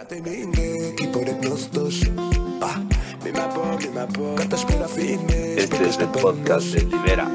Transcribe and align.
Este 0.00 0.16
es 5.88 5.98
el 5.98 6.08
podcast 6.08 6.68
de 6.68 6.84
Libera. 6.84 7.28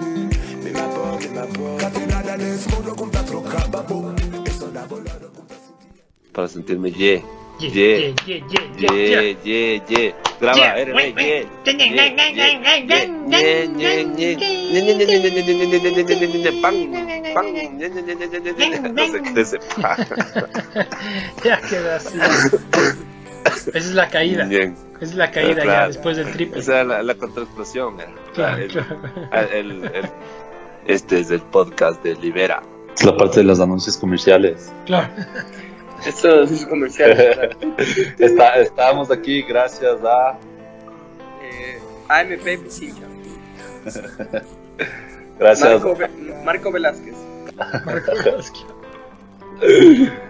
Para 6.33 6.47
sentirme 6.47 6.91
ye. 6.91 7.23
Ye, 7.59 7.69
Ye. 7.69 7.79
ye, 7.79 8.15
ye, 8.25 8.43
ye, 8.49 8.59
ye, 8.77 8.89
Ye, 8.89 9.37
ye, 9.45 9.81
ye. 9.87 10.15
Graba, 10.41 10.75
ye. 10.75 11.45
Pan, 17.35 17.45
Ya 21.43 21.61
queda 21.61 21.95
así. 21.97 22.17
Esa 23.67 23.77
es 23.77 23.93
la 23.93 24.09
caída. 24.09 24.45
Bien. 24.45 24.75
Esa 24.95 25.05
es 25.05 25.15
la 25.15 25.29
caída 25.31 25.57
ya 25.57 25.63
Claro. 25.63 25.87
después 25.87 26.17
del 26.17 26.31
triple. 26.31 26.59
Esa 26.61 26.81
es 26.81 26.87
la, 26.87 27.03
la 27.03 27.15
contraexplosión. 27.15 27.99
eh. 27.99 28.05
Claro, 28.33 28.63
El- 28.63 28.71
claro. 28.71 28.99
el- 29.53 29.83
el- 29.85 30.09
Este 30.87 31.19
es 31.19 31.31
el 31.31 31.41
podcast 31.41 32.01
de 32.03 32.15
Libera. 32.15 32.61
Es 32.95 33.03
la 33.03 33.15
parte 33.17 33.37
de 33.41 33.43
los 33.45 33.59
anuncios 33.59 33.97
comerciales. 33.97 34.71
Claro. 34.85 35.09
Estos 36.05 36.51
es 36.51 36.65
comerciales. 36.65 37.37
Está, 38.19 38.55
estábamos 38.55 39.11
aquí 39.11 39.41
gracias 39.43 39.97
a. 40.03 40.37
eh, 41.41 41.79
AMP. 42.07 42.59
Gracias. 45.37 45.83
Marco, 45.83 45.97
Marco 46.45 46.71
Velázquez. 46.71 47.15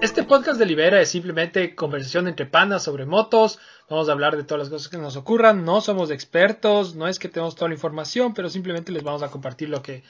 Este 0.00 0.22
podcast 0.24 0.58
de 0.58 0.66
Libera 0.66 1.00
es 1.00 1.10
simplemente 1.10 1.74
conversación 1.74 2.28
entre 2.28 2.46
panas 2.46 2.82
sobre 2.82 3.06
motos. 3.06 3.58
Vamos 3.88 4.08
a 4.08 4.12
hablar 4.12 4.36
de 4.36 4.44
todas 4.44 4.60
las 4.60 4.68
cosas 4.68 4.88
que 4.88 4.98
nos 4.98 5.16
ocurran. 5.16 5.64
No 5.64 5.80
somos 5.80 6.10
expertos, 6.10 6.94
no 6.94 7.08
es 7.08 7.18
que 7.18 7.28
tenemos 7.28 7.54
toda 7.54 7.68
la 7.68 7.74
información, 7.74 8.34
pero 8.34 8.48
simplemente 8.48 8.92
les 8.92 9.04
vamos 9.04 9.22
a 9.22 9.30
compartir 9.30 9.68
lo 9.68 9.82
que, 9.82 10.02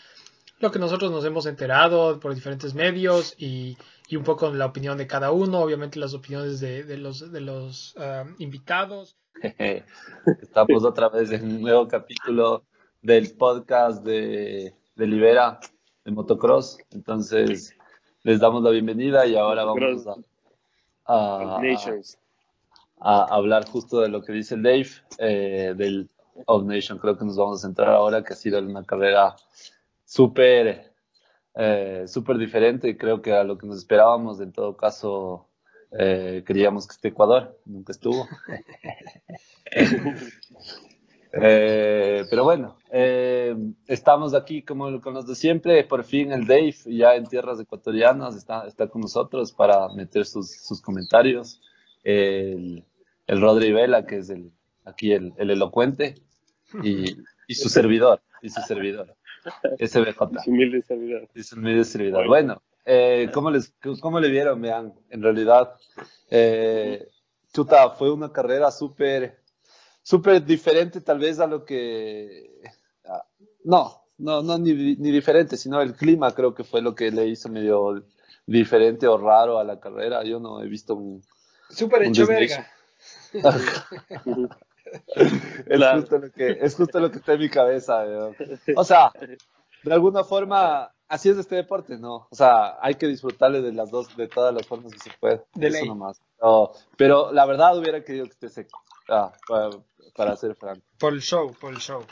lo 0.59 0.73
que 0.73 0.79
nosotros 0.79 1.11
nos 1.11 1.25
hemos 1.25 1.47
enterado 1.47 2.19
por 2.21 2.35
diferentes 2.35 2.75
medios 2.75 3.35
y, 3.39 3.77
y 4.09 4.17
un 4.17 4.25
poco 4.25 4.53
la 4.53 4.67
opinión 4.67 4.99
de 4.99 5.07
cada 5.07 5.31
uno. 5.31 5.61
Obviamente 5.61 5.99
las 5.99 6.15
opiniones 6.15 6.61
de, 6.61 6.85
de 6.85 6.97
los, 6.97 7.31
de 7.31 7.41
los 7.41 7.95
ah, 7.99 8.25
invitados. 8.39 9.17
Estamos 10.43 10.85
otra 10.85 11.11
vez 11.11 11.31
en 11.31 11.45
un 11.45 11.61
nuevo 11.61 11.89
capítulo 11.89 12.65
del 13.03 13.35
podcast 13.37 14.05
de, 14.05 14.75
de 15.03 15.09
Libera 15.09 15.59
de 16.05 16.13
Motocross. 16.13 16.79
Entonces, 16.93 17.77
les 18.23 18.39
damos 18.39 18.63
la 18.63 18.71
bienvenida 18.71 19.27
y 19.27 19.35
ahora 19.35 19.65
vamos 19.65 20.07
a, 20.07 21.57
a- 21.57 21.61
Nations. 21.61 22.19
a 23.01 23.25
hablar 23.35 23.67
justo 23.69 24.01
de 24.01 24.09
lo 24.09 24.23
que 24.23 24.33
dice 24.33 24.55
el 24.55 24.63
Dave, 24.63 24.87
eh, 25.19 25.75
del 25.77 26.09
All 26.47 26.65
Nation. 26.69 26.99
Creo 26.99 27.19
que 27.19 27.25
nos 27.25 27.37
vamos 27.37 27.59
a 27.59 27.67
centrar 27.67 27.89
ahora, 27.91 28.23
que 28.23 28.33
ha 28.35 28.37
sido 28.37 28.61
una 28.61 28.85
carrera 28.85 29.35
súper 30.05 30.93
eh, 31.57 32.05
súper 32.07 32.39
diferente 32.39 32.89
y 32.89 32.97
creo 32.97 33.21
que 33.21 33.33
a 33.33 33.43
lo 33.43 33.59
que 33.59 33.67
nos 33.67 33.79
esperábamos. 33.79 34.41
En 34.41 34.53
todo 34.53 34.77
caso, 34.77 35.49
eh, 35.99 36.45
queríamos 36.47 36.87
que 36.87 36.93
esté 36.93 37.09
Ecuador, 37.09 37.59
nunca 37.65 37.91
estuvo. 37.91 38.29
Eh, 41.33 42.25
pero 42.29 42.45
bueno, 42.45 42.77
eh, 42.91 43.57
estamos 43.87 44.35
aquí 44.35 44.63
como 44.63 45.01
con 45.01 45.15
los 45.15 45.27
de 45.27 45.35
siempre. 45.35 45.85
Por 45.85 46.05
fin 46.05 46.33
el 46.33 46.47
Dave, 46.47 46.75
ya 46.87 47.15
en 47.15 47.27
tierras 47.27 47.59
ecuatorianas, 47.61 48.37
está, 48.37 48.67
está 48.67 48.89
con 48.89 49.01
nosotros 49.01 49.53
para 49.53 49.89
meter 49.89 50.27
sus, 50.27 50.51
sus 50.51 50.81
comentarios. 50.83 51.61
El, 52.05 52.85
el 53.27 53.41
Rodri 53.41 53.73
Vela, 53.73 54.05
que 54.07 54.19
es 54.19 54.31
el, 54.31 54.53
aquí 54.85 55.13
el, 55.13 55.33
el 55.37 55.51
elocuente, 55.51 56.17
y, 56.83 57.17
y 57.47 57.55
su 57.55 57.69
servidor, 57.69 58.21
y 58.41 58.49
su 58.49 58.61
servidor, 58.63 59.15
SBJ. 59.79 60.47
Humilde 60.47 60.83
servidor. 60.83 61.29
Es 61.35 61.57
medio 61.57 61.85
servidor. 61.85 62.27
Bueno, 62.27 62.63
eh, 62.85 63.31
¿cómo, 63.33 63.51
les, 63.51 63.75
¿cómo 64.01 64.21
le 64.21 64.29
vieron? 64.29 64.61
Vean, 64.61 64.93
en 65.11 65.23
realidad, 65.23 65.75
eh, 66.31 67.09
chuta, 67.53 67.91
fue 67.91 68.11
una 68.11 68.33
carrera 68.33 68.71
súper, 68.71 69.42
súper 70.03 70.45
diferente 70.45 71.01
tal 71.01 71.19
vez 71.19 71.39
a 71.41 71.47
lo 71.47 71.65
que... 71.65 72.61
No, 73.65 74.03
no, 74.19 74.43
no 74.43 74.59
ni, 74.59 74.73
ni 74.97 75.11
diferente, 75.11 75.57
sino 75.57 75.81
el 75.81 75.95
clima 75.95 76.33
creo 76.33 76.55
que 76.55 76.65
fue 76.65 76.83
lo 76.83 76.95
que 76.95 77.11
le 77.11 77.27
hizo 77.27 77.49
medio 77.49 78.05
diferente 78.47 79.07
o 79.07 79.19
raro 79.19 79.59
a 79.59 79.65
la 79.65 79.79
carrera. 79.81 80.25
Yo 80.25 80.41
no 80.41 80.63
he 80.63 80.69
visto 80.69 80.95
un... 80.95 81.23
Súper 81.71 82.03
hecho 82.03 82.27
verga. 82.27 82.67
Es, 85.15 85.79
Claro. 85.79 86.01
justo 86.01 86.19
lo 86.19 86.31
que, 86.31 86.59
es 86.61 86.75
justo 86.75 87.01
lo 87.01 87.11
que 87.11 87.19
está 87.19 87.33
en 87.33 87.41
mi 87.41 87.49
cabeza. 87.49 88.05
O 88.77 88.85
sea, 88.85 89.11
de 89.83 89.93
alguna 89.95 90.23
forma, 90.23 90.93
así 91.09 91.31
es 91.31 91.39
este 91.39 91.57
deporte, 91.57 91.97
¿no? 91.97 92.27
O 92.31 92.35
sea, 92.35 92.77
hay 92.81 92.97
que 92.97 93.07
disfrutarle 93.07 93.63
de 93.63 93.73
las 93.73 93.91
dos, 93.91 94.15
de 94.17 94.29
todas 94.29 94.55
las 94.55 94.67
formas 94.67 94.93
que 94.93 94.99
se 94.99 95.11
puede. 95.19 95.43
De 95.55 95.69
Eso 95.69 95.87
nomás. 95.87 96.21
No, 96.43 96.73
pero 96.97 97.33
la 97.33 97.47
verdad 97.47 97.79
hubiera 97.79 98.05
querido 98.05 98.27
que 98.27 98.33
esté 98.33 98.49
seco, 98.51 98.83
ah, 99.09 99.33
para, 99.47 99.71
para 100.15 100.37
ser 100.37 100.55
franco. 100.55 100.85
Por 100.99 101.13
el 101.15 101.21
show, 101.21 101.53
por 101.61 101.73
el 101.73 101.79
show. 101.81 102.05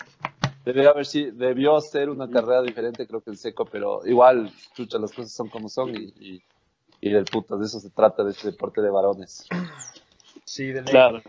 Debería 0.65 0.91
haber 0.91 1.06
si, 1.06 1.31
debió 1.31 1.81
ser 1.81 2.11
una 2.11 2.28
carrera 2.31 2.62
diferente, 2.62 3.06
creo 3.06 3.23
que 3.23 3.31
el 3.31 3.39
seco, 3.39 3.65
pero 3.65 4.06
igual, 4.06 4.53
chucha, 4.75 4.99
las 4.99 5.12
cosas 5.12 5.33
son 5.33 5.49
como 5.49 5.69
son 5.69 5.95
y, 5.97 6.12
y, 6.19 6.43
y 7.01 7.11
del 7.11 7.25
puto, 7.25 7.56
de 7.56 7.65
eso 7.65 7.81
se 7.81 7.91
trata, 7.91 8.23
de 8.23 8.31
este 8.33 8.51
deporte 8.51 8.83
de 8.83 8.91
varones. 8.91 9.47
Sí, 10.45 10.67
de 10.67 10.83
ley. 10.83 10.91
Claro. 10.91 11.23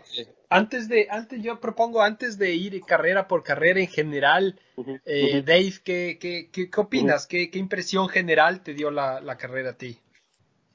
Antes 0.49 0.89
de, 0.89 1.07
antes 1.09 1.41
yo 1.41 1.59
propongo, 1.61 2.01
antes 2.01 2.38
de 2.38 2.53
ir 2.53 2.81
carrera 2.81 3.28
por 3.28 3.43
carrera 3.43 3.79
en 3.79 3.88
general, 3.88 4.59
eh, 5.05 5.43
Dave, 5.45 5.73
¿qué, 5.83 6.17
qué, 6.19 6.49
qué, 6.51 6.69
qué 6.69 6.81
opinas? 6.81 7.25
¿Qué, 7.28 7.49
qué 7.49 7.59
impresión 7.59 8.09
general 8.09 8.63
te 8.63 8.73
dio 8.73 8.91
la, 8.91 9.22
la 9.22 9.38
carrera 9.38 9.72
a 9.72 9.78
ti? 9.78 9.97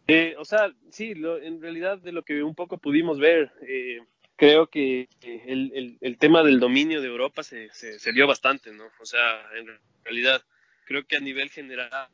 Eh, 0.09 0.35
o 0.39 0.45
sea, 0.45 0.71
sí, 0.91 1.15
lo- 1.15 1.39
en 1.43 1.61
realidad 1.61 1.99
de 1.99 2.13
lo 2.13 2.23
que 2.23 2.43
un 2.43 2.55
poco 2.55 2.79
pudimos 2.79 3.19
ver, 3.19 3.53
eh, 3.69 3.99
creo 4.37 4.69
que 4.69 5.09
eh, 5.23 5.43
el, 5.47 5.73
el, 5.75 5.99
el 6.01 6.19
tema 6.19 6.43
del 6.43 6.61
dominio 6.61 7.01
de 7.01 7.09
Europa 7.09 7.43
se, 7.43 7.71
se, 7.73 7.99
se 7.99 8.13
dio 8.13 8.27
bastante, 8.27 8.73
¿no? 8.73 8.85
O 9.01 9.07
sea, 9.07 9.43
en 9.59 9.67
realidad 10.05 10.43
creo 10.87 11.05
que 11.07 11.17
a 11.17 11.21
nivel 11.21 11.51
general, 11.51 12.09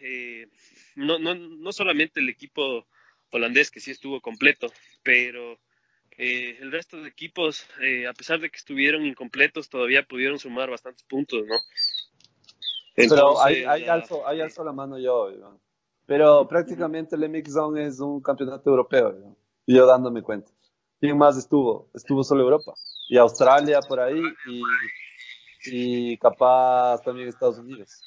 eh, 0.00 0.46
no, 0.94 1.18
no, 1.18 1.34
no 1.34 1.72
solamente 1.72 2.20
el 2.20 2.28
equipo 2.28 2.86
holandés 3.30 3.70
que 3.70 3.80
sí 3.80 3.90
estuvo 3.90 4.20
completo, 4.20 4.68
pero 5.02 5.58
eh, 6.16 6.56
el 6.60 6.70
resto 6.70 7.02
de 7.02 7.08
equipos, 7.08 7.66
eh, 7.82 8.06
a 8.06 8.12
pesar 8.12 8.40
de 8.40 8.50
que 8.50 8.56
estuvieron 8.58 9.04
incompletos, 9.04 9.68
todavía 9.68 10.04
pudieron 10.04 10.38
sumar 10.38 10.70
bastantes 10.70 11.02
puntos, 11.04 11.44
¿no? 11.46 11.56
Pero 12.94 13.14
Entonces, 13.16 13.66
ahí, 13.66 13.84
la- 13.84 13.94
alzo, 13.94 14.26
ahí 14.28 14.40
alzo 14.40 14.62
la 14.62 14.72
mano 14.72 14.98
yo. 14.98 15.30
Iván. 15.32 15.58
Pero 16.06 16.46
prácticamente 16.46 17.16
el 17.16 17.24
MX 17.28 17.52
Zone 17.52 17.86
es 17.86 17.98
un 17.98 18.20
campeonato 18.20 18.70
europeo. 18.70 19.36
Y 19.66 19.74
yo 19.74 19.86
dándome 19.86 20.22
cuenta. 20.22 20.52
¿Quién 21.04 21.18
más 21.18 21.36
estuvo? 21.36 21.86
Estuvo 21.92 22.24
solo 22.24 22.44
Europa. 22.44 22.72
Y 23.10 23.18
Australia 23.18 23.82
por 23.82 24.00
ahí. 24.00 24.22
Y, 24.48 24.62
y 25.66 26.16
capaz 26.16 27.02
también 27.02 27.28
Estados 27.28 27.58
Unidos. 27.58 28.02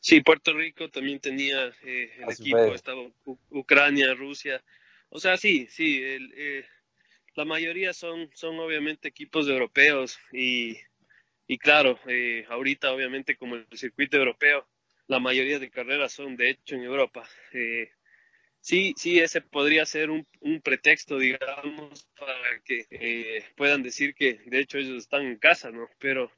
Sí, 0.00 0.22
Puerto 0.22 0.54
Rico 0.54 0.88
también 0.88 1.20
tenía 1.20 1.66
eh, 1.82 2.10
el 2.16 2.24
Así 2.26 2.44
equipo, 2.44 2.56
fue. 2.56 2.74
estaba 2.74 3.02
U- 3.26 3.38
Ucrania, 3.50 4.14
Rusia. 4.14 4.64
O 5.10 5.20
sea, 5.20 5.36
sí, 5.36 5.66
sí, 5.68 6.02
el, 6.02 6.32
eh, 6.34 6.64
la 7.34 7.44
mayoría 7.44 7.92
son, 7.92 8.30
son 8.34 8.58
obviamente 8.60 9.08
equipos 9.08 9.46
europeos 9.46 10.18
y, 10.32 10.78
y 11.46 11.58
claro, 11.58 11.98
eh, 12.08 12.46
ahorita 12.48 12.92
obviamente 12.92 13.36
como 13.36 13.56
el 13.56 13.66
circuito 13.74 14.16
europeo, 14.16 14.66
la 15.06 15.18
mayoría 15.18 15.58
de 15.58 15.70
carreras 15.70 16.12
son 16.14 16.34
de 16.36 16.48
hecho 16.48 16.76
en 16.76 16.84
Europa. 16.84 17.28
Sí, 18.64 18.94
sí, 18.96 19.18
ese 19.18 19.42
podría 19.42 19.84
ser 19.84 20.08
un, 20.08 20.26
un 20.40 20.62
pretexto, 20.62 21.18
digamos, 21.18 22.08
para 22.18 22.34
que 22.64 22.86
eh, 22.90 23.44
puedan 23.56 23.82
decir 23.82 24.14
que 24.14 24.40
de 24.46 24.58
hecho 24.60 24.78
ellos 24.78 25.02
están 25.02 25.26
en 25.26 25.36
casa, 25.36 25.70
¿no? 25.70 25.86
Pero, 25.98 26.32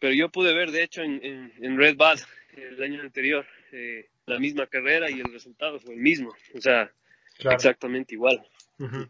pero 0.00 0.12
yo 0.12 0.28
pude 0.28 0.52
ver 0.54 0.72
de 0.72 0.82
hecho 0.82 1.02
en, 1.02 1.24
en, 1.24 1.52
en 1.60 1.78
Red 1.78 1.96
Bull 1.96 2.18
el 2.56 2.82
año 2.82 3.00
anterior 3.00 3.46
eh, 3.70 4.08
la 4.26 4.40
misma 4.40 4.66
carrera 4.66 5.08
y 5.08 5.20
el 5.20 5.32
resultado 5.32 5.78
fue 5.78 5.94
el 5.94 6.00
mismo, 6.00 6.34
o 6.52 6.60
sea, 6.60 6.92
Claro. 7.38 7.56
exactamente 7.56 8.14
igual. 8.14 8.44
Ujú. 8.78 9.08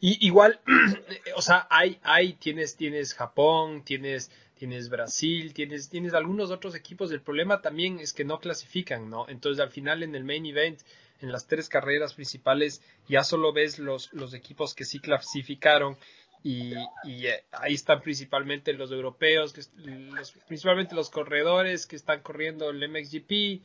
Y 0.00 0.26
igual, 0.26 0.60
o 1.36 1.42
sea, 1.42 1.66
hay, 1.70 1.98
hay, 2.02 2.34
tienes, 2.34 2.76
tienes 2.76 3.14
Japón, 3.14 3.84
tienes, 3.84 4.30
tienes 4.54 4.88
Brasil, 4.90 5.54
tienes, 5.54 5.88
tienes 5.88 6.14
algunos 6.14 6.50
otros 6.50 6.74
equipos. 6.74 7.10
El 7.12 7.22
problema 7.22 7.60
también 7.60 7.98
es 7.98 8.12
que 8.12 8.24
no 8.24 8.40
clasifican, 8.40 9.08
¿no? 9.08 9.28
Entonces 9.28 9.62
al 9.62 9.70
final 9.70 10.02
en 10.02 10.14
el 10.14 10.24
main 10.24 10.46
event, 10.46 10.80
en 11.20 11.32
las 11.32 11.46
tres 11.46 11.68
carreras 11.68 12.14
principales, 12.14 12.82
ya 13.08 13.24
solo 13.24 13.52
ves 13.52 13.78
los, 13.78 14.12
los 14.12 14.34
equipos 14.34 14.74
que 14.74 14.84
sí 14.84 15.00
clasificaron. 15.00 15.96
Y, 16.44 16.72
y, 17.04 17.26
eh, 17.26 17.44
ahí 17.50 17.74
están 17.74 18.00
principalmente 18.00 18.72
los 18.72 18.92
europeos, 18.92 19.54
los- 19.76 20.32
principalmente 20.46 20.94
los 20.94 21.10
corredores 21.10 21.86
que 21.86 21.96
están 21.96 22.20
corriendo 22.22 22.70
el 22.70 22.82
MXGP, 22.82 23.60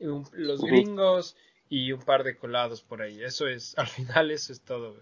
un- 0.00 0.28
los 0.32 0.60
gringos 0.60 1.36
y 1.70 1.92
un 1.92 2.02
par 2.02 2.24
de 2.24 2.36
colados 2.36 2.82
por 2.82 3.00
ahí. 3.02 3.22
Eso 3.22 3.46
es, 3.46 3.78
al 3.78 3.86
final 3.86 4.30
eso 4.32 4.52
es 4.52 4.60
todo. 4.60 4.96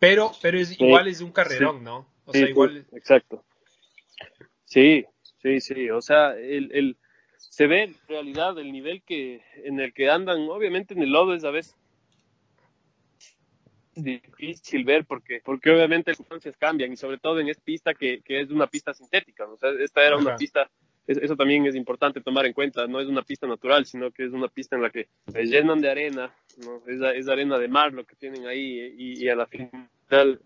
Pero, 0.00 0.32
pero 0.42 0.58
es 0.58 0.78
igual 0.78 1.06
es 1.08 1.20
un 1.20 1.30
carrerón, 1.32 1.84
¿no? 1.84 2.06
O 2.26 2.32
Sí, 2.32 2.40
sea, 2.40 2.48
igual 2.48 2.84
exacto. 2.92 3.44
Sí, 4.64 5.04
sí, 5.40 5.60
sí. 5.60 5.90
O 5.90 6.02
sea, 6.02 6.36
el, 6.36 6.70
el- 6.72 6.96
se 7.50 7.66
ve 7.66 7.82
en 7.84 7.96
realidad 8.08 8.58
el 8.58 8.72
nivel 8.72 9.02
que 9.02 9.40
en 9.64 9.80
el 9.80 9.92
que 9.92 10.10
andan. 10.10 10.48
Obviamente 10.48 10.94
en 10.94 11.02
el 11.02 11.10
lodo 11.10 11.34
es 11.34 11.44
a 11.44 11.50
veces 11.50 11.76
difícil 13.96 14.84
ver 14.84 15.04
porque 15.04 15.40
porque 15.44 15.70
obviamente 15.70 16.10
las 16.10 16.16
circunstancias 16.18 16.56
cambian 16.56 16.92
y 16.92 16.96
sobre 16.96 17.18
todo 17.18 17.38
en 17.38 17.48
esta 17.48 17.62
pista 17.62 17.94
que, 17.94 18.20
que 18.22 18.40
es 18.40 18.50
una 18.50 18.66
pista 18.66 18.92
sintética. 18.92 19.46
O 19.46 19.56
sea, 19.56 19.70
esta 19.78 20.04
era 20.04 20.16
una 20.16 20.36
pista. 20.36 20.68
es- 21.06 21.18
Eso 21.18 21.36
también 21.36 21.64
es 21.66 21.76
importante 21.76 22.20
tomar 22.20 22.44
en 22.46 22.52
cuenta. 22.54 22.86
No 22.88 23.00
es 23.00 23.06
una 23.06 23.22
pista 23.22 23.46
natural, 23.46 23.86
sino 23.86 24.10
que 24.10 24.24
es 24.24 24.32
una 24.32 24.48
pista 24.48 24.74
en 24.74 24.82
la 24.82 24.90
que 24.90 25.08
se 25.28 25.44
llenan 25.44 25.80
de 25.80 25.90
arena. 25.90 26.34
¿no? 26.64 26.82
Es, 26.88 27.00
es 27.16 27.28
arena 27.28 27.58
de 27.58 27.68
mar 27.68 27.92
lo 27.92 28.04
que 28.04 28.16
tienen 28.16 28.46
ahí 28.46 28.80
y, 28.98 29.24
y 29.24 29.28
a 29.28 29.36
la 29.36 29.46
final 29.46 30.40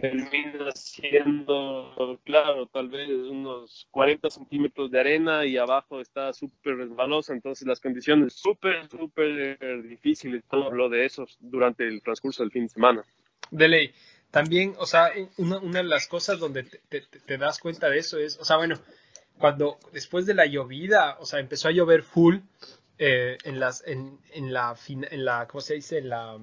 termina 0.00 0.70
siendo, 0.74 2.20
claro, 2.24 2.66
tal 2.66 2.88
vez 2.88 3.08
unos 3.08 3.86
40 3.90 4.30
centímetros 4.30 4.90
de 4.90 5.00
arena 5.00 5.44
y 5.44 5.56
abajo 5.56 6.00
está 6.00 6.32
súper 6.32 6.76
resbalosa, 6.76 7.32
entonces 7.32 7.66
las 7.66 7.80
condiciones 7.80 8.34
súper, 8.34 8.88
súper 8.88 9.82
difíciles, 9.82 10.42
todo 10.50 10.70
lo 10.70 10.88
de 10.88 11.04
eso 11.06 11.26
durante 11.40 11.86
el 11.86 12.02
transcurso 12.02 12.42
del 12.42 12.52
fin 12.52 12.64
de 12.64 12.68
semana. 12.70 13.04
de 13.50 13.68
ley. 13.68 13.92
También, 14.30 14.74
o 14.78 14.86
sea, 14.86 15.12
una, 15.38 15.58
una 15.58 15.78
de 15.78 15.84
las 15.84 16.08
cosas 16.08 16.38
donde 16.40 16.64
te, 16.64 16.80
te- 17.02 17.20
te 17.20 17.38
das 17.38 17.58
cuenta 17.60 17.88
de 17.88 17.98
eso 17.98 18.18
es, 18.18 18.36
o 18.38 18.44
sea, 18.44 18.56
bueno, 18.56 18.76
cuando 19.38 19.78
después 19.92 20.26
de 20.26 20.34
la 20.34 20.46
llovida, 20.46 21.16
o 21.20 21.26
sea, 21.26 21.38
empezó 21.40 21.68
a 21.68 21.72
llover 21.72 22.02
full 22.02 22.38
eh, 22.98 23.38
en 23.44 23.60
las, 23.60 23.82
en, 23.86 24.18
en 24.32 24.52
la, 24.52 24.76
en 24.88 25.24
la, 25.24 25.46
¿cómo 25.48 25.60
se 25.60 25.74
dice? 25.74 25.98
En 25.98 26.08
la, 26.08 26.38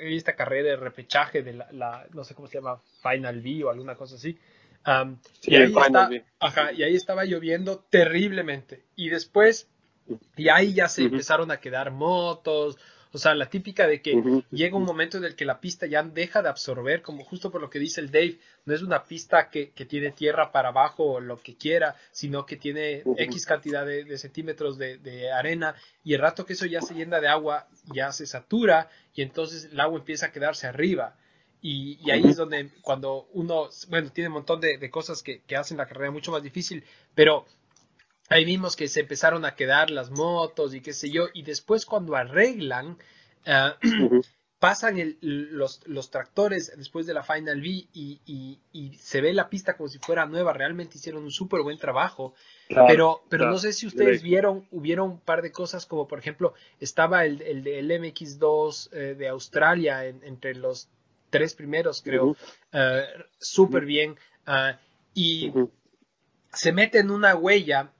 esta 0.00 0.34
carrera 0.36 0.70
de 0.70 0.76
repechaje 0.76 1.42
de 1.42 1.52
la, 1.54 1.68
la- 1.72 2.06
no 2.12 2.24
sé 2.24 2.34
cómo 2.34 2.48
se 2.48 2.54
llama, 2.58 2.80
Final 3.02 3.40
B 3.40 3.64
o 3.64 3.70
alguna 3.70 3.94
cosa 3.96 4.16
así. 4.16 4.38
Sí, 5.40 5.50
y, 5.50 5.56
ahí 5.56 5.72
está- 5.86 6.08
ajá, 6.40 6.72
y 6.72 6.82
ahí 6.82 6.94
estaba 6.94 7.24
lloviendo 7.24 7.80
terriblemente. 7.90 8.84
Y 8.96 9.08
después, 9.10 9.68
y 10.36 10.48
ahí 10.48 10.72
ya 10.74 10.88
se 10.88 11.02
empezaron 11.04 11.50
a 11.50 11.60
quedar 11.60 11.90
motos, 11.90 12.78
o 13.12 13.18
sea, 13.18 13.34
la 13.34 13.48
típica 13.48 13.86
de 13.86 14.02
que 14.02 14.42
llega 14.50 14.76
un 14.76 14.84
momento 14.84 15.16
en 15.16 15.24
el 15.24 15.34
que 15.34 15.44
la 15.44 15.60
pista 15.60 15.86
ya 15.86 16.02
deja 16.02 16.42
de 16.42 16.48
absorber, 16.48 17.02
como 17.02 17.24
justo 17.24 17.50
por 17.50 17.60
lo 17.60 17.70
que 17.70 17.78
dice 17.78 18.00
el 18.00 18.10
Dave, 18.10 18.38
no 18.66 18.74
es 18.74 18.82
una 18.82 19.04
pista 19.04 19.48
que, 19.50 19.70
que 19.70 19.86
tiene 19.86 20.10
tierra 20.10 20.52
para 20.52 20.68
abajo 20.68 21.04
o 21.04 21.20
lo 21.20 21.38
que 21.38 21.56
quiera, 21.56 21.96
sino 22.12 22.44
que 22.46 22.56
tiene. 22.56 23.02
X 23.16 23.46
cantidad 23.46 23.84
de, 23.84 24.04
de 24.04 24.18
centímetros 24.18 24.78
de, 24.78 24.98
de 24.98 25.32
arena 25.32 25.74
y 26.04 26.14
el 26.14 26.20
rato 26.20 26.44
que 26.46 26.52
eso 26.52 26.66
ya 26.66 26.80
se 26.80 26.94
llena 26.94 27.20
de 27.20 27.28
agua, 27.28 27.68
ya 27.92 28.12
se 28.12 28.26
satura 28.26 28.88
y 29.14 29.22
entonces 29.22 29.68
el 29.72 29.80
agua 29.80 29.98
empieza 29.98 30.26
a 30.26 30.32
quedarse 30.32 30.66
arriba. 30.66 31.16
Y, 31.60 31.98
y 32.04 32.12
ahí 32.12 32.22
es 32.24 32.36
donde 32.36 32.70
cuando 32.82 33.28
uno, 33.32 33.68
bueno, 33.88 34.10
tiene 34.12 34.28
un 34.28 34.34
montón 34.34 34.60
de, 34.60 34.78
de 34.78 34.90
cosas 34.90 35.22
que, 35.22 35.40
que 35.40 35.56
hacen 35.56 35.76
la 35.76 35.86
carrera 35.86 36.12
mucho 36.12 36.30
más 36.30 36.42
difícil, 36.42 36.84
pero 37.14 37.46
ahí 38.28 38.44
vimos 38.44 38.76
que 38.76 38.88
se 38.88 39.00
empezaron 39.00 39.44
a 39.44 39.54
quedar 39.54 39.90
las 39.90 40.10
motos 40.10 40.74
y 40.74 40.80
qué 40.80 40.92
sé 40.92 41.10
yo, 41.10 41.28
y 41.32 41.42
después 41.42 41.86
cuando 41.86 42.16
arreglan, 42.16 42.98
ah, 43.46 43.76
pasan 44.58 44.98
el- 44.98 45.18
los, 45.20 45.86
los 45.86 46.10
tractores 46.10 46.72
después 46.76 47.06
de 47.06 47.14
la 47.14 47.22
Final 47.22 47.60
V 47.60 47.66
y, 47.92 48.20
y- 48.26 48.58
y 48.72 48.94
se 48.98 49.20
ve 49.20 49.32
la 49.32 49.48
pista 49.48 49.76
como 49.76 49.88
si 49.88 49.98
fuera 49.98 50.26
nueva, 50.26 50.52
realmente 50.52 50.98
hicieron 50.98 51.22
un 51.22 51.30
súper 51.30 51.62
buen 51.62 51.78
trabajo, 51.78 52.34
pero, 52.88 53.22
pero 53.28 53.42
claro. 53.44 53.52
no 53.52 53.58
sé 53.58 53.72
si 53.72 53.86
ustedes 53.86 54.22
vieron, 54.22 54.66
hubieron 54.72 55.10
un 55.12 55.20
par 55.20 55.42
de 55.42 55.52
cosas 55.52 55.86
como 55.86 56.08
por 56.08 56.18
ejemplo, 56.18 56.54
estaba 56.80 57.24
el, 57.24 57.40
el, 57.42 57.66
el 57.66 57.90
MX2 57.90 58.88
eh, 58.92 59.14
de 59.16 59.28
Australia 59.28 60.04
en- 60.06 60.22
entre 60.24 60.54
los 60.56 60.88
tres 61.30 61.54
primeros, 61.54 62.02
creo, 62.02 62.36
eh, 62.72 63.04
súper 63.38 63.84
bien, 63.84 64.16
ah, 64.46 64.76
y 65.14 65.52
se 66.52 66.72
mete 66.72 66.98
en 66.98 67.10
una 67.10 67.36
huella 67.36 67.92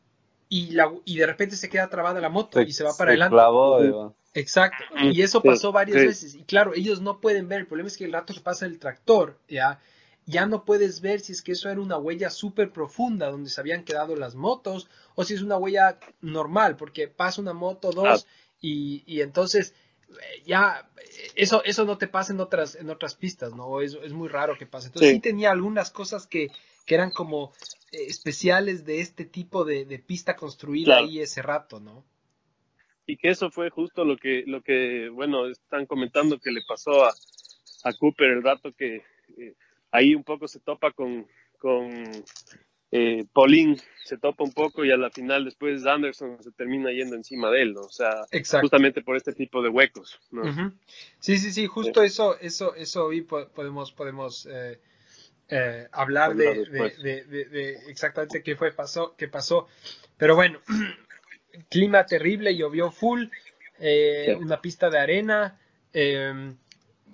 y, 0.49 0.71
la, 0.73 0.93
y 1.05 1.17
de 1.19 1.27
repente 1.27 1.56
se 1.56 1.69
queda 1.69 1.89
trabada 1.91 2.21
la 2.21 2.29
moto 2.29 2.61
y 2.61 2.73
se 2.73 2.85
va 2.85 2.91
para 2.97 3.11
se 3.11 3.12
adelante. 3.12 3.35
clavó, 3.35 3.83
Eva. 3.83 4.12
Exacto. 4.35 4.85
Y 5.00 5.23
eso 5.23 5.43
pasó 5.43 5.73
varias 5.73 6.00
sí. 6.00 6.06
veces. 6.06 6.35
Y 6.35 6.45
claro, 6.45 6.73
ellos 6.75 7.00
no 7.00 7.21
pueden 7.21 7.49
ver. 7.49 7.61
El 7.61 7.67
problema 7.67 7.89
es 7.89 7.97
que 7.97 8.05
el 8.05 8.12
rato 8.12 8.33
que 8.35 8.41
pasa 8.41 8.67
el 8.67 8.79
tractor, 8.79 9.39
ya, 9.49 9.81
ya 10.27 10.47
no 10.47 10.65
puedes 10.65 11.00
ver 11.00 11.21
si 11.21 11.33
es 11.33 11.43
que 11.43 11.53
eso 11.53 11.69
era 11.71 11.81
una 11.81 11.97
huella 11.99 12.31
súper 12.31 12.71
profunda 12.73 13.31
donde 13.31 13.50
se 13.50 13.61
habían 13.61 13.85
quedado 13.85 14.15
las 14.17 14.35
motos 14.35 14.89
o 15.15 15.25
si 15.25 15.35
es 15.35 15.43
una 15.43 15.56
huella 15.56 15.99
normal, 16.21 16.77
porque 16.77 17.09
pasa 17.09 17.41
una 17.41 17.53
moto, 17.53 17.91
dos, 17.91 18.27
y, 18.61 19.03
y 19.06 19.23
entonces 19.23 19.75
eh, 20.11 20.43
ya 20.47 20.89
eh, 20.99 21.33
eso, 21.35 21.62
eso 21.65 21.85
no 21.85 21.99
te 21.99 22.06
pasa 22.09 22.33
en 22.33 22.41
otras, 22.41 22.75
en 22.77 22.91
otras 22.91 23.15
pistas, 23.17 23.55
¿no? 23.55 23.81
Es, 23.81 23.94
es 24.03 24.12
muy 24.12 24.29
raro 24.29 24.56
que 24.56 24.67
pase. 24.67 24.87
Entonces 24.89 25.09
sí, 25.11 25.15
Sí. 25.17 25.21
tenía 25.21 25.51
algunas 25.51 25.91
cosas 25.91 26.27
que, 26.27 26.49
que 26.87 26.94
eran 26.94 27.11
como 27.11 27.53
especiales 27.93 28.85
de 28.85 29.00
este 29.00 29.25
tipo 29.25 29.64
de, 29.64 29.85
de 29.85 29.99
pista 29.99 30.37
construida 30.37 30.87
Claro. 30.96 31.06
ahí 31.06 31.20
ese 31.20 31.43
rato, 31.43 31.81
¿no? 31.81 32.05
y 33.11 33.17
que 33.17 33.29
eso 33.31 33.50
fue 33.50 33.70
justo 33.70 34.05
lo 34.05 34.19
que, 34.19 34.44
lo 34.46 34.61
que 34.62 35.08
bueno, 35.08 35.46
están 35.49 35.87
comentando 35.87 36.38
que 36.38 36.50
le 36.50 36.61
pasó 36.69 37.06
a, 37.06 37.14
a 37.85 37.93
Cooper 37.94 38.29
el 38.32 38.43
rato 38.43 38.70
que 38.73 38.96
eh, 39.38 39.55
ahí 39.90 40.14
un 40.14 40.25
poco 40.25 40.46
se 40.46 40.61
topa 40.61 40.93
con, 40.93 41.26
con 41.58 41.88
eh, 42.90 43.25
Paulín, 43.32 43.79
se 44.05 44.19
topa 44.19 44.44
un 44.44 44.52
poco 44.52 44.84
y 44.84 44.91
a 44.91 44.99
la 44.99 45.08
final 45.08 45.46
después 45.46 45.87
Anderson 45.87 46.43
se 46.43 46.52
termina 46.52 46.93
yendo 46.93 47.17
encima 47.17 47.50
de 47.50 47.62
él, 47.62 47.73
¿no? 47.73 47.81
O 47.81 47.91
sea, 47.91 48.26
Exacto. 48.31 48.64
justamente 48.67 49.00
por 49.00 49.17
este 49.17 49.32
tipo 49.32 49.62
de 49.62 49.70
huecos, 49.70 50.20
¿no? 50.31 50.43
Sí, 51.19 51.38
sí, 51.38 51.50
sí, 51.50 51.67
justo 51.67 52.02
eso, 52.02 52.38
eso, 52.41 52.75
eso 52.75 53.06
hoy 53.06 53.23
po- 53.23 53.49
podemos, 53.49 53.91
podemos 53.91 54.46
eh, 54.52 54.79
eh, 55.49 55.89
hablar 55.93 56.35
de, 56.35 57.81
exactamente 57.89 58.43
qué 58.43 58.56
fue, 58.56 58.73
pasó, 58.73 59.15
qué 59.17 59.29
pasó. 59.29 59.67
Pero 60.17 60.35
bueno, 60.35 60.61
clima 61.71 62.05
terrible, 62.06 62.56
llovió 62.56 62.91
full, 62.91 63.27
eh, 63.79 64.25
Sí. 64.27 64.33
una 64.43 64.61
pista 64.61 64.91
de 64.91 64.99
arena. 64.99 65.59
eh, 65.93 66.55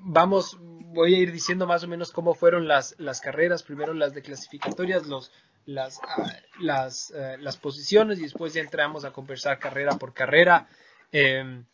vamos, 0.07 0.59
voy 0.61 1.15
a 1.15 1.19
ir 1.19 1.33
diciendo 1.33 1.67
más 1.67 1.83
o 1.85 1.89
menos 1.89 2.11
cómo 2.13 2.35
fueron 2.35 2.69
las, 2.69 2.95
las 2.99 3.21
carreras, 3.21 3.63
primero 3.63 3.95
las 3.95 4.13
de 4.13 4.21
clasificatorias, 4.23 5.07
los, 5.07 5.33
las, 5.65 5.99
ah, 6.07 6.31
las, 6.61 7.11
eh, 7.17 7.37
las 7.39 7.57
posiciones 7.57 8.19
y 8.19 8.23
después 8.23 8.53
ya 8.53 8.61
entramos 8.61 9.05
a 9.05 9.13
conversar 9.13 9.59
carrera 9.59 9.97
por 9.97 10.13
carrera. 10.13 10.69
Eh, 11.13 11.65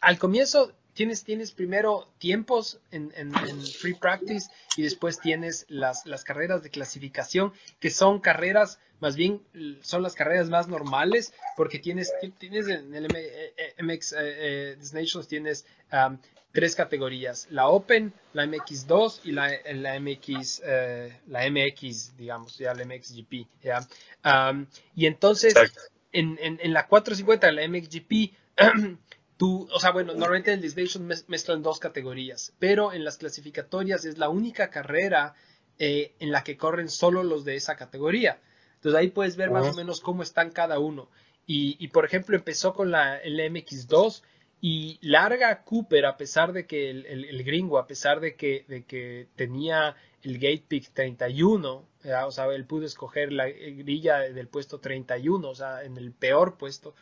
al 0.00 0.18
comienzo 0.18 0.72
tienes, 0.94 1.24
tienes 1.24 1.52
primero 1.52 2.08
tiempos 2.18 2.80
en, 2.90 3.12
en- 3.16 3.32
en 3.48 3.60
free 3.66 3.94
practice 3.94 4.50
y 4.76 4.82
después 4.82 5.20
tienes 5.20 5.66
las, 5.68 6.06
las 6.06 6.24
carreras 6.24 6.62
de 6.62 6.70
clasificación, 6.70 7.52
que 7.80 7.90
son 7.90 8.20
carreras, 8.20 8.78
más 9.00 9.16
bien 9.16 9.42
son 9.82 10.02
las 10.02 10.14
carreras 10.14 10.48
más 10.50 10.68
normales, 10.68 11.32
porque 11.56 11.78
tienes, 11.78 12.12
ti- 12.20 12.30
tienes 12.38 12.68
en 12.68 12.94
el 12.94 13.06
M- 13.06 13.18
eh, 13.20 13.54
eh, 13.56 13.74
MX 13.82 14.12
eh, 14.12 14.16
eh, 14.20 14.76
Nations 14.92 15.28
tienes 15.28 15.66
am, 15.90 16.18
tres 16.52 16.76
categorías, 16.76 17.46
la 17.50 17.66
Open, 17.68 18.12
la 18.34 18.44
MX2 18.44 19.20
y 19.24 19.32
la, 19.32 19.50
la 19.72 19.98
MX, 19.98 20.62
eh, 20.64 21.18
la 21.28 21.46
MX, 21.50 22.16
digamos, 22.18 22.58
ya 22.58 22.74
la 22.74 22.84
MXGP, 22.84 23.46
¿ya? 23.62 23.88
Y 24.94 25.06
entonces, 25.06 25.54
en, 26.12 26.38
en, 26.42 26.60
en 26.62 26.72
la 26.74 26.86
450, 26.86 27.50
la 27.52 27.62
MXGP, 27.66 28.34
tú, 29.42 29.68
o 29.72 29.80
sea, 29.80 29.90
bueno, 29.90 30.12
normalmente 30.14 30.52
en 30.52 30.58
el 30.58 30.62
Destination 30.62 31.08
mez- 31.08 31.24
mezclan 31.26 31.62
dos 31.62 31.80
categorías, 31.80 32.52
pero 32.60 32.92
en 32.92 33.04
las 33.04 33.16
clasificatorias 33.18 34.04
es 34.04 34.16
la 34.18 34.28
única 34.28 34.70
carrera 34.70 35.34
eh, 35.78 36.12
en 36.20 36.30
la 36.30 36.44
que 36.44 36.56
corren 36.56 36.88
solo 36.88 37.24
los 37.24 37.44
de 37.44 37.56
esa 37.56 37.74
categoría. 37.76 38.38
Entonces 38.76 38.98
ahí 39.00 39.08
puedes 39.10 39.36
ver 39.36 39.50
más 39.50 39.64
o 39.74 39.76
menos 39.76 40.00
cómo 40.00 40.22
están 40.22 40.50
cada 40.50 40.78
uno. 40.78 41.08
Y, 41.46 41.76
y, 41.84 41.88
por 41.88 42.04
ejemplo, 42.04 42.36
empezó 42.36 42.72
con 42.72 42.90
la 42.92 43.16
el 43.18 43.40
MX2 43.40 44.22
y 44.60 44.98
larga 45.02 45.64
Cooper, 45.64 46.06
a 46.06 46.16
pesar 46.16 46.52
de 46.52 46.66
que 46.66 46.88
el, 46.90 47.04
el- 47.06 47.24
el 47.24 47.42
gringo, 47.42 47.78
a 47.78 47.86
pesar 47.88 48.20
de 48.20 48.36
que, 48.36 48.64
de 48.68 48.84
que 48.84 49.26
tenía 49.34 49.96
el 50.22 50.34
Gate 50.38 50.64
Pick 50.68 50.92
31, 50.92 51.84
¿ya? 52.04 52.26
o 52.26 52.30
sea, 52.30 52.46
él 52.46 52.64
pudo 52.64 52.86
escoger 52.86 53.32
la 53.32 53.48
grilla 53.48 54.20
del 54.20 54.46
puesto 54.46 54.78
31, 54.78 55.48
o 55.48 55.54
sea, 55.56 55.82
en 55.82 55.96
el 55.96 56.12
peor 56.12 56.56
puesto. 56.58 56.94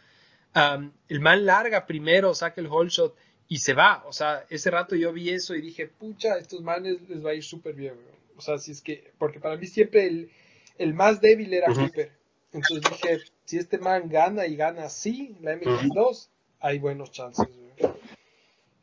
Am, 0.52 0.92
el 1.08 1.20
man 1.20 1.46
larga 1.46 1.86
primero, 1.86 2.34
saca 2.34 2.60
el 2.60 2.66
whole 2.66 2.90
shot 2.90 3.14
y 3.48 3.58
se 3.58 3.74
va. 3.74 4.04
O 4.06 4.12
sea, 4.12 4.44
ese 4.50 4.70
rato 4.70 4.96
yo 4.96 5.12
vi 5.12 5.30
eso 5.30 5.54
y 5.54 5.60
dije, 5.60 5.86
pucha, 5.86 6.38
estos 6.38 6.62
manes 6.62 7.08
les 7.08 7.24
va 7.24 7.30
a 7.30 7.34
ir 7.34 7.44
súper 7.44 7.74
bien. 7.74 7.94
weón". 7.94 8.20
O 8.36 8.40
sea, 8.40 8.58
si 8.58 8.72
es 8.72 8.80
que, 8.80 9.12
porque 9.18 9.40
para 9.40 9.56
mí 9.56 9.66
siempre 9.66 10.06
el, 10.06 10.30
el 10.78 10.94
más 10.94 11.20
débil 11.20 11.52
era. 11.52 11.72
Cooper. 11.72 12.12
Entonces 12.52 12.90
dije, 12.90 13.18
si 13.44 13.58
este 13.58 13.78
man 13.78 14.08
gana 14.08 14.46
y 14.46 14.56
gana 14.56 14.84
así, 14.84 15.36
la 15.40 15.54
MX2, 15.54 16.28
hay 16.60 16.78
buenos 16.78 17.10
chances. 17.12 17.46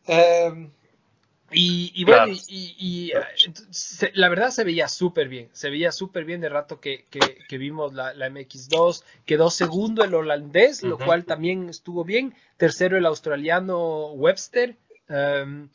weón". 0.08 0.72
Y, 1.52 1.94
y 1.96 2.04
bueno, 2.04 2.26
Claro. 2.26 2.34
y, 2.50 2.76
y, 2.78 3.14
se- 3.70 4.12
la 4.16 4.28
verdad 4.28 4.50
se 4.50 4.66
veía 4.66 4.90
súper 4.90 5.30
bien, 5.30 5.50
se 5.54 5.70
veía 5.70 5.92
súper 5.94 6.26
bien 6.26 6.42
de 6.42 6.50
rato 6.50 6.82
que, 6.82 7.06
que, 7.10 7.38
que 7.48 7.58
vimos 7.58 7.94
la, 7.94 8.14
la 8.14 8.28
MX2, 8.28 9.04
quedó 9.26 9.50
segundo 9.50 10.04
el 10.04 10.14
holandés, 10.14 10.84
lo 10.84 10.98
cual 10.98 11.24
también 11.26 11.70
estuvo 11.70 12.04
bien, 12.04 12.36
tercero 12.58 12.98
el 12.98 13.06
australiano 13.06 14.12
Webster, 14.12 14.76
em, 15.08 15.70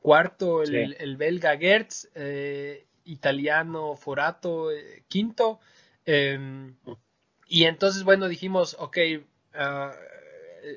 cuarto 0.00 0.62
el, 0.62 0.92
Sí. 0.92 0.96
el 0.98 1.16
belga 1.16 1.56
Gertz, 1.56 2.08
eh, 2.14 2.84
italiano 3.06 3.96
Forato, 3.96 4.70
eh, 4.72 5.04
quinto, 5.08 5.58
em, 6.04 6.74
y 7.48 7.64
entonces, 7.64 8.02
bueno, 8.04 8.28
dijimos, 8.28 8.76
ok, 8.78 8.98
ah, 9.54 9.92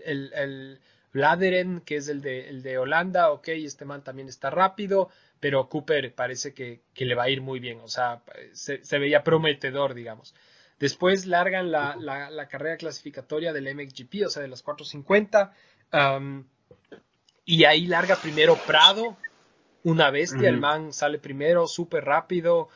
el, 0.05 0.31
el 0.33 0.79
Bladeren, 1.17 1.81
que 1.81 1.95
es 1.95 2.09
el 2.09 2.21
de, 2.21 2.47
el 2.47 2.61
de 2.61 2.77
Holanda, 2.77 3.31
ok, 3.31 3.47
este 3.47 3.85
man 3.85 4.03
también 4.03 4.29
está 4.29 4.51
rápido, 4.51 5.09
pero 5.39 5.67
Cooper 5.67 6.13
parece 6.13 6.53
que, 6.53 6.81
que 6.93 7.05
le 7.05 7.15
va 7.15 7.23
a 7.23 7.29
ir 7.29 7.41
muy 7.41 7.59
bien, 7.59 7.79
o 7.81 7.87
sea, 7.87 8.21
se, 8.53 8.85
se 8.85 8.99
veía 8.99 9.23
prometedor, 9.23 9.95
digamos. 9.95 10.35
Después 10.77 11.25
largan 11.25 11.71
la, 11.71 11.95
la, 11.95 12.29
la 12.29 12.47
carrera 12.47 12.77
clasificatoria 12.77 13.51
del 13.51 13.73
MXGP, 13.73 14.27
o 14.27 14.29
sea, 14.29 14.43
de 14.43 14.47
los 14.47 14.61
450, 14.61 15.53
am, 15.89 16.47
y 17.45 17.63
ahí 17.63 17.87
larga 17.87 18.15
primero 18.17 18.55
Prado, 18.67 19.17
una 19.83 20.11
bestia, 20.11 20.49
el 20.49 20.59
man 20.59 20.93
sale 20.93 21.17
primero, 21.17 21.65
súper 21.65 22.05
rápido, 22.05 22.69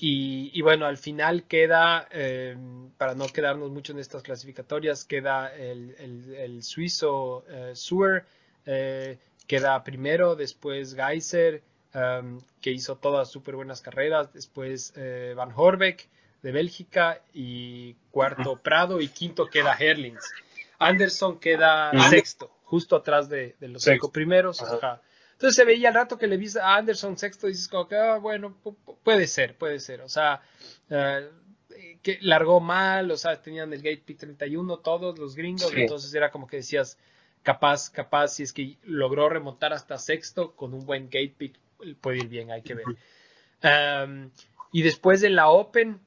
y, 0.00 0.50
y 0.52 0.62
bueno, 0.62 0.86
al 0.86 0.96
final 0.96 1.44
queda, 1.44 2.08
eh, 2.10 2.56
para 2.96 3.14
no 3.14 3.26
quedarnos 3.28 3.70
mucho 3.70 3.92
en 3.92 3.98
estas 3.98 4.22
clasificatorias, 4.22 5.04
queda 5.04 5.54
el, 5.54 5.94
el- 5.98 6.34
el 6.34 6.62
suizo 6.62 7.44
eh, 7.48 7.72
Suer, 7.74 8.24
eh, 8.66 9.18
queda 9.46 9.82
primero, 9.84 10.36
después 10.36 10.94
Geiser, 10.94 11.62
um, 11.94 12.40
que 12.60 12.70
hizo 12.70 12.96
todas 12.96 13.28
súper 13.30 13.56
buenas 13.56 13.80
carreras, 13.82 14.32
después 14.32 14.92
Van 15.36 15.52
Horbeck 15.54 16.08
de 16.42 16.52
Bélgica 16.52 17.20
y 17.34 17.94
cuarto 18.10 18.56
Prado 18.56 19.00
y 19.00 19.08
quinto 19.08 19.50
queda 19.50 19.76
Herlings. 19.78 20.34
Anderson 20.78 21.38
queda 21.38 21.90
sexto, 22.08 22.50
justo 22.64 22.96
atrás 22.96 23.28
de, 23.28 23.54
de 23.60 23.68
los 23.68 23.82
cinco 23.82 24.10
primeros. 24.10 24.62
Ajá. 24.62 24.76
ajá. 24.76 25.02
Entonces 25.40 25.56
se 25.56 25.64
veía 25.64 25.88
al 25.88 25.94
rato 25.94 26.18
que 26.18 26.26
le 26.26 26.36
viste 26.36 26.60
a 26.60 26.76
Anderson 26.76 27.16
sexto 27.16 27.48
y 27.48 27.52
dices 27.52 27.66
como 27.66 27.88
que, 27.88 27.96
ah, 27.96 28.18
bueno, 28.18 28.54
pu- 28.62 28.76
pu- 28.84 28.98
puede 29.02 29.26
ser, 29.26 29.56
puede 29.56 29.80
ser. 29.80 30.02
O 30.02 30.08
sea, 30.10 30.42
eh, 30.90 31.30
que 32.02 32.18
largó 32.20 32.60
mal, 32.60 33.10
o 33.10 33.16
sea, 33.16 33.40
tenían 33.40 33.72
el 33.72 33.80
Gate 33.80 34.02
Pick 34.04 34.18
31 34.18 34.80
todos 34.80 35.18
los 35.18 35.34
gringos, 35.34 35.70
Sí. 35.70 35.80
entonces 35.80 36.12
era 36.12 36.30
como 36.30 36.46
que 36.46 36.56
decías, 36.58 36.98
capaz, 37.42 37.88
capaz, 37.88 38.28
si 38.34 38.42
es 38.42 38.52
que 38.52 38.76
logró 38.82 39.30
remontar 39.30 39.72
hasta 39.72 39.96
sexto 39.96 40.54
con 40.54 40.74
un 40.74 40.84
buen 40.84 41.04
Gate 41.06 41.34
Pick, 41.38 41.54
puede 42.02 42.18
ir 42.18 42.28
bien, 42.28 42.50
hay 42.50 42.60
que 42.60 42.74
ver. 42.74 42.84
Um, 43.62 44.30
y 44.72 44.82
después 44.82 45.22
de 45.22 45.30
la 45.30 45.48
Open 45.48 46.00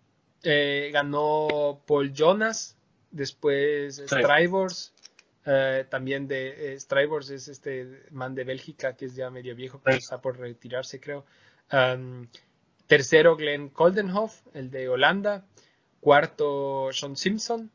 eh, 0.43 0.91
ganó 0.93 1.81
Paul 1.87 2.13
Jonas, 2.13 2.75
después 3.09 3.95
Sí. 3.95 4.03
Strivors, 4.07 4.92
eh, 5.45 5.85
también 5.89 6.27
de 6.27 6.73
eh, 6.73 6.73
es 6.75 7.47
este 7.47 8.03
man 8.11 8.33
de 8.35 8.43
Bélgica 8.43 8.95
que 8.95 9.05
es 9.05 9.15
ya 9.15 9.29
medio 9.29 9.55
viejo, 9.55 9.81
pero 9.83 9.97
está 9.97 10.21
por 10.21 10.37
retirarse 10.39 10.99
creo. 10.99 11.25
Um, 11.71 12.27
tercero 12.87 13.35
Glenn 13.35 13.69
Koldenhoff, 13.69 14.41
el 14.53 14.69
de 14.71 14.89
Holanda. 14.89 15.45
Cuarto 15.99 16.89
Sean 16.91 17.15
Simpson. 17.15 17.71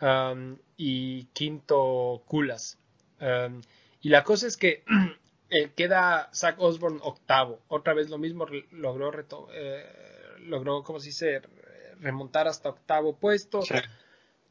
um, 0.00 0.56
y 0.76 1.24
quinto 1.32 2.22
Kulas. 2.26 2.78
Um, 3.20 3.60
y 4.00 4.08
la 4.10 4.22
cosa 4.24 4.46
es 4.46 4.56
que 4.56 4.84
eh, 5.50 5.70
queda 5.76 6.28
Zach 6.32 6.56
Osborne 6.58 6.98
octavo. 7.02 7.60
Otra 7.68 7.94
vez 7.94 8.10
lo 8.10 8.18
mismo, 8.18 8.46
logró, 8.70 9.10
reto- 9.12 9.48
eh, 9.52 9.84
logró, 10.40 10.82
¿cómo 10.84 11.00
se 11.00 11.06
dice? 11.06 11.40
Remontar 12.00 12.46
hasta 12.46 12.68
octavo 12.68 13.16
puesto. 13.16 13.62
Sí. 13.62 13.74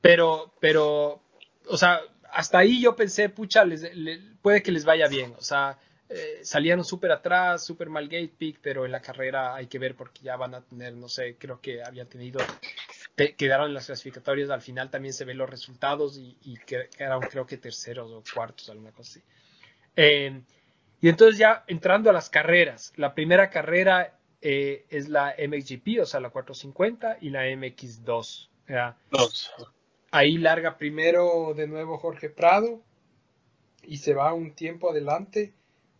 Pero, 0.01 0.53
pero, 0.59 1.21
o 1.69 1.77
sea, 1.77 1.99
hasta 2.37 2.59
ahí 2.59 2.79
yo 2.81 2.95
pensé, 2.95 3.29
pucha, 3.29 3.65
les- 3.65 3.95
le- 3.95 4.19
puede 4.41 4.61
que 4.61 4.71
les 4.71 4.85
vaya 4.85 5.07
bien. 5.07 5.33
O 5.37 5.41
sea, 5.41 5.77
eh, 6.07 6.39
salieron 6.43 6.85
súper 6.85 7.11
atrás, 7.11 7.65
súper 7.65 7.89
mal 7.89 8.05
gate 8.07 8.31
pick, 8.37 8.59
pero 8.61 8.85
en 8.85 8.91
la 8.91 9.01
carrera 9.01 9.55
hay 9.55 9.65
que 9.67 9.79
ver 9.79 9.95
porque 9.95 10.21
ya 10.21 10.35
van 10.37 10.53
a 10.53 10.61
tener, 10.61 10.93
no 10.93 11.09
sé, 11.09 11.35
creo 11.37 11.59
que 11.59 11.83
habían 11.83 12.07
tenido, 12.07 12.39
te- 13.15 13.35
quedaron 13.35 13.67
en 13.69 13.73
las 13.73 13.87
clasificatorias, 13.87 14.49
al 14.51 14.61
final 14.61 14.89
también 14.91 15.13
se 15.13 15.25
ven 15.25 15.37
los 15.39 15.49
resultados 15.49 16.17
y, 16.17 16.37
y 16.43 16.57
que- 16.57 16.89
quedaron 16.95 17.21
creo 17.21 17.45
que 17.47 17.57
terceros 17.57 18.11
o 18.11 18.23
cuartos, 18.33 18.69
alguna 18.69 18.91
cosa 18.91 19.11
así. 19.11 19.21
Eh, 19.95 20.39
y 21.01 21.09
entonces 21.09 21.37
ya 21.39 21.63
entrando 21.67 22.09
a 22.09 22.13
las 22.13 22.29
carreras, 22.29 22.93
la 22.97 23.13
primera 23.15 23.49
carrera 23.49 24.13
eh, 24.41 24.85
es 24.91 25.09
la 25.09 25.33
MXGP, 25.35 26.01
o 26.01 26.05
sea, 26.05 26.19
la 26.19 26.29
450 26.29 27.17
y 27.19 27.31
la 27.31 27.47
MX2. 27.47 28.49
¿ya? 28.69 28.95
Dos. 29.09 29.51
Ahí 30.11 30.37
larga 30.37 30.77
primero 30.77 31.53
de 31.55 31.67
nuevo 31.67 31.97
Jorge 31.97 32.29
Prado 32.29 32.81
y 33.83 33.97
se 33.97 34.13
va 34.13 34.33
un 34.33 34.53
tiempo 34.53 34.89
adelante. 34.89 35.53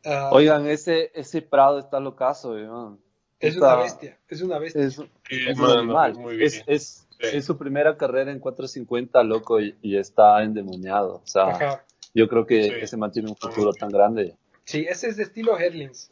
Ah, 0.06 0.30
Oigan, 0.32 0.68
ese, 0.68 1.12
ese 1.14 1.42
Prado 1.42 1.80
está 1.80 2.00
locazo, 2.00 2.52
weón. 2.52 3.00
es 3.40 3.56
está- 3.56 3.74
una 3.76 3.84
bestia, 3.84 4.18
es 4.30 4.42
una 4.42 4.60
bestia. 4.60 4.84
Es, 4.84 4.96
Sí, 4.96 5.04
es 5.48 5.58
muy 5.58 6.36
bien. 6.38 6.48
Es, 6.48 6.64
es, 6.68 7.08
Sí. 7.20 7.28
es 7.34 7.46
su 7.46 7.58
primera 7.58 7.98
carrera 7.98 8.32
en 8.32 8.40
450, 8.40 9.24
loco, 9.24 9.60
y, 9.60 9.76
y 9.82 9.98
está 9.98 10.42
endemoniado. 10.44 11.16
O 11.16 11.28
sea, 11.28 11.48
Ajá. 11.48 11.86
yo 12.14 12.28
creo 12.28 12.46
que 12.46 12.64
Sí. 12.64 12.72
ese 12.82 12.96
mantiene 12.98 13.30
un 13.30 13.36
futuro 13.36 13.74
tan 13.74 13.90
grande. 13.90 14.36
Sí, 14.64 14.86
ese 14.88 15.08
es 15.10 15.18
de 15.18 15.24
estilo 15.24 15.58
Herlings. 15.58 16.10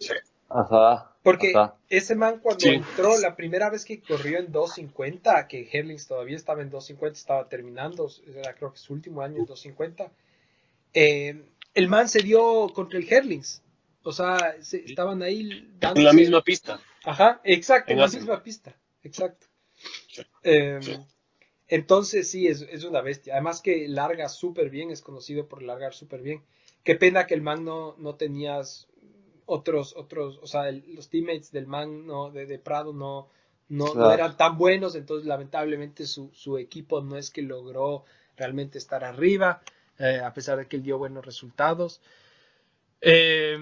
Ajá. 0.59 1.12
Porque 1.24 1.53
ajá. 1.55 1.75
ese 1.89 2.15
man 2.15 2.39
cuando 2.39 2.59
Sí. 2.62 2.69
entró 2.69 3.17
la 3.17 3.35
primera 3.35 3.69
vez 3.69 3.83
que 3.83 4.00
corrió 4.01 4.38
en 4.39 4.51
250, 4.51 5.47
que 5.47 5.67
Herlings 5.71 6.07
todavía 6.07 6.35
estaba 6.35 6.62
en 6.62 6.69
250, 6.69 7.17
estaba 7.17 7.50
terminando, 7.50 8.07
era 8.27 8.53
creo 8.53 8.71
que 8.71 8.77
su 8.79 8.93
último 8.93 9.21
año 9.21 9.38
en 9.39 9.45
250, 9.45 10.12
eh, 10.93 11.43
el 11.74 11.88
man 11.89 12.07
se 12.07 12.19
dio 12.21 12.69
contra 12.74 13.00
el 13.00 13.12
Herlings. 13.12 13.62
O 14.03 14.12
sea, 14.12 14.55
se- 14.62 14.85
estaban 14.85 15.21
ahí 15.24 15.41
En 15.51 15.79
dándose- 15.79 16.03
la 16.03 16.13
misma 16.13 16.41
pista. 16.43 16.79
Ajá, 17.03 17.41
exacto, 17.43 17.91
en 17.91 17.97
En 17.97 18.00
la 18.01 18.05
Asia. 18.05 18.19
misma 18.19 18.43
pista, 18.43 18.75
exacto. 19.03 19.47
Sí. 20.07 20.21
Eh, 20.43 20.79
Sí. 20.81 20.95
Entonces 21.67 22.29
sí, 22.29 22.47
es, 22.47 22.62
es 22.62 22.83
una 22.83 23.01
bestia. 23.01 23.33
Además 23.33 23.59
que 23.62 23.88
larga 23.88 24.29
súper 24.29 24.69
bien, 24.69 24.91
es 24.91 25.01
conocido 25.01 25.47
por 25.47 25.63
largar 25.63 25.95
súper 25.95 26.21
bien. 26.21 26.43
Qué 26.83 26.93
pena 26.95 27.25
que 27.25 27.33
el 27.33 27.41
man 27.41 27.65
no, 27.65 27.95
no 27.97 28.13
tenías 28.13 28.88
otros, 29.45 29.95
otros, 29.95 30.39
o 30.41 30.47
sea, 30.47 30.69
el- 30.69 30.83
los 30.95 31.09
teammates 31.09 31.51
del 31.51 31.67
man 31.67 32.05
no, 32.07 32.31
de, 32.31 32.45
de 32.45 32.59
Prado 32.59 32.93
no, 32.93 33.29
no, 33.69 33.95
no 33.95 34.11
eran 34.11 34.37
tan 34.37 34.57
buenos, 34.57 34.95
entonces 34.95 35.27
lamentablemente 35.27 36.05
su, 36.07 36.31
su 36.33 36.57
equipo 36.57 37.01
no 37.01 37.17
es 37.17 37.31
que 37.31 37.41
logró 37.41 38.05
realmente 38.37 38.77
estar 38.77 39.03
arriba, 39.03 39.61
eh, 39.99 40.19
a 40.23 40.33
pesar 40.33 40.57
de 40.57 40.67
que 40.67 40.75
él 40.77 40.83
dio 40.83 40.97
buenos 40.97 41.25
resultados. 41.25 42.01
Eh, 43.01 43.57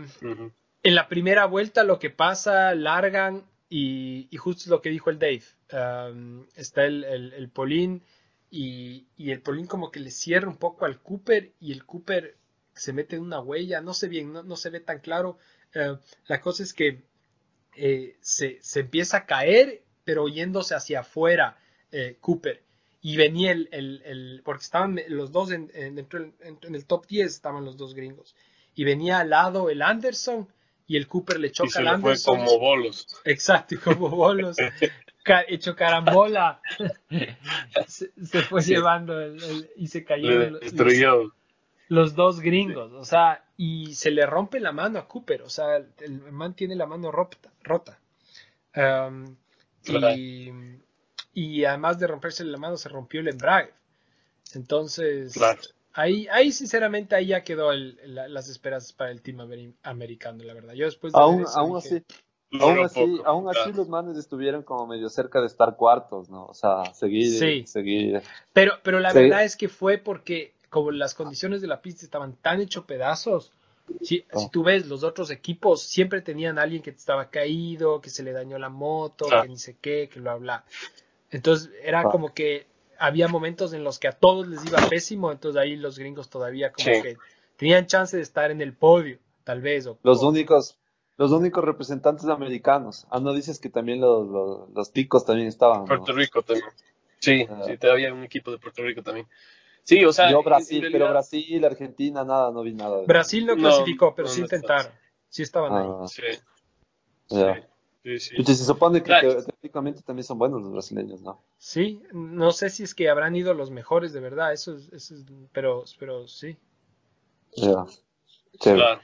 en 0.84 0.96
la 0.96 1.08
primera 1.08 1.46
vuelta 1.46 1.84
lo 1.84 2.00
que 2.00 2.10
pasa, 2.10 2.76
largan 2.76 3.46
y, 3.70 4.28
y 4.32 4.38
justo 4.38 4.70
lo 4.70 4.82
que 4.82 4.90
dijo 4.90 5.10
el 5.10 5.20
Dave. 5.20 5.44
Um, 5.72 6.46
está 6.56 6.86
el, 6.86 7.04
el, 7.04 7.34
el 7.34 7.50
Polín 7.50 8.04
y, 8.52 9.08
y 9.18 9.32
el 9.32 9.42
Polín 9.42 9.66
como 9.68 9.92
que 9.92 10.00
le 10.00 10.12
cierra 10.12 10.48
un 10.50 10.58
poco 10.58 10.86
al 10.86 11.02
Cooper 11.02 11.54
y 11.60 11.72
el 11.72 11.86
Cooper 11.86 12.38
se 12.74 12.94
mete 12.94 13.16
en 13.16 13.24
una 13.24 13.40
huella, 13.40 13.82
no 13.82 13.94
sé 13.94 14.08
bien, 14.08 14.34
no, 14.34 14.44
no 14.44 14.56
se 14.56 14.70
ve 14.70 14.80
tan 14.80 15.00
claro. 15.00 15.38
Eh, 15.76 15.96
la 16.28 16.42
cosa 16.42 16.64
es 16.64 16.74
que 16.74 17.02
eh, 17.76 18.16
se, 18.22 18.58
se 18.62 18.82
empieza 18.82 19.18
a 19.18 19.26
caer, 19.26 19.82
pero 20.04 20.28
yéndose 20.28 20.76
hacia 20.76 21.02
afuera 21.02 21.58
eh, 21.92 22.18
Cooper. 22.22 22.62
Y 23.02 23.18
venía 23.18 23.52
el, 23.52 23.68
el, 23.72 24.02
el- 24.06 24.42
porque 24.46 24.64
estaban 24.64 25.00
los 25.10 25.32
dos 25.32 25.52
en, 25.52 25.70
en- 25.74 25.98
el 26.76 26.86
top 26.86 27.06
10, 27.08 27.28
estaban 27.28 27.66
los 27.66 27.76
dos 27.78 27.94
gringos. 27.96 28.36
Y 28.76 28.84
venía 28.86 29.20
al 29.20 29.30
lado 29.32 29.70
el 29.70 29.82
Anderson 29.82 30.48
y 30.88 30.98
el 30.98 31.08
Cooper 31.08 31.40
le 31.40 31.48
Y 31.48 31.52
choca 31.52 31.70
se 31.70 31.80
al 31.80 31.86
le 31.86 31.90
fue 31.92 31.96
Anderson. 32.12 32.38
como 32.38 32.60
bolos. 32.60 33.08
Exacto, 33.26 33.76
y 33.76 33.78
como 33.78 34.10
bolos, 34.10 34.58
ca- 35.24 35.44
hecho 35.48 35.76
carambola. 35.76 36.62
se, 37.88 38.12
se 38.24 38.42
fue 38.44 38.62
Sí. 38.62 38.74
llevando 38.76 39.20
el- 39.22 39.70
y 39.76 39.88
se 39.88 40.00
Le 40.00 40.06
cayeron 40.06 40.54
los, 40.62 41.32
los 41.90 42.16
dos 42.16 42.40
gringos. 42.40 42.92
O 42.94 43.04
sea, 43.06 43.44
y 43.58 43.94
se 43.96 44.12
le 44.12 44.26
rompe 44.26 44.60
la 44.60 44.72
mano 44.72 45.00
a 45.00 45.08
Cooper. 45.08 45.42
O 45.44 45.50
sea, 45.50 45.78
el, 45.78 46.20
man 46.32 46.56
tiene 46.56 46.76
la 46.76 46.86
mano 46.86 47.12
rota. 47.12 47.38
rota. 47.64 48.00
Um, 48.76 49.36
y, 50.16 50.50
y 51.34 51.66
además 51.66 52.00
de 52.00 52.08
romperse 52.08 52.44
la 52.44 52.58
mano, 52.58 52.78
se 52.78 52.90
rompió 52.90 53.20
el 53.22 53.28
embrague. 53.28 53.72
Entonces, 54.56 55.34
Claro. 55.34 55.60
ahí, 55.94 56.28
ahí 56.32 56.52
sinceramente, 56.52 57.16
ahí 57.16 57.28
ya 57.28 57.44
quedó 57.44 57.72
el- 57.72 58.00
la- 58.06 58.28
las 58.28 58.50
esperanzas 58.50 58.94
para 58.94 59.12
el 59.12 59.22
team 59.22 59.38
ameri- 59.40 59.74
americano, 59.84 60.44
la 60.44 60.54
verdad. 60.54 60.74
Yo 60.74 60.86
después 60.86 61.14
de 61.14 61.20
Aún, 61.20 61.42
eso 61.44 61.58
aún 61.58 61.76
dije, 61.82 61.98
así, 61.98 62.60
aún 62.60 62.80
así, 62.86 63.00
poco, 63.00 63.28
aún 63.30 63.50
así 63.50 63.60
claro. 63.64 63.78
los 63.78 63.90
manes 63.90 64.18
estuvieron 64.18 64.64
como 64.64 64.88
medio 64.88 65.10
cerca 65.10 65.40
de 65.42 65.48
estar 65.48 65.76
cuartos, 65.76 66.30
¿no? 66.30 66.46
O 66.46 66.54
sea, 66.54 66.94
seguir, 66.94 67.28
Sí. 67.40 67.68
seguir. 67.68 68.22
Pero, 68.54 68.74
pero 68.84 69.00
la 69.00 69.14
verdad 69.14 69.44
es 69.44 69.56
que 69.56 69.70
fue 69.70 69.98
porque 69.98 70.54
como 70.74 70.90
las 70.92 71.14
condiciones 71.14 71.62
de 71.62 71.68
la 71.68 71.82
pista 71.84 72.04
estaban 72.04 72.34
tan 72.36 72.60
hecho 72.60 72.86
pedazos, 72.86 73.52
Si, 74.02 74.24
Oh. 74.32 74.40
si 74.40 74.50
tú 74.50 74.64
ves, 74.64 74.88
los 74.88 75.04
otros 75.04 75.30
equipos 75.30 75.84
siempre 75.84 76.22
tenían 76.22 76.58
a 76.58 76.62
alguien 76.62 76.82
que 76.82 76.90
estaba 76.92 77.30
caído, 77.30 78.00
que 78.00 78.10
se 78.10 78.24
le 78.24 78.32
dañó 78.32 78.58
la 78.58 78.70
moto, 78.70 79.26
Claro. 79.26 79.44
que 79.44 79.50
ni 79.50 79.58
sé 79.58 79.76
qué, 79.82 80.08
que 80.12 80.22
bla, 80.22 80.36
bla. 80.36 80.64
Entonces 81.32 81.70
era 81.84 82.00
Ah. 82.00 82.04
como 82.10 82.34
que 82.34 82.66
había 82.98 83.28
momentos 83.28 83.74
en 83.74 83.84
los 83.84 84.00
que 84.00 84.08
a 84.08 84.14
todos 84.14 84.48
les 84.48 84.66
iba 84.66 84.80
pésimo, 84.90 85.34
entonces 85.34 85.62
ahí 85.62 85.76
los 85.76 86.00
gringos 86.00 86.30
todavía 86.30 86.72
como 86.72 86.86
Sí. 86.96 87.02
que 87.02 87.18
tenían 87.58 87.86
chance 87.86 88.16
de 88.16 88.24
estar 88.24 88.52
en 88.52 88.62
el 88.62 88.72
podio, 88.74 89.18
tal 89.44 89.60
vez. 89.62 89.86
O, 89.86 89.98
Los 90.02 90.24
o- 90.24 90.30
únicos, 90.30 90.78
los 91.18 91.32
únicos 91.34 91.62
representantes 91.64 92.26
americanos. 92.28 93.06
Ah, 93.12 93.20
no 93.20 93.34
dices 93.34 93.60
que 93.60 93.68
también 93.70 94.00
los, 94.00 94.26
los, 94.30 94.70
los 94.70 94.92
ticos 94.94 95.26
también 95.26 95.50
estaban. 95.50 95.80
¿no? 95.82 95.86
Puerto 95.88 96.14
Rico 96.14 96.42
también. 96.42 96.70
Sí, 97.20 97.46
Ah. 97.50 97.64
sí, 97.68 97.78
todavía 97.78 98.14
un 98.14 98.24
equipo 98.24 98.50
de 98.50 98.60
Puerto 98.60 98.82
Rico 98.82 99.04
también. 99.04 99.28
Sí, 99.84 100.04
o 100.06 100.14
sea, 100.14 100.32
Yo 100.32 100.42
Brasil, 100.44 100.88
pero 100.92 101.10
Brasil, 101.10 101.64
Argentina, 101.66 102.24
nada, 102.24 102.52
no 102.52 102.62
vi 102.64 102.74
nada. 102.74 103.00
de- 103.02 103.06
Brasil 103.06 103.46
no 103.46 103.56
No, 103.56 103.62
clasificó, 103.62 104.16
pero 104.16 104.28
no, 104.28 104.34
sí 104.34 104.40
no 104.42 104.46
está. 104.46 104.56
intentaron. 104.58 104.92
Sí 105.30 105.42
estaban 105.44 105.74
ahí. 105.74 105.88
Ah, 105.90 106.08
Sí, 106.08 106.22
sí, 108.04 108.20
sí. 108.20 108.36
Pucha, 108.36 108.54
se 108.54 108.66
supone 108.66 109.00
que 109.00 109.06
Claro. 109.06 109.38
te- 109.44 109.52
técnicamente 109.54 110.02
también 110.02 110.24
son 110.26 110.38
buenos 110.38 110.62
los 110.62 110.72
brasileños, 110.72 111.22
¿no? 111.22 111.42
Sí, 111.58 112.02
no 112.14 112.52
sé 112.52 112.70
si 112.70 112.84
es 112.84 112.94
que 112.94 113.10
habrán 113.10 113.36
ido 113.36 113.54
los 113.54 113.72
mejores 113.72 114.14
de 114.14 114.20
verdad, 114.20 114.54
eso 114.54 114.76
es, 114.76 114.92
eso 114.94 115.16
es- 115.16 115.26
pero, 115.52 115.84
pero 116.00 116.28
sí. 116.28 116.58
Ya. 117.56 117.86
Claro. 118.60 119.02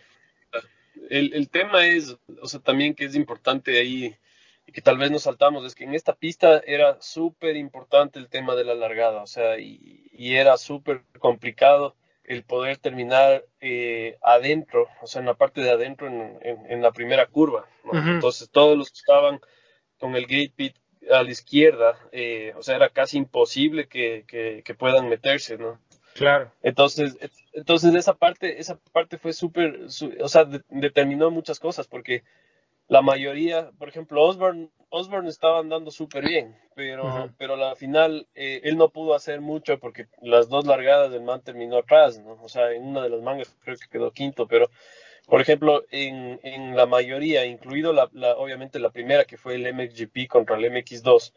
El, 1.10 1.34
el 1.34 1.50
tema 1.50 1.88
es, 1.88 2.16
o 2.42 2.48
sea, 2.48 2.60
también 2.60 2.94
que 2.94 3.06
es 3.06 3.16
importante 3.16 3.80
ahí, 3.80 4.16
que 4.72 4.82
tal 4.82 4.98
vez 4.98 5.12
nos 5.12 5.24
saltamos, 5.24 5.66
es 5.66 5.76
que 5.76 5.84
en 5.86 5.94
esta 5.96 6.14
pista 6.14 6.62
era 6.66 7.02
súper 7.02 7.56
importante 7.56 8.20
el 8.20 8.30
tema 8.30 8.56
de 8.56 8.64
la 8.66 8.76
largada, 8.76 9.22
o 9.22 9.28
sea, 9.28 9.60
y, 9.60 10.10
y 10.14 10.36
era 10.36 10.58
súper 10.58 11.04
complicado 11.20 11.96
el 12.24 12.44
poder 12.44 12.78
terminar 12.78 13.44
eh, 13.60 14.18
adentro, 14.22 14.88
o 15.02 15.08
sea, 15.08 15.20
en 15.22 15.26
la 15.26 15.34
parte 15.34 15.62
de 15.62 15.72
adentro, 15.72 16.08
en, 16.08 16.38
en- 16.44 16.72
en 16.72 16.82
la 16.82 16.92
primera 16.92 17.26
curva. 17.26 17.66
¿no? 17.86 18.00
Ujú. 18.00 18.10
Entonces, 18.10 18.50
todos 18.52 18.78
los 18.78 18.90
que 18.92 19.00
estaban 19.00 19.40
con 20.00 20.16
el 20.16 20.24
gate 20.28 20.54
pit 20.56 20.76
a 21.12 21.24
la 21.24 21.32
izquierda, 21.32 21.98
eh, 22.12 22.54
o 22.56 22.62
sea, 22.62 22.76
era 22.76 22.90
casi 22.90 23.18
imposible 23.18 23.88
que, 23.88 24.26
que- 24.28 24.62
que 24.64 24.74
puedan 24.76 25.10
meterse, 25.10 25.58
¿no? 25.58 25.80
Claro. 26.14 26.52
Entonces, 26.62 27.18
entonces 27.54 27.96
esa 27.96 28.14
parte, 28.14 28.60
esa 28.60 28.78
parte 28.92 29.18
fue 29.18 29.34
súper, 29.34 29.80
o 30.22 30.28
sea, 30.30 30.44
de- 30.46 30.62
determinó 30.70 31.32
muchas 31.32 31.60
cosas, 31.60 31.88
porque 31.88 32.24
la 32.90 33.02
mayoría, 33.02 33.72
por 33.78 33.90
ejemplo, 33.90 34.24
Osborne, 34.24 34.70
Osborne 34.90 35.30
estaba 35.30 35.60
andando 35.60 35.92
súper 35.92 36.26
bien, 36.28 36.58
pero, 36.76 37.06
Ujú. 37.06 37.34
pero 37.38 37.54
a 37.54 37.58
la 37.58 37.76
final 37.76 38.28
eh, 38.36 38.62
él 38.64 38.78
no 38.78 38.90
pudo 38.90 39.14
hacer 39.16 39.42
mucho 39.42 39.80
porque 39.80 40.08
las 40.22 40.50
dos 40.50 40.66
largadas 40.66 41.12
del 41.12 41.22
man 41.22 41.44
terminó 41.44 41.78
atrás, 41.78 42.20
¿no? 42.20 42.34
O 42.44 42.50
sea, 42.50 42.72
en 42.74 42.84
una 42.86 43.04
de 43.04 43.10
las 43.10 43.22
mangas 43.22 43.56
creo 43.64 43.78
que 43.78 43.88
quedó 43.90 44.12
quinto, 44.12 44.48
pero, 44.48 44.70
por 45.28 45.42
ejemplo, 45.42 45.84
en, 45.92 46.40
en 46.44 46.76
la 46.76 46.88
mayoría, 46.88 47.46
incluido 47.46 47.94
la, 47.94 48.10
la- 48.14 48.38
obviamente 48.38 48.80
la 48.80 48.92
primera 48.92 49.26
que 49.26 49.38
fue 49.38 49.56
el 49.56 49.68
MXGP 49.68 50.28
contra 50.28 50.58
el 50.58 50.66
MX2, 50.66 51.34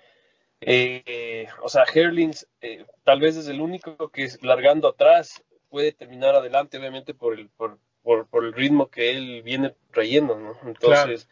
eh, 0.62 1.46
o 1.62 1.68
sea, 1.68 1.84
Herlings 1.92 2.48
eh, 2.60 2.86
tal 3.04 3.20
vez 3.20 3.36
es 3.36 3.48
el 3.48 3.60
único 3.60 4.10
que 4.10 4.28
largando 4.42 4.88
atrás 4.88 5.42
puede 5.68 5.92
terminar 5.92 6.34
adelante, 6.34 6.78
obviamente 6.78 7.14
por 7.14 7.34
el, 7.38 7.50
por, 7.50 7.78
por, 8.02 8.26
por 8.28 8.44
el 8.44 8.52
ritmo 8.52 8.88
que 8.90 9.10
él 9.16 9.42
viene 9.42 9.74
trayendo, 9.92 10.38
¿no? 10.38 10.56
Entonces, 10.68 11.28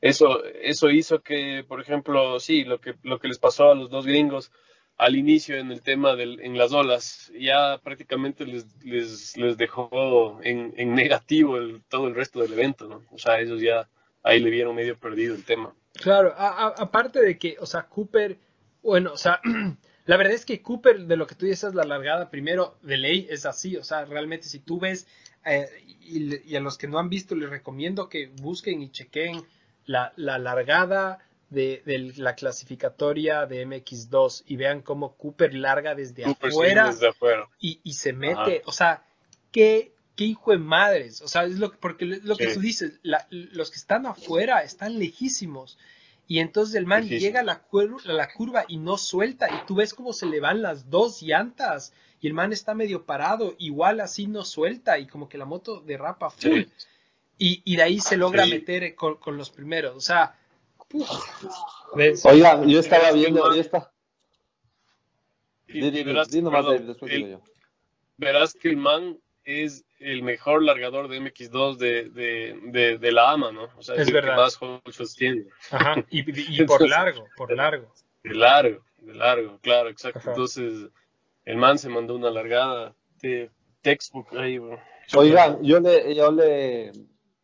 eso, 0.00 0.44
eso 0.44 0.90
hizo 0.90 1.22
que, 1.22 1.64
por 1.66 1.80
ejemplo, 1.80 2.40
sí, 2.40 2.64
lo 2.64 2.80
que, 2.80 2.94
lo 3.02 3.18
que 3.18 3.28
les 3.28 3.38
pasó 3.38 3.70
a 3.70 3.74
los 3.74 3.90
dos 3.90 4.06
gringos 4.06 4.50
al 4.98 5.16
inicio 5.16 5.56
en 5.56 5.72
el 5.72 5.82
tema 5.82 6.14
del, 6.14 6.40
en 6.40 6.56
las 6.56 6.72
olas, 6.72 7.32
ya 7.38 7.78
prácticamente 7.82 8.46
les, 8.46 8.66
les, 8.84 9.36
les 9.36 9.56
dejó 9.56 10.38
en, 10.44 10.74
en 10.76 10.94
negativo 10.94 11.56
el, 11.56 11.82
todo 11.88 12.06
el 12.08 12.14
resto 12.14 12.40
del 12.40 12.52
evento, 12.52 12.86
¿no? 12.88 13.02
O 13.10 13.18
sea, 13.18 13.40
ellos 13.40 13.60
ya 13.60 13.88
ahí 14.22 14.38
le 14.40 14.50
vieron 14.50 14.76
medio 14.76 14.96
perdido 14.96 15.34
el 15.34 15.44
tema. 15.44 15.74
Claro, 15.94 16.32
a- 16.36 16.66
a- 16.68 16.74
aparte 16.82 17.20
de 17.20 17.38
que, 17.38 17.56
o 17.58 17.66
sea, 17.66 17.88
Cooper, 17.88 18.38
bueno, 18.82 19.12
o 19.12 19.16
sea, 19.16 19.40
la 20.06 20.16
verdad 20.16 20.34
es 20.34 20.44
que 20.44 20.62
Cooper, 20.62 21.06
de 21.06 21.16
lo 21.16 21.26
que 21.26 21.34
tú 21.34 21.46
dices, 21.46 21.74
la 21.74 21.84
largada 21.84 22.30
primero 22.30 22.76
de 22.82 22.96
ley 22.98 23.26
es 23.30 23.46
así, 23.46 23.76
o 23.76 23.84
sea, 23.84 24.04
realmente 24.04 24.46
si 24.46 24.60
tú 24.60 24.78
ves, 24.78 25.06
eh, 25.44 25.68
y, 26.00 26.54
a 26.56 26.60
los 26.60 26.78
que 26.78 26.88
no 26.88 26.98
han 26.98 27.08
visto 27.08 27.34
les 27.34 27.50
recomiendo 27.50 28.08
que 28.08 28.26
busquen 28.40 28.82
y 28.82 28.90
chequen 28.90 29.42
la, 29.86 30.12
la 30.16 30.38
largada 30.38 31.18
de, 31.50 31.82
de 31.84 31.98
la 32.16 32.34
clasificatoria 32.34 33.46
de 33.46 33.66
MX2 33.66 34.44
y 34.46 34.56
vean 34.56 34.80
cómo 34.82 35.14
Cooper 35.16 35.54
larga 35.54 35.94
desde 35.94 36.24
afuera 36.24 36.86
desde 36.88 37.08
afuera. 37.08 37.48
y, 37.60 37.80
y 37.82 37.92
se 37.94 38.12
mete, 38.12 38.34
Ajá. 38.40 38.50
o 38.64 38.72
sea, 38.72 39.04
qué, 39.50 39.92
qué 40.16 40.24
hijo 40.24 40.52
de 40.52 40.58
madres, 40.58 41.20
o 41.22 41.28
sea, 41.28 41.44
es 41.44 41.58
lo, 41.58 41.72
porque 41.72 42.04
es 42.10 42.24
lo 42.24 42.36
que 42.36 42.54
tú 42.54 42.60
dices, 42.60 42.98
la- 43.02 43.26
los 43.30 43.70
que 43.70 43.76
están 43.76 44.06
afuera 44.06 44.62
están 44.62 44.98
lejísimos. 44.98 45.78
Y 46.28 46.38
entonces 46.38 46.74
el 46.76 46.86
man 46.86 47.06
llega 47.06 47.40
a 47.40 47.42
la, 47.42 47.68
cuer- 47.68 48.08
a 48.08 48.12
la 48.12 48.32
curva 48.32 48.64
y 48.68 48.78
no 48.78 48.96
suelta, 48.96 49.48
y 49.50 49.66
tú 49.66 49.74
ves 49.74 49.92
cómo 49.92 50.12
se 50.14 50.24
le 50.26 50.40
van 50.40 50.62
las 50.62 50.88
dos 50.88 51.20
llantas, 51.20 51.92
y 52.22 52.28
el 52.28 52.32
man 52.34 52.52
está 52.52 52.72
medio 52.72 53.04
parado, 53.04 53.54
igual 53.58 54.00
así 54.00 54.26
no 54.28 54.44
suelta, 54.44 54.98
y 54.98 55.06
como 55.06 55.28
que 55.28 55.36
la 55.36 55.44
moto 55.44 55.80
derrapa 55.80 56.30
full. 56.30 56.62
Sí. 56.62 56.68
Y, 57.36 57.62
y 57.64 57.76
de 57.76 57.82
ahí 57.82 57.98
se 58.00 58.16
logra 58.16 58.44
Sí. 58.44 58.50
meter 58.52 58.94
con, 58.94 59.16
con 59.16 59.36
los 59.36 59.50
primeros, 59.50 59.94
o 59.96 60.00
sea. 60.00 60.38
Oigan, 62.24 62.68
yo 62.68 62.80
estaba 62.80 63.10
viendo, 63.12 63.52
yo 63.54 63.60
está. 63.60 63.90
Verás, 68.18 68.54
que 68.54 68.68
el 68.68 68.76
man 68.76 69.18
es 69.44 69.84
el 69.98 70.22
mejor 70.22 70.62
largador 70.62 71.08
de 71.08 71.20
MX2 71.20 71.76
de, 71.76 72.10
de, 72.10 72.60
de, 72.64 72.98
de 72.98 73.12
la 73.12 73.32
AMA, 73.32 73.50
¿no? 73.52 73.68
O 73.76 73.82
sea, 73.82 73.96
Es 73.96 74.06
el 74.08 74.14
verdad. 74.14 74.34
que 74.34 74.40
más 74.40 74.58
hochos 74.62 75.14
tiene. 75.14 75.46
Ajá, 75.70 76.04
y, 76.10 76.20
y- 76.20 76.62
y 76.62 76.64
por 76.66 76.86
largo, 76.88 77.26
por 77.36 77.52
largo. 77.56 77.92
De 78.22 78.34
largo, 78.34 78.84
de 78.98 79.14
largo, 79.14 79.58
claro, 79.62 79.88
exacto. 79.88 80.20
Ajá. 80.20 80.30
Entonces, 80.30 80.88
el 81.44 81.56
man 81.56 81.78
se 81.78 81.88
mandó 81.88 82.14
una 82.14 82.30
largada 82.30 82.94
de 83.20 83.50
textbook 83.82 84.34
ahí, 84.36 84.58
bro. 84.58 84.78
Oigan, 85.16 85.62
yo 85.62 85.80
le, 85.80 86.14
yo 86.14 86.30
le 86.30 86.88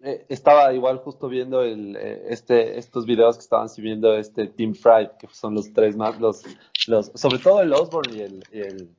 eh, 0.00 0.26
estaba 0.28 0.72
igual 0.72 0.98
justo 0.98 1.28
viendo 1.28 1.62
el, 1.62 1.96
eh, 1.96 2.22
este, 2.28 2.78
estos 2.78 3.04
videos 3.04 3.36
que 3.36 3.42
estaban 3.42 3.68
subiendo 3.68 4.16
este 4.16 4.46
Team 4.46 4.74
Fried, 4.74 5.10
que 5.18 5.26
son 5.32 5.54
los 5.54 5.72
tres 5.72 5.96
más, 5.96 6.18
los, 6.20 6.42
los, 6.86 7.10
sobre 7.14 7.38
todo 7.38 7.60
el 7.60 7.72
Osborne 7.72 8.16
y 8.16 8.20
el, 8.20 8.44
y 8.52 8.60
el, 8.60 8.96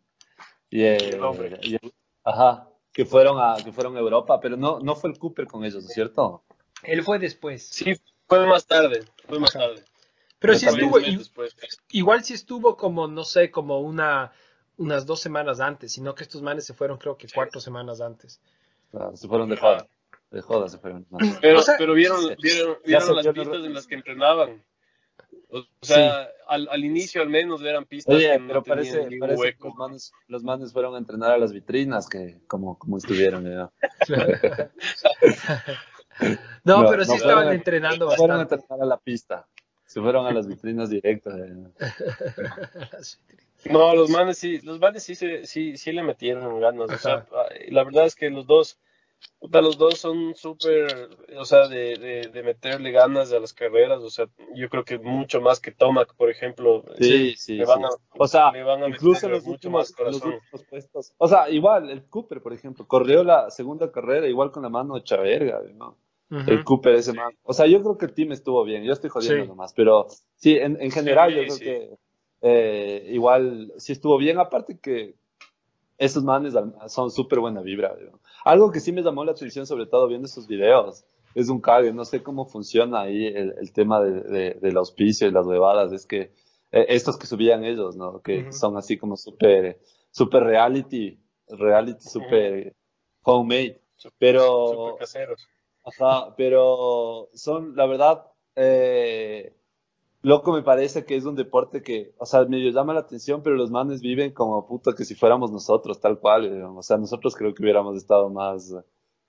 y 0.69 0.83
el, 0.83 1.13
El 1.15 1.23
hombre. 1.23 1.59
y 1.63 1.73
el- 1.75 1.93
ajá, 2.23 2.69
que 2.91 3.05
fueron 3.05 3.37
a, 3.39 3.55
que 3.63 3.71
fueron 3.71 3.95
a 3.95 3.99
Europa, 3.99 4.39
pero 4.39 4.57
no, 4.57 4.79
no 4.79 4.95
fue 4.95 5.09
el 5.09 5.17
Cooper 5.17 5.47
con 5.47 5.63
ellos, 5.63 5.83
¿no 5.83 5.87
es 5.89 5.93
cierto? 5.93 6.43
Él 6.83 7.01
fue 7.03 7.17
después. 7.17 7.67
Sí, 7.69 7.93
fue 8.27 8.45
más 8.45 8.67
tarde, 8.67 9.03
fue 9.27 9.39
más 9.39 9.55
Ajá. 9.55 9.67
tarde. 9.67 9.83
Pero 10.39 10.53
Yo 10.53 10.59
sí 10.59 10.65
estuvo, 10.67 10.97
Meses 10.97 11.13
i- 11.13 11.17
después. 11.17 11.55
igual 11.89 12.23
sí 12.23 12.33
estuvo 12.33 12.77
como, 12.77 13.07
no 13.07 13.23
sé, 13.23 13.51
como 13.51 13.79
una, 13.81 14.31
unas 14.79 15.05
dos 15.05 15.19
semanas 15.19 15.59
antes, 15.59 15.91
sino 15.93 16.15
que 16.15 16.23
estos 16.23 16.41
manes 16.41 16.65
se 16.65 16.73
fueron 16.73 16.97
creo 16.97 17.15
que 17.17 17.27
cuatro 17.33 17.61
semanas 17.61 18.01
antes. 18.01 18.41
Se 19.13 19.27
fueron 19.27 19.47
de 19.49 19.55
joda, 19.57 19.87
de 20.31 20.41
joda 20.41 20.67
se 20.67 20.79
fueron. 20.79 21.05
no. 21.11 21.19
Pero, 21.41 21.59
O 21.59 21.61
sea, 21.61 21.75
pero 21.77 21.93
vieron, 21.93 22.19
vieron, 22.41 22.77
vieron 22.83 23.07
sé, 23.07 23.13
las 23.13 23.27
pistas 23.27 23.65
en 23.65 23.73
las 23.75 23.85
que 23.87 23.95
entrenaban. 23.95 24.63
O 25.51 25.63
sea, 25.81 26.27
al, 26.47 26.67
al 26.69 26.83
inicio 26.85 27.21
al 27.21 27.29
menos 27.29 27.61
eran 27.63 27.85
pistas 27.85 28.15
Oye, 28.15 28.31
que 28.31 28.39
no 28.39 28.47
pero 28.47 28.63
parece, 28.63 28.97
parece 29.19 29.35
que 29.35 29.35
hueco. 29.35 29.67
los 29.69 29.75
manes, 29.77 30.11
los 30.27 30.43
manes 30.43 30.73
fueron 30.73 30.95
a 30.95 30.97
entrenar 30.99 31.31
a 31.31 31.37
las 31.37 31.51
vitrinas, 31.53 32.07
que 32.07 32.39
como, 32.47 32.77
como 32.79 32.97
estuvieron, 32.97 33.43
¿no? 33.43 33.71
No, 36.65 36.83
No, 36.83 36.89
pero 36.89 37.03
sí 37.05 37.11
no, 37.11 37.15
estaban 37.15 37.35
fueron- 37.43 37.53
entrenando 37.55 38.11
fueron 38.11 38.35
a 38.37 38.39
bastante. 38.39 38.63
entrenar 38.65 38.83
a 38.83 38.87
la 38.89 38.97
pista. 38.97 39.47
Se 39.85 40.01
fueron 40.01 40.25
a 40.27 40.31
las 40.31 40.47
vitrinas 40.47 40.89
directas. 40.89 41.33
¿no? 41.35 41.71
No, 43.65 43.93
los 43.95 44.09
manes 44.09 44.37
sí, 44.37 44.59
los 44.61 44.79
manes 44.79 45.03
sí, 45.03 45.15
se- 45.15 45.45
sí, 45.45 45.77
sí 45.77 45.91
le 45.91 46.03
metieron 46.03 46.59
ganas. 46.59 46.91
O 46.91 46.97
sea, 46.97 47.13
Ajá. 47.15 47.47
la 47.69 47.83
verdad 47.83 48.05
es 48.05 48.15
que 48.15 48.29
los 48.29 48.45
dos, 48.47 48.79
puta, 49.39 49.61
los 49.61 49.77
dos 49.77 49.97
son 49.99 50.33
súper, 50.35 51.09
o 51.37 51.45
sea, 51.45 51.67
de, 51.67 51.95
de, 51.97 52.21
de 52.29 52.43
meterle 52.43 52.91
ganas 52.91 53.33
a 53.33 53.39
las 53.39 53.53
carreras. 53.53 53.99
O 54.01 54.09
sea, 54.09 54.27
yo 54.55 54.69
creo 54.69 54.83
que 54.85 54.97
mucho 54.97 55.41
más 55.41 55.59
que 55.59 55.71
Tomac, 55.71 56.15
por 56.15 56.29
ejemplo. 56.29 56.83
Sí, 56.99 57.35
sí, 57.35 57.57
le 57.57 57.65
van 57.65 57.79
sí. 57.79 57.85
a- 57.85 58.17
O 58.17 58.27
sea, 58.27 58.51
le 58.51 58.63
van 58.63 58.83
a 58.83 58.87
incluso 58.87 59.27
meter 59.27 59.31
los 59.31 59.43
mucho 59.43 59.51
últimos, 59.53 59.79
más 59.79 59.89
los 59.89 60.21
corazón. 60.21 60.33
últimos 60.35 60.63
puestos. 60.69 61.13
O 61.17 61.27
sea, 61.27 61.49
igual, 61.49 61.89
el 61.89 62.05
Cooper, 62.07 62.41
por 62.41 62.53
ejemplo, 62.53 62.87
corrió 62.87 63.23
la 63.23 63.49
segunda 63.51 63.91
carrera 63.91 64.27
igual 64.27 64.51
con 64.51 64.63
la 64.63 64.69
mano 64.69 64.95
hecha 64.97 65.17
verga, 65.17 65.61
¿no? 65.73 65.97
El 66.45 66.63
Cooper, 66.63 66.93
ese 66.93 67.11
man. 67.13 67.33
O 67.43 67.53
sea, 67.53 67.65
yo 67.65 67.81
creo 67.81 67.97
que 67.97 68.05
el 68.05 68.13
team 68.13 68.31
estuvo 68.31 68.63
bien. 68.63 68.83
Yo 68.83 68.93
estoy 68.93 69.09
jodiendo 69.09 69.43
Sí. 69.43 69.47
nomás. 69.49 69.73
Pero 69.73 70.07
sí, 70.35 70.55
en, 70.57 70.79
en 70.79 70.91
general, 70.91 71.31
Sí, 71.31 71.35
yo 71.37 71.41
creo 71.43 71.55
sí. 71.55 71.63
que 71.63 71.89
eh, 72.41 73.05
igual 73.11 73.73
sí 73.77 73.91
estuvo 73.93 74.17
bien. 74.17 74.39
Aparte 74.39 74.79
que 74.79 75.15
esos 75.97 76.23
manes 76.23 76.53
son 76.87 77.11
súper 77.11 77.39
buena 77.39 77.61
vibra. 77.61 77.95
¿no? 77.99 78.19
Algo 78.45 78.71
que 78.71 78.79
sí 78.79 78.91
me 78.91 79.01
llamó 79.03 79.25
la 79.25 79.31
atención, 79.33 79.65
sobre 79.67 79.85
todo 79.85 80.07
viendo 80.07 80.27
esos 80.27 80.47
videos, 80.47 81.05
es 81.35 81.49
un 81.49 81.59
cague. 81.61 81.91
No 81.93 82.05
sé 82.05 82.23
cómo 82.23 82.45
funciona 82.45 83.01
ahí 83.01 83.25
el, 83.27 83.53
el 83.59 83.73
tema 83.73 84.01
de, 84.01 84.21
de- 84.21 84.53
del 84.61 84.77
auspicio 84.77 85.27
y 85.27 85.31
las 85.31 85.45
huevadas. 85.45 85.91
Es 85.91 86.05
que 86.05 86.31
eh, 86.71 86.85
estos 86.89 87.17
que 87.17 87.27
subían 87.27 87.63
ellos, 87.65 87.95
¿no? 87.97 88.21
Que 88.21 88.41
Ujú. 88.43 88.53
son 88.53 88.77
así 88.77 88.97
como 88.97 89.17
súper 89.17 89.79
super 90.11 90.43
reality, 90.43 91.19
reality 91.49 92.01
súper 92.01 92.75
homemade. 93.23 93.81
pero, 94.17 94.73
Súper 94.75 94.99
caseros. 94.99 95.47
ajá, 95.83 96.35
pero 96.35 97.29
son, 97.33 97.75
la 97.75 97.85
verdad, 97.85 98.25
eh, 98.55 99.53
loco 100.21 100.51
me 100.51 100.63
parece 100.63 101.05
que 101.05 101.15
es 101.15 101.25
un 101.25 101.35
deporte 101.35 101.81
que, 101.81 102.13
o 102.17 102.25
sea, 102.25 102.45
medio 102.45 102.71
llama 102.71 102.93
la 102.93 103.01
atención, 103.01 103.41
pero 103.43 103.55
los 103.55 103.71
manes 103.71 104.01
viven 104.01 104.33
como 104.33 104.67
puta 104.67 104.93
que 104.95 105.05
si 105.05 105.15
fuéramos 105.15 105.51
nosotros, 105.51 105.99
tal 105.99 106.19
cual, 106.19 106.45
eh, 106.45 106.63
o 106.63 106.81
sea, 106.81 106.97
nosotros 106.97 107.35
creo 107.35 107.53
que 107.53 107.63
hubiéramos 107.63 107.95
estado 107.95 108.29
más, 108.29 108.73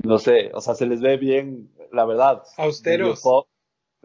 no 0.03 0.19
sé, 0.19 0.51
o 0.55 0.61
sea, 0.61 0.75
se 0.75 0.87
les 0.87 1.01
ve 1.01 1.17
bien, 1.17 1.71
la 1.93 2.05
verdad. 2.05 2.43
Austeros. 2.57 3.23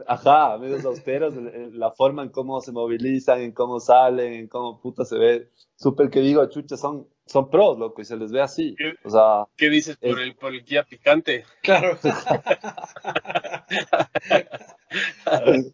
Ajá, 0.08 0.58
medios 0.58 0.84
austeros, 0.84 1.36
la 1.72 1.90
forma 1.92 2.24
en 2.24 2.30
cómo 2.30 2.60
se 2.60 2.74
movilizan, 2.74 3.40
en 3.40 3.54
cómo 3.54 3.80
salen, 3.80 4.34
en 4.34 4.48
cómo 4.50 4.82
puta 4.82 5.06
se 5.06 5.18
ve. 5.18 5.52
Súper 5.78 6.10
que 6.10 6.20
digo, 6.20 6.46
chucha, 6.50 6.76
son, 6.76 7.08
son 7.26 7.50
pros, 7.50 7.78
loco, 7.80 8.02
y 8.02 8.06
se 8.06 8.16
les 8.18 8.32
ve 8.32 8.42
así. 8.42 8.76
O 9.04 9.10
sea, 9.10 9.46
¿Qué 9.58 9.70
dices 9.70 9.98
por 9.98 10.20
el, 10.20 10.36
por 10.36 10.54
el 10.54 10.64
guía 10.64 10.84
picante? 10.84 11.44
Claro. 11.62 11.98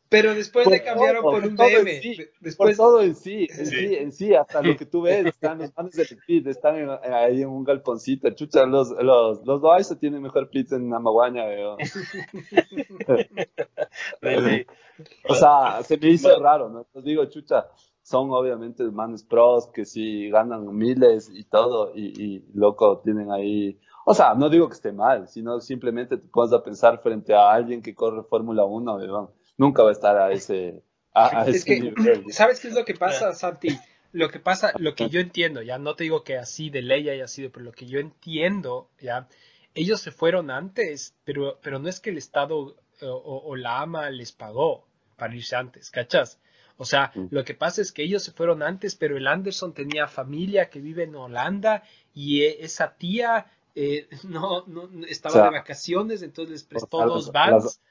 Pero 0.10 0.34
después 0.34 0.64
Por 0.64 0.74
le 0.74 0.84
cambiaron 0.84 1.22
todo, 1.22 1.32
por 1.34 1.44
un 1.46 1.56
BM. 1.56 2.02
sí, 2.02 2.16
De- 2.16 2.26
por 2.26 2.34
Después, 2.40 2.78
todo 2.78 3.02
en 3.04 3.16
sí, 3.16 3.48
en 3.50 3.66
Sí. 3.66 3.76
sí, 3.88 3.96
en 3.96 4.12
sí, 4.12 4.34
hasta 4.34 4.62
lo 4.62 4.76
que 4.78 4.86
tú 4.86 5.02
ves, 5.04 5.26
están 5.28 5.60
los 5.60 5.72
manes 5.78 5.94
del 5.94 6.08
pit, 6.26 6.48
están 6.48 6.78
en- 6.78 6.90
ahí 6.90 7.42
en 7.42 7.50
un 7.50 7.64
galponcito, 7.64 8.30
chucha, 8.32 8.66
los, 8.66 8.90
los, 8.92 9.46
los 9.46 9.62
Loaiza 9.62 10.00
tienen 10.00 10.22
mejor 10.22 10.50
pizza 10.50 10.76
en 10.78 10.92
Amaguaña, 10.94 11.46
weón. 11.46 11.78
O 15.28 15.36
sea, 15.36 15.82
se 15.84 15.98
me 15.98 16.10
hizo 16.10 16.40
raro, 16.40 16.70
¿no? 16.70 16.80
Entonces 16.82 17.04
digo, 17.04 17.26
chucha, 17.26 17.68
son 18.04 18.32
obviamente 18.32 18.84
manes 18.86 19.24
pros 19.24 19.68
que 19.68 19.86
sí 19.86 20.30
ganan 20.30 20.76
miles 20.76 21.30
y 21.34 21.44
todo, 21.44 21.92
y, 21.96 22.22
y 22.22 22.46
loco, 22.54 23.00
tienen 23.04 23.32
ahí. 23.32 23.80
O 24.06 24.14
sea, 24.14 24.34
no 24.34 24.50
digo 24.50 24.68
que 24.68 24.74
esté 24.74 24.92
mal, 24.92 25.28
sino 25.28 25.60
simplemente 25.60 26.18
te 26.18 26.28
pones 26.28 26.54
a 26.54 26.64
pensar 26.64 27.02
frente 27.02 27.34
a 27.34 27.52
alguien 27.52 27.82
que 27.82 27.94
corre 27.94 28.24
Fórmula 28.24 28.66
1, 28.66 28.96
weón. 28.96 29.30
Nunca 29.58 29.84
va 29.84 29.90
a 29.90 29.94
estar 29.94 30.18
a 30.18 30.32
ese, 30.32 30.84
a, 31.14 31.42
a 31.42 31.46
Es 31.46 31.58
ese 31.58 31.66
que, 31.66 31.80
nivel. 31.82 32.34
¿sabes 32.34 32.60
qué 32.60 32.70
es 32.70 32.74
lo 32.74 32.84
que 32.84 32.96
pasa, 32.96 33.34
Santi? 33.34 33.70
Lo 34.12 34.30
que 34.30 34.40
pasa, 34.40 34.74
lo 34.78 34.96
que 34.96 35.08
yo 35.10 35.20
entiendo, 35.22 35.62
ya 35.62 35.78
no 35.78 35.96
te 35.96 36.04
digo 36.04 36.24
que 36.24 36.38
así 36.38 36.70
de 36.70 36.82
ley 36.82 37.08
haya 37.10 37.28
sido, 37.28 37.52
pero 37.52 37.64
lo 37.64 37.72
que 37.72 37.86
yo 37.86 38.00
entiendo, 38.00 38.90
ya, 39.00 39.28
ellos 39.74 40.02
se 40.02 40.12
fueron 40.12 40.52
antes, 40.52 41.16
pero, 41.24 41.60
pero 41.62 41.80
no 41.80 41.88
es 41.88 42.00
que 42.00 42.10
el 42.10 42.18
Estado 42.18 42.76
eh, 43.00 43.06
o, 43.06 43.38
o 43.46 43.56
la 43.56 43.82
AMA 43.82 44.10
les 44.10 44.32
pagó 44.34 44.86
para 45.16 45.36
irse 45.36 45.56
antes, 45.56 45.92
¿cachas? 45.92 46.40
O 46.82 46.86
sea, 46.86 47.12
Mm. 47.14 47.28
lo 47.30 47.44
que 47.46 47.54
pasa 47.54 47.80
es 47.84 47.92
que 47.92 48.02
ellos 48.02 48.24
se 48.24 48.32
fueron 48.32 48.64
antes, 48.64 48.96
pero 48.96 49.16
el 49.16 49.28
Anderson 49.28 49.72
tenía 49.72 50.08
familia 50.08 50.72
que 50.72 50.80
vive 50.82 51.04
en 51.04 51.16
Holanda 51.16 51.84
y 52.16 52.42
eh, 52.42 52.58
esa 52.66 52.96
tía 52.96 53.46
eh, 53.76 54.08
no, 54.24 54.64
no 54.66 54.88
no- 54.88 55.06
estaba 55.06 55.34
O 55.34 55.38
sea, 55.38 55.44
de 55.52 55.58
vacaciones, 55.60 56.24
entonces 56.24 56.52
les 56.52 56.64
prestó 56.64 57.06
dos 57.06 57.26
las- 57.28 57.32
vans. 57.34 57.82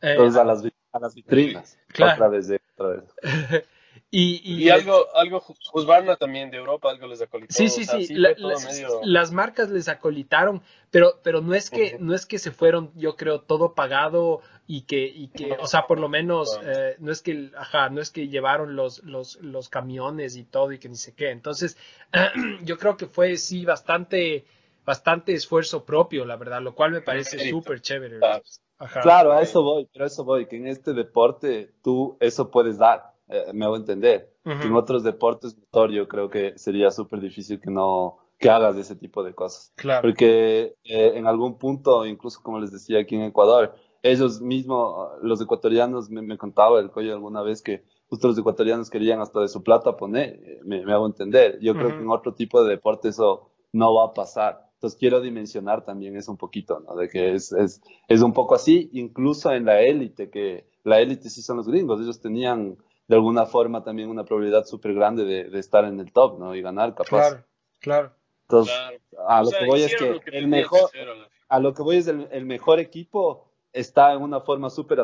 eh, 0.00 0.12
Entonces 0.12 0.40
a 0.40 0.44
las, 0.44 0.64
a 0.92 0.98
las 0.98 1.14
vitrinas. 1.14 1.78
Claro. 1.88 2.14
Otra 2.14 2.28
vez, 2.28 2.48
eh, 2.50 2.60
otra 2.76 2.88
vez. 2.96 3.04
y, 4.12 4.40
y, 4.44 4.64
Y 4.64 4.70
algo, 4.70 5.06
algo 5.14 5.42
Husqvarna 5.72 6.16
también 6.16 6.50
de 6.50 6.56
Europa, 6.56 6.90
algo 6.90 7.06
les 7.06 7.22
acolitó. 7.22 7.54
Sí, 7.54 7.68
sí, 7.68 7.82
o 7.82 7.84
sea, 7.84 8.00
sí. 8.00 8.14
la- 8.14 8.34
las, 8.36 8.64
medio- 8.64 9.00
las 9.04 9.30
marcas 9.30 9.70
les 9.70 9.88
acolitaron, 9.88 10.62
pero, 10.90 11.20
pero 11.22 11.40
no 11.40 11.54
es 11.54 11.70
que, 11.70 11.96
no 12.00 12.14
es 12.14 12.26
que 12.26 12.40
se 12.40 12.50
fueron, 12.50 12.90
yo 12.96 13.14
creo, 13.14 13.42
todo 13.42 13.74
pagado 13.74 14.40
y 14.66 14.82
que, 14.82 15.06
y 15.06 15.28
que, 15.28 15.52
o 15.60 15.66
sea, 15.66 15.86
por 15.86 16.00
lo 16.00 16.08
menos, 16.08 16.58
eh, 16.64 16.96
no 16.98 17.12
es 17.12 17.22
que, 17.22 17.50
ajá, 17.56 17.88
no 17.90 18.00
es 18.00 18.10
que 18.10 18.26
llevaron 18.28 18.74
los, 18.74 19.04
los, 19.04 19.36
los 19.42 19.68
camiones 19.68 20.34
y 20.36 20.42
todo 20.44 20.72
y 20.72 20.78
que 20.80 20.88
ni 20.88 20.96
sé 20.96 21.14
qué. 21.14 21.30
Entonces, 21.30 21.76
yo 22.64 22.78
creo 22.78 22.96
que 22.96 23.06
fue 23.06 23.36
sí 23.36 23.64
bastante, 23.64 24.44
bastante 24.84 25.34
esfuerzo 25.34 25.84
propio, 25.84 26.24
la 26.24 26.36
verdad, 26.36 26.60
lo 26.62 26.74
cual 26.74 26.90
me 26.90 27.00
parece 27.00 27.48
súper 27.50 27.80
chévere. 27.80 28.18
Claro. 28.18 28.42
Ajá. 28.78 29.00
Claro, 29.02 29.32
a 29.32 29.42
eso 29.42 29.62
voy, 29.62 29.86
pero 29.92 30.04
a 30.04 30.08
eso 30.08 30.24
voy, 30.24 30.46
que 30.46 30.56
en 30.56 30.66
este 30.66 30.94
deporte 30.94 31.70
tú 31.82 32.16
eso 32.18 32.50
puedes 32.50 32.78
dar, 32.78 33.12
eh, 33.30 33.52
me 33.52 33.64
hago 33.64 33.76
entender. 33.76 34.32
Ujú. 34.44 34.62
En 34.62 34.74
otros 34.74 35.02
deportes 35.02 35.56
motor 35.56 35.90
yo 35.90 36.08
creo 36.08 36.28
que 36.30 36.58
sería 36.58 36.90
súper 36.90 37.20
difícil 37.20 37.60
que 37.60 37.70
no, 37.70 38.18
que 38.38 38.50
hagas 38.50 38.76
ese 38.76 38.96
tipo 38.96 39.22
de 39.22 39.34
cosas. 39.34 39.72
Claro. 39.76 40.02
Porque 40.02 40.74
eh, 40.84 41.12
en 41.14 41.26
algún 41.26 41.58
punto, 41.58 42.06
incluso 42.06 42.40
como 42.42 42.58
les 42.58 42.72
decía 42.72 43.00
aquí 43.00 43.14
en 43.14 43.22
Ecuador, 43.22 43.74
ellos 44.02 44.40
mismos, 44.40 45.10
los 45.22 45.40
ecuatorianos, 45.40 46.10
me, 46.10 46.22
me 46.22 46.38
contaba 46.38 46.80
el 46.80 46.90
collo 46.90 47.12
alguna 47.12 47.42
vez 47.42 47.60
que 47.62 47.84
justo 48.08 48.28
los 48.28 48.38
ecuatorianos 48.38 48.90
querían 48.90 49.20
hasta 49.20 49.40
de 49.40 49.48
su 49.48 49.62
plata 49.62 49.96
poner, 49.96 50.40
eh, 50.42 50.60
me, 50.64 50.84
me 50.84 50.92
hago 50.92 51.06
entender. 51.06 51.58
Yo 51.60 51.74
creo 51.74 51.88
Ujú. 51.88 51.96
que 51.96 52.02
en 52.02 52.10
otro 52.10 52.34
tipo 52.34 52.62
de 52.64 52.70
deporte 52.70 53.08
eso 53.08 53.50
no 53.72 53.94
va 53.94 54.06
a 54.06 54.14
pasar. 54.14 54.70
Entonces 54.74 54.98
quiero 54.98 55.20
dimensionar 55.20 55.84
también 55.84 56.16
eso 56.16 56.30
un 56.32 56.38
poquito, 56.38 56.80
¿no? 56.80 56.96
De 56.96 57.08
que 57.08 57.34
es, 57.34 57.52
es, 57.52 57.82
es 58.08 58.22
un 58.22 58.32
poco 58.32 58.54
así, 58.54 58.88
incluso 58.94 59.52
en 59.52 59.66
la 59.66 59.82
élite, 59.82 60.30
que 60.30 60.64
la 60.84 61.00
élite 61.00 61.28
sí 61.28 61.42
son 61.42 61.58
los 61.58 61.68
gringos, 61.68 62.00
ellos 62.00 62.20
tenían 62.22 62.78
de 63.10 63.16
alguna 63.16 63.44
forma 63.44 63.82
también 63.82 64.08
una 64.08 64.24
probabilidad 64.24 64.64
súper 64.66 64.94
grande 64.94 65.24
de, 65.24 65.50
de 65.50 65.58
estar 65.58 65.84
en 65.84 65.98
el 65.98 66.12
top, 66.12 66.38
¿no? 66.38 66.54
Y 66.54 66.62
ganar, 66.62 66.94
capaz. 66.94 67.08
Claro, 67.08 67.44
claro. 67.80 68.10
Entonces, 68.42 68.74
Claro. 68.74 68.98
a 69.28 69.40
O 69.40 69.44
lo 69.44 69.50
sea, 69.50 69.58
que 69.58 69.66
voy 69.66 69.80
es 69.82 69.96
que, 69.96 70.10
lo 70.10 70.20
que 70.20 70.38
el 70.38 70.46
mejor, 70.46 70.78
que 70.92 70.98
hacer 70.98 71.08
a 71.08 71.14
la- 71.16 71.28
a 71.48 71.58
lo 71.58 71.74
que 71.74 71.82
voy 71.82 71.96
es 71.96 72.06
el, 72.06 72.28
el 72.30 72.46
mejor 72.46 72.78
equipo 72.78 73.50
está 73.72 74.12
en 74.12 74.22
una 74.22 74.40
forma 74.40 74.70
súper 74.70 75.00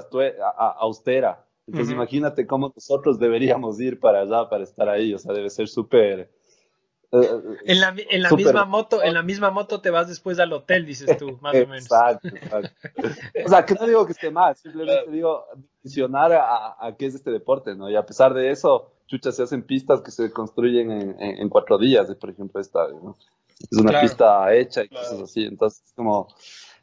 austera. 0.78 1.44
Entonces 1.66 1.92
imagínate 1.92 2.46
cómo 2.46 2.72
nosotros 2.74 3.18
deberíamos 3.18 3.80
ir 3.80 3.98
para 3.98 4.20
allá 4.20 4.48
para 4.48 4.62
estar 4.62 4.88
ahí. 4.88 5.12
O 5.12 5.18
sea, 5.18 5.32
debe 5.34 5.50
ser 5.50 5.66
súper... 5.66 6.30
eh, 7.22 7.58
En 7.64 7.80
la, 7.80 7.94
en 8.10 8.22
la 8.22 8.30
misma 8.30 8.64
moto, 8.64 9.02
en 9.02 9.14
la 9.14 9.22
misma 9.22 9.50
moto 9.50 9.80
te 9.80 9.90
vas 9.90 10.08
después 10.08 10.38
al 10.38 10.52
hotel, 10.52 10.84
dices 10.86 11.16
tú, 11.18 11.38
más 11.40 11.54
o 11.54 11.66
menos. 11.66 11.84
Exacto, 11.84 12.28
exacto. 12.28 12.70
O 13.44 13.48
sea, 13.48 13.64
que 13.64 13.74
no 13.74 13.86
digo 13.86 14.06
que 14.06 14.12
esté 14.12 14.30
mal, 14.30 14.54
simplemente 14.56 14.94
Claro. 15.02 15.10
digo 15.12 15.44
dimensionar 15.82 16.32
a, 16.32 16.76
a 16.86 16.96
qué 16.96 17.06
es 17.06 17.14
este 17.14 17.30
deporte, 17.30 17.74
¿no? 17.74 17.88
Y 17.90 17.96
a 17.96 18.04
pesar 18.06 18.34
de 18.34 18.50
eso, 18.50 18.92
chucha, 19.06 19.32
se 19.32 19.42
hacen 19.42 19.62
pistas 19.62 20.00
que 20.00 20.10
se 20.10 20.30
construyen 20.32 20.90
en, 20.90 21.10
en- 21.20 21.38
en 21.38 21.48
cuatro 21.48 21.78
días, 21.78 22.12
por 22.16 22.30
ejemplo, 22.30 22.60
esta, 22.60 22.88
¿no? 22.88 23.16
Es 23.70 23.78
una 23.78 23.90
Claro. 23.90 24.06
pista 24.06 24.54
hecha 24.54 24.84
y 24.84 24.88
Claro. 24.88 25.06
cosas 25.08 25.22
así. 25.22 25.44
Entonces, 25.44 25.92
como, 25.94 26.28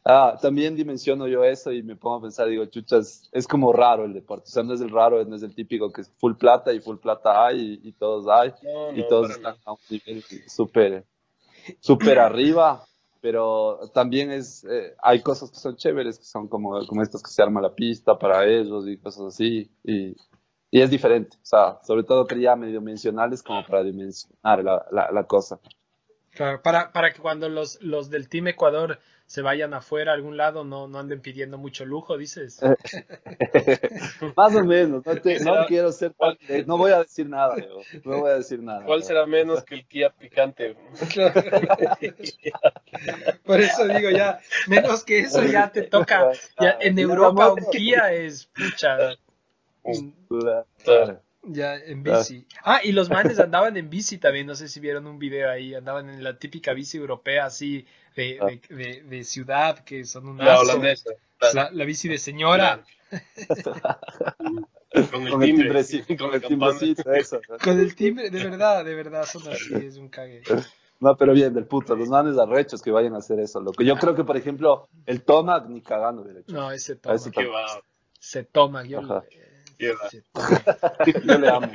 ah, 0.05 0.37
también 0.41 0.75
dimensiono 0.75 1.27
yo 1.27 1.43
eso 1.43 1.71
y 1.71 1.83
me 1.83 1.95
pongo 1.95 2.17
a 2.17 2.21
pensar, 2.21 2.47
digo, 2.47 2.65
chuchas, 2.65 3.29
es 3.31 3.47
como 3.47 3.71
raro 3.73 4.05
el 4.05 4.13
deporte. 4.13 4.45
O 4.47 4.51
sea, 4.51 4.63
no 4.63 4.73
es 4.73 4.81
el 4.81 4.89
raro, 4.89 5.23
no 5.25 5.35
es 5.35 5.43
el 5.43 5.55
típico 5.55 5.91
que 5.91 6.01
es 6.01 6.11
full 6.17 6.33
plata 6.35 6.73
y 6.73 6.79
full 6.79 6.97
plata 6.97 7.45
hay 7.45 7.79
y, 7.83 7.89
y 7.89 7.91
todos 7.93 8.27
hay 8.27 8.53
No, 8.63 8.91
y 8.93 9.07
todos 9.07 9.31
están 9.31 9.55
a 9.65 9.71
un 9.71 9.79
nivel 9.89 10.23
súper 10.47 11.05
súper 11.79 12.19
arriba, 12.19 12.85
pero 13.21 13.79
también 13.93 14.31
es 14.31 14.65
eh, 14.65 14.95
hay 15.01 15.21
cosas 15.21 15.49
que 15.49 15.57
son 15.57 15.75
chéveres, 15.77 16.19
que 16.19 16.25
son 16.25 16.47
como, 16.47 16.85
como 16.85 17.01
estas 17.01 17.23
que 17.23 17.31
se 17.31 17.41
arma 17.41 17.61
la 17.61 17.73
pista 17.73 18.17
para 18.17 18.45
ellos 18.45 18.85
y 18.87 18.97
cosas 18.97 19.27
así, 19.27 19.71
y, 19.83 20.15
y 20.69 20.81
es 20.81 20.89
diferente, 20.89 21.37
o 21.37 21.45
sea, 21.45 21.79
sobre 21.83 22.03
todo 22.03 22.27
quería 22.27 22.55
medio 22.55 22.81
mencionarles 22.81 23.41
como 23.41 23.65
para 23.65 23.83
dimensionar 23.83 24.63
la, 24.63 24.85
la, 24.91 25.11
la 25.11 25.23
cosa. 25.23 25.59
Claro, 26.31 26.61
para, 26.61 26.91
para 26.91 27.13
que 27.13 27.21
cuando 27.21 27.47
los, 27.47 27.81
los 27.81 28.09
del 28.09 28.27
Team 28.27 28.47
Ecuador 28.47 28.99
se 29.25 29.41
vayan 29.41 29.73
afuera 29.73 30.11
a 30.11 30.15
algún 30.15 30.37
lado 30.37 30.63
no, 30.63 30.87
no 30.87 30.99
anden 30.99 31.21
pidiendo 31.21 31.57
mucho 31.57 31.85
lujo, 31.85 32.17
dices. 32.17 32.61
Más 34.35 34.55
o 34.55 34.63
menos, 34.63 35.05
no, 35.05 35.17
te- 35.17 35.39
no 35.39 35.53
será? 35.53 35.65
quiero 35.65 35.91
ser 35.91 36.13
eh, 36.47 36.63
no 36.67 36.77
voy 36.77 36.91
a 36.91 36.99
decir 36.99 37.27
nada, 37.27 37.57
yo, 37.57 37.81
no 38.03 38.19
voy 38.19 38.31
a 38.31 38.35
decir 38.35 38.61
nada. 38.61 38.85
¿Cuál 38.85 39.03
será 39.03 39.25
menos 39.25 39.63
que 39.63 39.75
el 39.75 39.87
Kia 39.87 40.11
picante? 40.11 40.75
Por 43.45 43.59
eso 43.59 43.87
digo, 43.87 44.09
ya, 44.09 44.39
menos 44.67 45.03
que 45.03 45.19
eso 45.19 45.43
ya 45.43 45.71
te 45.71 45.83
toca. 45.83 46.31
Ya 46.59 46.77
en 46.79 46.97
Europa 46.99 47.53
un 47.53 47.65
Kia 47.71 48.13
es 48.13 48.45
pucha. 48.45 49.15
Claro. 50.83 51.21
Ya 51.45 51.75
en 51.75 52.03
bici. 52.03 52.47
Ah, 52.63 52.79
y 52.83 52.93
los 52.93 53.09
manes 53.09 53.37
andaban 53.37 53.75
en 53.75 53.89
bici 53.89 54.17
también, 54.17 54.47
no 54.47 54.55
sé 54.55 54.69
si 54.69 54.79
vieron 54.79 55.05
un 55.07 55.19
video 55.19 55.49
ahí, 55.49 55.75
andaban 55.75 56.09
en 56.09 56.23
la 56.23 56.39
típica 56.39 56.73
bici 56.73 56.97
europea 56.97 57.45
así 57.45 57.85
de, 58.15 58.61
de, 58.69 58.75
de- 58.75 59.03
de 59.03 59.23
ciudad, 59.23 59.83
que 59.83 60.05
son 60.05 60.27
un 60.27 60.37
La 60.37 60.53
asco. 60.53 60.71
holandesa. 60.71 61.11
La, 61.53 61.69
la 61.71 61.85
bici 61.85 62.07
de 62.07 62.17
señora. 62.17 62.83
Con 65.11 65.23
el 65.23 65.29
Con 65.31 65.41
el 65.41 65.47
timbre. 65.49 65.63
timbrecito, 65.65 66.17
con 66.17 66.33
el 66.35 66.41
timbrecito, 66.41 67.11
eso. 67.13 67.41
¿no? 67.49 67.57
Con 67.57 67.79
el 67.79 67.95
timbre, 67.95 68.29
de 68.29 68.43
verdad, 68.43 68.85
de 68.85 68.93
verdad, 68.93 69.25
son 69.25 69.47
así, 69.51 69.73
es 69.73 69.97
un 69.97 70.07
cague. 70.09 70.43
No, 70.99 71.17
pero 71.17 71.33
bien, 71.33 71.53
del 71.53 71.65
puto, 71.65 71.95
los 71.95 72.09
manes 72.09 72.37
arrechos 72.37 72.81
que 72.81 72.91
vayan 72.91 73.15
a 73.15 73.17
hacer 73.17 73.39
eso, 73.39 73.59
loco. 73.59 73.83
Yo 73.83 73.95
creo 73.97 74.15
que, 74.15 74.23
por 74.23 74.37
ejemplo, 74.37 74.87
el 75.05 75.23
Tomac 75.23 75.67
ni 75.67 75.81
cagando 75.81 76.23
derecho. 76.23 76.55
No, 76.55 76.71
ese 76.71 76.93
A 76.93 76.97
toma. 76.97 77.15
ese 77.15 77.31
va. 77.47 77.81
Se 78.19 78.43
toma, 78.43 78.85
yo 78.85 79.01
Toma. 79.73 80.09
Yo 81.25 81.37
le 81.39 81.49
amo. 81.49 81.71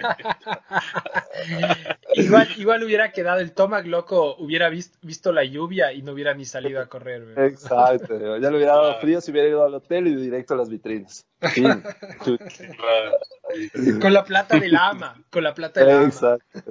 Igual, 2.14 2.48
igual 2.56 2.82
hubiera 2.84 3.12
quedado 3.12 3.40
el 3.40 3.52
Tomac 3.52 3.86
loco, 3.86 4.36
hubiera 4.38 4.68
visto, 4.68 4.98
visto 5.02 5.32
la 5.32 5.44
lluvia 5.44 5.92
y 5.92 6.02
no 6.02 6.12
hubiera 6.12 6.34
ni 6.34 6.44
salido 6.44 6.80
a 6.80 6.86
correr. 6.86 7.34
güey. 7.34 7.48
Exacto. 7.48 8.38
Ya 8.38 8.50
le 8.50 8.56
hubiera 8.56 8.74
dado 8.76 9.00
frío 9.00 9.20
si 9.20 9.30
hubiera 9.30 9.48
ido 9.48 9.64
al 9.64 9.74
hotel 9.74 10.06
y 10.08 10.16
directo 10.16 10.54
a 10.54 10.56
las 10.58 10.68
vitrinas. 10.68 11.26
Con 14.00 14.12
la 14.12 14.24
plata 14.24 14.58
del 14.58 14.76
ama, 14.76 15.22
con 15.30 15.44
la 15.44 15.54
plata 15.54 15.80
del 15.80 15.96
ama. 15.96 16.04
Exacto. 16.06 16.62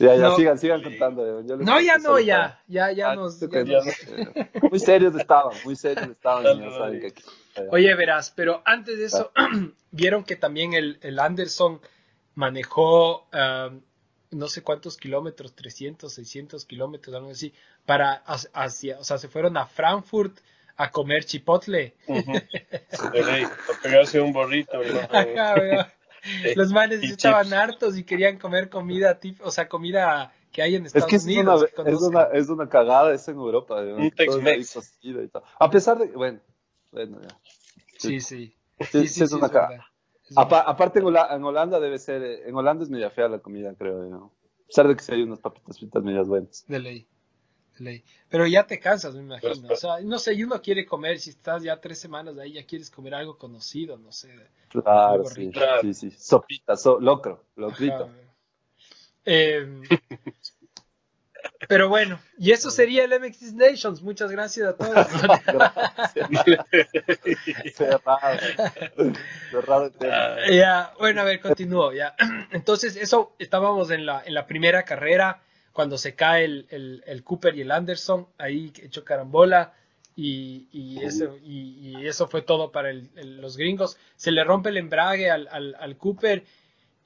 Eh, 0.00 0.04
Ya, 0.06 0.14
ya, 0.16 0.28
No. 0.28 0.36
sigan, 0.36 0.58
sigan 0.58 0.82
contando. 0.82 1.42
yo 1.42 1.56
les 1.56 1.66
No, 1.66 1.78
ya 1.80 1.98
no, 1.98 2.18
ya. 2.18 2.60
Ya, 2.68 2.90
ya 2.90 3.14
nos. 3.14 3.42
Ah, 3.42 3.46
ya 3.50 3.62
nos- 3.64 3.84
no- 4.62 4.68
Muy 4.70 4.78
serios 4.78 5.14
estaban, 5.14 5.54
muy 5.64 5.76
serios 5.76 6.08
estaban. 6.08 6.42
Saben 6.78 7.00
que 7.00 7.06
aquí- 7.08 7.22
Oye, 7.70 7.94
verás, 7.94 8.32
pero 8.34 8.62
antes 8.64 8.98
de 8.98 9.04
eso, 9.04 9.30
vieron 9.90 10.24
que 10.24 10.36
también 10.36 10.72
el, 10.72 10.98
el 11.02 11.18
Anderson 11.18 11.80
manejó 12.34 13.28
um, 13.34 13.82
no 14.30 14.48
sé 14.48 14.62
cuántos 14.62 14.96
kilómetros, 14.96 15.54
300, 15.54 16.12
600 16.14 16.64
kilómetros, 16.64 17.14
algo 17.14 17.30
así, 17.30 17.52
para 17.84 18.22
hacia- 18.54 18.98
o 19.00 19.04
sea, 19.04 19.18
se 19.18 19.28
fueron 19.28 19.56
a 19.56 19.66
Frankfurt 19.66 20.38
a 20.76 20.90
comer 20.90 21.24
chipotle. 21.24 21.94
De 22.06 23.22
ley, 23.24 23.44
para 23.66 23.80
pegarse 23.82 24.20
un 24.20 24.32
borrito. 24.32 24.78
¿no? 24.82 25.86
Los 26.56 26.72
manes 26.72 27.02
Y 27.02 27.06
estaban 27.06 27.44
chips. 27.44 27.56
hartos 27.56 27.96
y 27.98 28.04
querían 28.04 28.38
comer 28.38 28.68
comida, 28.68 29.18
tip, 29.18 29.40
o 29.42 29.50
sea, 29.50 29.68
comida 29.68 30.32
que 30.52 30.62
hay 30.62 30.74
en 30.76 30.82
Es 30.86 30.94
Estados 30.94 31.08
que 31.10 31.16
es 31.16 31.24
una, 31.24 31.32
Unidos. 31.54 31.66
que 31.76 31.90
es, 31.90 32.00
una, 32.02 32.22
es 32.24 32.48
una 32.48 32.68
cagada 32.68 33.12
eso 33.14 33.30
en 33.30 33.36
Europa. 33.38 33.80
¿no? 33.82 33.96
Un 33.96 34.02
es 34.06 34.14
Tex-Mex. 34.14 34.74
cocido 34.74 35.22
y 35.22 35.28
todo. 35.28 35.44
A 35.58 35.70
pesar 35.70 35.98
de, 35.98 36.06
bueno, 36.08 36.40
bueno, 36.90 37.20
ya. 37.22 37.38
Sí, 37.98 38.20
sí. 38.20 38.54
Sí, 38.80 38.86
Sí, 38.86 39.00
sí, 39.02 39.08
sí, 39.08 39.24
es 39.24 39.32
una 39.32 39.46
es 39.46 39.52
cagada. 39.52 39.86
Es 40.28 40.36
Apa- 40.36 40.60
aparte 40.60 41.00
en 41.00 41.04
Holanda, 41.06 41.34
en 41.36 41.44
Holanda 41.44 41.80
debe 41.80 41.98
ser, 41.98 42.22
eh, 42.22 42.48
en 42.48 42.54
Holanda 42.54 42.82
es 42.84 42.90
media 42.90 43.10
fea 43.10 43.28
la 43.28 43.38
comida, 43.40 43.74
creo 43.74 44.08
yo. 44.08 44.32
A 44.62 44.66
pesar 44.66 44.88
de 44.88 44.96
que 44.96 45.02
sí 45.02 45.12
hay 45.12 45.22
unas 45.22 45.40
papitas 45.40 45.78
fritas 45.78 46.02
medias 46.02 46.26
buenas. 46.28 46.64
De 46.68 46.78
ley. 46.78 47.06
De 47.80 47.84
ley. 47.84 48.04
Pero 48.28 48.46
ya 48.46 48.66
te 48.66 48.78
cansas, 48.78 49.14
me 49.14 49.20
imagino. 49.22 49.54
Pero- 49.62 49.74
O 49.74 49.76
sea, 49.76 50.00
no 50.02 50.18
sé, 50.18 50.34
y 50.34 50.44
uno 50.44 50.60
quiere 50.62 50.84
comer, 50.86 51.18
si 51.18 51.30
estás 51.30 51.62
ya 51.62 51.80
tres 51.80 51.98
semanas 51.98 52.36
ahí, 52.38 52.52
ya 52.52 52.64
quieres 52.66 52.90
comer 52.90 53.14
algo 53.14 53.36
conocido, 53.38 53.96
no 53.98 54.12
sé. 54.12 54.28
Claro, 54.68 55.24
sí, 55.24 55.50
rico. 55.50 55.60
sí, 55.82 55.94
sí. 55.94 56.10
Sopita, 56.10 56.76
so, 56.76 57.00
locro, 57.00 57.44
locrito. 57.56 58.10
Eh, 59.24 59.80
pero 61.68 61.88
bueno, 61.88 62.20
y 62.38 62.52
eso 62.52 62.70
sería 62.70 63.04
el 63.04 63.18
MX 63.20 63.54
Nations. 63.54 64.02
Muchas 64.02 64.30
gracias 64.30 64.68
a 64.68 64.76
todos. 64.76 65.06
Cerrado. 67.74 68.38
Cerrado 69.50 69.84
el 69.86 69.92
tema. 69.92 70.36
Ya, 70.50 70.92
bueno, 70.98 71.20
a 71.22 71.24
ver, 71.24 71.40
continúo. 71.40 71.92
Ya. 71.92 72.14
Entonces, 72.52 72.96
eso 72.96 73.34
estábamos 73.38 73.90
en 73.90 74.06
la, 74.06 74.22
en 74.24 74.34
la 74.34 74.46
primera 74.46 74.84
carrera, 74.84 75.42
cuando 75.72 75.98
se 75.98 76.14
cae 76.14 76.44
el, 76.44 76.66
el- 76.70 77.02
el 77.06 77.22
Cooper 77.24 77.56
y 77.56 77.62
el 77.62 77.70
Anderson, 77.70 78.26
ahí 78.38 78.72
hecho 78.82 79.04
carambola, 79.04 79.72
y, 80.16 80.66
y, 80.72 81.02
eso, 81.04 81.38
y, 81.42 81.96
y 81.98 82.06
eso 82.06 82.28
fue 82.28 82.42
todo 82.42 82.72
para 82.72 82.90
el- 82.90 83.08
el- 83.16 83.40
los 83.40 83.56
gringos. 83.56 83.96
Se 84.16 84.32
le 84.32 84.44
rompe 84.44 84.68
el 84.70 84.76
embrague 84.76 85.30
al, 85.30 85.48
al- 85.50 85.76
al 85.78 85.96
Cooper 85.96 86.44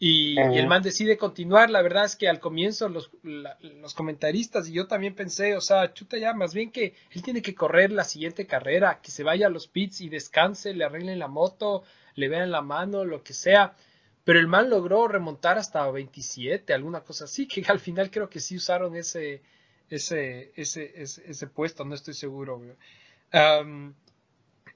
y, 0.00 0.35
y 0.55 0.59
el 0.59 0.66
man 0.66 0.83
decide 0.83 1.16
continuar. 1.16 1.70
La 1.70 1.81
verdad 1.83 2.07
es 2.07 2.16
que 2.16 2.29
al 2.29 2.40
comienzo 2.40 2.88
los, 2.88 3.11
la- 3.22 3.57
los 3.61 3.94
comentaristas 3.94 4.68
y 4.68 4.72
yo 4.72 4.87
también 4.88 5.14
pensé, 5.14 5.55
o 5.57 5.61
sea, 5.61 5.92
chuta 5.92 6.16
ya, 6.18 6.33
más 6.33 6.55
bien 6.55 6.72
que 6.72 6.94
él 7.12 7.22
tiene 7.22 7.42
que 7.42 7.55
correr 7.55 7.92
la 7.92 8.05
siguiente 8.05 8.46
carrera, 8.46 9.00
que 9.03 9.11
se 9.12 9.22
vaya 9.22 9.46
a 9.46 9.50
los 9.50 9.68
pits 9.68 10.00
y 10.00 10.09
descanse, 10.09 10.74
le 10.74 10.85
arreglen 10.85 11.18
la 11.20 11.29
moto, 11.29 11.85
le 12.16 12.29
vean 12.29 12.50
la 12.50 12.62
mano, 12.62 13.05
lo 13.05 13.22
que 13.22 13.35
sea. 13.35 13.77
Pero 14.24 14.38
el 14.40 14.48
man 14.48 14.70
logró 14.70 15.06
remontar 15.06 15.58
hasta 15.58 15.88
27, 15.90 16.72
alguna 16.72 17.02
cosa 17.02 17.24
así, 17.24 17.46
que 17.48 17.64
al 17.68 17.80
final 17.80 18.10
creo 18.10 18.28
que 18.28 18.40
sí 18.40 18.56
usaron 18.56 18.96
ese, 18.96 19.42
ese, 19.88 20.52
ese, 20.56 21.00
ese, 21.00 21.30
ese 21.30 21.46
puesto, 21.46 21.84
no 21.84 21.94
estoy 21.94 22.14
seguro. 22.14 22.60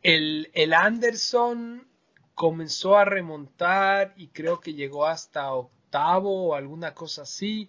el, 0.03 0.51
el 0.53 0.75
Anderson 0.75 1.89
comenzó 2.35 2.97
a 2.97 3.05
remontar 3.05 4.15
y 4.17 4.29
creo 4.29 4.61
que 4.61 4.75
llegó 4.75 5.07
hasta 5.07 5.53
octavo 5.53 6.49
o 6.49 6.55
alguna 6.55 6.95
cosa 6.95 7.23
así. 7.23 7.69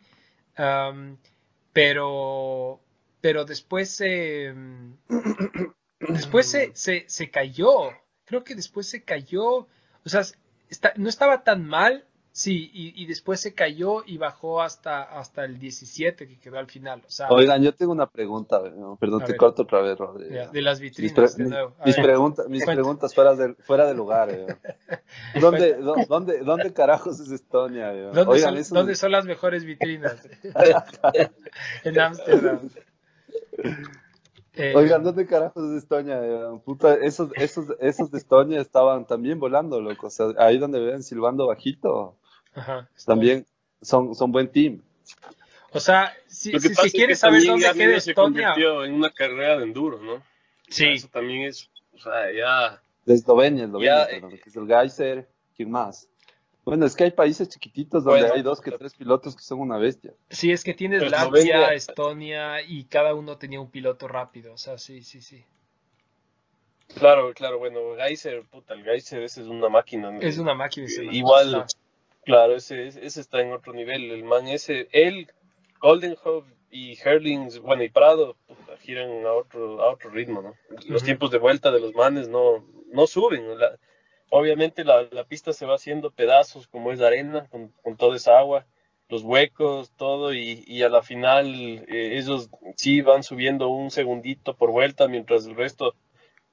Pero, 1.74 2.82
pero 3.22 3.46
después 3.46 3.90
se, 3.90 4.54
después 6.00 6.50
se, 6.50 6.72
se, 6.76 7.06
se 7.08 7.32
cayó. 7.32 7.92
Creo 8.26 8.44
que 8.44 8.54
después 8.54 8.88
se 8.88 9.04
cayó. 9.04 9.46
O 9.52 9.68
sea, 10.06 10.22
está- 10.70 10.94
no 10.98 11.10
estaba 11.10 11.44
tan 11.44 11.66
mal. 11.66 12.06
Sí, 12.32 12.70
y, 12.74 12.94
y 13.04 13.08
después 13.08 13.42
se 13.42 13.54
cayó 13.56 14.04
y 14.06 14.18
bajó 14.18 14.62
hasta, 14.62 15.02
hasta 15.02 15.44
el 15.44 15.60
17 15.60 16.28
que 16.28 16.40
quedó 16.40 16.60
al 16.60 16.68
final. 16.68 17.02
O 17.06 17.10
sea, 17.10 17.28
Oigan, 17.30 17.62
yo 17.64 17.74
tengo 17.74 17.92
una 17.92 18.06
pregunta, 18.08 18.62
¿no? 18.78 18.96
perdón, 18.98 19.22
te 19.26 19.32
ver. 19.34 19.38
corto 19.38 19.64
otra 19.64 19.82
vez, 19.82 19.98
Rodri. 19.98 20.30
ya, 20.34 20.48
de 20.48 20.62
las 20.62 20.80
Mis, 20.80 20.92
vitrinas, 20.92 21.36
pre- 21.36 21.44
de 21.44 21.50
nuevo. 21.50 21.76
Mis 21.84 21.98
ver. 21.98 22.06
mis 22.48 22.64
preguntas 22.66 23.14
fuera 23.16 23.36
de, 23.36 23.56
fuera 23.56 23.88
de 23.88 23.94
lugar. 23.96 24.30
eh. 24.30 24.46
¿Dónde, 25.42 25.78
dó- 25.80 26.06
dónde, 26.08 26.38
¿Dónde 26.40 26.72
carajos 26.72 27.20
es 27.20 27.32
Estonia? 27.32 27.94
eh? 27.94 28.04
¿Dónde, 28.04 28.22
Oigan, 28.28 28.64
son, 28.64 28.76
dónde 28.78 28.96
son 28.96 29.12
las 29.12 29.26
mejores 29.26 29.66
vitrinas? 29.66 30.16
en 31.84 32.00
Ámsterdam. 32.00 32.70
Eh, 34.60 34.74
Oigan, 34.76 35.04
¿dónde 35.04 35.26
carajos 35.26 35.72
es 35.72 35.84
Estonia? 35.84 36.20
eh? 36.22 36.60
Puta, 36.66 36.96
esos, 36.96 37.32
esos, 37.36 37.68
esos 37.80 38.12
de 38.12 38.18
Estonia 38.18 38.60
estaban 38.60 39.08
también 39.08 39.40
volando, 39.40 39.80
loco. 39.80 40.08
O 40.08 40.10
sea, 40.10 40.34
ahí 40.38 40.58
donde 40.58 40.82
ven 40.82 41.02
silbando 41.02 41.48
bajito, 41.48 42.18
ajá, 42.54 42.90
también 43.06 43.46
son, 43.82 44.14
son 44.16 44.34
buen 44.34 44.52
team. 44.52 44.82
O 45.72 45.80
sea, 45.80 46.14
si, 46.28 46.52
quieres 46.92 47.20
saber 47.20 47.42
dónde 47.46 47.72
queda 47.74 48.00
se 48.02 48.12
Estonia, 48.12 48.50
convirtió 48.50 48.84
en 48.84 48.96
una 48.96 49.10
carrera 49.12 49.58
de 49.60 49.64
enduro, 49.64 49.98
¿no? 50.02 50.22
sí, 50.68 50.88
Eso 50.88 51.08
también 51.08 51.44
es, 51.44 51.70
o 51.94 52.00
sea, 52.00 52.30
ya... 52.34 52.82
De 53.06 53.14
Eslovenia, 53.14 53.64
Eslovenia, 53.64 54.08
Ya, 54.08 54.08
perdón, 54.08 54.32
que 54.32 54.50
es 54.50 54.56
el 54.58 54.68
Geyser, 54.68 55.30
¿quién 55.56 55.72
más? 55.72 56.10
Bueno, 56.66 56.86
es 56.86 56.96
que 56.96 57.06
hay 57.06 57.12
países 57.12 57.50
chiquititos 57.50 58.04
donde 58.04 58.22
Bueno, 58.22 58.36
hay 58.36 58.42
dos 58.42 58.62
que 58.62 58.72
tres 58.72 58.94
pilotos 58.96 59.36
que 59.36 59.42
son 59.42 59.60
una 59.60 59.78
bestia. 59.78 60.14
sí, 60.30 60.52
es 60.52 60.64
que 60.64 60.74
tienes 60.74 61.00
Pero 61.00 61.12
Latvia, 61.12 61.74
Estonia 61.74 62.62
y 62.62 62.84
cada 62.86 63.16
uno 63.16 63.38
tenía 63.38 63.60
un 63.60 63.72
piloto 63.72 64.08
rápido, 64.08 64.54
o 64.54 64.58
sea, 64.58 64.78
sí, 64.78 65.02
sí, 65.02 65.22
sí. 65.22 65.44
Claro, 66.96 67.34
claro, 67.34 67.60
bueno, 67.60 67.80
Geyser, 67.98 68.44
puta, 68.50 68.74
el 68.74 68.84
Geyser 68.84 69.22
ese 69.24 69.42
es 69.42 69.48
una 69.48 69.70
máquina. 69.70 70.12
¿no? 70.12 70.22
Es 70.22 70.38
una 70.38 70.54
máquina. 70.54 70.88
ese. 70.88 71.06
Igual, 71.06 71.66
claro, 72.26 72.56
ese, 72.56 72.88
ese 72.88 73.22
está 73.22 73.42
en 73.42 73.54
otro 73.54 73.74
nivel. 73.74 74.12
El 74.12 74.24
man 74.24 74.48
ese, 74.48 74.90
él, 74.92 75.32
Goldenhoff 75.80 76.46
y 76.72 76.98
Herlings, 77.00 77.60
bueno, 77.60 77.84
y 77.84 77.90
Prado, 77.90 78.36
puta, 78.48 78.78
giran 78.78 79.26
a 79.26 79.34
otro, 79.34 79.82
a 79.84 79.92
otro 79.92 80.10
ritmo, 80.10 80.42
¿no? 80.42 80.56
Los 80.88 81.04
tiempos 81.04 81.32
de 81.32 81.38
vuelta 81.38 81.72
de 81.72 81.80
los 81.80 81.94
manes 81.94 82.28
no, 82.28 82.66
no 82.92 83.08
suben. 83.08 83.46
¿no? 83.48 83.56
La- 83.56 83.78
obviamente 84.30 84.84
la, 84.84 85.08
la 85.12 85.24
pista 85.26 85.54
se 85.54 85.66
va 85.66 85.76
haciendo 85.76 86.12
pedazos 86.12 86.68
como 86.68 86.92
es 86.92 87.02
arena, 87.02 87.48
con, 87.50 87.70
con 87.84 87.98
toda 87.98 88.16
esa 88.16 88.40
agua, 88.40 88.66
los 89.10 89.24
huecos, 89.24 89.92
todo, 89.98 90.34
y, 90.34 90.64
y 90.68 90.84
a 90.84 90.90
la 90.90 91.02
final 91.02 91.84
eh, 91.88 92.18
ellos 92.18 92.50
sí 92.76 93.02
van 93.02 93.24
subiendo 93.24 93.70
un 93.70 93.90
segundito 93.92 94.56
por 94.56 94.72
vuelta, 94.72 95.08
mientras 95.08 95.46
el 95.46 95.56
resto, 95.56 95.96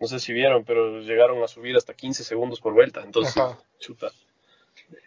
no 0.01 0.07
sé 0.07 0.19
si 0.21 0.33
vieron, 0.33 0.65
pero 0.65 1.01
llegaron 1.01 1.43
a 1.43 1.49
subir 1.49 1.77
hasta 1.77 1.95
15 1.95 2.25
segundos 2.25 2.61
por 2.61 2.73
vuelta. 2.73 3.03
Entonces, 3.03 3.37
Ajá. 3.37 3.59
chuta. 3.79 4.11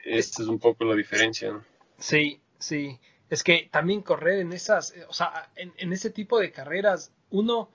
Esta 0.05 0.43
es 0.43 0.47
un 0.47 0.60
poco 0.60 0.84
la 0.86 0.95
diferencia, 0.95 1.51
¿no? 1.51 1.65
Sí, 1.97 2.39
sí. 2.60 2.99
Es 3.29 3.43
que 3.43 3.67
también 3.71 4.01
correr 4.01 4.39
en 4.39 4.53
esas, 4.53 4.95
eh, 4.95 5.05
o 5.08 5.13
sea, 5.13 5.51
en, 5.55 5.73
en 5.77 5.93
ese 5.93 6.10
tipo 6.10 6.39
de 6.39 6.51
carreras, 6.51 7.12
uno, 7.29 7.69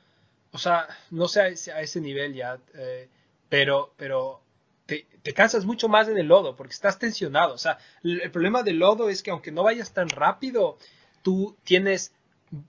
o 0.53 0.59
sea, 0.59 0.89
no 1.11 1.29
sé 1.29 1.41
a 1.41 1.49
ese, 1.49 1.73
a 1.73 1.81
ese 1.81 2.01
nivel 2.01 2.35
ya, 2.35 2.59
eh, 2.75 3.09
pero, 3.49 3.93
pero 3.97 4.44
te, 4.87 5.07
te 5.23 5.33
cansas 5.33 5.65
mucho 5.65 5.89
más 5.89 6.09
en 6.09 6.19
el 6.19 6.27
lodo 6.27 6.57
porque 6.57 6.73
estás 6.75 6.99
tensionado. 6.99 7.55
O 7.55 7.59
sea, 7.59 7.79
el, 8.03 8.21
el 8.21 8.31
problema 8.31 8.63
del 8.63 8.79
lodo 8.79 9.09
es 9.09 9.23
que 9.23 9.31
aunque 9.31 9.51
no 9.53 9.63
vayas 9.63 9.93
tan 9.93 10.09
rápido, 10.09 10.79
tú 11.23 11.57
tienes, 11.65 12.13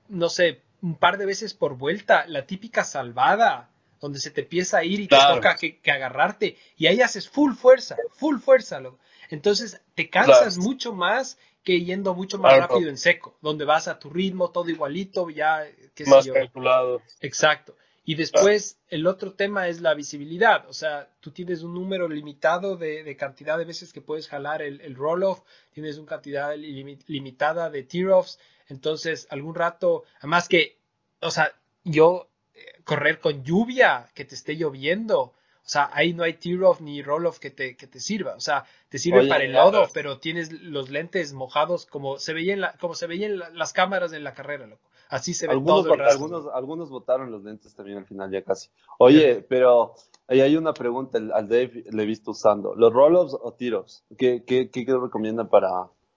no 0.08 0.30
sé, 0.30 0.62
un 0.82 0.96
par 0.96 1.18
de 1.18 1.26
veces 1.26 1.54
por 1.54 1.78
vuelta 1.78 2.26
la 2.28 2.46
típica 2.46 2.84
salvada 2.84 3.70
donde 4.02 4.20
se 4.20 4.30
te 4.30 4.42
empieza 4.42 4.78
a 4.78 4.84
ir 4.84 5.00
y 5.00 5.08
te 5.08 5.16
toca 5.16 5.56
que, 5.56 5.80
que 5.80 5.92
agarrarte 5.92 6.58
y 6.78 6.88
ahí 6.88 7.02
haces 7.02 7.28
full 7.28 7.54
fuerza, 7.54 7.96
full 8.14 8.38
fuerza. 8.40 8.80
loco. 8.80 9.00
Entonces 9.30 9.82
te 9.96 10.10
cansas 10.10 10.56
Claro. 10.56 10.70
mucho 10.70 10.94
más 10.94 11.38
que 11.64 11.84
yendo 11.84 12.14
mucho 12.14 12.38
más 12.38 12.54
Claro. 12.54 12.74
rápido 12.74 12.90
en 12.92 12.98
seco, 12.98 13.36
donde 13.42 13.66
vas 13.66 13.88
a 13.88 13.98
tu 13.98 14.12
ritmo, 14.12 14.52
todo 14.52 14.70
igualito, 14.70 15.30
ya, 15.32 15.66
qué 15.96 16.06
sé 16.06 16.12
Más 16.12 16.26
yo. 16.26 16.34
calculado. 16.36 17.02
Exacto. 17.22 17.76
Y 18.06 18.16
después 18.16 18.78
el 18.90 19.08
otro 19.08 19.34
tema 19.34 19.68
es 19.68 19.82
la 19.82 19.94
visibilidad. 19.96 20.68
O 20.70 20.74
sea, 20.74 21.10
tú 21.22 21.32
tienes 21.32 21.64
un 21.64 21.74
número 21.74 22.08
limitado 22.08 22.78
de, 22.78 23.04
de 23.04 23.18
cantidad 23.18 23.58
de 23.58 23.66
veces 23.66 23.92
que 23.94 24.02
puedes 24.02 24.28
jalar 24.28 24.62
el, 24.62 24.80
el 24.82 24.96
roll-off, 24.96 25.42
tienes 25.74 25.98
una 25.98 26.08
cantidad 26.08 26.56
limi- 26.56 27.00
limitada 27.08 27.70
de 27.70 27.84
tear-offs. 27.84 28.40
Entonces, 28.70 29.28
algún 29.32 29.56
rato, 29.56 30.04
además 30.20 30.48
que, 30.48 30.78
o 31.22 31.32
sea, 31.32 31.54
yo 31.84 32.30
eh, 32.54 32.60
correr 32.84 33.20
con 33.20 33.44
lluvia, 33.44 34.10
que 34.14 34.26
te 34.26 34.36
esté 34.36 34.56
lloviendo, 34.56 35.20
o 35.22 35.68
sea, 35.68 35.90
ahí 35.94 36.14
no 36.14 36.24
hay 36.24 36.34
tear-off 36.34 36.82
ni 36.82 37.02
roll-off 37.02 37.40
que 37.40 37.50
te, 37.50 37.76
que 37.76 37.88
te 37.88 38.00
sirva. 38.00 38.36
O 38.36 38.40
sea, 38.40 38.66
te 38.90 39.00
sirve 39.00 39.22
Oye, 39.22 39.30
para 39.30 39.44
el 39.46 39.54
lodo, 39.54 39.90
pero 39.94 40.20
tienes 40.20 40.52
los 40.52 40.90
lentes 40.92 41.34
mojados 41.34 41.88
como 41.88 42.20
se 42.20 42.34
veía 42.34 42.54
en, 42.54 42.62
la, 42.62 42.74
como 42.74 42.94
se 42.94 43.08
veía 43.08 43.26
en 43.26 43.40
la- 43.40 43.50
las 43.50 43.74
cámaras 43.74 44.12
de 44.12 44.20
la 44.20 44.36
carrera, 44.36 44.68
loco. 44.68 44.88
Así 45.10 45.34
se 45.34 45.48
ve 45.48 45.54
Algunos, 45.54 45.84
todo 45.84 45.94
el 45.94 46.02
algunos, 46.02 46.48
algunos 46.54 46.90
votaron 46.90 47.32
los 47.32 47.44
lentes 47.44 47.76
también 47.76 48.00
al 48.00 48.06
final, 48.06 48.32
ya 48.32 48.42
casi. 48.44 48.70
Oye, 48.98 49.46
pero 49.48 49.94
ahí 50.28 50.42
hay 50.42 50.58
una 50.58 50.74
pregunta, 50.74 51.18
el- 51.18 51.32
al 51.32 51.48
Dave 51.48 51.84
le 51.92 52.04
he 52.04 52.06
visto 52.06 52.32
usando. 52.32 52.74
¿Los 52.76 52.92
roll-offs 52.92 53.36
o 53.40 53.54
tiros? 53.54 54.04
¿Qué, 54.18 54.44
qué, 54.46 54.70
qué, 54.72 54.86
recomiendan 54.86 55.48
para, 55.50 55.70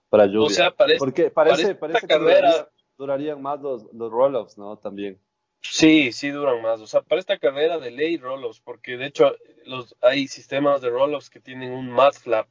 para 0.09 0.25
lluvia. 0.25 0.47
O 0.47 0.49
sea, 0.49 0.71
parece, 0.71 0.97
Porque 0.99 1.29
parece, 1.29 1.75
parece 1.75 2.01
que 2.01 2.07
carrera- 2.07 2.49
duraría- 2.49 2.69
durarían 2.97 3.41
más 3.41 3.61
los, 3.61 3.93
los 3.93 4.11
roll-offs, 4.11 4.57
¿no? 4.57 4.77
También. 4.77 5.19
Sí, 5.61 6.11
sí 6.13 6.29
duran 6.29 6.61
más. 6.61 6.79
O 6.81 6.87
sea, 6.87 7.01
para 7.01 7.19
esta 7.19 7.37
carrera 7.37 7.77
de 7.79 7.91
ley 7.91 8.17
roll-offs, 8.17 8.61
porque 8.61 8.97
de 8.97 9.07
hecho 9.07 9.33
los, 9.65 9.95
hay 10.01 10.27
sistemas 10.27 10.81
de 10.81 10.89
roll-offs 10.89 11.29
que 11.29 11.39
tienen 11.41 11.71
un 11.73 11.89
mat 11.91 12.13
flap, 12.15 12.47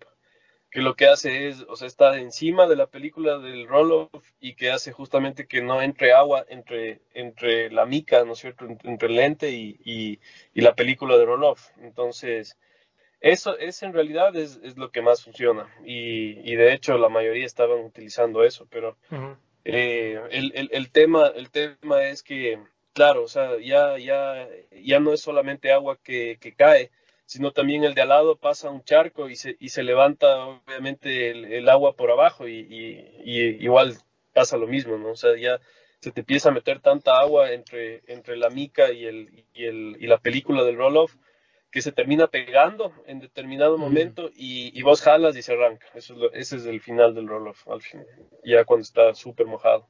que 0.70 0.82
lo 0.82 0.94
que 0.96 1.06
hace 1.06 1.48
es, 1.48 1.64
o 1.68 1.76
sea, 1.76 1.86
está 1.86 2.18
encima 2.18 2.66
de 2.66 2.76
la 2.76 2.86
película 2.86 3.38
del 3.38 3.66
roll-off 3.66 4.32
y 4.38 4.54
que 4.54 4.70
hace 4.70 4.92
justamente 4.92 5.46
que 5.46 5.62
no 5.62 5.80
entre 5.80 6.12
agua 6.12 6.44
entre, 6.48 7.00
entre 7.14 7.70
la 7.70 7.86
mica, 7.86 8.24
¿no 8.24 8.32
es 8.32 8.40
cierto?, 8.40 8.66
entre, 8.66 8.90
entre 8.90 9.08
el 9.08 9.16
lente 9.16 9.50
y, 9.50 9.78
y, 9.84 10.20
y 10.52 10.60
la 10.60 10.74
película 10.74 11.16
de 11.16 11.24
roll-off. 11.24 11.70
Entonces, 11.80 12.58
eso 13.20 13.58
es 13.58 13.82
en 13.82 13.92
realidad 13.92 14.36
es, 14.36 14.60
es 14.62 14.76
lo 14.76 14.90
que 14.90 15.02
más 15.02 15.24
funciona. 15.24 15.74
Y, 15.84 16.38
y 16.50 16.54
de 16.56 16.72
hecho 16.72 16.98
la 16.98 17.08
mayoría 17.08 17.46
estaban 17.46 17.80
utilizando 17.80 18.44
eso, 18.44 18.66
pero 18.70 18.96
Ujú. 19.10 19.36
eh, 19.64 20.20
el, 20.30 20.52
el, 20.54 20.68
el 20.72 20.90
tema, 20.90 21.28
el 21.34 21.50
tema 21.50 22.04
es 22.04 22.22
que, 22.22 22.58
claro, 22.92 23.24
o 23.24 23.28
sea, 23.28 23.58
ya, 23.58 23.98
ya, 23.98 24.48
ya 24.70 25.00
no 25.00 25.12
es 25.12 25.20
solamente 25.20 25.72
agua 25.72 25.98
que, 26.02 26.38
que 26.40 26.54
cae, 26.54 26.90
sino 27.28 27.52
también 27.52 27.84
el 27.84 27.94
de 27.94 28.02
al 28.02 28.08
lado 28.10 28.36
pasa 28.38 28.70
un 28.70 28.82
charco 28.84 29.28
y 29.30 29.36
se, 29.36 29.56
y 29.60 29.68
se 29.70 29.84
levanta 29.84 30.46
obviamente 30.46 31.30
el, 31.30 31.44
el 31.46 31.68
agua 31.70 31.94
por 31.96 32.10
abajo 32.10 32.48
y, 32.48 32.54
y- 32.60 33.22
y 33.24 33.40
igual 33.64 33.96
pasa 34.34 34.56
lo 34.56 34.66
mismo, 34.66 34.96
¿no? 34.98 35.10
O 35.12 35.16
sea, 35.16 35.36
ya 35.38 35.60
se 36.00 36.12
te 36.12 36.20
empieza 36.20 36.48
a 36.50 36.52
meter 36.52 36.80
tanta 36.80 37.20
agua 37.20 37.52
entre, 37.52 38.02
entre 38.08 38.36
la 38.36 38.50
mica 38.50 38.92
y, 38.92 39.04
el, 39.06 39.44
y, 39.54 39.64
el, 39.66 39.96
y 40.00 40.06
la 40.08 40.18
película 40.18 40.64
del 40.64 40.76
roll-off 40.78 41.14
que 41.70 41.82
se 41.82 41.92
termina 41.92 42.28
pegando 42.28 42.92
en 43.06 43.20
determinado 43.20 43.78
Mm. 43.78 43.80
momento 43.80 44.30
y, 44.34 44.78
y 44.78 44.82
vos 44.82 45.02
jalas 45.02 45.36
y 45.36 45.42
se 45.42 45.52
arranca. 45.54 45.86
Eso 45.94 46.14
es 46.14 46.18
lo- 46.20 46.32
ese 46.32 46.56
es 46.56 46.66
el 46.66 46.80
final 46.80 47.14
del 47.14 47.28
roll-off, 47.28 47.68
al 47.68 47.82
fin, 47.82 48.04
ya 48.44 48.64
cuando 48.64 48.82
está 48.82 49.14
súper 49.14 49.46
mojado. 49.46 49.88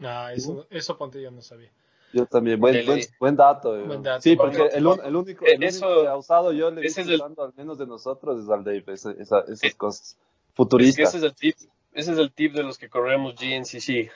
Ah, 0.00 0.32
eso, 0.34 0.66
eso 0.70 0.98
ponte 0.98 1.22
yo 1.22 1.30
no 1.30 1.40
sabía. 1.42 1.72
Yo 2.12 2.26
también, 2.26 2.60
buen, 2.60 2.84
buen, 2.84 3.00
buen 3.18 3.36
dato. 3.36 3.76
eh. 3.78 3.82
Buen 3.84 4.02
dato. 4.02 4.20
Sí, 4.20 4.36
porque 4.36 4.68
el, 4.72 4.86
un- 4.86 5.00
el 5.04 5.16
único, 5.16 5.46
el 5.46 5.62
Eh, 5.62 5.66
eso- 5.66 5.86
único 5.86 6.02
que 6.02 6.08
ha 6.08 6.16
usado 6.16 6.52
yo 6.52 6.70
le 6.70 6.86
ese 6.86 7.00
he 7.00 7.04
es 7.04 7.08
el- 7.10 7.14
usando 7.16 7.44
al 7.44 7.54
menos 7.56 7.78
de 7.78 7.86
nosotros 7.86 8.42
es 8.44 8.48
al 8.50 8.64
Dave, 8.64 8.84
esa- 8.88 9.12
esa- 9.12 9.40
esas 9.40 9.64
Eh, 9.64 9.72
cosas. 9.76 10.10
Es 10.10 10.16
que 10.16 10.54
Futuristas. 10.54 11.08
ese 11.08 11.18
es 11.18 11.22
el 11.24 11.34
tip, 11.34 11.56
ese 11.94 12.12
es 12.12 12.18
el 12.18 12.32
tip 12.32 12.52
de 12.54 12.62
los 12.62 12.76
que 12.78 12.88
corremos 12.90 13.34
GNCC. 13.36 14.10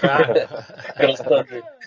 Claro, 0.00 0.34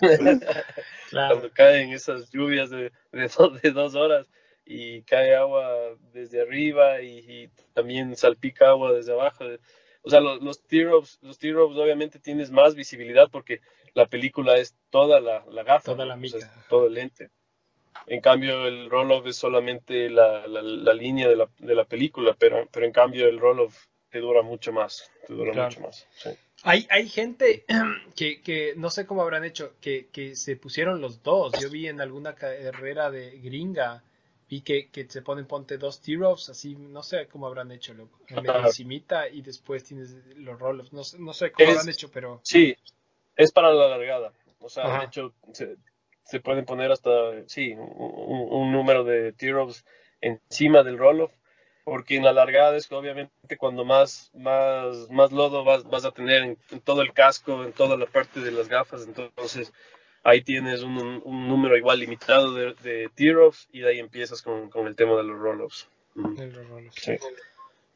claro. 1.10 1.34
Cuando 1.36 1.50
caen 1.54 1.92
esas 1.92 2.30
lluvias 2.30 2.70
de, 2.70 2.90
de, 3.12 3.28
dos, 3.36 3.60
de 3.62 3.70
dos 3.70 3.94
horas 3.94 4.26
y 4.64 5.02
cae 5.02 5.34
agua 5.36 5.68
desde 6.12 6.40
arriba 6.42 7.00
y, 7.02 7.18
y 7.18 7.48
también 7.74 8.16
salpica 8.16 8.70
agua 8.70 8.92
desde 8.92 9.12
abajo. 9.12 9.44
O 10.02 10.10
sea, 10.10 10.20
los, 10.20 10.42
los 10.42 10.60
tear-ups, 10.66 11.18
los 11.22 11.38
tear-ups 11.38 11.76
obviamente 11.76 12.18
tienes 12.18 12.50
más 12.50 12.74
visibilidad 12.74 13.28
porque 13.30 13.60
la 13.94 14.06
película 14.06 14.56
es 14.58 14.76
toda 14.90 15.20
la, 15.20 15.44
la 15.50 15.62
gafa, 15.62 15.92
Toda 15.92 16.06
la 16.06 16.16
¿no? 16.16 16.22
O 16.24 16.26
sea, 16.28 16.38
mica. 16.40 16.54
es 16.60 16.68
todo 16.68 16.86
el 16.86 16.94
lente. 16.94 17.30
En 18.06 18.20
cambio, 18.20 18.66
el 18.66 18.90
roll-off 18.90 19.26
es 19.26 19.36
solamente 19.36 20.08
la, 20.10 20.46
la, 20.46 20.62
la 20.62 20.94
línea 20.94 21.28
de 21.28 21.36
la, 21.36 21.48
de 21.58 21.74
la 21.74 21.84
película, 21.84 22.34
pero, 22.38 22.68
pero 22.72 22.86
en 22.86 22.92
cambio 22.92 23.28
el 23.28 23.38
roll-off 23.38 23.86
te 24.10 24.18
dura 24.20 24.42
mucho 24.42 24.72
más, 24.72 25.10
te 25.26 25.34
dura 25.34 25.52
Claro. 25.52 25.70
mucho 25.70 25.80
más. 25.80 26.06
sí. 26.16 26.30
Hay, 26.64 26.86
hay 26.90 27.08
gente 27.08 27.64
que, 28.16 28.40
que 28.40 28.74
no 28.76 28.90
sé 28.90 29.06
cómo 29.06 29.22
habrán 29.22 29.44
hecho, 29.44 29.74
que, 29.80 30.08
que 30.10 30.36
se 30.36 30.56
pusieron 30.56 31.00
los 31.00 31.22
dos. 31.22 31.52
Yo 31.60 31.70
vi 31.70 31.88
en 31.88 32.00
alguna 32.00 32.34
carrera 32.34 33.10
de 33.10 33.38
gringa, 33.40 34.02
vi 34.48 34.60
que, 34.62 34.90
que 34.90 35.08
se 35.08 35.22
ponen, 35.22 35.46
ponte 35.46 35.76
dos 35.78 36.00
tear-offs, 36.00 36.50
así, 36.50 36.76
no 36.76 37.02
sé 37.02 37.26
cómo 37.28 37.46
habrán 37.46 37.72
hecho, 37.72 37.94
loco. 37.94 38.20
En 38.28 38.42
medio 38.42 38.58
Ajá. 38.58 38.68
encimita 38.68 39.28
y 39.28 39.42
después 39.42 39.84
tienes 39.84 40.14
los 40.36 40.58
roll-offs. 40.58 40.92
No, 40.92 41.04
sé- 41.04 41.18
no 41.18 41.32
sé 41.32 41.50
cómo 41.52 41.68
Es- 41.68 41.78
habrán 41.78 41.88
hecho, 41.88 42.10
pero... 42.10 42.40
Sí, 42.44 42.76
es 43.42 43.52
para 43.52 43.72
la 43.72 43.88
largada. 43.88 44.32
O 44.60 44.68
sea, 44.68 44.84
Ajá. 44.84 45.00
de 45.00 45.06
hecho, 45.06 45.34
se, 45.52 45.76
se 46.24 46.40
pueden 46.40 46.64
poner 46.64 46.92
hasta, 46.92 47.10
sí, 47.46 47.74
un, 47.76 48.72
número 48.72 49.04
de 49.04 49.32
tear-offs 49.32 49.84
encima 50.20 50.82
del 50.82 50.98
roll-off, 50.98 51.32
porque 51.84 52.16
en 52.16 52.24
la 52.24 52.32
largada 52.32 52.76
es 52.76 52.86
que 52.86 52.94
obviamente 52.94 53.56
cuando 53.58 53.84
más, 53.84 54.30
más, 54.34 55.10
más 55.10 55.32
lodo 55.32 55.64
vas, 55.64 55.84
vas 55.84 56.04
a 56.04 56.12
tener 56.12 56.42
en, 56.42 56.58
en 56.70 56.80
todo 56.80 57.02
el 57.02 57.12
casco, 57.12 57.64
en 57.64 57.72
toda 57.72 57.96
la 57.96 58.06
parte 58.06 58.40
de 58.40 58.52
las 58.52 58.68
gafas, 58.68 59.04
entonces 59.06 59.72
ahí 60.22 60.42
tienes 60.42 60.82
un, 60.82 61.22
número 61.24 61.76
igual 61.76 61.98
limitado 61.98 62.54
de, 62.54 62.74
de 62.74 63.10
tear-offs 63.14 63.68
y 63.72 63.80
de 63.80 63.90
ahí 63.90 63.98
empiezas 63.98 64.42
con, 64.42 64.70
con 64.70 64.86
el 64.86 64.94
tema 64.94 65.16
de 65.16 65.24
los 65.24 65.38
roll-offs. 65.38 65.88
Sí. 66.92 67.16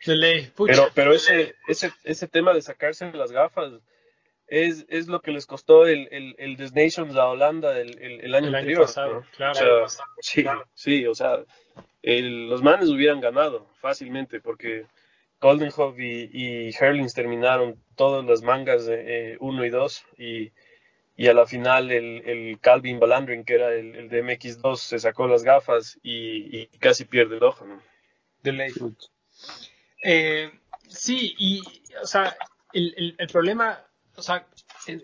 De 0.04 0.14
ley. 0.14 0.52
Pero, 0.66 0.88
pero 0.94 1.14
ese, 1.14 1.54
ese, 1.68 1.92
ese 2.04 2.28
tema 2.28 2.52
de 2.52 2.62
sacarse 2.62 3.10
las 3.12 3.32
gafas 3.32 3.72
es, 4.48 4.86
es 4.88 5.08
lo 5.08 5.20
que 5.20 5.32
les 5.32 5.46
costó 5.46 5.86
el, 5.86 6.08
el, 6.10 6.34
el 6.38 6.56
Des 6.56 6.72
Nations 6.72 7.16
a 7.16 7.28
Holanda 7.28 7.78
el, 7.78 7.98
el, 8.00 8.20
el 8.20 8.34
año 8.34 8.48
el 8.48 8.54
año 8.54 8.58
anterior. 8.58 8.82
pasado, 8.86 9.14
¿no? 9.14 9.26
claro. 9.36 9.84
O 9.84 9.88
sea, 9.88 10.04
sí, 10.20 10.44
sí, 10.74 11.06
o 11.06 11.14
sea, 11.14 11.38
el- 12.02 12.48
los 12.48 12.62
manes 12.62 12.88
hubieran 12.88 13.20
ganado 13.20 13.68
fácilmente 13.80 14.40
porque 14.40 14.86
Goldenhoff 15.40 15.98
y, 15.98 16.30
y 16.32 16.70
Herlings 16.78 17.12
terminaron 17.14 17.82
todas 17.96 18.24
las 18.24 18.42
mangas 18.42 18.88
1 19.40 19.64
y 19.64 19.70
2 19.70 20.04
y, 20.18 20.52
y 21.16 21.26
a 21.28 21.34
la 21.34 21.46
final 21.46 21.90
el, 21.90 22.22
el 22.26 22.58
Calvin 22.60 22.98
Balandrin, 23.00 23.44
que 23.44 23.54
era 23.54 23.74
el, 23.74 23.94
el 23.96 24.08
de 24.08 24.22
MX2, 24.22 24.76
se 24.76 24.98
sacó 24.98 25.26
las 25.26 25.42
gafas 25.42 25.98
y, 26.02 26.56
y 26.58 26.66
casi 26.78 27.04
pierde 27.04 27.36
el 27.36 27.42
ojo. 27.42 27.66
¿no? 27.66 27.82
De 28.42 28.52
ley. 28.52 28.72
Eh, 30.02 30.50
sí, 30.88 31.34
y, 31.38 31.62
o 32.02 32.06
sea, 32.06 32.36
el, 32.72 32.94
el- 32.96 33.14
el 33.18 33.26
problema, 33.28 33.85
o 34.16 34.22
sea, 34.22 34.46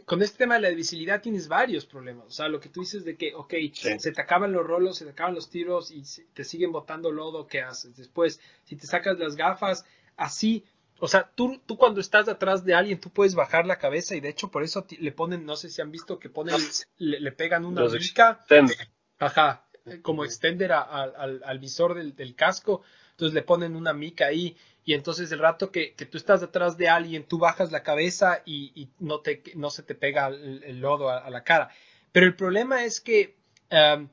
con 0.05 0.23
este 0.23 0.39
tema 0.39 0.55
de 0.55 0.61
la 0.63 0.71
visibilidad 0.71 1.21
tienes 1.21 1.49
varios 1.49 1.87
problemas. 1.87 2.27
O 2.27 2.31
sea, 2.31 2.49
lo 2.49 2.61
que 2.61 2.69
tú 2.69 2.81
dices 2.81 3.05
de 3.05 3.17
que, 3.17 3.35
ok, 3.35 3.53
Sí. 3.73 3.99
se 3.99 4.13
te 4.13 4.21
acaban 4.21 4.53
los 4.53 4.67
rolos, 4.67 4.99
se 4.99 5.05
te 5.05 5.11
acaban 5.13 5.35
los 5.35 5.51
tiros 5.51 5.91
y 5.91 6.03
te 6.35 6.45
siguen 6.45 6.73
botando 6.73 7.11
lodo, 7.13 7.47
¿qué 7.47 7.63
haces? 7.63 7.97
Después, 7.97 8.41
si 8.65 8.77
te 8.77 8.87
sacas 8.87 9.19
las 9.19 9.37
gafas, 9.37 9.85
así, 10.17 10.65
o 11.01 11.09
sea, 11.09 11.31
tú, 11.35 11.61
tú 11.67 11.77
cuando 11.77 12.01
estás 12.01 12.29
atrás 12.29 12.65
de 12.65 12.75
alguien, 12.75 13.01
tú 13.01 13.11
puedes 13.11 13.35
bajar 13.35 13.67
la 13.67 13.79
cabeza 13.79 14.15
y 14.15 14.21
de 14.21 14.29
hecho 14.29 14.51
por 14.51 14.63
eso 14.63 14.87
le 14.99 15.13
ponen, 15.13 15.45
no 15.45 15.57
sé 15.57 15.69
si 15.69 15.83
han 15.83 15.91
visto 15.91 16.19
que 16.19 16.29
ponen, 16.29 16.55
le, 16.99 17.19
le 17.21 17.33
pegan 17.33 17.65
una 17.65 17.83
extender. 17.85 18.77
Ajá, 19.19 19.67
como 20.03 20.25
extender 20.25 20.73
a- 20.73 20.81
a- 20.83 21.03
al, 21.03 21.43
al 21.45 21.59
visor 21.59 21.95
del, 21.95 22.15
del 22.15 22.35
casco. 22.37 22.83
Entonces 23.11 23.35
le 23.35 23.43
ponen 23.43 23.77
una 23.77 23.93
mica 23.93 24.27
ahí 24.27 24.57
y 24.85 24.95
entonces 24.95 25.31
el 25.33 25.39
rato 25.39 25.71
que, 25.71 25.95
que 25.95 26.07
tú 26.07 26.19
estás 26.19 26.41
detrás 26.41 26.77
de 26.77 26.89
alguien, 26.89 27.25
tú 27.25 27.39
bajas 27.39 27.71
la 27.71 27.83
cabeza 27.83 28.43
y, 28.45 28.73
y 28.75 28.89
no, 28.99 29.21
te, 29.21 29.43
no 29.55 29.71
se 29.71 29.83
te 29.83 29.95
pega 29.95 30.27
el, 30.29 30.63
el 30.65 30.81
lodo 30.81 31.09
a, 31.09 31.19
a 31.19 31.31
la 31.31 31.45
cara. 31.45 31.71
Pero 32.11 32.27
el 32.27 32.35
problema 32.35 32.85
es 32.85 33.01
que 33.01 33.37
um, 33.71 34.09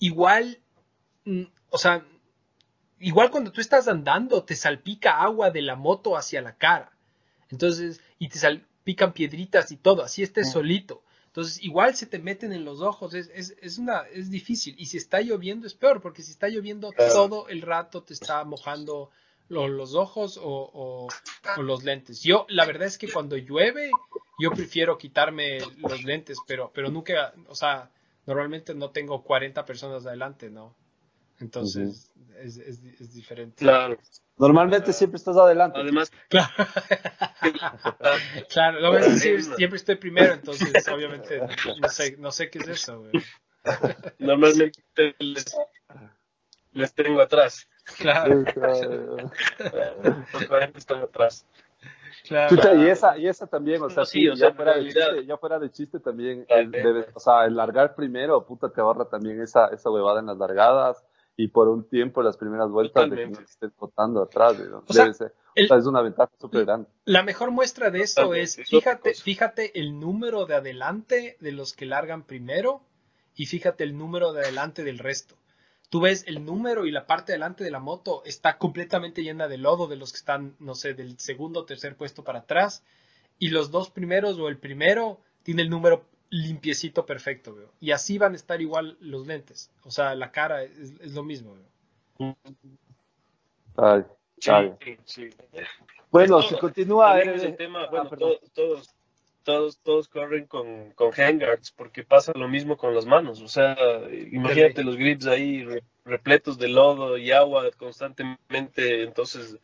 igual, 0.00 0.58
mm, 1.24 1.44
o 1.70 1.78
sea, 1.78 2.04
igual 2.98 3.30
cuando 3.30 3.52
tú 3.52 3.60
estás 3.60 3.86
andando 3.88 4.42
te 4.44 4.56
salpica 4.56 5.20
agua 5.22 5.50
de 5.50 5.62
la 5.62 5.76
moto 5.76 6.16
hacia 6.16 6.42
la 6.42 6.56
cara. 6.56 6.92
Entonces, 7.50 8.00
y 8.18 8.28
te 8.28 8.38
salpican 8.38 9.12
piedritas 9.12 9.70
y 9.72 9.76
todo, 9.76 10.02
así 10.02 10.22
estés 10.22 10.50
solito. 10.50 11.02
Entonces, 11.26 11.62
igual 11.62 11.94
se 11.94 12.06
te 12.06 12.18
meten 12.18 12.52
en 12.52 12.64
los 12.64 12.80
ojos, 12.80 13.14
es, 13.14 13.30
es, 13.32 13.54
es, 13.62 13.78
una, 13.78 14.00
es 14.12 14.30
difícil. 14.30 14.74
Y 14.78 14.86
si 14.86 14.96
está 14.96 15.20
lloviendo 15.20 15.66
es 15.66 15.74
peor, 15.74 16.00
porque 16.00 16.22
si 16.22 16.32
está 16.32 16.48
lloviendo 16.48 16.90
Claro. 16.90 17.12
todo 17.12 17.48
el 17.48 17.62
rato 17.62 18.02
te 18.02 18.12
está 18.14 18.44
mojando 18.44 19.10
lo- 19.48 19.68
los 19.68 19.94
ojos 19.94 20.36
o, 20.36 20.42
o- 20.44 21.08
o 21.56 21.62
los 21.62 21.84
lentes. 21.84 22.22
Yo, 22.22 22.46
la 22.48 22.64
verdad 22.66 22.86
es 22.86 22.98
que 22.98 23.10
cuando 23.10 23.36
llueve, 23.36 23.90
yo 24.38 24.50
prefiero 24.50 24.98
quitarme 24.98 25.58
los 25.78 26.04
lentes, 26.04 26.38
pero, 26.46 26.70
pero 26.74 26.90
nunca, 26.90 27.32
o 27.48 27.54
sea, 27.54 27.90
normalmente 28.26 28.74
no 28.74 28.90
tengo 28.90 29.22
40 29.22 29.64
personas 29.64 30.04
adelante, 30.06 30.50
¿no? 30.50 30.74
Entonces, 31.40 32.10
es, 32.40 32.56
es, 32.58 32.82
es 33.00 33.14
diferente. 33.14 33.64
Claro. 33.64 33.96
Normalmente 34.38 34.92
siempre 34.92 35.16
estás 35.18 35.36
adelante. 35.36 35.78
Además, 35.80 36.10
Claro, 36.28 36.52
claro, 38.48 38.80
lo 38.80 38.92
ves, 38.92 39.20
siempre, 39.20 39.56
siempre 39.56 39.76
estoy 39.76 39.96
primero, 39.96 40.32
entonces 40.34 40.86
obviamente 40.88 41.40
no 41.80 41.88
sé, 41.88 42.16
no 42.18 42.30
sé 42.32 42.50
qué 42.50 42.58
es 42.58 42.68
eso, 42.68 43.00
güey. 43.00 43.12
normalmente 44.18 44.80
les, 45.18 45.44
les 46.72 46.94
tengo 46.94 47.20
atrás. 47.20 47.68
Claro, 47.96 48.44
Los 50.32 50.46
40 50.46 50.78
están 50.78 51.02
atrás. 51.02 51.46
claro. 52.26 52.54
Chucha, 52.56 52.74
y 52.74 52.86
esa, 52.88 53.16
y 53.18 53.26
esa 53.28 53.46
también, 53.46 53.82
o 53.82 53.88
sea, 53.88 54.02
No, 54.02 54.06
sí, 54.06 54.20
sí, 54.20 54.28
o 54.28 54.32
ya, 54.34 54.36
sea, 54.36 54.48
en 54.48 54.56
fuera 54.56 54.74
de 54.76 54.84
chiste, 54.84 55.24
ya 55.26 55.36
fuera 55.38 55.58
de 55.58 55.70
chiste 55.70 56.00
también, 56.00 56.44
el 56.48 56.70
debe- 56.70 57.06
o 57.14 57.20
sea, 57.20 57.44
el 57.46 57.56
largar 57.56 57.94
primero, 57.94 58.44
puta, 58.46 58.70
te 58.70 58.80
ahorra 58.80 59.06
también 59.08 59.40
esa, 59.40 59.68
esa 59.68 59.90
huevada 59.90 60.20
en 60.20 60.26
las 60.26 60.36
largadas 60.36 61.04
y 61.36 61.48
por 61.48 61.68
un 61.68 61.88
tiempo 61.88 62.20
las 62.22 62.36
primeras 62.36 62.68
vueltas 62.68 63.04
de 63.04 63.10
que 63.10 63.22
Totalmente. 63.22 63.40
no 63.40 63.44
estés 63.46 63.76
botando 63.76 64.22
atrás, 64.22 64.58
¿no? 64.58 64.82
O 64.86 64.92
sea, 64.92 65.04
Debe 65.04 65.14
ser- 65.14 65.34
el- 65.54 65.64
o 65.64 65.68
sea, 65.68 65.76
es 65.78 65.86
una 65.86 66.02
ventaja 66.02 66.32
súper 66.38 66.64
grande. 66.64 66.88
La 67.04 67.22
mejor 67.22 67.50
muestra 67.52 67.90
de 67.90 68.00
eso 68.00 68.22
Totalmente, 68.22 68.42
es, 68.44 68.58
es 68.58 68.68
fíjate, 68.68 69.10
cosa. 69.12 69.22
fíjate 69.24 69.78
el 69.80 69.98
número 70.00 70.46
de 70.46 70.54
adelante 70.56 71.36
de 71.40 71.52
los 71.52 71.72
que 71.74 71.86
largan 71.86 72.24
primero 72.24 72.80
y 73.36 73.46
fíjate 73.46 73.84
el 73.84 73.96
número 73.96 74.32
de 74.32 74.40
adelante 74.42 74.82
del 74.82 74.98
resto. 74.98 75.36
Tú 75.90 76.00
ves 76.00 76.24
el 76.26 76.44
número 76.44 76.86
y 76.86 76.90
la 76.90 77.06
parte 77.06 77.32
delante 77.32 77.64
de 77.64 77.70
la 77.70 77.78
moto 77.80 78.22
está 78.24 78.58
completamente 78.58 79.22
llena 79.22 79.48
de 79.48 79.58
lodo 79.58 79.86
de 79.86 79.96
los 79.96 80.12
que 80.12 80.18
están, 80.18 80.54
no 80.58 80.74
sé, 80.74 80.94
del 80.94 81.18
segundo 81.18 81.60
o 81.60 81.64
tercer 81.64 81.96
puesto 81.96 82.24
para 82.24 82.40
atrás. 82.40 82.82
Y 83.38 83.50
los 83.50 83.70
dos 83.70 83.90
primeros 83.90 84.38
o 84.38 84.48
el 84.48 84.58
primero 84.58 85.20
tiene 85.42 85.62
el 85.62 85.70
número 85.70 86.04
limpiecito 86.30 87.06
perfecto, 87.06 87.54
veo. 87.54 87.72
Y 87.80 87.92
así 87.92 88.18
van 88.18 88.32
a 88.32 88.36
estar 88.36 88.60
igual 88.60 88.96
los 89.00 89.26
lentes. 89.26 89.70
O 89.84 89.90
sea, 89.90 90.14
la 90.14 90.30
cara 90.30 90.62
es, 90.64 90.92
es 91.00 91.12
lo 91.14 91.22
mismo, 91.22 91.54
veo. 91.54 92.36
Ay, 93.76 94.04
Sí, 94.40 94.50
ay. 94.52 94.72
sí. 95.04 95.30
Bueno, 96.10 96.38
Esto 96.40 96.54
si 96.54 96.60
continúa. 96.60 97.18
eh, 97.20 97.34
es 97.34 97.42
el 97.42 97.56
tema, 97.56 97.82
ah, 97.84 97.88
bueno, 97.90 98.10
todos, 98.54 98.88
todos, 99.44 99.78
todos 99.80 100.08
corren 100.08 100.46
con, 100.46 100.92
con 100.92 101.10
handguards 101.16 101.72
porque 101.72 102.04
pasa 102.04 102.32
lo 102.34 102.48
mismo 102.48 102.76
con 102.76 102.94
las 102.94 103.06
manos. 103.06 103.40
O 103.40 103.48
sea, 103.48 103.76
imagínate 104.32 104.84
los 104.84 104.96
grips 104.96 105.26
ahí 105.26 105.64
re- 105.64 105.82
repletos 106.04 106.58
de 106.58 106.68
lodo 106.68 107.16
y 107.18 107.30
agua 107.32 107.70
constantemente. 107.76 109.02
Entonces, 109.02 109.56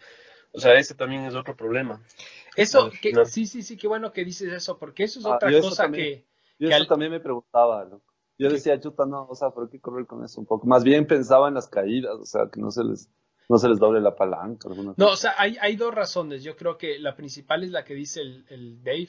o 0.53 0.61
sea, 0.61 0.75
ese 0.75 0.95
también 0.95 1.25
es 1.25 1.35
otro 1.35 1.57
problema. 1.57 2.01
Eso, 2.57 2.91
que, 3.03 3.13
sí, 3.27 3.47
sí, 3.47 3.63
sí, 3.63 3.77
qué 3.77 3.89
bueno 3.89 4.13
que 4.13 4.25
dices 4.25 4.53
eso, 4.53 4.79
porque 4.79 5.05
eso 5.05 5.19
es 5.19 5.27
Ah, 5.27 5.37
otra 5.37 5.51
yo 5.51 5.61
cosa 5.61 5.83
también. 5.83 6.05
que... 6.07 6.25
Yo 6.59 6.69
que 6.69 6.75
eso 6.75 6.83
al- 6.83 6.89
también 6.89 7.11
me 7.11 7.21
preguntaba, 7.21 7.85
¿no? 7.85 8.01
Yo 8.39 8.49
¿Qué? 8.49 8.55
decía, 8.55 8.79
chuta, 8.81 9.07
no, 9.07 9.27
o 9.29 9.35
sea, 9.35 9.51
¿por 9.51 9.69
qué 9.71 9.81
correr 9.81 10.07
con 10.07 10.25
eso 10.25 10.41
un 10.41 10.47
poco? 10.47 10.67
Más 10.67 10.83
bien 10.85 11.07
pensaba 11.07 11.49
en 11.49 11.55
las 11.55 11.69
caídas, 11.69 12.15
o 12.15 12.25
sea, 12.25 12.49
que 12.53 12.61
no 12.61 12.71
se 12.71 12.83
les, 12.85 13.11
no 13.49 13.59
se 13.59 13.69
les 13.69 13.79
doble 13.79 14.01
la 14.01 14.15
palanca. 14.15 14.69
No, 14.69 14.95
cosa. 14.95 15.13
o 15.13 15.17
sea, 15.17 15.35
hay, 15.37 15.57
hay 15.61 15.77
dos 15.77 15.95
razones. 15.95 16.43
Yo 16.43 16.57
creo 16.57 16.77
que 16.79 16.99
la 16.99 17.15
principal 17.17 17.63
es 17.65 17.71
la 17.71 17.85
que 17.85 17.95
dice 17.95 18.21
el, 18.23 18.45
el 18.49 18.83
Dave, 18.83 19.09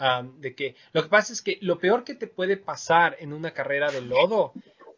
um, 0.00 0.40
de 0.40 0.54
que 0.54 0.74
lo 0.92 1.02
que 1.02 1.08
pasa 1.08 1.32
es 1.32 1.42
que 1.42 1.58
lo 1.60 1.78
peor 1.78 2.04
que 2.04 2.14
te 2.14 2.26
puede 2.26 2.56
pasar 2.56 3.16
en 3.20 3.32
una 3.32 3.52
carrera 3.52 3.90
de 3.92 4.00
lodo 4.00 4.52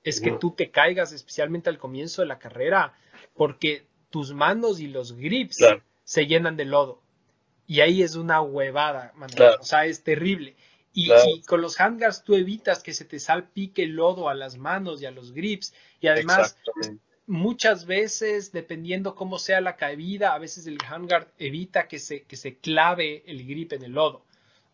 es 0.05 0.21
que 0.21 0.33
tú 0.33 0.53
te 0.53 0.71
caigas, 0.71 1.13
especialmente 1.13 1.69
al 1.71 1.79
comienzo 1.79 2.23
de 2.23 2.29
la 2.29 2.39
carrera, 2.39 2.95
porque 3.35 3.87
tus 4.11 4.33
manos 4.35 4.81
y 4.81 4.89
los 4.89 5.13
grips 5.17 5.59
Claro. 5.59 5.83
se 6.05 6.27
llenan 6.27 6.57
de 6.57 6.65
lodo. 6.65 7.01
Y 7.67 7.81
ahí 7.81 8.03
es 8.03 8.17
una 8.17 8.41
huevada, 8.43 9.13
man. 9.17 9.31
Claro. 9.31 9.59
O 9.61 9.65
sea, 9.65 9.87
es 9.87 10.03
terrible. 10.03 10.57
Y, 10.93 11.07
Claro. 11.07 11.23
y 11.29 11.43
con 11.43 11.63
los 11.63 11.81
handguards 11.81 12.25
tú 12.25 12.35
evitas 12.35 12.83
que 12.83 12.93
se 12.93 13.05
te 13.05 13.19
salpique 13.21 13.85
el 13.85 13.93
lodo 13.93 14.29
a 14.29 14.35
las 14.35 14.59
manos 14.59 15.01
y 15.01 15.07
a 15.07 15.11
los 15.11 15.33
grips. 15.33 15.73
Y 16.01 16.09
además, 16.09 16.59
muchas 17.27 17.87
veces, 17.87 18.53
dependiendo 18.53 19.15
cómo 19.15 19.39
sea 19.39 19.61
la 19.61 19.77
caída, 19.77 20.35
a 20.35 20.39
veces 20.39 20.67
el 20.67 20.79
handguard 20.87 21.29
evita 21.39 21.87
que 21.89 21.99
se, 21.99 22.25
que 22.25 22.37
se 22.37 22.57
clave 22.59 23.23
el 23.27 23.47
grip 23.47 23.73
en 23.73 23.85
el 23.85 23.93
lodo. 23.93 24.25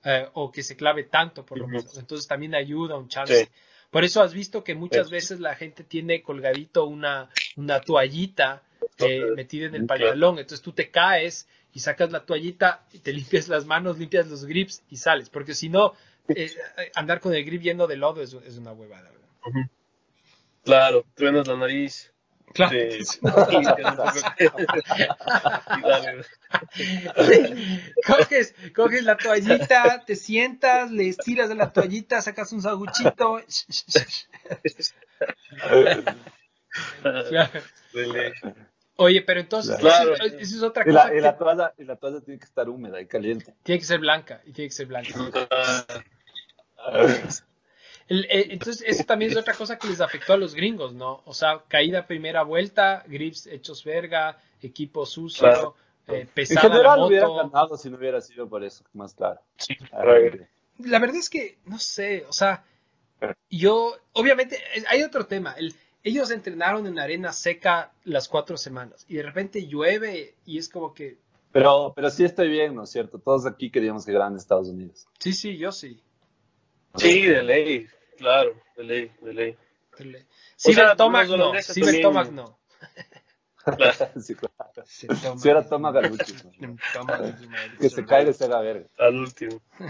Eh, 0.05 0.29
o 0.35 0.51
que 0.51 0.63
se 0.63 0.77
clave 0.77 1.05
tanto, 1.05 1.45
por 1.45 1.59
lo 1.59 1.67
menos. 1.67 1.97
Entonces 1.99 2.27
también 2.27 2.55
ayuda 2.55 2.97
un 2.97 3.09
chance. 3.09 3.45
Sí. 3.45 3.51
Por 3.91 4.05
eso 4.05 4.23
has 4.23 4.35
visto 4.35 4.63
que 4.65 4.75
muchas 4.75 5.09
Sí. 5.09 5.13
veces 5.13 5.41
la 5.41 5.55
gente 5.55 5.83
tiene 5.83 6.23
colgadito 6.23 6.85
una, 6.85 7.31
una 7.57 7.81
toallita 7.81 8.63
eh, 8.99 9.25
metida 9.35 9.67
en 9.67 9.75
el 9.75 9.87
pantalón. 9.87 10.39
Entonces 10.39 10.63
tú 10.63 10.73
te 10.73 10.91
caes 10.91 11.49
y 11.73 11.81
sacas 11.81 12.11
la 12.13 12.25
toallita 12.27 12.85
y 12.93 12.99
te 12.99 13.13
limpias 13.13 13.49
las 13.49 13.65
manos, 13.67 13.99
limpias 13.99 14.29
los 14.29 14.45
grips 14.45 14.83
y 14.91 14.97
sales. 14.97 15.31
Porque 15.31 15.55
si 15.55 15.69
no, 15.69 15.95
eh, 16.29 16.51
andar 16.95 17.21
con 17.21 17.35
el 17.35 17.45
grip 17.45 17.63
lleno 17.63 17.87
de 17.87 17.97
lodo 17.97 18.23
es, 18.23 18.35
es 18.35 18.59
una 18.59 18.73
huevada. 18.73 19.11
Claro, 20.65 21.05
truenas 21.15 21.49
la 21.49 21.57
nariz. 21.57 22.13
Claro. 22.55 22.77
coges, 28.07 28.55
coges 28.75 29.05
la 29.05 29.17
toallita, 29.17 30.05
te 30.07 30.17
sientas, 30.17 30.91
le 30.91 31.09
estiras 31.09 31.49
de 31.49 31.55
la 31.55 31.73
toallita, 31.73 32.21
sacas 32.23 32.53
un 32.53 32.63
saguchito. 32.63 33.41
Oye, 38.97 39.23
pero 39.23 39.41
entonces, 39.41 39.77
Claro. 39.77 40.15
eso, 40.15 40.25
eso 40.25 40.57
es 40.57 40.63
otra 40.63 40.85
Y 40.87 40.93
la, 40.93 41.03
cosa. 41.03 41.15
y 41.15 41.21
la 41.21 41.39
toalla, 41.39 41.75
y 41.79 41.85
la 41.85 41.97
toalla 41.97 42.21
tiene 42.21 42.39
que 42.41 42.47
estar 42.47 42.69
húmeda 42.69 43.01
y 43.01 43.07
caliente. 43.07 43.55
tiene 43.63 43.79
que 43.79 43.85
ser 43.85 44.01
blanca 44.01 44.41
y 44.45 44.53
tiene 44.53 44.69
que 44.69 44.75
ser 44.75 44.87
blanca. 44.87 45.13
El- 48.09 48.25
eh, 48.25 48.49
entonces, 48.51 48.83
eso 48.87 49.05
también 49.05 49.31
es 49.33 49.37
otra 49.37 49.55
cosa 49.55 49.79
que 49.79 49.87
les 49.89 50.01
afectó 50.01 50.33
a 50.33 50.37
los 50.37 50.55
gringos, 50.55 50.95
¿no? 50.95 51.23
O 51.27 51.35
sea, 51.35 51.63
caída 51.69 52.07
primera 52.07 52.43
vuelta, 52.43 53.05
grips 53.07 53.47
hechos 53.47 53.85
verga, 53.85 54.39
equipo 54.63 55.05
sucio, 55.07 55.43
Claro. 55.49 55.75
eh, 56.09 56.21
En 56.23 56.27
pesada 56.29 56.69
la 56.69 56.75
general 56.75 57.03
hubieran 57.05 57.29
moto. 57.29 57.49
ganado 57.51 57.77
si 57.77 57.91
no 57.91 57.99
hubiera 57.99 58.21
sido 58.21 58.49
por 58.49 58.65
eso, 58.65 58.83
más 58.95 59.13
claro. 59.15 59.41
Sí, 59.59 59.77
Ah. 59.93 60.05
La 60.79 60.99
verdad 61.01 61.17
es 61.17 61.29
que, 61.29 61.59
no 61.67 61.79
sé, 61.79 62.25
o 62.29 62.33
sea, 62.33 62.65
yo, 63.51 63.97
obviamente, 64.13 64.57
eh, 64.75 64.85
hay 64.89 65.03
otro 65.03 65.27
tema. 65.27 65.53
El, 65.59 65.75
ellos 66.05 66.31
entrenaron 66.31 66.87
en 66.87 66.99
arena 66.99 67.33
seca 67.33 67.93
las 68.05 68.29
cuatro 68.29 68.57
semanas 68.57 69.05
y 69.09 69.17
de 69.17 69.23
repente 69.25 69.67
llueve 69.67 70.35
y 70.47 70.57
es 70.59 70.69
como 70.69 70.95
que, 70.95 71.19
Pero, 71.53 71.93
pero 71.97 72.09
sí 72.11 72.25
estoy 72.25 72.49
bien, 72.49 72.75
¿no 72.75 72.85
es 72.85 72.91
cierto? 72.91 73.19
Todos 73.19 73.45
aquí 73.47 73.71
queríamos 73.71 74.07
que 74.07 74.13
ganen 74.13 74.39
Estados 74.39 74.69
Unidos. 74.69 75.07
sí, 75.19 75.33
sí, 75.33 75.57
yo 75.59 75.73
sí. 75.73 76.01
Sí, 76.97 77.23
de 77.23 77.43
ley, 77.43 77.87
claro, 78.19 78.55
de 78.77 78.85
ley, 78.85 79.13
de 79.23 79.33
ley. 79.35 79.57
Si 80.57 80.75
sea, 80.75 80.95
Tomac 80.95 81.29
los 81.29 81.39
no, 81.39 81.61
si 81.61 81.81
también- 81.81 82.03
Tomac 82.03 82.31
no. 82.31 82.59
sí, 84.21 84.35
claro. 84.35 84.55
Si 84.87 85.07
era. 85.49 85.69
Tomac 85.69 85.97
es 85.97 86.41
una- 87.47 87.79
que 87.81 87.91
se 87.91 88.05
caiga 88.05 88.31
y 88.31 88.35
se 88.35 88.45
haga 88.45 88.61
verga. 88.61 88.87
Al 88.99 89.17
último. 89.17 89.61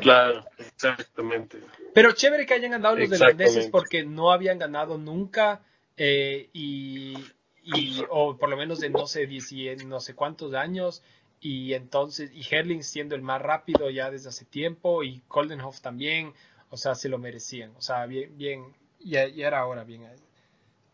Claro, 0.00 0.44
exactamente. 0.58 1.60
Pero 1.92 2.12
chévere 2.12 2.46
que 2.46 2.54
hayan 2.54 2.72
ganado 2.72 2.96
los 2.96 3.10
holandeses 3.20 3.68
porque 3.68 4.04
no 4.04 4.32
habían 4.32 4.58
ganado 4.58 4.98
nunca 4.98 5.62
eh, 5.96 6.48
y, 6.52 7.14
y- 7.62 8.04
o 8.10 8.36
por 8.36 8.48
lo 8.48 8.56
menos 8.56 8.80
de 8.80 8.90
no 8.90 9.06
sé, 9.06 9.26
10 9.26 9.84
no 9.86 10.00
sé 10.00 10.14
cuántos 10.14 10.54
años 10.54 11.02
y 11.44 11.74
entonces 11.74 12.30
y 12.32 12.42
Herling 12.50 12.82
siendo 12.82 13.14
el 13.14 13.20
más 13.20 13.40
rápido 13.42 13.90
ya 13.90 14.10
desde 14.10 14.30
hace 14.30 14.46
tiempo 14.46 15.02
y 15.02 15.20
Koldenhoff 15.28 15.82
también, 15.82 16.32
o 16.70 16.78
sea, 16.78 16.94
se 16.94 17.10
lo 17.10 17.18
merecían, 17.18 17.76
o 17.76 17.82
sea, 17.82 18.06
bien, 18.06 18.38
bien, 18.38 18.74
ya, 18.98 19.28
ya 19.28 19.48
era 19.48 19.58
ahora 19.58 19.84
bien, 19.84 20.08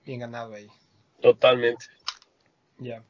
bien 0.04 0.18
ganado 0.18 0.54
ahí, 0.54 0.68
Totalmente. 1.22 1.86
ya. 2.78 3.04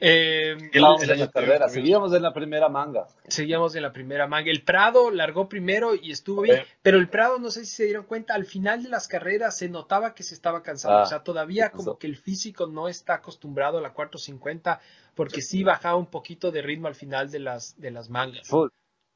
Eh, 0.00 0.56
en 0.72 0.82
la 1.18 1.30
carrera, 1.30 1.68
seguíamos 1.68 2.14
en 2.14 2.22
la 2.22 2.32
primera 2.32 2.68
manga. 2.70 3.06
Seguíamos 3.28 3.74
en 3.74 3.82
la 3.82 3.92
primera 3.92 4.26
manga. 4.26 4.50
El 4.50 4.62
Prado 4.62 5.10
largó 5.10 5.48
primero 5.48 5.94
y 5.94 6.10
estuvo 6.10 6.42
bien, 6.42 6.62
pero 6.80 6.98
el 6.98 7.08
Prado, 7.08 7.38
no 7.38 7.50
sé 7.50 7.66
si 7.66 7.74
se 7.76 7.84
dieron 7.84 8.04
cuenta, 8.04 8.34
al 8.34 8.46
final 8.46 8.82
de 8.82 8.88
las 8.88 9.06
carreras 9.06 9.58
se 9.58 9.68
notaba 9.68 10.14
que 10.14 10.22
se 10.22 10.34
estaba 10.34 10.62
cansando. 10.62 10.98
Ah, 10.98 11.02
o 11.02 11.06
sea, 11.06 11.22
todavía 11.22 11.70
como 11.70 11.98
que 11.98 12.06
el 12.06 12.16
físico 12.16 12.66
no 12.66 12.88
está 12.88 13.14
acostumbrado 13.14 13.78
a 13.78 13.82
la 13.82 13.92
450 13.92 14.80
porque 15.14 15.42
sí 15.42 15.62
bajaba 15.62 15.96
un 15.96 16.06
poquito 16.06 16.50
de 16.50 16.62
ritmo 16.62 16.88
al 16.88 16.94
final 16.94 17.30
de 17.30 17.40
las, 17.40 17.78
de 17.78 17.90
las 17.90 18.08
mangas. 18.08 18.48
Full, 18.48 18.68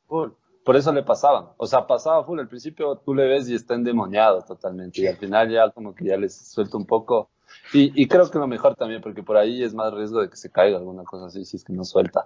full. 0.07 0.31
Por 0.63 0.77
eso 0.77 0.93
le 0.93 1.05
pasaban. 1.05 1.51
O 1.59 1.67
sea, 1.67 1.87
pasaba 1.87 2.25
full. 2.25 2.41
Al 2.41 2.49
principio 2.49 2.97
tú 2.97 3.15
le 3.15 3.27
ves 3.27 3.49
y 3.49 3.55
está 3.55 3.75
endemoniado 3.75 4.43
totalmente. 4.43 5.01
Y 5.01 5.07
al 5.07 5.17
final 5.17 5.49
ya 5.49 5.71
como 5.71 5.95
que 5.95 6.07
ya 6.07 6.17
les 6.17 6.37
suelta 6.37 6.77
un 6.77 6.87
poco. 6.87 7.31
Y, 7.73 8.03
y 8.03 8.07
creo 8.07 8.31
que 8.31 8.39
lo 8.39 8.47
mejor 8.47 8.75
también, 8.77 9.01
porque 9.01 9.23
por 9.23 9.37
ahí 9.37 9.63
es 9.63 9.75
más 9.75 9.93
riesgo 9.93 10.21
de 10.21 10.31
que 10.31 10.37
se 10.37 10.51
caiga 10.51 10.79
alguna 10.79 11.03
cosa 11.05 11.27
así, 11.27 11.45
si 11.45 11.57
es 11.57 11.65
que 11.65 11.73
no 11.73 11.85
suelta. 11.85 12.25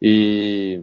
Y, 0.00 0.74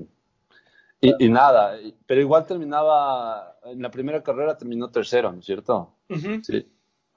y, 1.01 1.15
y 1.19 1.29
nada, 1.29 1.77
pero 2.05 2.21
igual 2.21 2.45
terminaba, 2.45 3.57
en 3.65 3.81
la 3.81 3.89
primera 3.91 4.21
carrera 4.23 4.57
terminó 4.57 4.89
tercero, 4.89 5.31
¿no 5.31 5.39
es 5.39 5.45
cierto? 5.45 5.93
Sí. 6.43 6.67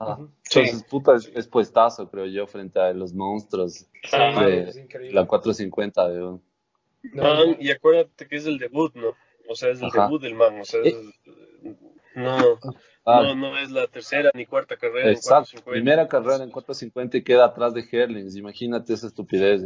Ah. 0.01 0.17
Entonces, 0.51 0.85
puta, 0.85 1.17
es, 1.17 1.31
es 1.35 1.49
puestazo, 1.49 2.09
creo 2.09 2.27
yo, 2.27 2.47
frente 2.47 2.79
a 2.81 2.93
los 2.93 3.13
monstruos 3.13 3.87
Ah, 4.13 4.45
de 4.45 4.69
es 4.69 4.77
increíble. 4.77 5.13
la 5.15 5.27
450 5.27 6.09
de 6.09 6.23
un- 6.25 6.43
No, 7.15 7.23
Man, 7.23 7.51
no. 7.51 7.57
y 7.61 7.71
acuérdate 7.71 8.29
que 8.29 8.37
es 8.37 8.47
el 8.47 8.59
debut, 8.59 8.95
¿no? 8.95 9.09
O 9.49 9.55
sea, 9.55 9.71
es 9.71 9.81
el 9.81 9.87
Ajá. 9.89 10.05
debut 10.05 10.23
del 10.23 10.35
man. 10.37 10.61
O 10.61 10.65
sea, 10.65 10.81
es- 10.83 10.95
no, 12.19 12.59
Ah, 13.11 13.23
no, 13.23 13.35
no 13.35 13.57
es 13.59 13.71
la 13.71 13.87
tercera 13.87 14.31
ni 14.35 14.45
cuarta 14.45 14.77
carrera. 14.77 15.07
en 15.09 15.15
Exacto, 15.15 15.53
450. 15.63 15.71
primera 15.71 16.09
carrera 16.09 16.45
en 16.45 16.51
450 16.51 17.17
y 17.17 17.23
queda 17.23 17.47
atrás 17.47 17.73
de 17.73 17.83
Herlings, 17.91 18.37
imagínate 18.37 18.93
esa 18.93 19.07
estupidez. 19.07 19.63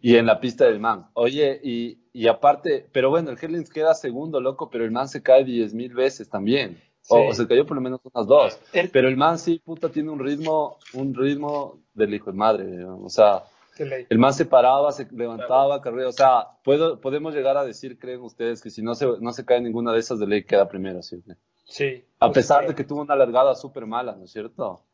Y 0.00 0.16
en 0.16 0.24
la 0.24 0.40
pista 0.40 0.64
del 0.64 0.80
man. 0.80 1.06
Oye, 1.12 1.60
y, 1.62 1.98
y 2.14 2.26
aparte, 2.26 2.86
pero 2.90 3.10
bueno, 3.10 3.30
el 3.30 3.36
Herlings 3.40 3.68
queda 3.68 3.92
segundo, 3.92 4.40
loco, 4.40 4.70
pero 4.70 4.84
el 4.86 4.90
man 4.92 5.08
se 5.08 5.22
cae 5.22 5.44
10 5.44 5.74
mil 5.74 5.92
veces 5.92 6.30
también. 6.30 6.80
O, 7.08 7.16
Sí. 7.16 7.22
o 7.30 7.34
se 7.34 7.46
cayó 7.48 7.66
por 7.66 7.76
lo 7.76 7.82
menos 7.82 8.00
unas 8.12 8.26
dos. 8.26 8.58
El- 8.72 8.90
Pero 8.90 9.08
el 9.08 9.16
man 9.16 9.38
sí, 9.38 9.58
puta, 9.62 9.88
tiene 9.90 10.10
un 10.10 10.18
ritmo, 10.18 10.78
un 10.94 11.14
ritmo 11.14 11.80
del 11.94 12.14
hijo 12.14 12.30
de 12.30 12.36
madre. 12.38 12.84
O 12.84 13.08
sea, 13.10 13.42
el 13.78 14.18
man 14.18 14.32
se 14.34 14.44
paraba, 14.46 14.92
se 14.92 15.06
levantaba, 15.10 15.80
carrera. 15.82 16.08
O 16.08 16.12
sea, 16.12 16.46
puedo, 16.64 17.00
podemos 17.00 17.34
llegar 17.34 17.56
a 17.58 17.64
decir, 17.64 17.98
creen 17.98 18.20
ustedes, 18.20 18.60
que 18.62 18.68
si 18.70 18.82
no 18.82 18.94
se, 18.94 19.06
no 19.20 19.32
se 19.32 19.44
cae 19.46 19.60
ninguna 19.60 19.92
de 19.92 19.98
esas 20.00 20.18
de 20.18 20.26
ley, 20.26 20.44
queda 20.44 20.68
primero, 20.68 21.02
¿sí? 21.02 21.22
Sí. 21.70 22.04
A 22.18 22.32
pesar 22.32 22.66
de 22.66 22.74
que 22.74 22.84
tuvo 22.84 23.00
una 23.00 23.14
largada 23.16 23.54
súper 23.54 23.86
mala, 23.86 24.14
¿no 24.16 24.24
es 24.24 24.32
cierto? 24.32 24.84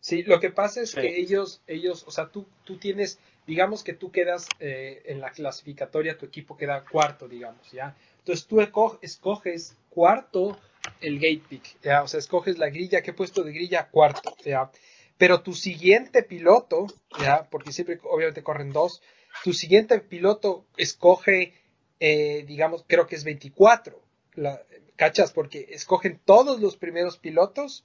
Sí, 0.00 0.22
lo 0.24 0.40
que 0.40 0.50
pasa 0.50 0.80
es 0.80 0.90
Sí. 0.90 1.00
que 1.00 1.20
ellos, 1.20 1.62
ellos, 1.66 2.04
o 2.08 2.10
sea, 2.10 2.28
tú, 2.28 2.46
tú 2.64 2.78
tienes, 2.78 3.20
digamos 3.46 3.84
que 3.84 3.92
tú 3.92 4.10
quedas 4.10 4.48
eh, 4.58 5.02
en 5.04 5.20
la 5.20 5.30
clasificatoria, 5.30 6.18
tu 6.18 6.26
equipo 6.26 6.56
queda 6.56 6.84
cuarto, 6.90 7.28
digamos, 7.28 7.70
¿ya? 7.70 7.94
Entonces 8.18 8.46
tú 8.46 8.60
escoges 8.60 9.76
cuarto 9.90 10.58
el 11.00 11.16
gate 11.16 11.42
pick, 11.48 11.80
¿ya? 11.82 12.02
o 12.02 12.08
sea, 12.08 12.18
escoges 12.18 12.58
la 12.58 12.70
grilla, 12.70 13.02
¿qué 13.02 13.12
puesto 13.12 13.44
de 13.44 13.52
grilla? 13.52 13.88
Cuarto, 13.90 14.34
¿ya? 14.44 14.70
Pero 15.18 15.42
tu 15.42 15.52
siguiente 15.52 16.22
piloto, 16.22 16.86
¿ya? 17.20 17.46
Porque 17.50 17.72
siempre 17.72 18.00
obviamente 18.02 18.42
corren 18.42 18.72
dos, 18.72 19.02
tu 19.44 19.52
siguiente 19.52 20.00
piloto 20.00 20.64
escoge, 20.76 21.54
eh, 22.00 22.44
digamos, 22.46 22.84
creo 22.88 23.06
que 23.06 23.14
es 23.16 23.22
24, 23.22 24.00
la, 24.34 24.60
¿cachas? 25.02 25.32
Porque 25.32 25.66
escogen 25.70 26.20
todos 26.24 26.60
los 26.60 26.76
primeros 26.76 27.18
pilotos 27.18 27.84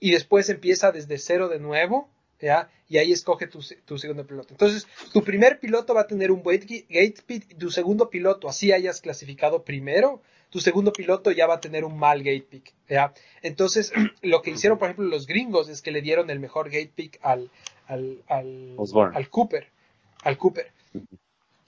y 0.00 0.10
después 0.10 0.50
empieza 0.50 0.92
desde 0.92 1.16
cero 1.16 1.48
de 1.48 1.58
nuevo, 1.58 2.10
¿ya? 2.42 2.68
Y 2.90 2.98
ahí 2.98 3.10
escoge 3.10 3.46
tu, 3.46 3.60
tu, 3.86 3.96
segundo 3.96 4.26
piloto. 4.26 4.52
Entonces, 4.52 4.86
tu 5.14 5.24
primer 5.24 5.60
piloto 5.60 5.94
va 5.94 6.02
a 6.02 6.06
tener 6.06 6.30
un 6.30 6.42
gate 6.42 7.14
speed 7.16 7.44
y 7.48 7.54
tu 7.54 7.70
segundo 7.70 8.10
piloto, 8.10 8.50
así 8.50 8.70
hayas 8.70 9.00
clasificado 9.00 9.64
primero, 9.64 10.20
tu 10.50 10.60
segundo 10.60 10.92
piloto 10.92 11.30
ya 11.30 11.46
va 11.46 11.54
a 11.54 11.60
tener 11.60 11.84
un 11.86 11.98
mal 11.98 12.18
gate 12.18 12.46
pick, 12.50 12.74
¿ya? 12.86 13.14
Entonces, 13.40 13.90
lo 14.20 14.42
que 14.42 14.50
hicieron, 14.50 14.78
por 14.78 14.90
ejemplo, 14.90 15.06
los 15.06 15.26
gringos 15.26 15.70
es 15.70 15.80
que 15.80 15.90
le 15.90 16.02
dieron 16.02 16.28
el 16.28 16.38
mejor 16.38 16.66
gate 16.66 16.92
pick 16.94 17.18
al, 17.22 17.50
al, 17.86 18.22
al, 18.28 18.76
al 19.14 19.30
Cooper, 19.30 19.68
al 20.22 20.36
Cooper, 20.36 20.70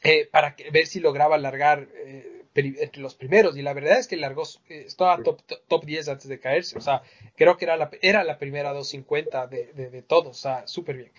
eh, 0.03 0.28
para 0.30 0.57
que, 0.57 0.70
ver 0.70 0.86
si 0.86 1.01
lograba 1.01 1.36
alargar 1.36 1.88
eh, 1.94 2.39
entre 2.55 3.01
los 3.01 3.14
primeros 3.14 3.57
y 3.57 3.62
la 3.62 3.72
verdad 3.72 3.98
es 3.98 4.09
que 4.09 4.16
largó, 4.16 4.42
eh, 4.68 4.84
estaba 4.86 5.22
top, 5.22 5.40
top 5.68 5.84
10 5.84 6.09
antes 6.09 6.28
de 6.28 6.40
caerse, 6.40 6.76
o 6.76 6.80
sea, 6.80 7.03
creo 7.36 7.57
que 7.57 7.64
era 7.64 7.76
la, 7.76 7.90
era 8.03 8.24
la 8.24 8.38
primera 8.38 8.70
250 8.70 9.46
de, 9.46 9.72
de, 9.72 9.90
de 9.90 10.03
todos, 10.03 10.38
o 10.38 10.40
sea, 10.40 10.66
súper 10.66 10.96
bien. 10.96 11.12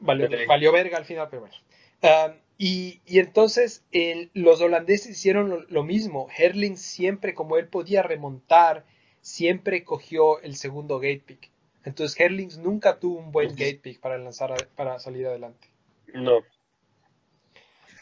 Valió, 0.00 0.28
valió, 0.46 0.72
verga 0.72 0.96
al 0.96 1.04
final, 1.04 1.28
pero 1.28 1.42
bueno. 1.42 1.56
Um, 2.02 2.34
y, 2.56 3.00
y, 3.04 3.18
entonces 3.18 3.84
el, 3.92 4.30
los 4.32 4.60
holandeses 4.60 5.10
hicieron 5.10 5.50
lo, 5.50 5.60
lo, 5.62 5.82
mismo. 5.82 6.28
Herling 6.36 6.76
siempre, 6.76 7.34
como 7.34 7.56
él 7.56 7.66
podía 7.66 8.02
remontar, 8.02 8.84
siempre 9.20 9.84
cogió 9.84 10.40
el 10.40 10.56
segundo 10.56 10.98
gate 10.98 11.22
pick. 11.24 11.50
Entonces 11.84 12.18
Herling 12.18 12.50
nunca 12.62 12.98
tuvo 12.98 13.18
un 13.18 13.32
buen 13.32 13.50
gate 13.50 13.80
pick 13.82 14.00
para 14.00 14.18
lanzar 14.18 14.68
para 14.76 14.98
salir 14.98 15.26
adelante. 15.26 15.68
No, 16.12 16.40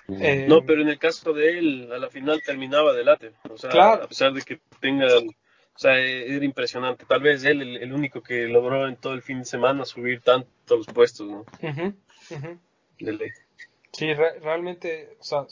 eh, 0.09 0.47
no, 0.49 0.65
pero 0.65 0.83
en 0.83 0.89
el 0.89 0.99
caso 0.99 1.33
de 1.33 1.59
él, 1.59 1.91
a 1.93 1.99
la 1.99 2.09
final 2.09 2.43
terminaba 2.45 2.93
delante. 2.93 3.33
O 3.51 3.59
sea, 3.59 3.71
a 3.95 4.07
pesar 4.09 4.33
de 4.33 4.43
que 4.43 4.61
tenga. 4.81 5.07
O 5.07 5.79
sea, 5.79 5.99
era 5.99 6.45
impresionante. 6.45 7.05
Tal 7.07 7.21
vez 7.21 7.45
él, 7.45 7.61
el, 7.61 7.77
el, 7.77 7.93
único 7.93 8.23
que 8.23 8.47
logró 8.47 8.89
en 8.89 8.97
todo 8.97 9.13
el 9.13 9.21
fin 9.21 9.41
de 9.41 9.45
semana 9.45 9.85
subir 9.85 10.23
tanto 10.23 10.49
los 10.71 10.87
puestos, 10.87 11.29
¿no? 11.29 11.41
Uh 11.61 11.95
-huh, 12.29 12.61
Sí, 13.93 14.15
re 14.15 14.39
realmente, 14.41 15.17
o 15.21 15.23
sea, 15.23 15.47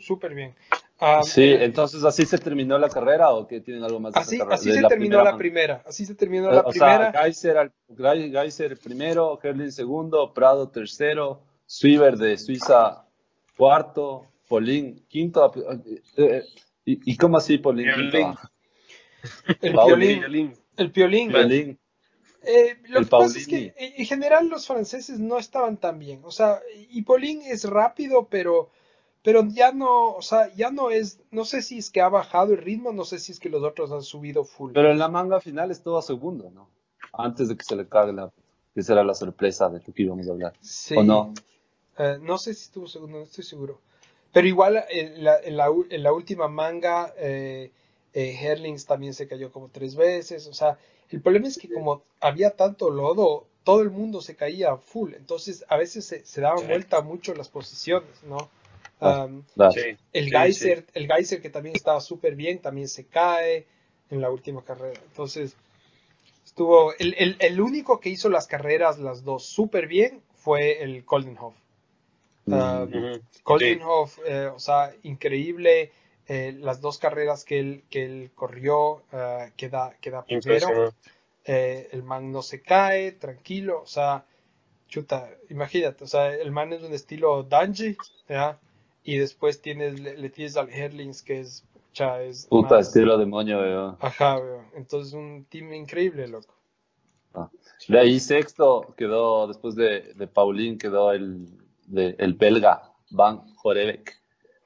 súper 0.00 0.34
bien. 0.34 0.54
Um, 1.00 1.22
sí, 1.24 1.52
entonces 1.58 2.04
así 2.04 2.24
se 2.24 2.38
terminó 2.38 2.78
la 2.78 2.88
carrera 2.88 3.30
o 3.30 3.48
que 3.48 3.60
tienen 3.60 3.82
algo 3.82 3.98
más 3.98 4.12
de 4.14 4.20
así, 4.20 4.38
así 4.48 4.72
se 4.72 4.80
la 4.80 4.88
terminó 4.88 5.18
primera 5.18 5.32
la 5.32 5.36
primera, 5.36 5.82
así 5.84 6.06
se 6.06 6.14
terminó 6.14 6.50
la 6.52 6.60
o 6.60 6.70
primera. 6.70 7.10
Sea, 7.10 7.22
Geiser, 7.22 7.72
Geiser 7.96 8.78
primero, 8.78 9.38
Herlin 9.42 9.72
segundo, 9.72 10.32
Prado 10.32 10.68
tercero, 10.68 11.42
Swiber 11.66 12.16
de 12.16 12.38
Suiza 12.38 13.04
cuarto, 13.62 14.26
Polín, 14.48 15.04
quinto. 15.08 15.52
Eh, 15.54 16.02
eh, 16.16 16.42
¿y, 16.84 17.12
¿Y 17.12 17.16
cómo 17.16 17.36
así, 17.36 17.58
Polín? 17.58 17.86
Quinto? 17.94 18.36
El 19.60 19.72
piolín. 19.72 20.52
El 20.76 20.90
piolín. 20.90 21.30
Eh, 22.44 22.76
lo 22.88 22.98
el 22.98 23.04
que 23.04 23.10
pasa 23.10 23.38
es 23.38 23.46
que 23.46 23.72
en 23.78 24.04
general 24.04 24.48
los 24.48 24.66
franceses 24.66 25.20
no 25.20 25.38
estaban 25.38 25.76
tan 25.76 26.00
bien. 26.00 26.22
O 26.24 26.32
sea, 26.32 26.60
y 26.90 27.02
Polín 27.02 27.40
es 27.42 27.62
rápido, 27.62 28.26
pero, 28.28 28.70
pero 29.22 29.46
ya 29.48 29.70
no, 29.70 30.14
o 30.14 30.22
sea, 30.22 30.52
ya 30.56 30.72
no 30.72 30.90
es, 30.90 31.20
no 31.30 31.44
sé 31.44 31.62
si 31.62 31.78
es 31.78 31.88
que 31.92 32.00
ha 32.00 32.08
bajado 32.08 32.54
el 32.54 32.58
ritmo, 32.58 32.92
no 32.92 33.04
sé 33.04 33.20
si 33.20 33.30
es 33.30 33.38
que 33.38 33.48
los 33.48 33.62
otros 33.62 33.92
han 33.92 34.02
subido 34.02 34.42
full. 34.42 34.72
Pero 34.72 34.90
en 34.90 34.98
la 34.98 35.06
manga 35.06 35.40
final 35.40 35.70
estuvo 35.70 35.98
a 35.98 36.02
segundo, 36.02 36.50
¿no? 36.50 36.68
Antes 37.12 37.48
de 37.48 37.56
que 37.56 37.62
se 37.62 37.76
le 37.76 37.86
cague 37.86 38.12
la, 38.12 38.32
que 38.74 38.82
será 38.82 39.04
la 39.04 39.14
sorpresa 39.14 39.68
de 39.68 39.78
lo 39.86 39.94
que 39.94 40.02
íbamos 40.02 40.26
a 40.26 40.32
hablar. 40.32 40.54
Sí. 40.60 40.96
¿O 40.96 41.04
no? 41.04 41.32
Uh, 41.98 42.18
no 42.22 42.38
sé 42.38 42.54
si 42.54 42.64
estuvo 42.64 42.86
segundo, 42.86 43.18
no 43.18 43.24
estoy 43.24 43.44
seguro. 43.44 43.80
Pero 44.32 44.46
igual 44.46 44.84
en 44.88 45.24
la, 45.24 45.38
en 45.40 45.56
la, 45.56 45.68
en 45.90 46.02
la 46.02 46.12
última 46.12 46.48
manga, 46.48 47.12
eh, 47.18 47.70
eh, 48.14 48.38
Herlings 48.40 48.86
también 48.86 49.12
se 49.12 49.28
cayó 49.28 49.52
como 49.52 49.68
tres 49.68 49.94
veces. 49.94 50.46
O 50.46 50.54
sea, 50.54 50.78
el 51.10 51.20
problema 51.20 51.48
es 51.48 51.58
que 51.58 51.70
como 51.70 52.02
había 52.18 52.50
tanto 52.50 52.88
lodo, 52.88 53.46
todo 53.62 53.82
el 53.82 53.90
mundo 53.90 54.22
se 54.22 54.34
caía 54.34 54.76
full. 54.76 55.12
Entonces 55.14 55.64
a 55.68 55.76
veces 55.76 56.06
se, 56.06 56.24
se 56.24 56.40
daban 56.40 56.60
sí. 56.60 56.66
vuelta 56.66 57.02
mucho 57.02 57.34
las 57.34 57.50
posiciones, 57.50 58.22
¿no? 58.24 58.48
Um, 59.00 59.42
sí. 59.74 59.96
El 60.12 60.30
Geyser, 60.30 60.78
sí, 60.78 60.86
el 60.94 61.08
Geyser 61.08 61.42
que 61.42 61.50
también 61.50 61.76
estaba 61.76 62.00
súper 62.00 62.34
bien, 62.36 62.60
también 62.60 62.88
se 62.88 63.04
cae 63.04 63.66
en 64.10 64.20
la 64.20 64.30
última 64.30 64.64
carrera. 64.64 65.00
Entonces, 65.08 65.56
estuvo. 66.44 66.94
El, 66.94 67.14
el, 67.18 67.36
el 67.40 67.60
único 67.60 68.00
que 68.00 68.10
hizo 68.10 68.30
las 68.30 68.46
carreras, 68.46 68.98
las 68.98 69.24
dos, 69.24 69.44
súper 69.44 69.88
bien, 69.88 70.22
fue 70.34 70.82
el 70.82 71.04
Koldenhoff. 71.04 71.54
Uh, 72.46 72.52
uh 72.52 72.56
-huh. 72.88 73.58
Sí. 73.58 74.20
eh, 74.26 74.46
o 74.46 74.58
sea, 74.58 74.94
increíble. 75.02 75.92
Eh, 76.28 76.56
las 76.60 76.80
dos 76.80 76.98
carreras 76.98 77.44
que 77.44 77.58
él, 77.58 77.84
que 77.90 78.04
él 78.04 78.30
corrió, 78.34 79.02
uh, 79.12 79.50
queda, 79.56 79.96
queda 80.00 80.24
primero. 80.24 80.94
Eh, 81.44 81.88
el 81.90 82.02
man 82.04 82.30
no 82.30 82.42
se 82.42 82.62
cae, 82.62 83.12
tranquilo. 83.12 83.82
O 83.82 83.86
sea, 83.86 84.24
chuta, 84.88 85.28
imagínate. 85.50 86.04
O 86.04 86.06
sea, 86.06 86.34
el 86.34 86.50
man 86.52 86.72
es 86.72 86.82
un 86.82 86.92
estilo 86.92 87.42
Danji, 87.42 87.96
¿ya? 88.28 88.58
Y 89.04 89.18
después 89.18 89.60
tienes, 89.60 89.98
le, 90.00 90.16
le 90.16 90.30
tienes 90.30 90.56
al 90.56 90.70
Herlings, 90.70 91.22
que 91.22 91.40
es. 91.40 91.64
Cha, 91.92 92.22
es 92.22 92.46
Puta, 92.46 92.76
más, 92.76 92.86
estilo 92.86 93.18
demonio, 93.18 93.60
veo. 93.60 93.98
Ajá, 94.00 94.38
veo. 94.38 94.64
Entonces, 94.74 95.12
un 95.12 95.44
team 95.44 95.74
increíble, 95.74 96.26
loco. 96.26 96.54
Ah. 97.34 97.50
De 97.86 97.98
ahí 97.98 98.18
sexto 98.18 98.94
quedó, 98.96 99.46
después 99.46 99.74
de, 99.74 100.14
de 100.14 100.26
Paulín, 100.26 100.78
quedó 100.78 101.12
el, 101.12 101.48
de, 101.86 102.16
el 102.18 102.34
belga 102.34 102.82
Van 103.10 103.54
Jorevec. 103.54 104.20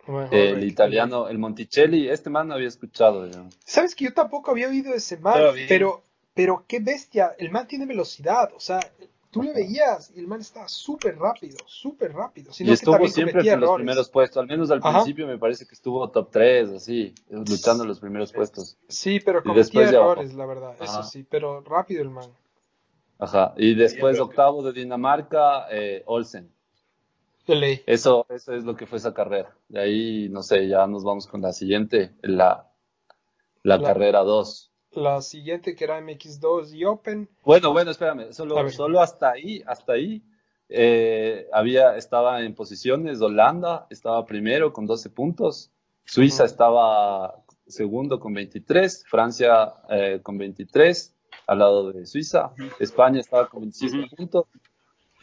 Bueno, 0.07 0.31
el 0.31 0.63
italiano, 0.63 1.29
el 1.29 1.39
Monticelli, 1.39 2.09
este 2.09 2.31
man 2.31 2.49
no 2.49 2.55
había 2.55 2.69
escuchado. 2.69 3.27
Yo. 3.27 3.47
Sabes 3.65 3.95
que 3.95 4.05
yo 4.05 4.15
tampoco 4.15 4.53
había 4.53 4.69
oído 4.69 4.95
ese 4.95 5.17
man, 5.17 5.41
pero, 5.69 6.05
pero 6.33 6.65
qué 6.69 6.79
bestia, 6.79 7.35
el 7.39 7.51
man 7.51 7.67
tiene 7.67 7.87
velocidad, 7.87 8.53
o 8.55 8.61
sea, 8.61 8.79
tú 9.33 9.43
le 9.43 9.53
veías 9.53 10.13
y 10.15 10.21
el 10.21 10.29
man 10.29 10.41
estaba 10.41 10.69
súper 10.69 11.19
rápido, 11.19 11.59
súper 11.67 12.13
rápido. 12.13 12.53
Sino 12.53 12.71
y 12.71 12.75
estuvo 12.75 12.99
que 12.99 13.09
siempre 13.09 13.51
en 13.51 13.61
los 13.61 13.75
primeros 13.75 14.09
puestos, 14.09 14.41
al 14.41 14.47
menos 14.47 14.71
al 14.71 14.79
Ajá. 14.79 14.93
principio 14.93 15.27
me 15.27 15.39
parece 15.39 15.67
que 15.67 15.75
estuvo 15.75 16.09
top 16.09 16.31
3, 16.31 16.71
así, 16.71 17.13
luchando 17.29 17.83
en 17.83 17.89
los 17.89 17.99
primeros 17.99 18.33
puestos. 18.33 18.79
Sí, 18.89 19.19
pero 19.19 19.43
cometía 19.43 19.89
errores, 19.89 20.35
la 20.35 20.47
verdad, 20.47 20.77
Ajá. 20.79 20.85
eso 20.85 21.03
sí, 21.03 21.27
pero 21.29 21.63
rápido 21.63 22.03
el 22.03 22.11
man. 22.11 22.31
Ajá, 23.19 23.55
y 23.57 23.75
después 23.75 24.21
octavo 24.21 24.63
de 24.63 24.73
Dinamarca, 24.73 25.67
eh, 25.71 26.05
Olsen. 26.07 26.55
Eso, 27.87 28.27
eso 28.29 28.55
es 28.55 28.65
lo 28.65 28.77
que 28.77 28.87
fue 28.87 28.99
esa 28.99 29.15
carrera. 29.15 29.57
De 29.69 29.81
ahí, 29.81 30.29
no 30.29 30.43
sé, 30.43 30.69
ya 30.69 30.87
nos 30.87 31.05
vamos 31.05 31.27
con 31.27 31.41
la 31.43 31.53
siguiente, 31.53 32.15
la, 32.23 32.71
la, 33.63 33.79
la 33.79 33.83
carrera 33.83 34.21
2. 34.21 34.73
La 34.93 35.21
siguiente 35.21 35.75
que 35.75 35.85
era 35.85 36.01
MX2 36.01 36.75
y 36.75 36.85
Open. 36.85 37.29
Bueno, 37.45 37.73
bueno, 37.73 37.91
espérame, 37.91 38.33
solo, 38.33 38.69
solo 38.71 39.01
hasta 39.01 39.31
ahí, 39.31 39.63
hasta 39.67 39.93
ahí, 39.93 40.23
eh, 40.69 41.47
había, 41.53 41.97
estaba 41.97 42.43
en 42.43 42.55
posiciones, 42.55 43.21
Holanda 43.21 43.87
estaba 43.91 44.25
primero 44.25 44.73
con 44.73 44.87
12 44.87 45.11
puntos, 45.11 45.71
Suiza 46.05 46.43
uh 46.43 46.47
-huh. 46.47 46.51
estaba 46.51 47.45
segundo 47.67 48.19
con 48.19 48.33
23, 48.33 49.05
Francia 49.09 49.75
eh, 49.89 50.21
con 50.23 50.39
23 50.39 51.15
al 51.47 51.59
lado 51.59 51.93
de 51.93 52.07
Suiza. 52.07 52.53
España 52.81 53.21
estaba 53.21 53.49
con 53.49 53.61
26 53.63 53.93
uh 53.93 53.97
-huh. 53.97 54.17
puntos, 54.17 54.47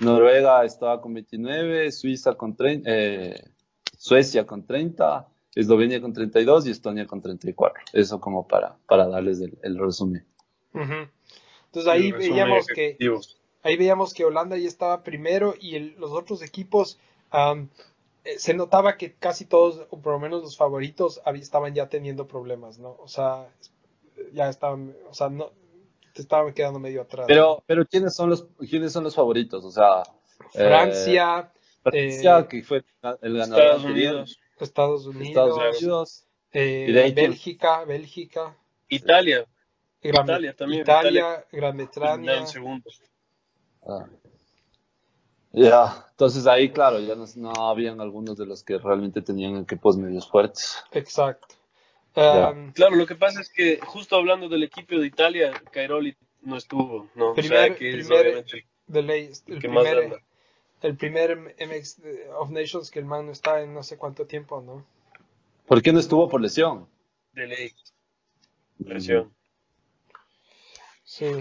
Noruega 0.03 0.63
estaba 0.65 1.01
con 1.01 1.13
29, 1.13 1.91
Suiza 1.91 2.35
con 2.35 2.55
30, 2.55 2.89
eh, 2.89 3.51
Suecia 3.97 4.45
con 4.45 4.65
30, 4.65 5.27
Eslovenia 5.55 6.01
con 6.01 6.13
32 6.13 6.67
y 6.67 6.71
Estonia 6.71 7.07
con 7.07 7.21
34. 7.21 7.83
Eso 7.93 8.19
como 8.19 8.47
para, 8.47 8.75
para 8.87 9.07
darles 9.07 9.41
el, 9.41 9.57
el 9.63 9.77
resumen. 9.77 10.25
Uh 10.73 10.79
-huh. 10.79 11.09
Entonces 11.65 11.91
ahí 11.91 12.11
veíamos 12.11 12.67
que 12.67 12.97
ahí 13.63 13.77
veíamos 13.77 14.13
que 14.13 14.25
Holanda 14.25 14.57
ya 14.57 14.67
estaba 14.67 15.03
primero 15.03 15.55
y 15.59 15.75
el, 15.75 15.95
los 15.97 16.11
otros 16.11 16.43
equipos 16.43 16.99
um, 17.33 17.67
se 18.37 18.53
notaba 18.53 18.97
que 18.97 19.13
casi 19.13 19.45
todos, 19.45 19.85
o 19.89 19.99
por 19.99 20.13
lo 20.13 20.19
menos 20.19 20.41
los 20.43 20.57
favoritos, 20.57 21.21
estaban 21.35 21.73
ya 21.73 21.89
teniendo 21.89 22.27
problemas, 22.27 22.79
¿no? 22.79 22.95
O 22.99 23.07
sea, 23.07 23.49
ya 24.33 24.49
estaban, 24.49 24.95
o 25.09 25.13
sea, 25.13 25.29
no, 25.29 25.51
te 26.13 26.21
estaba 26.21 26.53
quedando 26.53 26.79
medio 26.79 27.01
atrás. 27.01 27.25
Pero, 27.27 27.63
pero 27.65 27.85
¿quiénes 27.85 28.15
son 28.15 28.29
los, 28.29 28.47
quiénes 28.69 28.93
son 28.93 29.03
los 29.03 29.15
favoritos? 29.15 29.65
O 29.65 29.71
sea, 29.71 30.03
Francia, 30.51 31.51
eh, 31.85 31.89
Francia 31.89 32.39
eh, 32.39 32.47
que 32.47 32.63
fue 32.63 32.83
el 33.21 33.37
ganador 33.37 33.63
Estados 33.63 33.83
Unidos, 33.83 34.39
Estados 34.59 35.05
Unidos, 35.07 35.27
Estados 35.27 35.81
Unidos 35.81 36.25
eh, 36.53 37.13
Bélgica, 37.15 37.83
Bélgica, 37.83 38.55
Italia, 38.87 39.45
Gran, 40.01 40.23
Italia 40.23 40.55
también, 40.55 40.81
Italia, 40.81 41.09
Italia 41.09 41.45
Gran 41.51 41.77
Bretaña. 41.77 42.43
Ah. 43.85 44.05
Ya, 45.51 46.07
entonces 46.11 46.47
ahí, 46.47 46.71
claro, 46.71 46.99
ya 46.99 47.15
no, 47.15 47.25
no, 47.35 47.69
habían 47.69 48.01
algunos 48.01 48.37
de 48.37 48.45
los 48.45 48.63
que 48.63 48.77
realmente 48.77 49.21
tenían 49.21 49.57
equipos 49.57 49.97
medios 49.97 50.27
fuertes. 50.27 50.83
Exacto. 50.91 51.55
Um, 52.15 52.71
Claro, 52.73 52.95
lo 52.95 53.07
que 53.07 53.15
pasa 53.15 53.41
es 53.41 53.49
que 53.49 53.79
justo 53.81 54.15
hablando 54.15 54.47
del 54.47 54.63
equipo 54.63 54.95
de 54.97 55.07
Italia, 55.07 55.51
Cairoli 55.71 56.15
no 56.41 56.57
estuvo, 56.57 57.09
¿no? 57.15 57.31
o 57.31 57.33
Primer- 57.33 57.67
sea, 57.69 57.75
que 57.75 57.89
es 57.99 58.07
primer- 58.07 58.27
obviamente 58.27 58.65
ley, 58.87 59.31
el 59.47 59.53
el 59.55 59.61
que 59.61 59.67
más 59.67 59.83
primer, 59.85 60.03
anda. 60.03 60.19
el 60.81 60.97
primer 60.97 61.55
MX 61.59 62.01
of 62.37 62.49
Nations 62.51 62.91
que 62.91 62.99
el 62.99 63.05
man 63.05 63.25
no 63.25 63.31
está 63.31 63.61
en 63.61 63.73
no 63.73 63.81
sé 63.81 63.97
cuánto 63.97 64.27
tiempo, 64.27 64.61
¿no? 64.61 64.85
¿Por 65.65 65.81
qué 65.81 65.91
no 65.91 65.99
estuvo 65.99 66.27
por 66.29 66.41
lesión? 66.41 66.87
de 67.31 67.47
ley. 67.47 67.71
Presión. 68.85 69.33
Sí. 71.03 71.31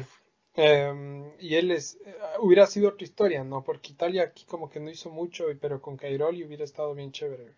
Em, 0.54 1.32
y 1.38 1.54
él 1.56 1.70
es, 1.70 1.98
eh, 2.04 2.14
hubiera 2.40 2.66
sido 2.66 2.90
otra 2.90 3.04
historia, 3.04 3.42
¿no? 3.44 3.62
Porque 3.64 3.92
Italia 3.92 4.22
aquí 4.24 4.44
como 4.46 4.70
que 4.70 4.80
no 4.80 4.90
hizo 4.90 5.10
mucho, 5.10 5.46
pero 5.60 5.80
con 5.82 5.96
Cairoli 5.96 6.44
hubiera 6.44 6.64
estado 6.64 6.94
bien 6.94 7.10
chévere. 7.12 7.52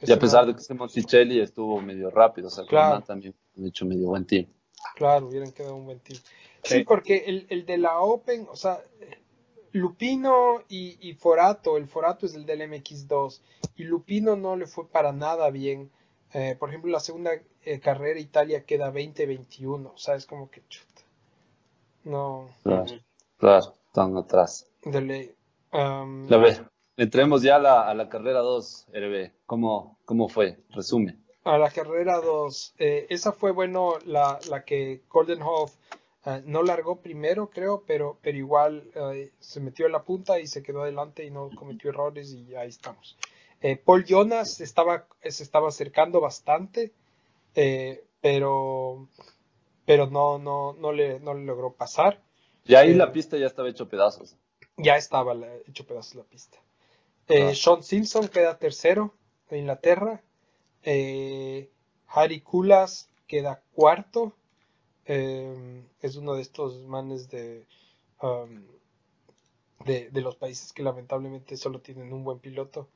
Y 0.00 0.12
a 0.12 0.18
pesar 0.18 0.46
de 0.46 0.54
que 0.54 0.60
este 0.60 0.74
Monticelli 0.74 1.40
estuvo 1.40 1.80
medio 1.80 2.10
rápido, 2.10 2.48
o 2.48 2.50
sea, 2.50 2.64
Claro. 2.66 3.02
También 3.02 3.34
han 3.56 3.66
hecho 3.66 3.84
medio 3.84 4.08
buen 4.08 4.24
team. 4.24 4.46
Claro, 4.94 5.26
hubieran 5.26 5.50
quedado 5.52 5.74
un 5.76 5.86
buen 5.86 5.98
team. 6.00 6.18
Sí, 6.62 6.78
Sí. 6.78 6.84
porque 6.84 7.24
el, 7.26 7.46
el 7.50 7.66
de 7.66 7.78
la 7.78 8.00
Open, 8.00 8.46
o 8.50 8.56
sea, 8.56 8.80
Lupino 9.72 10.62
y, 10.68 10.96
y 11.08 11.14
Forato, 11.14 11.76
el 11.76 11.86
Forato 11.86 12.26
es 12.26 12.34
el 12.34 12.46
del 12.46 12.60
MX2, 12.62 13.40
y 13.76 13.84
Lupino 13.84 14.36
no 14.36 14.56
le 14.56 14.66
fue 14.66 14.88
para 14.88 15.12
nada 15.12 15.50
bien. 15.50 15.90
Eh, 16.32 16.56
por 16.58 16.68
ejemplo, 16.68 16.90
la 16.90 17.00
segunda 17.00 17.30
eh, 17.62 17.80
carrera 17.80 18.18
Italia 18.20 18.64
queda 18.64 18.92
20-21, 18.92 19.92
o 19.94 19.96
sea, 19.98 20.14
es 20.14 20.26
como 20.26 20.50
que 20.50 20.62
chuta. 20.68 21.02
No, 22.04 22.48
Claro, 22.62 22.84
claro, 23.36 23.74
están 23.86 24.16
atrás. 24.16 24.66
de 24.84 25.00
ley. 25.00 25.34
Um, 25.72 26.32
A 26.32 26.36
ver, 26.38 26.66
entremos 26.98 27.42
ya 27.42 27.56
a 27.56 27.58
la, 27.58 27.88
a 27.88 27.94
la 27.94 28.08
carrera 28.08 28.40
2, 28.40 28.86
RB. 28.92 29.32
¿Cómo, 29.46 29.98
¿Cómo 30.04 30.28
fue? 30.28 30.58
Resume. 30.70 31.16
A 31.44 31.56
la 31.56 31.70
carrera 31.70 32.20
2, 32.20 32.74
esa 32.78 33.32
fue 33.32 33.52
bueno 33.52 33.94
la, 34.04 34.38
la 34.50 34.64
que 34.64 35.00
Goldenhoff 35.08 35.74
eh, 36.26 36.42
no 36.44 36.62
largó 36.62 37.00
primero, 37.00 37.48
creo, 37.48 37.84
pero, 37.86 38.18
pero 38.20 38.36
igual 38.36 38.90
eh, 38.94 39.32
se 39.38 39.60
metió 39.60 39.86
en 39.86 39.92
la 39.92 40.02
punta 40.02 40.38
y 40.40 40.46
se 40.46 40.62
quedó 40.62 40.82
adelante 40.82 41.24
y 41.24 41.30
no 41.30 41.48
cometió 41.54 41.88
errores 41.90 42.34
y 42.34 42.54
ahí 42.54 42.68
estamos. 42.68 43.16
Eh, 43.62 43.76
Paul 43.76 44.04
Jonas 44.04 44.54
se 44.54 44.64
estaba, 44.64 45.06
se 45.22 45.42
estaba 45.42 45.68
acercando 45.68 46.20
bastante, 46.20 46.92
eh, 47.54 48.04
pero, 48.20 49.08
pero 49.86 50.06
no, 50.06 50.38
no, 50.38 50.74
no, 50.74 50.92
le, 50.92 51.18
no 51.20 51.32
le 51.34 51.44
logró 51.46 51.72
pasar. 51.72 52.20
Y 52.66 52.74
ahí 52.74 52.90
Eh, 52.90 52.96
la 52.96 53.10
pista 53.10 53.38
ya 53.38 53.46
estaba 53.46 53.70
hecho 53.70 53.88
pedazos. 53.88 54.36
Ya 54.76 54.96
estaba 54.96 55.32
la- 55.34 55.54
hecho 55.66 55.86
pedazos 55.86 56.16
la 56.16 56.24
pista. 56.24 56.58
Eh, 57.28 57.50
Ah. 57.50 57.54
Sean 57.54 57.82
Simpson 57.82 58.28
queda 58.28 58.58
tercero 58.58 59.14
de 59.50 59.58
Inglaterra. 59.58 60.22
Eh, 60.82 61.70
Harry 62.08 62.40
Kulas 62.40 63.08
queda 63.26 63.62
cuarto. 63.74 64.32
Eh, 65.06 65.82
es 66.02 66.16
uno 66.16 66.34
de 66.34 66.42
estos 66.42 66.84
manes 66.84 67.30
de, 67.30 67.64
um, 68.22 68.62
de, 69.84 70.10
de 70.10 70.20
los 70.20 70.36
países 70.36 70.72
que 70.72 70.82
lamentablemente 70.82 71.56
solo 71.56 71.80
tienen 71.80 72.12
un 72.12 72.24
buen 72.24 72.38
piloto. 72.38 72.88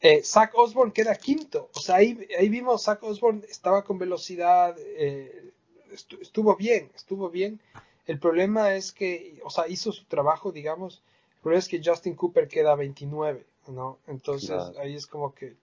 Eh, 0.00 0.22
Zach 0.24 0.52
Osborne 0.56 0.92
queda 0.92 1.14
quinto. 1.16 1.70
O 1.74 1.80
sea, 1.80 1.96
ahí, 1.96 2.18
ahí 2.38 2.48
vimos, 2.48 2.84
Zach 2.84 3.02
Osborne 3.02 3.42
estaba 3.48 3.84
con 3.84 3.98
velocidad, 3.98 4.76
eh, 4.78 5.52
estu- 5.92 6.20
estuvo 6.20 6.56
bien, 6.56 6.90
estuvo 6.94 7.30
bien. 7.30 7.60
El 8.06 8.18
problema 8.18 8.74
es 8.74 8.92
que, 8.92 9.40
o 9.44 9.50
sea, 9.50 9.68
hizo 9.68 9.92
su 9.92 10.04
trabajo, 10.06 10.52
digamos. 10.52 11.02
El 11.36 11.40
problema 11.42 11.58
es 11.60 11.68
que 11.68 11.82
Justin 11.84 12.14
Cooper 12.14 12.48
queda 12.48 12.74
29, 12.74 13.46
¿no? 13.70 13.98
Entonces 14.06 14.48
Claro. 14.50 14.78
ahí 14.80 14.94
es 14.94 15.06
como 15.06 15.34
que... 15.34 15.56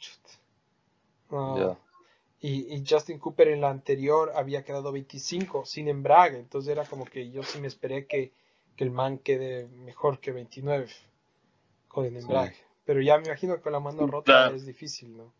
y, 2.42 2.76
y 2.76 2.84
Justin 2.88 3.20
Cooper 3.20 3.48
en 3.50 3.62
la 3.62 3.70
anterior 3.70 4.32
había 4.36 4.64
quedado 4.64 4.92
25 4.92 5.66
sin 5.66 5.88
embrague. 5.88 6.38
Entonces 6.40 6.72
era 6.72 6.86
como 6.86 7.06
que 7.06 7.30
yo 7.32 7.44
sí 7.44 7.60
me 7.60 7.68
esperé 7.68 8.06
que, 8.06 8.32
que 8.76 8.84
el 8.84 8.92
man 8.92 9.18
quede 9.18 9.68
mejor 9.68 10.20
que 10.20 10.32
29 10.32 10.88
con 11.88 12.06
el 12.06 12.16
embrague. 12.18 12.56
Pero 12.86 13.02
ya 13.02 13.18
me 13.18 13.26
imagino 13.26 13.56
que 13.56 13.62
con 13.62 13.74
la 13.74 13.80
mano 13.80 14.08
rota 14.08 14.24
Claro. 14.32 14.56
es 14.56 14.66
difícil, 14.66 15.18
¿no? 15.18 15.34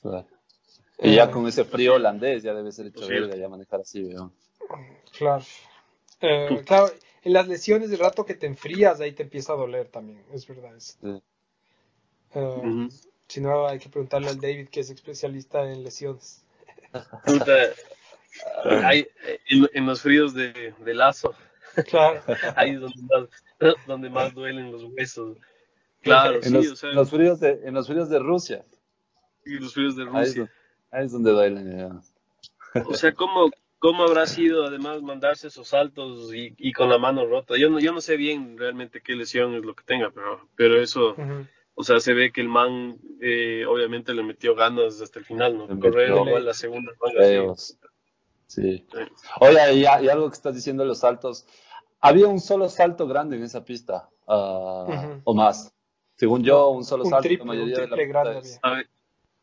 Claro. 0.00 0.26
Y 1.00 1.14
ya 1.16 1.24
Eh, 1.24 1.30
con 1.30 1.46
ese 1.46 1.64
frío 1.64 1.94
holandés 1.94 2.42
ya 2.42 2.54
debe 2.54 2.72
ser 2.72 2.86
hecho 2.86 3.06
verga 3.06 3.36
ya 3.36 3.48
manejar 3.48 3.80
así, 3.80 4.02
weón. 4.04 4.32
Claro. 5.16 5.44
Eh, 6.20 6.62
claro, 6.66 6.90
en 7.22 7.32
las 7.32 7.46
lesiones, 7.48 7.90
de 7.90 7.96
rato 7.96 8.24
que 8.24 8.34
te 8.34 8.46
enfrías, 8.46 9.00
ahí 9.00 9.12
te 9.12 9.22
empieza 9.24 9.52
a 9.52 9.56
doler 9.56 9.88
también, 9.88 10.24
es 10.32 10.46
verdad. 10.46 10.74
es. 10.76 10.98
Sí. 11.00 11.22
Eh, 12.34 12.38
Ujú. 12.40 12.88
Si 13.28 13.40
no, 13.42 13.66
hay 13.68 13.78
que 13.78 13.88
preguntarle 13.90 14.28
al 14.28 14.40
David, 14.40 14.68
que 14.68 14.80
es 14.80 14.88
especialista 14.90 15.70
en 15.70 15.84
lesiones. 15.84 16.44
Puta, 17.26 17.52
hay- 18.84 19.06
en, 19.48 19.68
en 19.74 19.86
los 19.86 20.00
fríos 20.00 20.32
de, 20.34 20.74
de 20.78 20.94
lazo, 20.94 21.34
Claro. 21.88 22.22
ahí 22.56 22.70
es 22.70 22.80
donde 22.80 23.02
más, 23.02 23.28
donde 23.86 24.10
más 24.10 24.34
duelen 24.34 24.72
los 24.72 24.84
huesos. 24.84 25.36
Claro, 26.00 26.36
En, 26.36 26.42
sí, 26.44 26.50
los, 26.52 26.70
o 26.72 26.76
sea, 26.76 26.90
los 26.92 27.10
fríos 27.10 27.40
de, 27.40 27.60
en 27.64 27.74
los 27.74 27.86
fríos 27.86 28.08
de 28.08 28.18
Rusia. 28.18 28.64
y 29.44 29.58
los 29.58 29.74
fríos 29.74 29.94
de 29.96 30.04
Ahí 30.04 30.08
es, 30.08 30.28
Rusia. 30.28 30.40
donde- 30.40 30.52
ahí 30.90 31.04
es 31.04 31.12
donde 31.12 31.30
duelen. 31.32 31.78
ya. 32.74 32.82
O 32.86 32.94
sea, 32.94 33.12
¿cómo, 33.12 33.50
¿cómo 33.78 34.04
habrá 34.04 34.26
sido 34.26 34.64
además 34.64 35.02
mandarse 35.02 35.48
esos 35.48 35.68
saltos 35.68 36.32
y, 36.32 36.54
y 36.56 36.72
con 36.72 36.88
la 36.88 36.96
mano 36.98 37.26
rota? 37.26 37.56
Yo 37.58 37.68
no, 37.68 37.78
yo 37.80 37.92
no 37.92 38.00
sé 38.00 38.16
bien 38.16 38.56
realmente 38.56 39.02
qué 39.02 39.14
lesión 39.14 39.54
es 39.54 39.64
lo 39.64 39.74
que 39.74 39.84
tenga, 39.84 40.10
pero, 40.10 40.48
pero 40.56 40.80
eso, 40.80 41.10
Ujú. 41.12 41.46
O 41.80 41.84
sea, 41.84 42.00
se 42.00 42.12
ve 42.12 42.32
que 42.32 42.40
el 42.40 42.48
man 42.48 42.98
eh, 43.20 43.64
obviamente 43.66 44.12
le 44.12 44.24
metió 44.24 44.54
ganas 44.56 45.00
hasta 45.00 45.20
el 45.20 45.24
final, 45.24 45.56
¿no? 45.56 45.68
Correr 45.78 46.08
igual 46.10 46.44
la 46.44 46.52
segunda 46.54 46.90
manga, 47.00 47.54
sí. 47.56 47.74
Sí. 48.48 48.86
Oye, 49.40 49.74
y, 49.74 49.80
y 49.82 49.86
algo 49.86 50.28
que 50.28 50.34
estás 50.34 50.54
diciendo 50.54 50.82
de 50.82 50.88
los 50.88 50.98
saltos. 51.00 51.46
Había 52.00 52.26
un 52.26 52.40
solo 52.40 52.68
salto 52.68 53.06
grande 53.06 53.36
en 53.36 53.42
esa 53.44 53.64
pista, 53.64 54.08
Ujú. 54.26 55.20
o 55.24 55.34
más. 55.34 55.72
Según 56.16 56.42
yo, 56.42 56.70
un 56.70 56.84
solo 56.84 57.04
Un 57.04 57.10
salto. 57.10 57.22
triple, 57.28 57.44
la 57.46 57.52
mayoría 57.52 57.74
un 57.76 57.80
de 57.82 57.88
la 57.88 57.96
triple 57.96 58.06
pista 58.06 58.22
grande 58.24 58.40
es- 58.48 58.58
Había, 58.62 58.88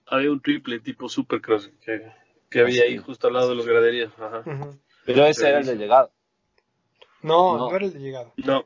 había 0.08 0.32
un 0.32 0.42
triple 0.42 0.80
tipo 0.80 1.08
supercross 1.08 1.70
que, 1.82 2.12
que 2.50 2.60
había 2.62 2.84
ahí 2.84 2.96
Ah, 2.96 3.00
Sí. 3.00 3.06
justo 3.06 3.28
al 3.28 3.34
lado 3.34 3.50
de 3.50 3.56
los 3.56 3.66
graderías. 3.68 4.12
Ajá. 4.20 4.44
Pero 5.06 5.26
ese 5.26 5.48
era 5.48 5.60
el 5.60 5.66
de 5.68 5.76
llegada. 5.78 6.10
No, 7.22 7.58
No. 7.58 7.70
no, 7.70 7.76
era 7.76 7.86
el 7.86 7.94
de 7.94 8.00
llegada. 8.00 8.34
No, 8.38 8.66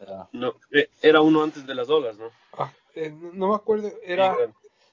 Ya. 0.00 0.28
no, 0.32 0.54
eh, 0.72 0.88
era 1.02 1.20
uno 1.20 1.42
antes 1.42 1.66
de 1.66 1.74
las 1.74 1.88
olas, 1.88 2.16
¿no? 2.18 2.30
Ah, 2.56 2.72
eh, 3.06 3.10
no, 3.10 3.32
no 3.32 3.48
me 3.48 3.54
acuerdo, 3.54 3.90
era, 4.04 4.36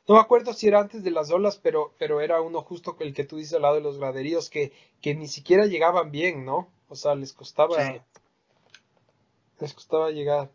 no 0.07 0.15
me 0.15 0.19
acuerdo 0.21 0.53
si 0.53 0.67
era 0.67 0.79
antes 0.79 1.03
de 1.03 1.11
las 1.11 1.31
olas, 1.31 1.57
pero, 1.57 1.93
pero 1.97 2.21
era 2.21 2.41
uno 2.41 2.61
justo 2.61 2.95
el 2.99 3.13
que 3.13 3.23
tú 3.25 3.37
dices 3.37 3.53
al 3.55 3.63
lado 3.63 3.75
de 3.75 3.81
los 3.81 3.97
graderíos 3.99 4.49
que, 4.49 4.71
que 5.01 5.15
ni 5.15 5.27
siquiera 5.27 5.65
llegaban 5.65 6.11
bien, 6.11 6.45
¿no? 6.45 6.69
O 6.89 6.95
sea, 6.95 7.15
les 7.15 7.33
costaba, 7.33 7.77
Sí. 7.77 8.01
les 9.59 9.73
costaba 9.73 10.11
llegar. 10.11 10.49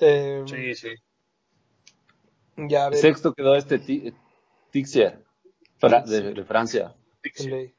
Eh, 0.00 0.44
Sí, 0.46 0.74
sí. 0.74 0.88
Ya, 2.56 2.86
a 2.86 2.90
ver, 2.90 3.00
Sexto 3.00 3.32
quedó 3.34 3.54
este 3.56 3.78
Ti- 3.78 4.12
Tixier, 4.70 5.24
Fra- 5.78 6.02
de, 6.02 6.34
de 6.34 6.44
Francia. 6.44 6.94
ley. 7.46 7.74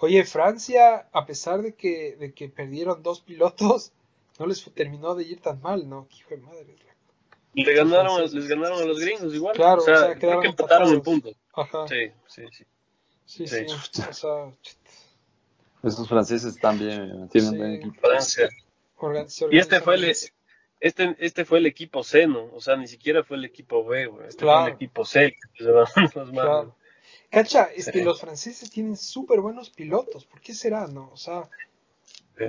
Oye, 0.00 0.24
Francia, 0.24 1.08
a 1.12 1.26
pesar 1.26 1.62
de 1.62 1.74
que, 1.74 2.16
de 2.16 2.32
que 2.32 2.48
perdieron 2.48 3.02
dos 3.02 3.20
pilotos, 3.20 3.92
no 4.38 4.46
les 4.46 4.64
terminó 4.74 5.14
de 5.14 5.24
ir 5.24 5.40
tan 5.40 5.60
mal, 5.60 5.88
¿no? 5.88 6.08
Hijo 6.18 6.30
de 6.30 6.38
madre. 6.38 6.76
Le 7.64 7.74
ganaron, 7.74 8.20
les 8.22 8.48
ganaron 8.48 8.82
a 8.82 8.84
los 8.84 8.98
gringos 9.00 9.34
igual. 9.34 9.54
Claro, 9.54 9.80
o 9.82 9.84
sea, 9.84 9.94
o 9.94 9.98
sea, 9.98 10.06
creo 10.08 10.18
quedaron 10.18 10.42
que 10.42 10.48
empataron 10.48 10.88
en 10.94 11.00
puntos. 11.02 11.36
Ajá. 11.54 11.86
Sí, 11.88 12.10
sí, 12.26 12.42
sí. 12.52 12.64
Sí, 13.24 13.46
sí. 13.46 13.66
Sí. 13.92 14.02
O 14.08 14.12
sea, 14.12 14.52
Esos 15.82 16.08
franceses 16.08 16.56
también 16.58 17.28
tienen 17.28 17.50
Sí. 17.52 17.56
buen 17.56 17.72
equipo. 17.74 18.00
Francia. 18.00 18.48
Y 19.50 19.58
este 19.58 19.80
fue 19.80 19.94
el 19.96 20.04
este, 20.80 21.16
este 21.18 21.44
fue 21.44 21.58
el 21.58 21.66
equipo 21.66 22.04
C, 22.04 22.26
¿no? 22.26 22.50
O 22.54 22.60
sea, 22.60 22.76
ni 22.76 22.86
siquiera 22.86 23.24
fue 23.24 23.36
el 23.36 23.44
equipo 23.44 23.84
B, 23.84 24.06
güey. 24.06 24.28
Este 24.28 24.42
Claro. 24.44 24.60
fue 24.62 24.70
el 24.70 24.74
equipo 24.76 25.04
C. 25.04 25.36
que 25.54 25.64
se 25.64 25.70
van 25.70 25.86
los 25.96 26.14
manos. 26.16 26.30
Claro. 26.32 26.76
Cacha, 27.30 27.64
es 27.74 27.90
que 27.90 28.02
los 28.04 28.20
franceses 28.20 28.70
tienen 28.70 28.96
súper 28.96 29.40
buenos 29.40 29.70
pilotos. 29.70 30.24
¿Por 30.24 30.40
qué 30.40 30.54
será, 30.54 30.86
no? 30.86 31.10
O 31.12 31.16
sea. 31.16 31.48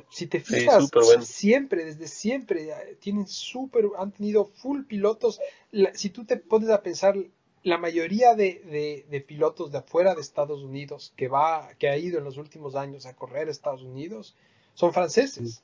Si 0.10 0.28
te 0.28 0.40
fijas, 0.40 0.90
bueno. 0.92 1.24
siempre, 1.24 1.86
desde 1.86 2.08
siempre, 2.08 2.70
eh, 2.70 2.98
tienen 3.00 3.28
súper, 3.28 3.86
han 3.98 4.12
tenido 4.12 4.46
full 4.46 4.84
pilotos. 4.84 5.40
La- 5.72 5.94
si 5.94 6.10
tú 6.10 6.26
te 6.26 6.38
pones 6.38 6.70
a 6.70 6.82
pensar, 6.82 7.16
la 7.64 7.78
mayoría 7.78 8.36
de, 8.36 8.62
de- 8.66 9.06
de 9.10 9.22
pilotos 9.22 9.72
de 9.72 9.80
afuera 9.80 10.16
de 10.16 10.22
Estados 10.22 10.62
Unidos 10.62 11.14
que 11.16 11.28
va, 11.28 11.70
que 11.78 11.90
ha 11.90 11.98
ido 11.98 12.20
en 12.20 12.24
los 12.26 12.38
últimos 12.38 12.76
años 12.76 13.06
a 13.06 13.16
correr 13.16 13.48
a 13.48 13.52
Estados 13.52 13.82
Unidos, 13.84 14.36
son 14.74 14.94
franceses. 14.94 15.62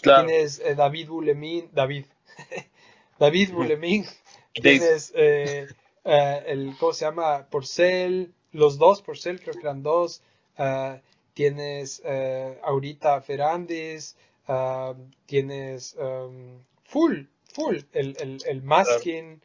Claro. 0.00 0.26
Tienes 0.26 0.58
eh, 0.60 0.74
David 0.74 1.08
Boulemin, 1.08 1.70
David, 1.72 2.06
David 3.18 3.52
Boulemin, 3.52 4.04
tienes 4.52 5.12
eh, 5.14 5.68
eh, 6.04 6.42
el, 6.46 6.74
¿cómo 6.78 6.92
se 6.92 7.04
llama? 7.04 7.46
Porcel, 7.48 8.32
los 8.50 8.78
dos 8.78 9.00
Porcel, 9.02 9.40
creo 9.40 9.54
que 9.54 9.60
eran 9.60 9.82
dos, 9.82 10.22
ah, 10.58 11.00
tienes 11.34 12.02
eh, 12.04 12.58
ahorita 12.62 13.20
Fernández, 13.22 14.16
ah, 14.48 14.94
tienes 15.26 15.94
um, 15.98 16.58
Full, 16.84 17.24
Full, 17.54 17.78
el, 17.92 18.16
el, 18.20 18.38
el 18.46 18.62
Maskin 18.62 19.42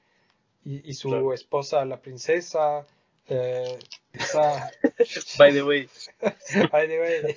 y, 0.65 0.89
y 0.89 0.93
su 0.93 1.09
Claro. 1.09 1.33
esposa 1.33 1.85
la 1.85 2.01
princesa, 2.01 2.85
eh, 3.29 3.77
O 4.19 4.23
sea, 4.23 4.71
By 5.37 5.53
the 5.53 5.63
way. 5.63 5.89
by 6.71 6.87
the 6.87 6.99
way. 6.99 7.35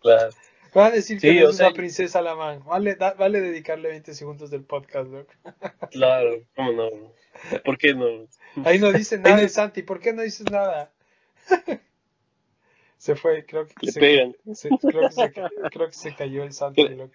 Claro. 0.00 0.30
Van 0.74 0.92
a 0.92 0.94
decir 0.96 1.18
que 1.20 1.30
Sí, 1.32 1.40
no 1.40 1.46
o 1.46 1.50
es 1.50 1.56
sea, 1.56 1.68
una 1.68 1.76
princesa 1.76 2.18
alemán. 2.20 2.62
Vale, 2.64 2.94
da- 2.94 3.14
vale 3.14 3.40
dedicarle 3.40 3.88
20 3.88 4.14
segundos 4.14 4.50
del 4.50 4.64
podcast, 4.64 5.08
loco. 5.10 5.32
Claro, 5.90 6.42
¿cómo 6.54 6.72
no? 6.72 6.90
¿Por 7.64 7.78
qué 7.78 7.94
no? 7.94 8.26
Ahí 8.64 8.78
no 8.78 8.92
dice 8.92 9.18
nada 9.18 9.48
Santi. 9.48 9.82
¿Por 9.82 9.98
qué 10.00 10.12
no 10.12 10.22
dices 10.22 10.50
nada? 10.50 10.92
Se 12.98 13.14
fue, 13.16 13.46
creo 13.46 13.66
que 13.66 13.72
Le 13.80 13.92
se, 13.92 14.00
pegan. 14.00 14.36
se- 14.54 14.76
creo, 14.76 15.08
que 15.08 15.14
se, 15.14 15.32
creo 15.32 15.86
que 15.86 15.92
se 15.94 16.14
cayó 16.14 16.42
el 16.42 16.52
Santi, 16.52 16.86
loco. 16.88 17.14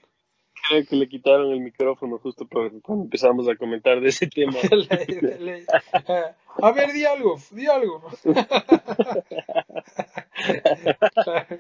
Creo 0.70 0.86
que 0.86 0.96
le 0.96 1.10
quitaron 1.10 1.52
el 1.52 1.60
micrófono 1.60 2.18
justo 2.20 2.48
por- 2.48 2.82
cuando 2.82 3.04
empezamos 3.04 3.50
a 3.50 3.56
comentar 3.58 4.00
de 4.00 4.08
ese 4.10 4.28
tema. 4.28 4.58
Le- 4.72 5.40
le- 5.40 5.66
a 6.62 6.72
ver, 6.72 6.94
di 6.94 7.04
algo, 7.06 7.38
di 7.52 7.68
algo. 7.68 8.02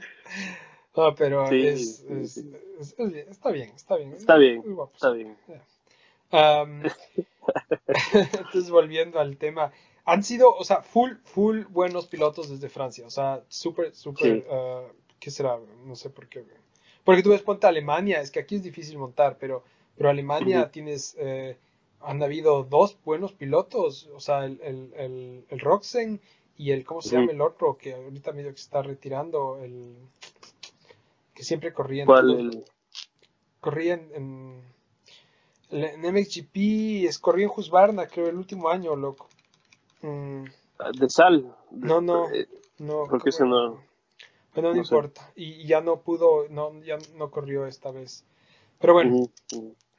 No, 0.96 1.16
pero 1.16 1.50
Sí, 1.50 1.66
es, 1.66 2.06
sí. 2.28 2.54
está 2.80 3.04
bien, 3.06 3.28
está 3.30 3.50
bien. 3.50 3.72
Está 4.14 4.38
bien, 4.38 4.64
está 4.94 5.12
bien. 5.12 5.36
Entonces, 7.88 8.70
volviendo 8.70 9.20
al 9.20 9.38
tema, 9.38 9.72
han 10.06 10.24
sido, 10.24 10.54
o 10.56 10.64
sea, 10.64 10.82
full, 10.82 11.14
full 11.24 11.62
buenos 11.70 12.08
pilotos 12.08 12.50
desde 12.50 12.70
Francia, 12.70 13.06
o 13.08 13.10
sea, 13.10 13.44
súper, 13.48 13.96
súper, 13.96 14.42
Sí. 14.42 14.44
ah, 14.52 14.84
¿qué 15.20 15.32
será? 15.32 15.58
No 15.86 15.96
sé 15.96 16.10
por 16.10 16.28
qué. 16.28 16.44
Porque 17.04 17.24
tú 17.24 17.30
ves, 17.30 17.42
ponte 17.42 17.66
a 17.66 17.70
Alemania, 17.70 18.22
es 18.22 18.32
que 18.32 18.40
aquí 18.40 18.56
es 18.56 18.64
difícil 18.64 18.98
montar, 18.98 19.38
pero, 19.40 19.64
pero 19.98 20.10
Alemania 20.10 20.72
tienes, 20.72 21.16
eh, 21.20 21.58
han 22.02 22.22
habido 22.24 22.64
dos 22.64 22.98
buenos 23.06 23.34
pilotos, 23.34 24.10
o 24.14 24.20
sea, 24.20 24.46
el, 24.46 24.60
el, 24.62 24.94
el, 24.98 25.46
el 25.50 25.60
Roxen 25.60 26.20
y 26.58 26.72
el, 26.72 26.86
¿cómo 26.86 27.02
se 27.02 27.16
llama 27.16 27.32
el 27.32 27.42
otro? 27.42 27.78
Que 27.78 27.94
ahorita 27.94 28.32
medio 28.34 28.52
que 28.52 28.58
se 28.58 28.64
está 28.66 28.82
retirando, 28.82 29.58
el 29.64 29.96
que 31.34 31.44
siempre 31.44 31.74
corría 31.74 32.04
en 32.04 32.08
¿Cuál? 32.08 32.64
corría 33.60 33.94
en, 33.96 34.12
en, 34.14 34.62
en 35.72 36.14
MXGP, 36.14 37.06
es, 37.08 37.18
corría 37.20 37.46
en 37.46 37.52
Husqvarna, 37.56 38.08
creo, 38.08 38.28
el 38.28 38.36
último 38.36 38.70
año, 38.70 38.96
loco. 38.96 39.28
Mm, 40.04 40.46
de 41.00 41.10
sal. 41.10 41.56
no, 41.72 42.02
no, 42.02 42.30
Eh, 42.30 42.48
no. 42.80 43.08
creo 43.08 43.20
que 43.22 43.30
ese 43.30 43.46
no. 43.46 43.82
Bueno, 44.54 44.70
no, 44.70 44.74
no 44.76 44.82
importa. 44.82 45.32
Y, 45.36 45.46
y 45.62 45.68
ya 45.68 45.82
no 45.82 46.02
pudo, 46.02 46.48
no, 46.50 46.80
ya 46.84 46.98
no 47.16 47.32
corrió 47.32 47.66
esta 47.66 47.92
vez. 47.92 48.26
Pero 48.80 48.94
bueno, 48.94 49.30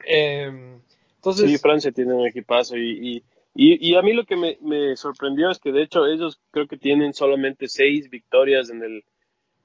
em, 0.05 0.79
entonces, 1.15 1.49
Sí, 1.49 1.57
Francia 1.57 1.91
tiene 1.91 2.13
un 2.13 2.27
equipazo 2.27 2.77
y, 2.77 3.17
y, 3.17 3.23
y, 3.55 3.91
y 3.91 3.95
a 3.95 4.01
mí 4.01 4.13
lo 4.13 4.25
que 4.25 4.35
me, 4.35 4.57
me 4.61 4.95
sorprendió 4.95 5.49
es 5.49 5.59
que 5.59 5.71
de 5.71 5.81
hecho 5.83 6.05
ellos 6.05 6.39
creo 6.51 6.67
que 6.67 6.77
tienen 6.77 7.13
solamente 7.13 7.67
seis 7.67 8.09
victorias 8.09 8.69
en 8.69 8.83
el 8.83 9.03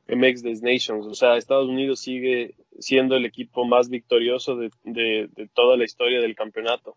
MX 0.09 0.43
Des 0.43 0.63
Nations. 0.63 1.07
O 1.07 1.15
sea, 1.15 1.37
Estados 1.37 1.69
Unidos 1.69 2.01
sigue 2.01 2.55
siendo 2.79 3.15
el 3.15 3.27
equipo 3.27 3.65
más 3.65 3.91
victorioso 3.91 4.57
de, 4.57 4.71
de, 4.85 5.29
de 5.33 5.49
toda 5.55 5.77
la 5.77 5.85
historia 5.85 6.21
del 6.21 6.35
campeonato. 6.35 6.97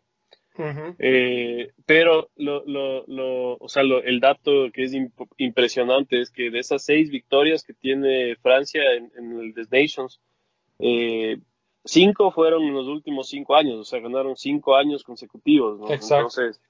Eh, 1.00 1.72
pero 1.86 2.30
lo, 2.36 2.64
lo, 2.66 3.06
lo, 3.08 3.56
o 3.58 3.68
sea, 3.70 3.84
lo- 3.84 4.04
el 4.04 4.20
dato 4.20 4.52
que 4.74 4.84
es 4.84 4.94
imp- 4.94 5.28
impresionante 5.38 6.22
es 6.22 6.30
que 6.30 6.50
de 6.52 6.60
esas 6.60 6.84
seis 6.84 7.10
victorias 7.10 7.64
que 7.64 7.74
tiene 7.74 8.36
Francia 8.38 8.84
en, 8.94 9.12
en 9.18 9.40
el 9.40 9.54
Des 9.54 9.72
Nations, 9.72 10.20
eh, 10.80 11.38
cinco 11.84 12.32
fueron 12.32 12.64
en 12.64 12.74
los 12.74 12.88
últimos 12.88 13.28
cinco 13.30 13.56
años, 13.56 13.76
o 13.80 13.84
sea, 13.84 14.00
ganaron 14.00 14.36
cinco 14.36 14.76
años 14.76 15.04
consecutivos, 15.04 15.80
¿no? 15.80 15.90
Exacto. 15.92 16.16
Entonces, 16.42 16.62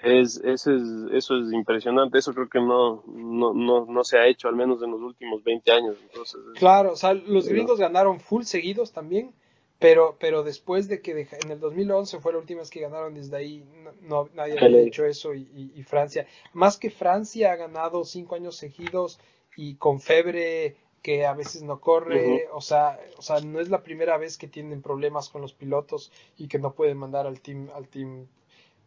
es, 0.00 0.36
ese 0.44 0.76
es, 0.76 0.82
eso 1.12 1.38
es 1.38 1.52
impresionante, 1.52 2.18
eso 2.18 2.32
creo 2.32 2.48
que 2.48 2.60
no, 2.60 3.02
no, 3.08 3.52
no, 3.52 3.84
no 3.86 4.04
se 4.04 4.16
ha 4.18 4.26
hecho, 4.28 4.46
al 4.48 4.54
menos 4.54 4.80
en 4.82 4.92
los 4.92 5.00
últimos 5.00 5.42
20 5.42 5.72
años. 5.72 5.96
Entonces, 6.02 6.40
es- 6.54 6.58
claro, 6.58 6.92
o 6.92 6.96
sea, 6.96 7.14
los 7.14 7.48
gringos 7.48 7.78
ganaron 7.80 8.20
full 8.20 8.42
seguidos 8.44 8.92
también, 8.92 9.32
pero, 9.78 10.16
pero 10.18 10.42
después 10.42 10.88
de 10.88 11.00
que 11.02 11.14
deja- 11.14 11.38
en 11.44 11.50
el 11.52 11.60
2011 11.60 12.20
fue 12.20 12.32
la 12.32 12.38
última 12.38 12.60
vez 12.60 12.70
que 12.70 12.80
ganaron, 12.80 13.14
desde 13.14 13.36
ahí 13.36 13.64
no, 13.82 13.92
no- 14.02 14.30
nadie 14.34 14.58
había 14.58 14.80
hecho 14.80 15.04
eso 15.04 15.34
y, 15.34 15.42
y- 15.54 15.72
y 15.78 15.82
Francia, 15.84 16.26
más 16.52 16.78
que 16.78 16.90
Francia 16.90 17.52
ha 17.52 17.56
ganado 17.56 18.04
cinco 18.04 18.34
años 18.34 18.56
seguidos 18.56 19.20
y 19.56 19.76
con 19.76 20.00
Febre 20.00 20.76
que 21.02 21.26
a 21.26 21.32
veces 21.34 21.62
no 21.62 21.80
corre, 21.80 22.48
o 22.52 22.60
sea, 22.60 22.98
o 23.18 23.22
sea, 23.22 23.40
no 23.40 23.60
es 23.60 23.68
la 23.68 23.82
primera 23.82 24.18
vez 24.18 24.36
que 24.36 24.48
tienen 24.48 24.82
problemas 24.82 25.28
con 25.28 25.42
los 25.42 25.52
pilotos 25.54 26.10
y 26.36 26.48
que 26.48 26.58
no 26.58 26.72
pueden 26.74 26.98
mandar 26.98 27.26
al 27.26 27.40
team, 27.40 27.70
al 27.72 27.88
team, 27.88 28.26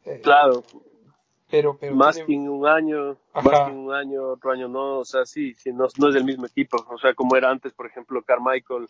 eh, 0.05 0.21
claro, 0.21 0.63
pero, 1.49 1.77
pero 1.77 1.95
más 1.95 2.17
que 2.17 2.33
en 2.33 2.49
un 2.49 2.67
año, 2.67 3.17
Ajá. 3.33 3.49
más 3.49 3.63
que 3.65 3.69
en 3.71 3.77
un 3.77 3.93
año, 3.93 4.23
otro 4.27 4.51
año 4.51 4.67
no, 4.67 4.99
o 4.99 5.05
sea, 5.05 5.25
sí, 5.25 5.53
sí 5.55 5.71
no, 5.73 5.87
no 5.97 6.07
es 6.09 6.13
del 6.13 6.25
mismo 6.25 6.45
equipo, 6.45 6.85
o 6.89 6.97
sea, 6.97 7.13
como 7.13 7.35
era 7.35 7.49
antes, 7.49 7.73
por 7.73 7.85
ejemplo, 7.87 8.21
Carmichael, 8.23 8.87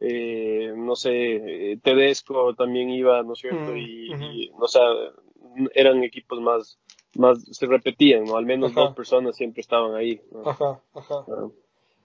eh, 0.00 0.72
no 0.76 0.96
sé, 0.96 1.72
eh, 1.72 1.78
Tedesco 1.82 2.54
también 2.54 2.90
iba, 2.90 3.22
¿no 3.22 3.34
es 3.34 3.40
cierto? 3.40 3.72
Mm, 3.72 3.76
y, 3.76 4.12
ujú. 4.12 4.24
y, 4.46 4.52
o 4.58 4.68
sea, 4.68 4.82
eran 5.74 6.02
equipos 6.04 6.40
más, 6.40 6.78
más, 7.14 7.38
se 7.50 7.66
repetían, 7.66 8.24
¿no? 8.26 8.36
Al 8.36 8.46
menos 8.46 8.72
Ajá. 8.72 8.80
dos 8.80 8.92
personas 8.92 9.36
siempre 9.36 9.60
estaban 9.60 9.94
ahí, 9.94 10.20
¿no? 10.32 10.42
Ajá, 10.50 10.80
ajá. 10.94 11.26
Ah, 11.28 11.48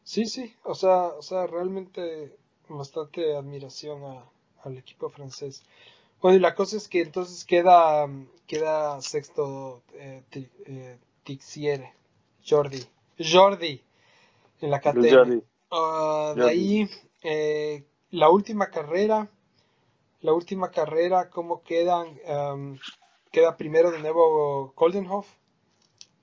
Sí, 0.03 0.25
sí, 0.25 0.55
o 0.63 0.75
sea, 0.75 1.07
o 1.17 1.21
sea, 1.21 1.47
realmente 1.47 2.37
bastante 2.69 3.35
admiración 3.35 4.03
a, 4.05 4.23
al 4.63 4.77
equipo 4.77 5.09
francés. 5.09 5.63
Bueno, 6.21 6.37
y 6.37 6.41
la 6.41 6.55
cosa 6.55 6.77
es 6.77 6.87
que 6.87 7.01
entonces 7.01 7.45
queda, 7.45 8.07
queda 8.47 9.01
sexto 9.01 9.83
eh, 9.95 10.23
eh, 10.33 10.97
Tixier, 11.23 11.91
Jordi, 12.47 12.83
Jordi, 13.19 13.81
en 14.61 14.71
la 14.71 14.79
KTM. 14.81 15.09
Jordi. 15.09 15.43
Ah, 15.71 16.33
de 16.37 16.49
ahí, 16.49 16.89
eh, 17.25 17.85
la 18.11 18.29
última 18.29 18.69
carrera, 18.69 19.29
la 20.21 20.33
última 20.33 20.71
carrera, 20.71 21.29
¿cómo 21.29 21.63
quedan? 21.63 22.19
Am, 22.27 22.79
queda 23.31 23.57
primero 23.57 23.91
de 23.91 23.99
nuevo 23.99 24.73
Goldenhoff. 24.75 25.27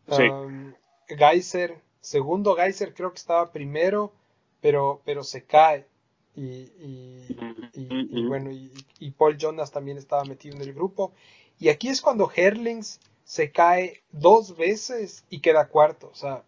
Sí. 0.09 0.23
Am, 0.25 0.75
Geyser, 1.09 1.81
segundo 2.01 2.55
Geyser 2.55 2.95
creo 2.95 3.11
que 3.13 3.19
estaba 3.19 3.51
primero, 3.53 4.13
pero, 4.61 5.03
pero 5.05 5.23
se 5.25 5.45
cae. 5.45 5.87
Y, 6.35 6.43
y, 6.43 7.37
y- 7.75 8.07
y 8.11 8.23
Ujú. 8.23 8.29
bueno, 8.29 8.51
y, 8.51 9.11
Paul 9.13 9.37
Jonas 9.37 9.71
también 9.71 9.99
estaba 9.99 10.25
metido 10.25 10.57
en 10.57 10.63
el 10.63 10.73
grupo. 10.75 11.13
Y 11.59 11.69
aquí 11.69 11.89
es 11.89 12.01
cuando 12.01 12.31
Herlings 12.35 13.01
se 13.25 13.53
cae 13.53 14.03
dos 14.13 14.57
veces 14.57 15.25
y 15.31 15.41
queda 15.41 15.69
cuarto. 15.69 16.09
O 16.11 16.15
sea, 16.15 16.45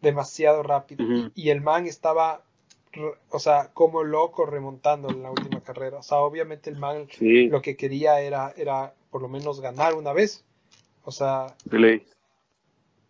demasiado 0.00 0.62
rápido. 0.62 1.04
Y 1.34 1.50
el 1.50 1.60
man 1.60 1.86
estaba, 1.86 2.44
o 3.30 3.38
sea, 3.38 3.70
como 3.72 4.02
loco 4.02 4.46
remontando 4.46 5.10
en 5.10 5.22
la 5.22 5.30
última 5.30 5.60
carrera. 5.62 5.98
O 5.98 6.02
sea, 6.02 6.18
obviamente 6.18 6.70
el 6.70 6.78
man 6.78 7.06
Sí, 7.10 7.48
lo 7.48 7.62
que 7.62 7.76
quería 7.76 8.20
era, 8.20 8.52
era 8.56 8.94
por 9.10 9.22
lo 9.22 9.28
menos 9.28 9.60
ganar 9.60 9.94
una 9.94 10.12
vez. 10.12 10.44
O 11.04 11.10
sea, 11.10 11.54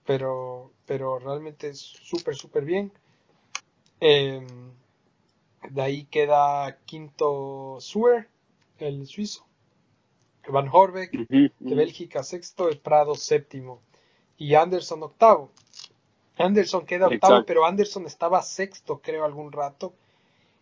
pero, 0.04 0.72
pero 0.86 1.18
realmente 1.18 1.68
es 1.68 1.78
súper, 1.78 2.34
súper 2.34 2.64
bien. 2.64 2.92
Eh, 4.00 4.44
de 5.70 5.82
ahí 5.82 6.04
queda 6.04 6.78
quinto 6.84 7.76
Suer, 7.80 8.28
el 8.78 9.06
suizo. 9.06 9.46
Van 10.48 10.68
Horbeck, 10.70 11.12
de. 11.28 11.52
Bélgica 11.60 12.24
sexto, 12.24 12.68
el 12.68 12.78
Prado 12.78 13.14
séptimo. 13.14 13.80
Y 14.36 14.54
Anderson 14.54 15.02
octavo. 15.04 15.52
Anderson 16.38 16.86
queda 16.86 17.06
octavo, 17.06 17.34
Exacto. 17.34 17.46
pero 17.46 17.64
Anderson 17.66 18.06
estaba 18.06 18.42
sexto, 18.42 19.00
creo, 19.02 19.24
algún 19.24 19.52
rato. 19.52 19.92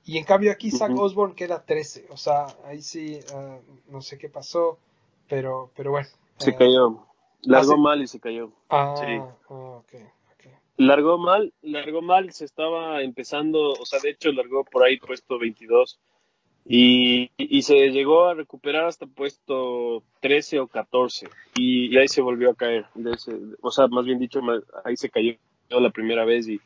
Y 0.05 0.19
en 0.19 0.25
cambio 0.25 0.51
aquí 0.51 0.71
Zach. 0.71 0.91
Osborne 0.99 1.35
queda 1.35 1.63
13. 1.65 2.07
O 2.11 2.17
sea, 2.17 2.47
ahí 2.65 2.83
sí, 2.83 3.21
ah, 3.35 3.59
no 3.89 4.01
sé 4.03 4.19
qué 4.19 4.29
pasó, 4.29 4.79
pero, 5.29 5.71
pero 5.77 5.91
bueno. 5.93 6.09
Se 6.39 6.51
ah, 6.51 6.57
cayó. 6.57 7.07
Largó 7.43 7.77
mal 7.77 8.03
y 8.03 8.07
se 8.07 8.19
cayó. 8.21 8.51
Ah, 8.69 8.95
Sí. 8.99 9.07
ah. 9.51 9.81
Largó 10.77 11.19
mal, 11.19 11.53
largó 11.61 12.01
mal, 12.01 12.33
se 12.33 12.47
estaba 12.47 13.03
empezando, 13.03 13.73
o 13.73 13.85
sea, 13.85 14.01
de 14.01 14.11
hecho 14.11 14.33
largó 14.33 14.65
por 14.65 14.83
ahí 14.83 14.97
puesto 14.99 15.39
22 15.39 15.99
y, 16.65 17.31
y 17.37 17.63
se 17.63 17.91
llegó 17.91 18.25
a 18.25 18.33
recuperar 18.35 18.87
hasta 18.87 19.07
puesto 19.07 20.03
13 20.21 20.59
o 20.61 20.69
14 20.69 21.29
y, 21.57 21.95
y 21.95 21.99
ahí 21.99 22.09
se 22.09 22.23
volvió 22.23 22.51
a 22.51 22.55
caer, 22.55 22.87
de 22.95 23.11
ese- 23.13 23.39
o 23.61 23.71
sea, 23.71 23.89
más 23.89 24.07
bien 24.07 24.19
dicho, 24.19 24.41
ahí 24.85 24.97
se 24.97 25.11
cayó 25.11 25.35
la 25.79 25.91
primera 25.91 26.25
vez 26.25 26.49
y, 26.49 26.61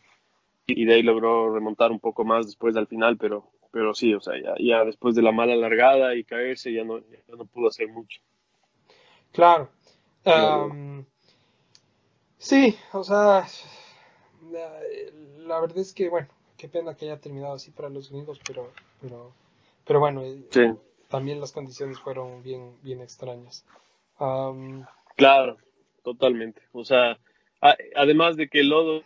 y 0.66 0.84
de 0.86 0.94
ahí 0.94 1.02
logró 1.02 1.52
remontar 1.52 1.90
un 1.90 2.00
poco 2.00 2.24
más 2.24 2.46
después 2.46 2.74
del 2.74 2.86
final, 2.86 3.18
pero, 3.18 3.50
pero 3.70 3.92
sí, 3.92 4.14
o 4.14 4.20
sea, 4.20 4.34
ya, 4.40 4.54
ya 4.58 4.84
después 4.84 5.14
de 5.14 5.22
la 5.22 5.32
mala 5.32 5.56
largada 5.56 6.14
y 6.14 6.24
caerse 6.24 6.72
ya 6.72 6.84
no, 6.84 7.00
ya 7.00 7.36
no 7.36 7.44
pudo 7.44 7.68
hacer 7.68 7.88
mucho. 7.88 8.20
Claro. 9.32 9.68
Am, 10.24 11.04
sí, 12.38 12.76
o 12.92 13.04
sea, 13.04 13.46
la, 14.50 14.80
la 15.38 15.60
verdad 15.60 15.78
es 15.78 15.92
que, 15.92 16.08
bueno, 16.08 16.28
qué 16.56 16.68
pena 16.68 16.94
que 16.96 17.06
haya 17.06 17.20
terminado 17.20 17.54
así 17.54 17.70
para 17.70 17.90
los 17.90 18.10
gringos, 18.10 18.40
pero, 18.46 18.70
pero, 19.02 19.32
pero 19.84 20.00
bueno, 20.00 20.22
eh, 20.22 20.42
Sí, 20.50 20.62
también 21.08 21.40
las 21.40 21.52
condiciones 21.52 21.98
fueron 22.00 22.42
bien, 22.42 22.72
bien 22.82 23.00
extrañas. 23.00 23.64
Am, 24.18 24.86
claro, 25.16 25.58
totalmente. 26.02 26.62
O 26.72 26.84
sea, 26.84 27.18
además 27.96 28.36
de 28.36 28.48
que 28.48 28.60
el 28.60 28.68
lodo 28.68 29.02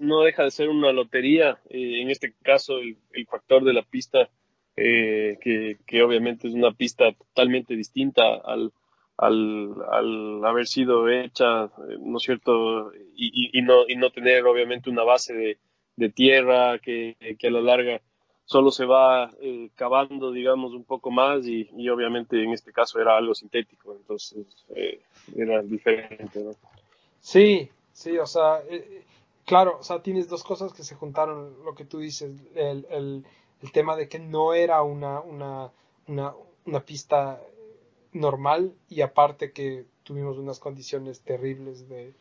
no 0.00 0.22
deja 0.22 0.44
de 0.44 0.50
ser 0.50 0.68
una 0.70 0.92
lotería, 0.92 1.58
eh, 1.68 2.00
en 2.00 2.10
este 2.10 2.32
caso 2.42 2.78
el, 2.78 2.96
factor 3.26 3.64
de 3.64 3.74
la 3.74 3.82
pista, 3.82 4.28
eh, 4.76 5.38
que, 5.42 6.02
obviamente 6.02 6.48
es 6.48 6.54
una 6.54 6.72
pista 6.72 7.12
totalmente 7.12 7.74
distinta 7.76 8.22
al, 8.36 8.72
al, 9.16 9.74
al 9.90 10.44
haber 10.44 10.66
sido 10.66 11.08
hecha, 11.08 11.64
eh, 11.64 11.98
¿no 12.00 12.16
es 12.18 12.22
cierto? 12.22 12.92
Y, 13.14 13.26
y- 13.26 13.58
y 13.58 13.62
no, 13.62 13.86
y 13.88 13.96
no 13.96 14.10
tener 14.10 14.44
obviamente 14.46 14.88
una 14.88 15.02
base 15.02 15.34
de, 15.34 15.58
de 15.96 16.08
tierra 16.08 16.78
que, 16.78 17.16
que 17.38 17.48
a 17.48 17.50
la 17.50 17.60
larga 17.60 18.00
solo 18.46 18.70
se 18.70 18.86
va 18.86 19.30
eh, 19.42 19.68
cavando, 19.74 20.32
digamos, 20.32 20.72
un 20.72 20.84
poco 20.84 21.10
más 21.10 21.46
y, 21.46 21.68
y 21.76 21.88
obviamente 21.90 22.42
en 22.42 22.52
este 22.52 22.72
caso 22.72 22.98
era 22.98 23.16
algo 23.18 23.34
sintético, 23.34 23.94
entonces 23.94 24.46
eh, 24.74 25.00
era 25.36 25.60
diferente, 25.62 26.40
¿no? 26.40 26.52
Sí, 27.20 27.68
sí, 27.98 28.16
o 28.18 28.26
sea, 28.26 28.60
eh, 28.68 28.76
eh, 28.76 29.04
claro, 29.44 29.78
o 29.80 29.82
sea, 29.82 30.02
tienes 30.02 30.28
dos 30.28 30.44
cosas 30.44 30.72
que 30.72 30.84
se 30.84 30.94
juntaron, 30.94 31.64
lo 31.64 31.74
que 31.74 31.84
tú 31.84 31.98
dices, 31.98 32.30
el, 32.54 32.86
el, 32.90 33.24
el 33.62 33.72
tema 33.72 33.96
de 33.96 34.08
que 34.08 34.18
no 34.20 34.54
era 34.54 34.82
una, 34.82 35.20
una, 35.20 35.70
una, 36.06 36.32
una 36.64 36.80
pista 36.80 37.40
normal 38.12 38.72
y 38.88 39.00
aparte 39.02 39.52
que 39.52 39.84
tuvimos 40.04 40.38
unas 40.38 40.58
condiciones 40.60 41.20
terribles 41.20 41.88
de, 41.88 42.14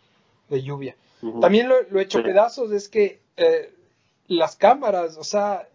de 0.49 0.61
lluvia. 0.63 0.95
También 1.41 1.67
lo, 1.69 1.75
lo 1.89 1.99
he 1.99 2.03
hecho 2.03 2.19
Sí. 2.19 2.23
pedazos, 2.25 2.71
es 2.71 2.89
que 2.89 3.19
eh, 3.37 3.71
las 4.27 4.55
cámaras, 4.55 5.17
o 5.17 5.23
sea, 5.23 5.67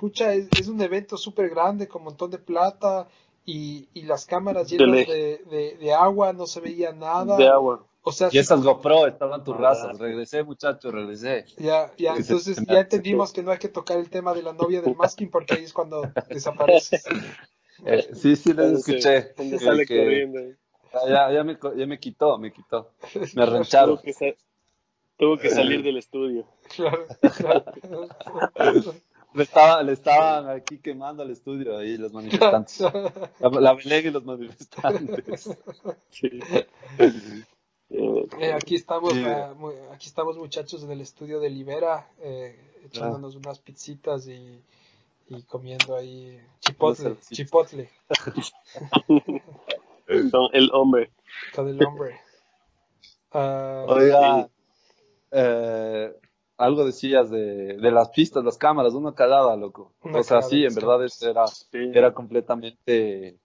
pucha, 0.00 0.32
es, 0.32 0.48
es 0.58 0.68
un 0.68 0.80
evento 0.80 1.16
súper 1.16 1.50
grande 1.50 1.86
con 1.88 2.02
un 2.02 2.06
montón 2.06 2.30
de 2.30 2.38
plata 2.38 3.06
y, 3.44 3.88
y 3.94 4.02
las 4.02 4.24
cámaras 4.26 4.68
llenas 4.70 5.06
de, 5.06 5.42
de, 5.50 5.76
de 5.78 5.92
agua, 5.92 6.32
no 6.32 6.46
se 6.46 6.60
veía 6.60 6.92
nada. 6.92 7.36
de 7.36 7.48
agua. 7.48 7.84
O 8.06 8.12
sea, 8.12 8.28
Y 8.30 8.38
esas 8.38 8.62
GoPro 8.62 9.06
estaban 9.06 9.42
tus 9.44 9.54
Ah. 9.56 9.60
razas. 9.60 9.98
Regresé, 9.98 10.42
muchachos, 10.44 10.92
regresé. 10.92 11.46
ya, 11.56 11.90
ya, 11.96 12.14
entonces 12.16 12.58
ya 12.68 12.80
entendimos 12.80 13.32
que 13.32 13.42
no 13.42 13.50
hay 13.50 13.58
que 13.58 13.68
tocar 13.68 13.98
el 13.98 14.10
tema 14.10 14.34
de 14.34 14.42
la 14.42 14.52
novia 14.52 14.82
del 14.82 14.94
masking 14.94 15.30
porque 15.30 15.54
ahí 15.54 15.64
es 15.64 15.72
cuando 15.72 16.02
desapareces. 16.28 17.04
Eh, 17.86 18.08
sí, 18.14 18.36
sí, 18.36 18.52
les 18.54 18.78
escuché. 18.86 19.34
sale 19.58 19.84
que- 19.84 19.98
corriendo. 19.98 20.38
ya, 21.08 21.32
ya, 21.32 21.42
me, 21.42 21.58
co- 21.58 21.74
ya 21.74 21.86
me 21.86 21.98
quitó, 21.98 22.38
me 22.38 22.52
quitó. 22.52 22.92
Me 23.34 23.42
arrancharon. 23.42 23.96
Tuvo 23.96 24.02
que, 24.02 24.12
sa- 24.12 24.36
tuvo 25.18 25.36
que 25.38 25.50
salir 25.50 25.82
del 25.82 25.96
estudio. 25.98 26.46
Claro, 26.76 27.04
claro. 27.36 27.64
Le, 29.34 29.42
estaba, 29.42 29.82
le 29.82 29.92
estaban 29.92 30.48
aquí 30.48 30.78
quemando 30.78 31.24
al 31.24 31.30
estudio 31.32 31.76
ahí 31.76 31.96
los 31.96 32.12
manifestantes. 32.12 32.78
La, 32.80 33.48
la 33.50 33.74
Belén 33.74 34.06
y 34.06 34.10
los 34.10 34.24
manifestantes. 34.24 35.50
Sí. 36.10 36.30
Eh, 37.90 38.26
Eh, 38.40 38.52
aquí 38.52 38.74
estamos, 38.74 39.14
eh, 39.14 39.46
mu- 39.56 39.72
aquí 39.92 40.06
estamos 40.06 40.36
muchachos 40.36 40.82
en 40.82 40.90
el 40.90 41.00
estudio 41.00 41.40
de 41.40 41.50
Libera, 41.50 42.08
eh, 42.20 42.58
echándonos 42.84 43.36
unas 43.36 43.58
pizzitas 43.60 44.26
y, 44.26 44.60
y 45.28 45.42
comiendo 45.42 45.94
ahí 45.96 46.40
chipotle, 46.60 47.16
chipotle 47.30 47.90
son 50.30 50.48
el 50.52 50.70
hombre. 50.72 51.10
con 51.54 51.68
el 51.68 51.84
hombre. 51.84 52.20
Ah, 53.32 53.84
Oiga, 53.88 54.48
eh, 55.30 56.14
algo 56.56 56.84
decías 56.84 57.30
de, 57.30 57.76
de 57.76 57.90
las 57.90 58.10
pistas, 58.10 58.44
las 58.44 58.58
cámaras, 58.58 58.94
una 58.94 59.14
cagada, 59.14 59.56
loco. 59.56 59.92
Una 60.02 60.20
o 60.20 60.22
sea, 60.22 60.42
sí, 60.42 60.64
en 60.64 60.74
verdad 60.74 61.00
era, 61.22 61.46
Sí. 61.46 61.66
era 61.92 62.12
completamente, 62.14 63.38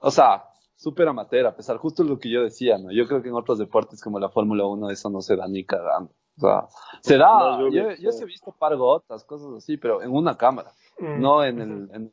o 0.00 0.10
sea, 0.10 0.44
súper 0.82 1.06
amateur, 1.08 1.46
a 1.46 1.54
pesar 1.56 1.76
justo 1.78 2.02
lo 2.04 2.18
que 2.18 2.30
yo 2.30 2.42
decía, 2.42 2.76
¿no? 2.78 2.90
Yo 2.92 3.06
creo 3.06 3.22
que 3.22 3.28
en 3.28 3.34
otros 3.34 3.58
deportes 3.58 4.02
como 4.02 4.18
la 4.18 4.28
Fórmula 4.28 4.64
1 4.66 4.90
eso 4.90 5.08
no 5.10 5.20
se 5.22 5.36
da 5.36 5.46
ni 5.48 5.64
cagando. 5.64 6.10
O 6.38 6.40
sea, 6.40 6.66
se 7.02 7.16
da, 7.18 7.28
No, 7.58 7.60
yo 7.60 7.68
yo, 7.70 7.88
vi- 7.88 8.02
yo 8.02 8.10
sí 8.12 8.22
he 8.22 8.26
visto 8.26 8.52
par 8.52 8.76
gotas, 8.76 9.24
cosas 9.24 9.52
así, 9.56 9.76
pero 9.76 10.02
en 10.02 10.10
una 10.10 10.36
cámara, 10.36 10.72
mm, 10.98 11.20
no 11.20 11.44
en 11.44 11.60
el, 11.60 11.90
en, 11.92 12.12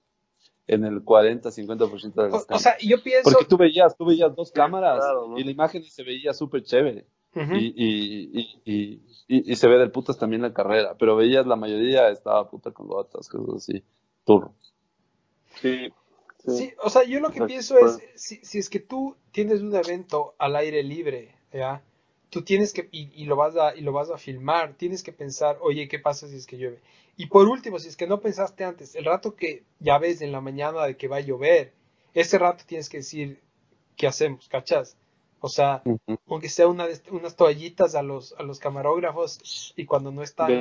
en 0.68 0.86
el 0.86 1.04
40-50% 1.04 2.14
de 2.24 2.30
las 2.30 2.34
O, 2.34 2.44
o 2.44 2.46
cámaras. 2.46 2.62
sea, 2.62 2.78
yo 2.80 3.02
pienso. 3.02 3.32
Porque 3.32 3.46
tú 3.46 3.58
veías, 3.58 3.96
tú 3.98 4.06
veías 4.06 4.36
dos 4.36 4.52
cámaras 4.52 5.00
Claro, 5.00 5.28
¿no? 5.30 5.40
y 5.40 5.44
la 5.44 5.52
imagen 5.52 5.84
se 5.84 6.04
veía 6.04 6.34
súper 6.34 6.64
chévere. 6.64 7.08
Ujú. 7.36 7.54
y, 7.54 7.74
y, 7.76 8.40
y, 8.40 8.62
y, 8.66 9.02
y- 9.28 9.52
y 9.52 9.56
se 9.56 9.68
ve 9.68 9.78
del 9.78 9.92
putas 9.92 10.18
también 10.18 10.42
la 10.42 10.52
carrera, 10.52 10.96
pero 10.98 11.16
veías 11.16 11.46
la 11.46 11.56
mayoría 11.56 12.10
estaba 12.10 12.50
puta 12.50 12.72
con 12.72 12.88
gotas, 12.88 13.30
cosas 13.30 13.56
así, 13.58 13.84
turro. 14.26 14.54
Sí. 15.62 15.90
Sí. 16.46 16.52
Sí, 16.58 16.74
o 16.84 16.90
sea, 16.90 17.04
yo 17.04 17.20
lo 17.20 17.32
que 17.32 17.42
pienso 17.48 17.78
es, 17.78 18.00
si, 18.16 18.38
si 18.44 18.60
es 18.60 18.70
que 18.70 18.80
tú 18.80 19.16
tienes 19.32 19.62
un 19.62 19.76
evento 19.76 20.36
al 20.38 20.56
aire 20.56 20.84
libre, 20.84 21.36
¿ya? 21.54 21.82
Tú 22.30 22.44
tienes 22.44 22.74
que, 22.74 22.88
y, 22.92 23.12
y 23.22 23.26
lo 23.26 23.36
vas 23.36 23.56
a, 23.58 23.76
y 23.76 23.82
lo 23.82 23.92
vas 23.92 24.10
a 24.12 24.18
filmar, 24.18 24.76
tienes 24.76 25.04
que 25.04 25.12
pensar, 25.12 25.58
oye, 25.62 25.88
¿qué 25.88 26.00
pasa 26.00 26.28
si 26.28 26.36
es 26.38 26.46
que 26.48 26.58
llueve? 26.58 26.80
Y 27.18 27.26
por 27.28 27.48
último, 27.50 27.80
si 27.80 27.90
es 27.90 27.98
que 27.98 28.08
no 28.08 28.22
pensaste 28.22 28.64
antes, 28.64 28.96
el 28.96 29.06
rato 29.06 29.36
que 29.36 29.64
ya 29.80 29.98
ves 29.98 30.22
en 30.22 30.32
la 30.32 30.40
mañana 30.42 30.86
de 30.86 30.96
que 30.96 31.08
va 31.08 31.18
a 31.18 31.22
llover, 31.22 31.74
ese 32.14 32.38
rato 32.38 32.64
tienes 32.66 32.88
que 32.90 32.98
decir, 32.98 33.42
¿qué 33.98 34.08
hacemos? 34.08 34.48
¿Cachas? 34.48 34.96
O 35.42 35.50
sea, 35.50 35.84
aunque 36.28 36.50
sea 36.50 36.68
una 36.68 36.88
de- 36.88 37.02
unas 37.12 37.36
toallitas 37.36 37.96
a 37.96 38.04
los, 38.04 38.34
a 38.38 38.44
los 38.44 38.60
camarógrafos 38.60 39.74
y 39.76 39.86
cuando 39.86 40.12
no 40.12 40.22
están, 40.24 40.52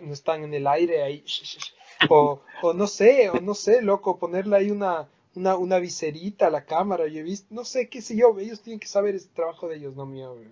no 0.00 0.12
están 0.12 0.44
en 0.44 0.54
el 0.54 0.66
aire 0.66 1.02
ahí, 1.02 1.24
o, 2.08 2.40
o 2.62 2.72
no 2.72 2.86
sé, 2.86 3.28
o 3.30 3.40
no 3.40 3.54
sé, 3.54 3.82
loco, 3.82 4.18
ponerle 4.18 4.56
ahí 4.56 4.70
una, 4.70 5.08
una, 5.36 5.56
una 5.56 5.78
viserita 5.78 6.46
a 6.46 6.50
la 6.50 6.64
cámara, 6.64 7.06
yo 7.06 7.20
he 7.20 7.22
visto, 7.22 7.54
no 7.54 7.64
sé, 7.64 7.88
qué 7.88 8.00
sé 8.02 8.16
yo, 8.16 8.36
ellos 8.38 8.60
tienen 8.62 8.80
que 8.80 8.86
saber, 8.86 9.14
es 9.14 9.28
trabajo 9.32 9.68
de 9.68 9.76
ellos, 9.76 9.94
no 9.94 10.06
mío. 10.06 10.34
güey. 10.34 10.48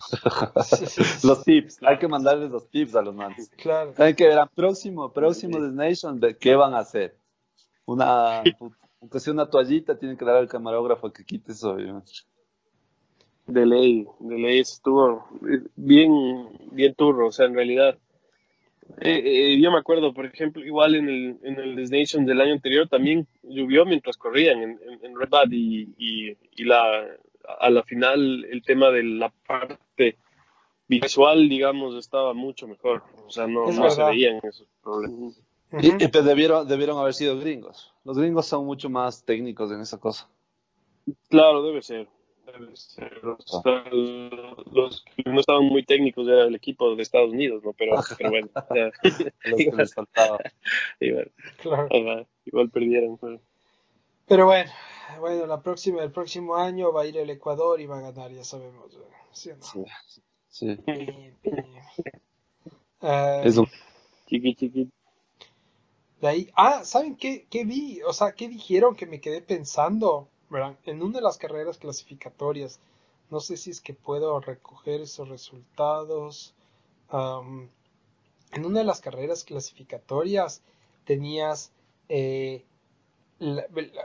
Sí, 0.64 0.86
sí, 0.86 1.04
sí, 1.04 1.26
Los 1.26 1.44
tips, 1.44 1.82
hay 1.82 1.98
que 1.98 2.08
mandarles 2.08 2.50
los 2.50 2.68
tips 2.68 2.94
a 2.96 3.02
los 3.02 3.14
manes. 3.14 3.50
Claro. 3.56 3.94
Hay 3.98 4.14
que 4.14 4.26
ver 4.26 4.38
al 4.38 4.50
próximo, 4.50 5.12
próximo 5.12 5.60
Destination, 5.60 6.20
de 6.20 6.36
qué 6.36 6.54
van 6.54 6.74
a 6.74 6.78
hacer. 6.80 7.16
Una, 7.86 8.42
aunque 9.00 9.20
sea 9.20 9.32
una 9.32 9.48
toallita, 9.48 9.98
tienen 9.98 10.16
que 10.16 10.24
dar 10.24 10.36
al 10.36 10.48
camarógrafo 10.48 11.12
que 11.12 11.24
quite 11.24 11.52
eso. 11.52 11.78
yo. 11.78 12.02
De 13.46 13.66
ley, 13.66 14.06
de 14.20 14.38
ley 14.38 14.60
estuvo 14.60 15.26
bien, 15.76 16.48
bien 16.72 16.94
turro, 16.94 17.28
o 17.28 17.32
sea, 17.32 17.46
en 17.46 17.54
realidad. 17.54 17.98
Eh, 19.00 19.22
eh, 19.24 19.60
yo 19.60 19.72
me 19.72 19.78
acuerdo, 19.78 20.12
por 20.12 20.26
ejemplo, 20.26 20.64
igual 20.64 20.94
en 20.94 21.08
el, 21.08 21.38
en 21.42 21.58
el 21.58 21.76
Destination 21.76 22.26
del 22.26 22.40
año 22.40 22.52
anterior 22.52 22.88
también 22.88 23.26
llovió 23.42 23.84
mientras 23.84 24.16
corrían 24.16 24.62
en, 24.62 24.80
en, 24.86 25.04
en 25.04 25.18
Red 25.18 25.28
Bud 25.30 25.52
y, 25.52 25.94
y, 25.98 26.36
y 26.56 26.64
la, 26.64 27.06
a 27.60 27.70
la 27.70 27.82
final 27.82 28.44
el 28.44 28.62
tema 28.62 28.90
de 28.90 29.02
la 29.02 29.32
parte 29.46 30.16
visual, 30.86 31.48
digamos, 31.48 31.96
estaba 31.96 32.34
mucho 32.34 32.68
mejor. 32.68 33.02
O 33.26 33.30
sea, 33.30 33.46
no, 33.46 33.70
no 33.72 33.90
se 33.90 34.04
veían 34.04 34.40
esos 34.42 34.68
problemas. 34.82 35.40
Y, 35.72 35.88
Ujú. 35.88 35.96
y, 35.98 36.08
pues, 36.08 36.24
debieron, 36.24 36.68
debieron 36.68 36.98
haber 36.98 37.14
sido 37.14 37.38
gringos. 37.38 37.92
Los 38.04 38.18
gringos 38.18 38.46
son 38.46 38.64
mucho 38.64 38.88
más 38.88 39.24
técnicos 39.24 39.72
en 39.72 39.80
esa 39.80 39.98
cosa. 39.98 40.28
Claro, 41.28 41.62
debe 41.62 41.82
ser. 41.82 42.06
Los 44.72 45.04
que 45.04 45.30
no 45.30 45.40
estaban 45.40 45.64
muy 45.64 45.84
técnicos 45.84 46.26
era 46.28 46.44
el 46.44 46.54
equipo 46.54 46.94
de 46.94 47.02
Estados 47.02 47.30
Unidos, 47.32 47.62
¿no? 47.64 47.72
Pero, 47.72 47.92
pero 48.18 48.30
bueno, 48.30 48.48
ya, 48.74 48.90
Los 49.44 49.58
que 49.58 49.72
les 49.76 49.94
faltaba. 49.94 50.38
igual, 51.00 51.32
Claro. 51.62 51.88
igual, 51.90 52.26
igual 52.44 52.70
perdieron. 52.70 53.18
pero- 53.18 53.40
Pero 54.26 54.46
bueno, 54.46 54.70
bueno, 55.20 55.46
la 55.46 55.60
próxima, 55.62 56.02
el 56.02 56.12
próximo 56.12 56.56
año 56.56 56.92
va 56.92 57.02
a 57.02 57.06
ir 57.06 57.16
el 57.18 57.30
Ecuador 57.30 57.80
y 57.80 57.86
va 57.86 57.98
a 57.98 58.02
ganar, 58.12 58.30
ya 58.32 58.44
sabemos. 58.44 58.98
¿Sí 59.32 59.50
no? 59.50 59.84
Sí. 60.48 60.78
Eh, 63.00 63.42
Es 63.44 63.56
un- 63.56 63.68
Chiqui, 64.26 64.54
chiqui. 64.54 64.90
De 66.20 66.28
ahí, 66.28 66.50
ah, 66.56 66.84
¿saben 66.84 67.16
qué, 67.16 67.46
qué 67.50 67.64
vi? 67.64 68.00
O 68.02 68.12
sea, 68.14 68.32
¿qué 68.32 68.48
dijeron 68.48 68.96
que 68.96 69.04
me 69.06 69.20
quedé 69.20 69.42
pensando? 69.42 70.28
¿Verdad? 70.50 70.76
En 70.84 71.02
una 71.02 71.18
de 71.18 71.22
las 71.22 71.38
carreras 71.38 71.78
clasificatorias, 71.78 72.80
no 73.30 73.40
sé 73.40 73.56
si 73.56 73.70
es 73.70 73.80
que 73.80 73.94
puedo 73.94 74.40
recoger 74.40 75.00
esos 75.00 75.28
resultados. 75.28 76.54
en 77.10 78.64
una 78.64 78.78
de 78.80 78.84
las 78.84 79.00
carreras 79.00 79.44
clasificatorias 79.44 80.62
tenías, 81.04 81.72
eh, 82.08 82.64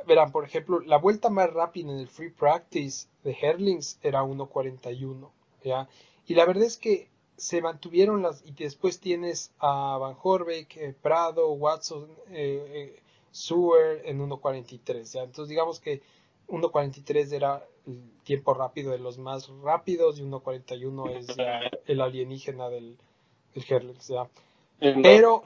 verán, 0.05 0.31
por 0.31 0.45
ejemplo, 0.45 0.79
la 0.79 0.97
vuelta 0.97 1.29
más 1.29 1.51
rápida 1.51 1.91
en 1.91 1.99
el 1.99 2.07
free 2.07 2.31
practice 2.31 3.07
de 3.23 3.37
Herlings 3.39 3.99
era 4.01 4.23
1.41, 4.23 5.29
¿ya? 5.63 5.87
Y 6.25 6.35
la 6.35 6.45
verdad 6.45 6.63
es 6.63 6.77
que 6.77 7.09
se 7.39 7.61
mantuvieron 7.61 8.21
las 8.21 8.43
y 8.45 8.51
después 8.51 8.99
tienes 8.99 9.51
a 9.59 9.97
Van 9.97 10.17
Horbeck, 10.21 10.75
eh, 10.77 10.93
Prado, 11.01 11.51
Watson, 11.51 12.09
eh, 12.29 12.93
eh, 12.95 13.03
Sewer 13.31 14.01
en 14.05 14.19
1.43, 14.19 15.13
¿ya? 15.13 15.23
Entonces 15.23 15.47
digamos 15.49 15.79
que 15.79 16.01
1.43 16.49 17.33
era 17.33 17.65
el 17.87 18.11
tiempo 18.23 18.53
rápido 18.53 18.91
de 18.91 18.99
los 18.99 19.17
más 19.17 19.49
rápidos 19.63 20.19
y 20.19 20.23
1.41 20.23 21.11
es 21.17 21.35
ya 21.35 21.61
el 21.85 22.01
alienígena 22.01 22.69
del, 22.69 22.97
del 23.55 23.65
Herlings, 23.69 24.07
¿ya? 24.09 24.29
Pero 25.01 25.43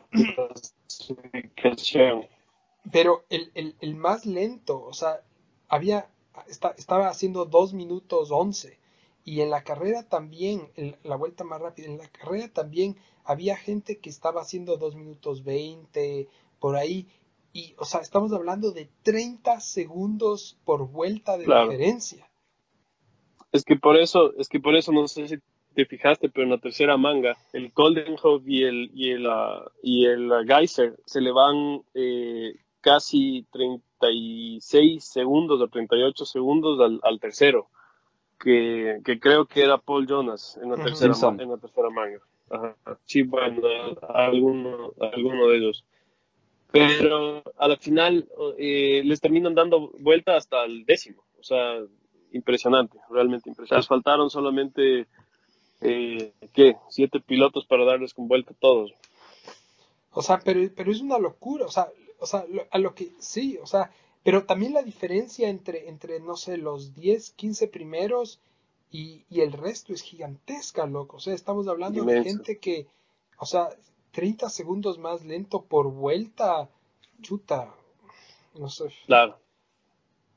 pero 2.91 3.25
el, 3.29 3.51
el, 3.55 3.75
el 3.79 3.95
más 3.95 4.25
lento, 4.25 4.81
o 4.83 4.93
sea, 4.93 5.21
había, 5.69 6.09
está- 6.47 6.75
estaba 6.77 7.07
haciendo 7.09 7.45
2 7.45 7.73
minutos 7.73 8.31
11 8.31 8.79
y 9.25 9.41
en 9.41 9.49
la 9.49 9.63
carrera 9.63 10.03
también, 10.09 10.69
en 10.75 10.97
la 11.03 11.15
vuelta 11.15 11.43
más 11.45 11.61
rápida, 11.61 11.87
en 11.87 11.97
la 11.97 12.09
carrera 12.09 12.49
también 12.49 12.97
había 13.23 13.55
gente 13.55 13.99
que 13.99 14.09
estaba 14.09 14.41
haciendo 14.41 14.77
2 14.77 14.95
minutos 14.95 15.43
20, 15.43 16.27
por 16.59 16.75
ahí, 16.75 17.07
y, 17.53 17.75
o 17.77 17.85
sea, 17.85 18.01
estamos 18.01 18.33
hablando 18.33 18.71
de 18.71 18.89
30 19.03 19.59
segundos 19.59 20.57
por 20.65 20.89
vuelta 20.91 21.37
de 21.37 21.45
Claro. 21.45 21.69
diferencia. 21.69 22.27
Es 23.51 23.63
que 23.63 23.75
por 23.75 23.95
eso, 23.97 24.33
es 24.37 24.49
que 24.49 24.59
por 24.59 24.75
eso 24.75 24.91
no 24.91 25.07
sé 25.07 25.27
si 25.27 25.37
te 25.75 25.85
fijaste, 25.85 26.29
pero 26.29 26.43
en 26.45 26.49
la 26.51 26.57
tercera 26.57 26.97
manga, 26.97 27.37
el 27.53 27.71
Golden 27.71 28.15
Hawk 28.17 28.43
y 28.47 28.63
el, 28.63 28.89
y 28.93 29.11
el, 29.11 29.27
ah, 29.27 29.71
y 29.83 30.05
el 30.05 30.31
Geyser 30.47 30.99
se 31.05 31.21
le 31.21 31.31
van 31.31 31.81
eh, 31.93 32.55
casi 32.81 33.45
36 33.51 35.03
segundos 35.03 35.61
o 35.61 35.67
38 35.67 36.25
segundos 36.25 36.79
al, 36.79 36.99
al 37.03 37.19
tercero, 37.19 37.69
que, 38.39 38.99
que 39.05 39.19
creo 39.19 39.45
que 39.45 39.61
era 39.61 39.77
Paul 39.77 40.07
Jonas 40.07 40.59
en 40.61 40.71
la 40.71 40.75
tercera, 40.77 41.13
en 41.39 41.49
la 41.49 41.57
tercera 41.57 41.89
manga. 41.89 42.19
Ajá. 42.49 42.75
Sí, 43.05 43.23
bueno, 43.23 43.61
alguno, 44.09 44.93
alguno 44.99 45.47
de 45.47 45.57
ellos. 45.57 45.85
Pero 46.74 47.43
a 47.57 47.67
la 47.67 47.78
final 47.78 48.28
eh, 48.57 49.01
les 49.05 49.21
terminan 49.21 49.53
dando 49.55 49.91
vuelta 49.99 50.36
hasta 50.36 50.65
el 50.65 50.86
décimo. 50.86 51.24
O 51.39 51.43
sea, 51.43 51.80
impresionante, 52.32 52.97
realmente 53.09 53.49
impresionante. 53.49 53.88
Faltaron 53.88 54.30
solamente, 54.30 55.07
eh, 55.82 56.34
¿qué? 56.53 56.78
Siete 56.89 57.19
pilotos 57.19 57.65
para 57.67 57.86
darles 57.86 58.13
con 58.13 58.28
vuelta 58.28 58.53
a 58.53 58.59
todos. 58.59 58.91
O 60.11 60.21
sea, 60.21 60.39
pero, 60.43 60.59
pero 60.76 60.91
es 60.91 61.01
una 61.01 61.19
locura, 61.19 61.65
o 61.65 61.71
sea, 61.71 61.89
o 62.19 62.26
sea, 62.26 62.45
lo- 62.49 62.65
a 62.71 62.78
lo 62.80 62.95
que 62.95 63.11
sí, 63.19 63.57
o 63.61 63.65
sea, 63.67 63.91
pero 64.24 64.45
también 64.45 64.74
la 64.74 64.84
diferencia 64.84 65.49
entre, 65.49 65.89
entre 65.89 66.19
no 66.21 66.38
sé, 66.38 66.57
los 66.57 66.95
10, 66.95 67.32
15 67.32 67.67
primeros 67.67 68.39
y, 68.91 69.26
y 69.30 69.41
el 69.41 69.51
resto 69.51 69.93
es 69.93 70.01
gigantesca, 70.01 70.86
loco. 70.86 71.17
O 71.17 71.19
sea, 71.19 71.34
estamos 71.34 71.67
hablando 71.67 72.03
de 72.05 72.13
gente 72.24 72.57
que, 72.59 72.88
o 73.38 73.45
sea, 73.45 73.69
30 74.14 74.49
segundos 74.49 74.97
más 74.97 75.26
lento 75.26 75.64
por 75.66 75.91
vuelta, 75.91 76.70
chuta, 77.22 77.74
no 78.55 78.70
sé, 78.70 78.86
Claro. 79.07 79.38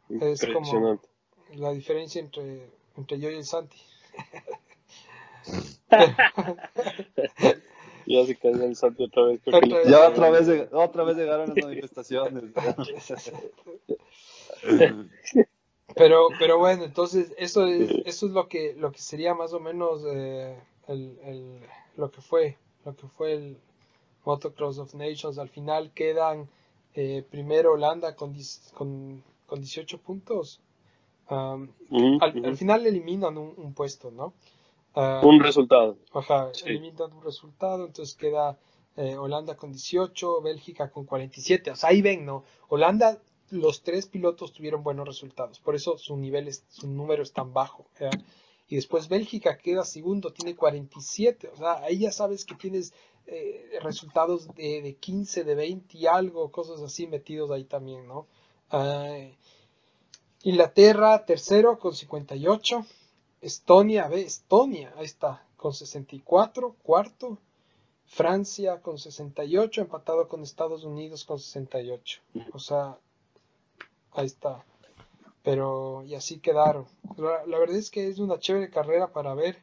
Es 0.09 0.41
como- 0.41 0.53
Impresionante. 0.59 1.09
la 1.55 1.71
diferencia 1.73 2.21
entre, 2.21 2.71
entre 2.97 3.19
yo 3.21 3.31
y 3.31 3.37
el 3.37 3.45
Santi. 3.45 3.77
Ya 8.09 8.25
se 8.25 8.37
cayó 8.37 8.63
el 8.63 8.77
salto 8.77 9.03
otra 9.05 9.25
vez. 9.25 9.41
Otra. 9.45 9.83
Ya 9.85 10.09
otra 10.09 10.31
vez, 10.31 10.69
otra 10.73 11.03
vez 11.03 11.17
llegaron 11.17 11.49
las 11.53 11.65
manifestaciones. 11.65 12.45
Pero, 15.95 16.29
pero 16.39 16.59
bueno, 16.59 16.85
entonces 16.85 17.33
eso 17.39 17.67
es, 17.67 17.91
eso 18.05 18.27
es 18.27 18.33
lo 18.33 18.49
que, 18.49 18.75
lo 18.75 18.93
que 18.93 18.99
sería 18.99 19.35
más 19.35 19.55
o 19.55 19.61
menos 19.61 20.03
eh, 20.07 20.55
el, 20.89 21.19
el- 21.25 21.61
lo 21.97 22.11
que 22.11 22.21
fue, 22.21 22.59
lo 22.85 22.95
que 22.95 23.07
fue 23.09 23.33
el 23.33 23.57
Motocross 24.27 24.79
of 24.79 24.93
Nations. 24.95 25.39
Al 25.39 25.49
final 25.49 25.93
quedan 25.93 26.49
eh, 26.95 27.25
primero 27.31 27.73
Holanda 27.73 28.15
con, 28.15 28.35
con, 28.75 29.23
con 29.47 29.61
18 29.61 29.99
puntos. 29.99 30.61
Um, 31.31 31.69
al, 32.21 32.57
final 32.57 32.87
eliminan 32.87 33.37
un, 33.39 33.55
un 33.57 33.73
puesto, 33.73 34.11
¿no? 34.11 34.35
Ah, 34.95 35.21
Un 35.25 35.41
resultado. 35.41 35.97
Ajá, 36.13 36.51
Sí. 36.53 36.65
eliminan 36.69 37.13
un 37.13 37.23
resultado, 37.23 37.87
entonces 37.87 38.15
queda 38.15 38.59
eh, 38.97 39.17
Holanda 39.17 39.57
con 39.57 39.73
18, 39.73 40.41
Bélgica 40.43 40.91
con 40.91 41.05
47. 41.05 41.71
O 41.73 41.77
sea, 41.77 41.91
ahí 41.91 42.01
ven, 42.01 42.25
¿no? 42.25 42.45
Holanda, 42.69 43.19
los 43.51 43.83
tres 43.83 44.07
pilotos 44.07 44.53
tuvieron 44.53 44.83
buenos 44.83 45.07
resultados, 45.07 45.61
por 45.61 45.75
eso 45.75 45.99
su 45.99 46.17
nivel, 46.17 46.49
es, 46.49 46.65
su 46.69 46.89
número 46.89 47.23
es 47.23 47.33
tan 47.33 47.53
bajo. 47.53 47.87
Y 48.69 48.77
después 48.77 49.09
Bélgica 49.09 49.59
queda 49.59 49.85
segundo, 49.85 50.33
tiene 50.33 50.57
47. 50.57 51.51
O 51.53 51.57
sea, 51.57 51.75
ahí 51.85 51.99
ya 51.99 52.11
sabes 52.11 52.45
que 52.45 52.55
tienes 52.55 52.93
eh, 53.27 53.79
resultados 53.83 54.55
de, 54.55 54.83
de 54.83 54.95
15, 54.95 55.45
de 55.45 55.55
20 55.55 55.99
y 55.99 56.07
algo, 56.07 56.51
cosas 56.53 56.81
así 56.83 57.07
metidos 57.07 57.51
ahí 57.51 57.65
también, 57.65 58.07
¿no? 58.07 58.27
Ah, 58.71 59.29
Inglaterra, 60.43 61.25
tercero 61.25 61.79
con 61.79 61.95
58. 61.95 62.87
Estonia, 63.41 64.09
ve, 64.09 64.23
Estonia, 64.23 64.95
ahí 64.97 65.05
está, 65.05 65.45
con 65.57 65.73
64, 65.73 66.77
cuarto. 66.83 67.39
Francia 68.09 68.81
con 68.81 68.99
68, 68.99 69.81
empatado 69.81 70.29
con 70.29 70.45
Estados 70.45 70.85
Unidos 70.85 71.25
con 71.25 71.41
68. 71.41 72.21
O 72.53 72.61
sea, 72.61 72.97
ahí 74.13 74.27
está. 74.27 74.65
Pero, 75.43 76.05
y 76.05 76.15
así 76.15 76.39
quedaron. 76.39 76.87
La, 77.17 77.45
la 77.47 77.59
verdad 77.59 77.77
es 77.77 77.91
que 77.91 78.07
es 78.07 78.21
una 78.21 78.39
chévere 78.39 78.71
carrera 78.71 79.13
para 79.13 79.35
ver. 79.35 79.61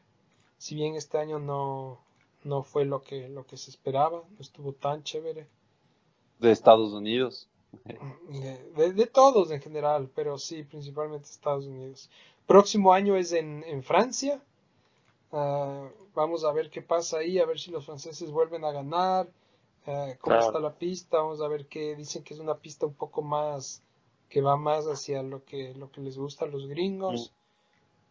Si 0.58 0.74
bien 0.74 0.94
este 0.94 1.16
año 1.18 1.38
no, 1.38 2.00
no 2.44 2.62
fue 2.62 2.84
lo 2.84 3.02
que, 3.02 3.28
lo 3.28 3.46
que 3.46 3.56
se 3.56 3.70
esperaba, 3.70 4.22
no 4.30 4.40
estuvo 4.40 4.72
tan 4.72 5.02
chévere. 5.02 5.46
De 6.38 6.52
Estados 6.52 6.92
Unidos. 6.92 7.48
De, 8.28 8.58
de- 8.76 8.92
de 8.92 9.06
todos 9.06 9.50
en 9.50 9.60
general, 9.60 10.10
pero 10.14 10.38
sí, 10.38 10.62
principalmente 10.62 11.28
Estados 11.30 11.66
Unidos. 11.66 12.10
Próximo 12.46 12.92
año 12.92 13.16
es 13.16 13.32
en, 13.32 13.64
en 13.64 13.82
Francia. 13.82 14.42
Ah, 15.32 15.88
vamos 16.14 16.44
a 16.44 16.52
ver 16.52 16.70
qué 16.70 16.82
pasa 16.82 17.18
ahí, 17.18 17.38
a 17.38 17.46
ver 17.46 17.58
si 17.58 17.70
los 17.70 17.84
franceses 17.86 18.30
vuelven 18.30 18.64
a 18.64 18.72
ganar, 18.72 19.28
ah, 19.86 20.12
cómo 20.20 20.36
Claro. 20.36 20.46
está 20.46 20.60
la 20.60 20.74
pista, 20.74 21.18
vamos 21.18 21.40
a 21.40 21.48
ver 21.48 21.66
qué 21.66 21.96
dicen 21.96 22.22
que 22.24 22.34
es 22.34 22.40
una 22.40 22.56
pista 22.56 22.86
un 22.86 22.94
poco 22.94 23.22
más, 23.22 23.82
que 24.30 24.40
va 24.42 24.56
más 24.56 24.86
hacia 24.86 25.22
lo 25.22 25.44
que, 25.44 25.74
lo 25.74 25.90
que 25.90 26.00
les 26.02 26.16
gusta 26.18 26.44
a 26.46 26.48
los 26.48 26.66
gringos. 26.68 27.32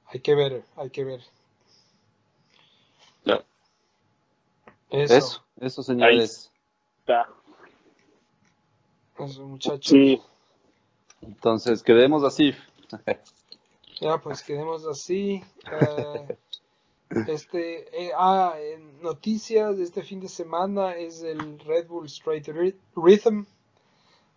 Hay 0.07 0.21
que 0.21 0.35
ver, 0.35 0.65
hay 0.77 0.89
que 0.91 1.03
ver. 1.05 1.21
Ya. 3.25 3.43
Eso, 4.93 5.13
Eso, 5.15 5.43
eso, 5.59 5.83
señores. 5.83 6.51
Ya. 7.07 7.27
eso, 9.17 9.47
muchachos. 9.47 9.87
Sí. 9.87 10.21
Entonces, 11.21 11.81
quedemos 11.81 12.23
así. 12.23 12.53
Ya, 13.99 14.19
pues 14.19 14.43
quedemos 14.43 14.85
así. 14.85 15.43
Eh, 17.15 17.25
este, 17.27 18.05
eh, 18.05 18.11
ah, 18.17 18.55
en 18.57 18.99
noticias 19.03 19.77
de 19.77 19.83
este 19.83 20.01
fin 20.01 20.19
de 20.19 20.27
semana 20.27 20.95
es 20.95 21.21
el 21.21 21.59
Red 21.59 21.85
Bull 21.87 22.07
Straight 22.07 22.47
Rhythm. 22.95 23.45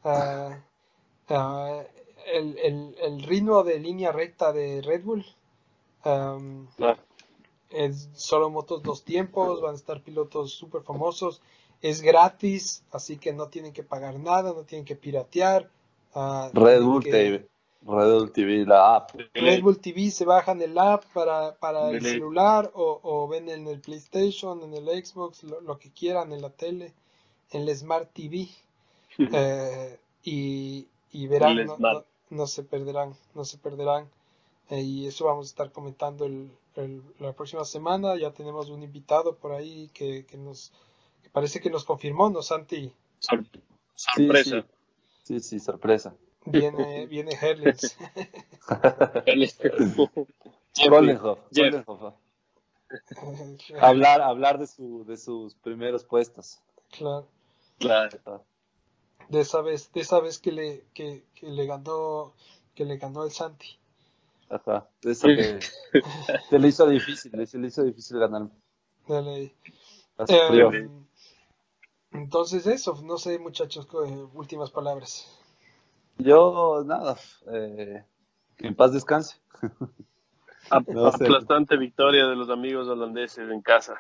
Ah, 0.04 0.58
ah, 1.30 1.82
el, 2.26 2.58
el, 2.58 2.94
el 3.00 3.22
ritmo 3.22 3.62
de 3.62 3.78
línea 3.78 4.12
recta 4.12 4.52
de 4.52 4.82
Red 4.82 5.04
Bull. 5.04 5.24
Am, 6.04 6.68
Claro. 6.76 6.98
Es 7.70 8.08
solo 8.14 8.50
motos 8.50 8.82
dos 8.82 9.02
tiempos, 9.04 9.60
van 9.60 9.72
a 9.72 9.76
estar 9.76 10.00
pilotos 10.02 10.52
súper 10.52 10.82
famosos. 10.82 11.40
Es 11.82 12.00
gratis, 12.02 12.82
así 12.90 13.16
que 13.18 13.32
no 13.32 13.48
tienen 13.48 13.72
que 13.72 13.82
pagar 13.82 14.18
nada, 14.18 14.52
no 14.52 14.62
tienen 14.62 14.84
que 14.84 14.96
piratear. 14.96 15.68
ah, 16.14 16.50
Red 16.54 16.82
Bull 16.82 17.02
que- 17.04 17.10
TV. 17.10 17.48
Red 17.88 18.12
Bull 18.14 18.32
TV, 18.32 18.64
la 18.66 18.96
app. 18.96 19.10
Red 19.34 19.62
Bull 19.62 19.78
TV 19.78 20.10
se 20.10 20.24
bajan 20.24 20.60
el 20.60 20.76
app 20.76 21.04
para, 21.12 21.54
para 21.54 21.90
el 21.90 22.00
celular 22.02 22.72
o, 22.74 22.98
o 23.02 23.28
ven 23.28 23.48
en 23.48 23.68
el 23.68 23.80
PlayStation, 23.80 24.60
en 24.62 24.74
el 24.74 24.86
Xbox, 25.04 25.44
lo, 25.44 25.60
lo 25.60 25.78
que 25.78 25.90
quieran, 25.92 26.32
en 26.32 26.42
la 26.42 26.50
tele, 26.50 26.92
en 27.52 27.62
el 27.68 27.76
Smart 27.76 28.10
TV. 28.12 28.48
eh, 29.18 29.98
y, 30.24 30.86
y 31.12 31.26
verán, 31.28 31.64
no- 31.78 32.04
no 32.30 32.46
se 32.48 32.64
perderán, 32.64 33.14
no 33.34 33.44
se 33.44 33.58
perderán. 33.58 34.08
Eh, 34.70 34.80
y 34.82 35.06
eso 35.06 35.24
vamos 35.26 35.46
a 35.46 35.50
estar 35.50 35.70
comentando 35.72 36.24
el, 36.24 36.50
el- 36.74 37.02
la 37.20 37.32
próxima 37.32 37.64
semana. 37.64 38.16
Ya 38.16 38.32
tenemos 38.32 38.68
un 38.68 38.82
invitado 38.82 39.36
por 39.36 39.52
ahí 39.52 39.88
que, 39.94 40.26
que 40.26 40.36
nos 40.36 40.72
que 41.22 41.30
parece 41.30 41.60
que 41.60 41.70
nos 41.70 41.84
confirmó, 41.84 42.30
¿no, 42.30 42.42
Santi? 42.42 42.92
Sor- 43.20 43.44
Sí, 43.94 44.26
sorpresa. 44.26 44.66
Sí, 45.22 45.40
sí, 45.40 45.58
sorpresa. 45.60 46.14
Viene, 46.44 47.06
viene 47.06 47.32
Herlitz. 47.40 47.96
Hablar, 53.80 54.20
hablar 54.22 54.58
de, 54.58 54.66
su, 54.66 55.04
de 55.06 55.16
sus 55.16 55.54
primeros 55.54 56.04
puestos. 56.04 56.60
claro. 57.78 58.10
claro. 58.22 58.44
de 59.28 59.40
esa 59.40 59.60
vez, 59.60 59.90
de 59.92 60.00
esa 60.02 60.20
vez 60.20 60.38
que 60.38 60.52
le, 60.52 60.84
que, 60.94 61.24
que 61.34 61.46
le 61.48 61.66
ganó, 61.66 62.32
que 62.74 62.84
le 62.84 62.96
ganó 62.98 63.24
el 63.24 63.32
Santi. 63.32 63.78
Ajá. 64.48 64.88
De 65.02 65.12
eso 65.12 65.28
que 65.28 65.58
se 66.50 66.58
le 66.58 66.68
hizo 66.68 66.88
difícil, 66.88 67.46
se 67.46 67.58
le 67.58 67.68
hizo 67.68 67.84
difícil 67.84 68.18
ganar. 68.18 68.48
Dale. 69.08 69.54
Eh, 70.28 70.88
entonces 72.12 72.66
eso, 72.66 73.00
no 73.04 73.18
sé 73.18 73.38
muchachos, 73.38 73.86
eh, 74.06 74.26
últimas 74.34 74.70
palabras. 74.70 75.40
Yo, 76.18 76.82
nada, 76.86 77.16
eh, 77.52 78.02
que 78.56 78.66
en 78.66 78.74
paz 78.74 78.92
descanse. 78.92 79.38
No 80.88 81.12
sé. 81.12 81.26
Aplastante 81.26 81.76
victoria 81.76 82.26
de 82.26 82.34
los 82.34 82.50
amigos 82.50 82.88
holandeses 82.88 83.48
en 83.48 83.62
casa. 83.62 83.94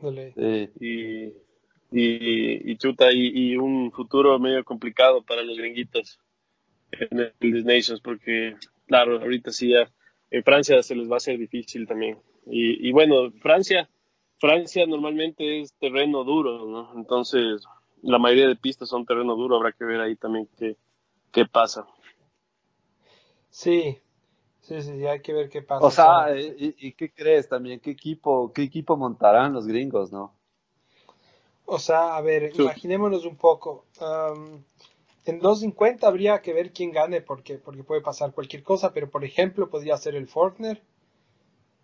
Dale. 0.00 0.32
Y, 0.78 1.34
y, 1.90 2.70
y 2.70 2.76
chuta, 2.76 3.12
y, 3.12 3.32
y 3.34 3.56
un 3.56 3.90
futuro 3.90 4.38
medio 4.38 4.64
complicado 4.64 5.22
para 5.22 5.42
los 5.42 5.58
gringuitos 5.58 6.20
en 6.92 7.18
el 7.18 7.34
Disney 7.40 7.64
Nations, 7.64 8.00
porque, 8.00 8.56
claro, 8.92 9.18
ahorita 9.22 9.50
sí 9.50 9.70
ya 9.70 9.90
en 10.30 10.44
Francia 10.44 10.82
se 10.82 10.94
les 10.94 11.08
va 11.08 11.14
a 11.14 11.16
hacer 11.16 11.38
difícil 11.38 11.86
también. 11.86 12.18
Y, 12.44 12.86
y 12.86 12.92
bueno, 12.92 13.30
Francia, 13.40 13.88
Francia 14.38 14.84
normalmente 14.86 15.62
es 15.62 15.72
terreno 15.78 16.24
duro, 16.24 16.66
¿no? 16.66 16.92
Entonces, 16.94 17.64
la 18.02 18.18
mayoría 18.18 18.48
de 18.48 18.56
pistas 18.56 18.90
son 18.90 19.06
terreno 19.06 19.34
duro, 19.34 19.56
habrá 19.56 19.72
que 19.72 19.86
ver 19.86 20.00
ahí 20.00 20.14
también 20.16 20.46
qué, 20.58 20.76
qué 21.30 21.46
pasa. 21.46 21.86
Sí, 23.48 23.98
sí, 24.60 24.82
sí, 24.82 25.06
hay 25.06 25.22
que 25.22 25.32
ver 25.32 25.48
qué 25.48 25.62
pasa. 25.62 25.86
O 25.86 25.90
sea, 25.90 26.38
¿y, 26.38 26.74
y 26.78 26.92
qué 26.92 27.10
crees 27.10 27.48
también? 27.48 27.80
¿Qué 27.80 27.92
equipo, 27.92 28.52
¿Qué 28.52 28.62
equipo 28.62 28.98
montarán 28.98 29.54
los 29.54 29.66
gringos, 29.66 30.12
no? 30.12 30.34
O 31.64 31.78
sea, 31.78 32.16
a 32.16 32.20
ver, 32.20 32.52
Sí. 32.52 32.60
imaginémonos 32.62 33.24
un 33.24 33.36
poco. 33.36 33.86
En 35.24 35.38
250 35.38 36.06
habría 36.06 36.42
que 36.42 36.52
ver 36.52 36.72
quién 36.72 36.90
gane 36.92 37.20
porque, 37.20 37.58
porque 37.58 37.84
puede 37.84 38.00
pasar 38.00 38.32
cualquier 38.32 38.62
cosa, 38.62 38.92
pero 38.92 39.08
por 39.10 39.24
ejemplo 39.24 39.68
podría 39.70 39.96
ser 39.96 40.14
el 40.16 40.26
Faulkner. 40.28 40.82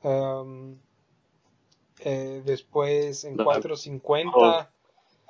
am, 0.02 0.78
eh, 2.00 2.42
después 2.44 3.24
en 3.24 3.34
Claro. 3.34 3.50
450 3.50 4.70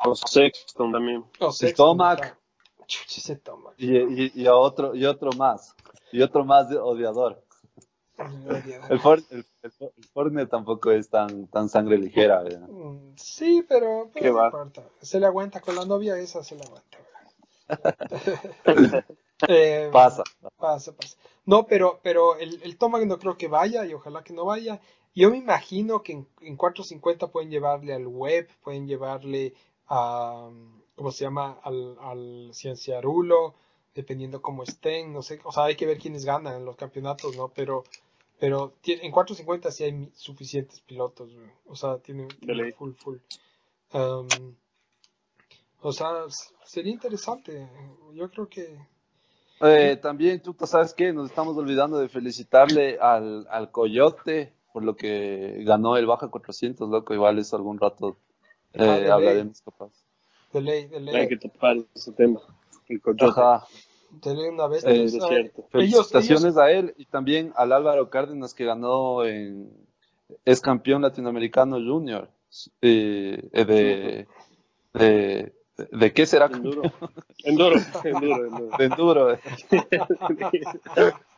O 0.04 0.14
Sexton 0.14 0.92
también. 0.92 1.24
o 1.40 1.50
Sexton, 1.50 1.96
Tomac. 1.98 2.36
ese 3.16 3.36
Tomac. 3.36 3.74
Y, 3.78 3.96
y, 3.96 4.32
y 4.34 4.46
a 4.46 4.54
otro, 4.54 4.94
y 4.94 5.04
otro 5.06 5.32
más. 5.32 5.74
Y 6.12 6.22
otro 6.22 6.44
más 6.44 6.68
de 6.68 6.78
odiador. 6.78 7.42
El, 8.90 8.98
For, 9.00 9.20
el, 9.30 9.44
el, 9.62 9.72
el 9.96 10.04
Fortnite 10.12 10.46
tampoco 10.48 10.90
es 10.90 11.08
tan, 11.08 11.46
tan 11.48 11.68
sangre 11.68 11.98
ligera. 11.98 12.42
¿verdad? 12.42 12.68
Mm, 12.68 13.14
Sí, 13.16 13.64
pero, 13.68 14.10
pero 14.12 14.22
Qué 14.24 14.30
no 14.30 14.36
va. 14.36 14.46
importa. 14.46 14.82
Se 15.00 15.20
le 15.20 15.26
aguanta 15.26 15.60
con 15.60 15.76
la 15.76 15.84
novia, 15.84 16.18
esa 16.18 16.42
se 16.42 16.56
le 16.56 16.64
aguanta. 16.64 16.98
Eh, 19.46 19.88
Pasa. 19.92 20.24
Pasa, 20.56 20.96
pasa. 20.96 21.16
No, 21.46 21.64
pero, 21.64 22.00
pero 22.02 22.36
el, 22.38 22.60
el 22.64 22.76
Tomac 22.76 23.04
no 23.06 23.20
creo 23.20 23.38
que 23.38 23.46
vaya 23.46 23.86
y 23.86 23.94
ojalá 23.94 24.24
que 24.24 24.32
no 24.32 24.44
vaya. 24.44 24.80
Yo 25.14 25.30
me 25.30 25.36
imagino 25.36 26.02
que 26.02 26.12
en, 26.12 26.28
en 26.40 26.56
450 26.56 27.28
pueden 27.28 27.48
llevarle 27.48 27.94
al 27.94 28.08
web, 28.08 28.48
pueden 28.62 28.88
llevarle 28.88 29.54
a, 29.88 30.50
¿cómo 30.96 31.10
se 31.12 31.24
llama? 31.24 31.58
Al, 31.62 31.96
al 32.00 32.50
Cienciarulo, 32.52 33.54
dependiendo 33.94 34.42
cómo 34.42 34.62
estén, 34.62 35.12
no 35.12 35.22
sé, 35.22 35.40
o 35.44 35.52
sea, 35.52 35.64
hay 35.64 35.76
que 35.76 35.86
ver 35.86 35.98
quiénes 35.98 36.24
ganan 36.24 36.56
en 36.56 36.64
los 36.64 36.76
campeonatos, 36.76 37.36
¿no? 37.36 37.48
Pero, 37.48 37.84
pero 38.38 38.74
en 38.84 39.10
450 39.10 39.70
sí 39.70 39.84
hay 39.84 40.10
suficientes 40.14 40.80
pilotos, 40.80 41.34
güey. 41.34 41.50
o 41.66 41.76
sea, 41.76 41.98
tiene, 41.98 42.26
tiene 42.26 42.72
full, 42.72 42.92
full. 42.92 43.16
Um, 43.92 44.28
o 45.80 45.92
sea, 45.92 46.08
sería 46.64 46.92
interesante. 46.92 47.68
Yo 48.14 48.30
creo 48.30 48.48
que 48.48 48.78
Eh, 49.60 49.96
también, 50.00 50.40
tú 50.40 50.54
sabes 50.66 50.94
qué, 50.94 51.12
nos 51.12 51.30
estamos 51.30 51.56
olvidando 51.56 51.98
de 51.98 52.08
felicitarle 52.08 52.98
al, 53.00 53.46
al 53.50 53.70
Coyote 53.70 54.52
por 54.72 54.84
lo 54.84 54.94
que 54.94 55.62
ganó 55.64 55.96
el 55.96 56.06
Baja 56.06 56.28
400, 56.28 56.88
loco. 56.88 57.12
Igual 57.14 57.38
eso 57.38 57.56
algún 57.56 57.78
rato 57.80 58.16
eh, 58.74 58.78
Ah, 58.82 58.94
de 58.94 59.00
ley. 59.00 59.10
hablaremos 59.10 59.60
capaz. 59.62 59.90
de 60.52 60.60
ley, 60.60 60.86
de 60.86 61.00
ley. 61.00 61.14
Hay 61.16 61.28
que 61.28 61.36
topar 61.38 61.76
ese 61.94 62.12
tema. 62.12 62.40
El 62.88 63.00
coyote. 63.00 63.24
Ajá. 63.24 63.66
Tener 64.22 64.50
una 64.52 64.68
vez. 64.68 64.84
Eh, 64.84 65.04
es 65.04 65.12
cierto. 65.12 65.64
Felicitaciones 65.70 66.56
a 66.56 66.70
él 66.70 66.94
y 66.96 67.04
también 67.06 67.52
al 67.56 67.72
Álvaro 67.72 68.08
Cárdenas 68.10 68.54
que 68.54 68.64
ganó 68.64 69.24
en 69.24 69.70
es 70.44 70.60
campeón 70.60 71.02
latinoamericano 71.02 71.76
junior 71.76 72.30
eh, 72.82 73.48
eh, 73.52 73.64
de, 73.64 74.28
de 74.94 75.52
de 75.92 76.12
qué 76.12 76.26
será 76.26 76.46
Enduro. 76.46 76.82
Enduro. 77.44 77.76
Enduro. 78.04 78.44
enduro. 78.46 78.76
de 78.78 78.84
enduro 78.84 79.38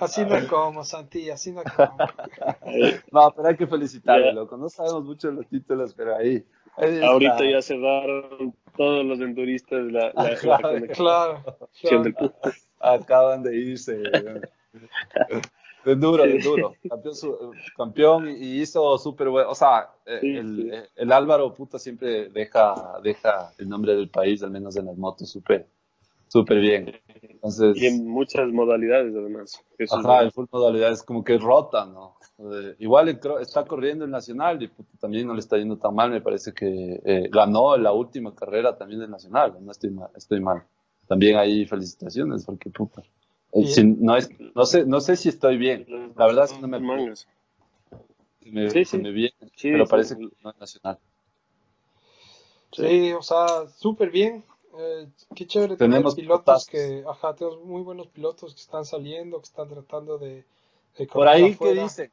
así 0.00 0.24
no 0.24 0.46
como, 0.48 0.84
Santi, 0.84 1.30
así 1.30 1.52
no 1.52 1.62
como. 1.64 1.96
no 3.12 3.30
pero 3.36 3.48
hay 3.48 3.56
que 3.56 3.66
felicitarle 3.66 4.26
Ya. 4.26 4.32
loco 4.32 4.56
no 4.56 4.68
sabemos 4.68 5.04
mucho 5.04 5.28
de 5.28 5.34
los 5.34 5.46
títulos 5.48 5.92
pero 5.94 6.16
ahí. 6.16 6.44
Ahorita 6.76 7.38
ya 7.50 7.62
cerraron 7.62 8.54
todos 8.76 9.04
los 9.04 9.18
enduristas 9.20 9.84
la, 9.90 10.12
la, 10.14 10.30
la 10.30 10.36
Claro. 10.36 10.62
conexión 10.62 10.94
Claro, 10.96 12.02
del 12.02 12.14
claro. 12.14 12.34
acaban 12.80 13.42
de 13.42 13.56
irse 13.56 14.02
de 15.86 15.92
enduro 15.92 16.22
de 16.24 16.36
enduro 16.36 16.74
campeón, 16.88 17.16
campeón 17.76 18.28
y 18.28 18.60
hizo 18.60 18.98
súper 18.98 19.28
bueno 19.30 19.50
o 19.50 19.54
sea 19.54 19.90
eh, 20.04 20.18
Sí, 20.20 20.36
el, 20.36 20.56
sí. 20.56 20.68
eh, 20.72 20.84
el 20.96 21.12
Álvaro 21.12 21.54
puta 21.54 21.78
siempre 21.78 22.28
deja 22.28 22.98
deja 23.02 23.52
el 23.58 23.68
nombre 23.68 23.94
del 23.94 24.08
país 24.10 24.42
al 24.42 24.50
menos 24.50 24.76
en 24.76 24.86
las 24.86 24.96
motos 24.98 25.30
súper 25.30 25.66
súper 26.28 26.60
bien 26.60 26.92
entonces 27.22 27.76
Y 27.76 27.86
en 27.86 28.08
muchas 28.08 28.48
modalidades, 28.48 29.14
además. 29.14 29.62
Eso 29.78 29.96
Ajá, 29.96 30.16
bueno. 30.16 30.30
full 30.32 30.46
modalidad 30.50 30.90
es 30.92 31.02
como 31.02 31.22
que 31.22 31.38
rota, 31.38 31.86
¿no? 31.86 32.16
Eh, 32.38 32.74
igual 32.80 33.08
está 33.40 33.64
corriendo 33.64 34.04
el 34.04 34.10
Nacional 34.10 34.62
y 34.62 34.68
puta, 34.68 34.90
también 34.98 35.26
no 35.26 35.34
le 35.34 35.40
está 35.40 35.56
yendo 35.56 35.76
tan 35.78 35.94
mal, 35.94 36.10
me 36.10 36.20
parece 36.20 36.52
que 36.52 37.00
eh, 37.04 37.28
ganó 37.30 37.76
la 37.76 37.92
última 37.92 38.34
carrera 38.34 38.76
también 38.76 39.00
del 39.00 39.10
Nacional, 39.10 39.56
no 39.60 39.70
estoy 39.70 39.90
mal, 39.90 40.10
estoy 40.16 40.40
mal. 40.40 40.62
También 41.06 41.36
ahí 41.36 41.64
felicitaciones, 41.66 42.44
porque 42.44 42.68
puta. 42.70 43.02
Eh, 43.56 43.64
Bien. 43.64 43.74
si 43.74 43.84
no, 43.84 44.16
es, 44.16 44.30
no, 44.54 44.66
sé, 44.66 44.86
no 44.86 45.00
sé 45.00 45.16
si 45.16 45.28
estoy 45.30 45.56
bien, 45.58 45.86
la 46.16 46.26
verdad 46.26 46.44
es 46.46 46.52
que 46.52 46.60
no 46.60 46.68
me, 46.68 46.80
mangas. 46.80 47.28
se 48.42 48.50
me, 48.50 48.70
Sí, 48.70 48.84
se 48.84 48.98
sí. 48.98 48.98
me 48.98 49.10
viene, 49.10 49.36
Sí, 49.56 49.70
pero 49.72 49.86
sí. 49.86 49.90
parece 49.90 50.16
que 50.16 50.28
no 50.42 50.50
es 50.50 50.58
Nacional. 50.58 50.98
Sí, 52.72 53.12
o 53.12 53.22
sea, 53.22 53.66
súper 53.68 54.10
bien. 54.10 54.44
Eh, 54.78 55.08
qué 55.34 55.46
chévere 55.46 55.76
tener 55.76 55.78
Tenemos 55.90 56.14
pilotos 56.14 56.64
pilotazos. 56.64 56.68
que, 56.68 57.04
ajá, 57.08 57.34
tenemos 57.34 57.64
muy 57.64 57.82
buenos 57.82 58.08
pilotos 58.08 58.54
que 58.54 58.60
están 58.60 58.84
saliendo, 58.84 59.38
que 59.40 59.46
están 59.46 59.68
tratando 59.68 60.18
de, 60.18 60.44
de 60.98 61.06
Por 61.06 61.28
ahí 61.28 61.56
que 61.56 61.72
afuera. 61.72 61.82
dicen, 61.82 62.12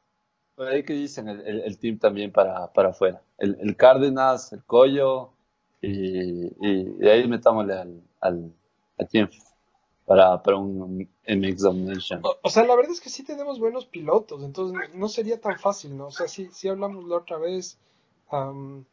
por 0.54 0.68
ahí 0.68 0.82
que 0.84 0.92
dicen 0.94 1.28
el, 1.28 1.40
el, 1.42 1.60
el 1.60 1.78
team 1.78 1.98
también 1.98 2.32
para, 2.32 2.72
para 2.72 2.90
afuera. 2.90 3.22
El, 3.38 3.56
el 3.60 3.76
Cárdenas, 3.76 4.52
el 4.52 4.64
Collo 4.64 5.32
y, 5.80 6.46
y 6.66 6.84
de 6.98 7.10
ahí 7.12 7.28
metámosle 7.28 7.74
al, 7.74 8.02
al 8.20 8.52
a 8.98 9.04
quién 9.04 9.28
para, 10.06 10.42
para 10.42 10.56
un 10.58 11.08
MX 11.26 11.62
Domination. 11.62 12.20
O, 12.24 12.36
o 12.42 12.50
sea, 12.50 12.64
la 12.64 12.76
verdad 12.76 12.92
es 12.92 13.00
que 13.00 13.10
sí 13.10 13.24
tenemos 13.24 13.58
buenos 13.58 13.86
pilotos, 13.86 14.42
entonces 14.42 14.94
no, 14.94 15.08
sería 15.08 15.40
tan 15.40 15.58
fácil, 15.58 15.96
¿no? 15.96 16.06
O 16.06 16.10
sea, 16.10 16.28
sí, 16.28 16.48
sí 16.52 16.68
hablamos 16.68 17.04
la 17.04 17.16
otra 17.16 17.38
vez, 17.38 17.78
am, 18.30 18.84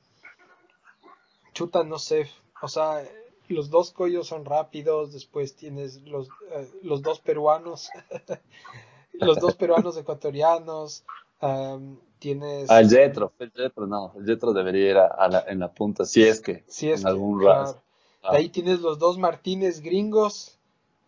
chuta, 1.53 1.83
no 1.83 1.99
sé, 1.99 2.29
o 2.61 2.67
sea, 2.67 3.03
los 3.47 3.69
dos 3.69 3.91
collos 3.91 4.27
son 4.27 4.45
rápidos, 4.45 5.11
después 5.11 5.55
tienes 5.55 6.01
los, 6.03 6.29
eh, 6.51 6.69
los 6.83 7.01
dos 7.01 7.19
peruanos, 7.19 7.89
los 9.13 9.39
dos 9.39 9.55
peruanos 9.55 9.97
ecuatorianos, 9.97 11.03
am, 11.41 11.99
tienes... 12.19 12.69
Ah, 12.69 12.79
el 12.79 12.89
Jetro, 12.89 13.33
el 13.39 13.51
Jetro 13.51 13.87
no, 13.87 14.13
el 14.17 14.25
Jetro 14.25 14.53
debería 14.53 14.89
ir 14.91 14.97
a, 14.97 15.07
a 15.07 15.27
la, 15.27 15.43
en 15.47 15.59
la 15.59 15.71
punta, 15.71 16.05
si 16.05 16.23
es 16.23 16.39
que 16.39 16.63
si 16.67 16.89
es 16.89 17.01
en 17.01 17.05
que, 17.05 17.09
algún 17.09 17.39
claro. 17.39 17.63
ras. 17.63 17.77
Ahí 18.23 18.49
tienes 18.49 18.81
los 18.81 18.99
dos 18.99 19.17
Martínez 19.17 19.81
gringos. 19.81 20.57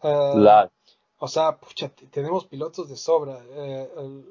Claro. 0.02 0.72
O 1.26 1.28
sea, 1.28 1.58
pucha, 1.58 1.88
te- 1.90 2.08
tenemos 2.08 2.46
pilotos 2.46 2.90
de 2.90 2.98
sobra. 2.98 3.36
eh, 3.52 3.90
el, 3.98 4.26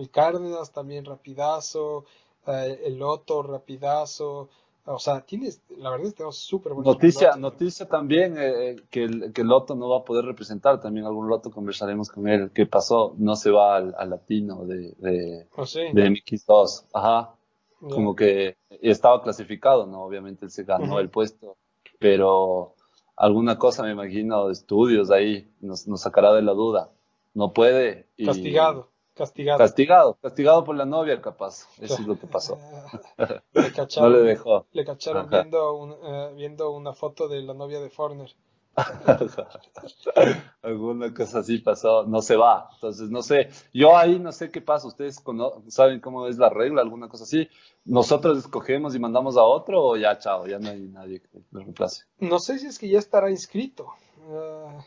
el 0.00 0.10
Cárdenas 0.10 0.72
también 0.72 1.04
rapidazo, 1.04 2.04
eh, 2.46 2.80
el 2.84 3.02
Otto 3.02 3.42
rapidazo. 3.42 4.48
O 4.86 4.98
sea, 4.98 5.22
tienes, 5.30 5.62
la 5.78 5.90
verdad 5.90 6.06
es 6.08 6.12
que 6.12 6.18
tenemos 6.18 6.36
súper 6.38 6.72
buenos 6.74 6.94
Noticia, 6.94 7.30
pilotos. 7.30 7.40
noticia 7.40 7.88
también 7.88 8.36
eh, 8.38 8.76
que, 8.90 9.04
el, 9.04 9.32
que 9.32 9.40
el 9.40 9.48
Loto 9.48 9.74
no 9.74 9.88
va 9.88 9.98
a 10.00 10.04
poder 10.04 10.24
representar, 10.26 10.80
también 10.80 11.06
algún 11.06 11.30
rato 11.30 11.50
conversaremos 11.50 12.10
con 12.10 12.28
él. 12.28 12.50
¿Qué 12.54 12.66
pasó? 12.66 13.14
No 13.16 13.34
se 13.34 13.50
va 13.50 13.76
al, 13.76 13.94
al 13.96 14.10
latino 14.10 14.64
de, 14.66 14.92
de, 14.98 15.46
Oh, 15.56 15.64
sí, 15.66 15.80
de 15.92 16.04
MX2. 16.10 16.84
Ajá. 16.92 17.34
como 17.80 18.14
que 18.14 18.56
estaba 18.82 19.22
clasificado, 19.22 19.86
¿no? 19.86 20.02
Obviamente 20.04 20.44
él 20.44 20.50
se 20.50 20.64
ganó 20.64 21.00
el 21.00 21.08
puesto, 21.08 21.56
pero 21.98 22.74
alguna 23.16 23.58
cosa 23.58 23.82
me 23.82 23.92
imagino 23.92 24.46
de 24.46 24.52
estudios 24.52 25.10
ahí 25.10 25.48
nos, 25.60 25.86
nos 25.88 26.00
sacará 26.02 26.32
de 26.32 26.42
la 26.42 26.52
duda. 26.52 26.90
No 27.34 27.52
puede. 27.52 28.08
y- 28.16 28.26
Castigado, 28.26 28.90
castigado. 29.14 29.58
Castigado, 29.58 30.18
castigado 30.22 30.64
por 30.64 30.76
la 30.76 30.84
novia, 30.86 31.20
capaz. 31.20 31.66
Eso 31.80 31.94
es 31.94 32.06
lo 32.06 32.18
que 32.18 32.26
pasó. 32.26 32.58
le 33.18 33.42
No 33.54 33.72
cacharon, 33.74 34.12
le 34.12 34.18
dejó. 34.20 34.66
le 34.72 34.84
cacharon 34.84 35.26
Ajá. 35.26 35.42
viendo, 35.42 35.74
un- 35.74 35.96
eh, 36.02 36.32
viendo 36.36 36.70
una 36.70 36.92
foto 36.94 37.28
de 37.28 37.42
la 37.42 37.54
novia 37.54 37.80
de 37.80 37.90
Forner. 37.90 38.34
Alguna 40.62 41.12
cosa 41.14 41.40
así 41.40 41.58
pasó, 41.58 42.04
no 42.06 42.22
se 42.22 42.36
va. 42.36 42.68
Entonces, 42.74 43.10
no 43.10 43.22
sé, 43.22 43.48
yo 43.72 43.96
ahí 43.96 44.18
no 44.18 44.32
sé 44.32 44.50
qué 44.50 44.60
pasa. 44.60 44.88
¿Ustedes 44.88 45.22
saben 45.68 46.00
cómo 46.00 46.26
es 46.26 46.38
la 46.38 46.50
regla, 46.50 46.82
alguna 46.82 47.08
cosa 47.08 47.24
así? 47.24 47.48
¿Nosotros 47.84 48.38
escogemos 48.38 48.94
y 48.94 48.98
mandamos 48.98 49.36
a 49.36 49.42
otro 49.42 49.82
o 49.82 49.96
ya, 49.96 50.18
chao, 50.18 50.46
ya 50.46 50.58
no 50.58 50.70
hay 50.70 50.80
nadie 50.88 51.20
que 51.20 51.28
lo 51.50 51.60
reemplace? 51.60 52.04
No 52.18 52.38
sé 52.38 52.58
si 52.58 52.66
es 52.66 52.78
que 52.78 52.88
ya 52.88 52.98
estará 52.98 53.30
inscrito. 53.30 53.88
Ah, 54.30 54.84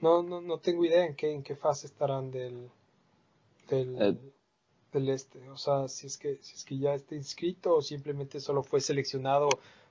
no, 0.00 0.22
no, 0.22 0.40
no 0.40 0.58
tengo 0.58 0.84
idea 0.84 1.04
en 1.04 1.14
qué, 1.16 1.32
en 1.32 1.42
qué 1.42 1.56
fase 1.56 1.86
estarán 1.86 2.30
del, 2.30 2.70
del, 3.68 3.96
Eh. 4.00 4.18
del 4.92 5.08
este. 5.08 5.48
O 5.50 5.56
sea, 5.56 5.88
si 5.88 6.06
es 6.06 6.16
que, 6.18 6.38
si 6.42 6.54
es 6.54 6.64
que 6.64 6.78
ya 6.78 6.94
está 6.94 7.14
inscrito 7.14 7.74
o 7.74 7.82
simplemente 7.82 8.38
solo 8.40 8.62
fue 8.62 8.80
seleccionado 8.80 9.48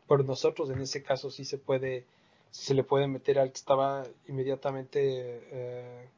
por 0.08 0.26
nosotros. 0.26 0.70
En 0.70 0.82
ese 0.82 1.04
caso 1.04 1.30
sí 1.32 1.44
se 1.46 1.58
puede, 1.58 2.06
se 2.54 2.76
le 2.76 2.84
puede 2.86 3.08
meter 3.08 3.40
al 3.40 3.50
que 3.52 3.58
estaba 3.60 4.06
inmediatamente 4.28 5.00
eh, 5.52 6.10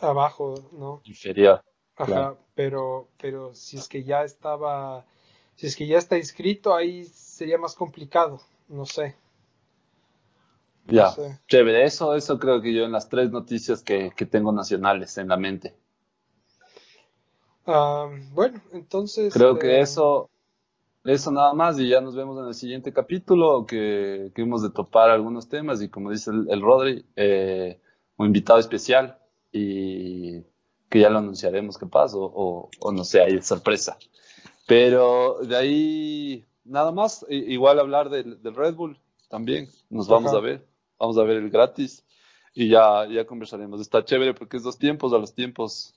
abajo, 0.00 0.54
¿no? 0.72 1.02
inferior. 1.04 1.60
Ajá, 1.96 2.26
Claro. 2.26 2.38
pero, 2.54 3.08
pero 3.20 3.54
si 3.54 3.78
es 3.78 3.88
que 3.88 4.04
ya 4.04 4.24
estaba, 4.24 5.06
si 5.56 5.66
es 5.68 5.76
que 5.76 5.86
ya 5.88 5.98
está 5.98 6.18
inscrito, 6.18 6.74
ahí 6.74 7.04
sería 7.06 7.58
más 7.58 7.74
complicado, 7.76 8.40
no 8.68 8.86
sé. 8.86 9.16
no 10.86 11.06
Ya, 11.06 11.06
sé. 11.06 11.38
chévere. 11.48 11.84
Eso, 11.86 12.14
eso 12.14 12.38
creo 12.38 12.60
que 12.60 12.74
yo 12.74 12.84
en 12.84 12.92
las 12.92 13.08
tres 13.08 13.30
noticias 13.30 13.82
que, 13.82 14.12
que 14.14 14.26
tengo 14.26 14.52
nacionales 14.52 15.16
en 15.16 15.28
la 15.28 15.38
mente. 15.38 15.74
Ah, 17.66 18.10
bueno, 18.32 18.60
entonces. 18.72 19.34
Creo 19.34 19.58
que 19.58 19.80
eh, 19.80 19.80
eso, 19.80 20.29
eso 21.04 21.30
nada 21.30 21.54
más 21.54 21.78
y 21.78 21.88
ya 21.88 22.00
nos 22.00 22.14
vemos 22.14 22.38
en 22.38 22.46
el 22.46 22.54
siguiente 22.54 22.92
capítulo 22.92 23.66
que, 23.66 24.32
que 24.34 24.42
hemos 24.42 24.62
de 24.62 24.70
topar 24.70 25.10
algunos 25.10 25.48
temas 25.48 25.82
y 25.82 25.88
como 25.88 26.10
dice 26.10 26.30
el, 26.30 26.46
el 26.50 26.60
Rodri, 26.60 27.04
eh, 27.16 27.80
un 28.16 28.26
invitado 28.26 28.58
especial 28.58 29.18
y 29.52 30.42
que 30.88 31.00
ya 31.00 31.10
lo 31.10 31.18
anunciaremos 31.18 31.78
capaz 31.78 32.14
o, 32.14 32.22
o, 32.22 32.70
o 32.80 32.92
no 32.92 33.04
sé, 33.04 33.20
hay 33.22 33.40
sorpresa. 33.42 33.96
Pero 34.66 35.38
de 35.42 35.56
ahí 35.56 36.44
nada 36.64 36.92
más, 36.92 37.24
igual 37.28 37.78
hablar 37.80 38.10
del, 38.10 38.42
del 38.42 38.54
Red 38.54 38.74
Bull 38.74 38.98
también, 39.28 39.68
nos 39.88 40.08
vamos 40.08 40.30
Ajá. 40.30 40.38
a 40.38 40.40
ver, 40.40 40.66
vamos 40.98 41.18
a 41.18 41.22
ver 41.24 41.38
el 41.38 41.50
gratis 41.50 42.04
y 42.54 42.68
ya, 42.68 43.06
ya 43.08 43.26
conversaremos. 43.26 43.80
Está 43.80 44.04
chévere 44.04 44.34
porque 44.34 44.56
es 44.56 44.62
dos 44.62 44.78
tiempos, 44.78 45.12
a 45.12 45.18
los 45.18 45.34
tiempos 45.34 45.94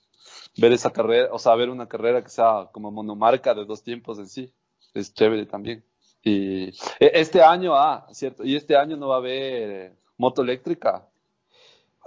ver 0.56 0.72
esa 0.72 0.90
carrera, 0.92 1.28
o 1.32 1.38
sea, 1.38 1.54
ver 1.54 1.68
una 1.70 1.88
carrera 1.88 2.22
que 2.22 2.30
sea 2.30 2.70
como 2.72 2.90
monomarca 2.90 3.54
de 3.54 3.64
dos 3.64 3.82
tiempos 3.82 4.18
en 4.18 4.28
sí, 4.28 4.52
es 4.94 5.12
chévere 5.12 5.46
también. 5.46 5.84
Y 6.22 6.68
e- 6.98 7.12
este 7.14 7.42
año, 7.42 7.74
ah, 7.74 8.06
cierto, 8.12 8.44
y 8.44 8.56
este 8.56 8.76
año 8.76 8.96
no 8.96 9.08
va 9.08 9.16
a 9.16 9.18
haber 9.18 9.70
eh, 9.70 9.92
moto 10.16 10.42
eléctrica. 10.42 11.06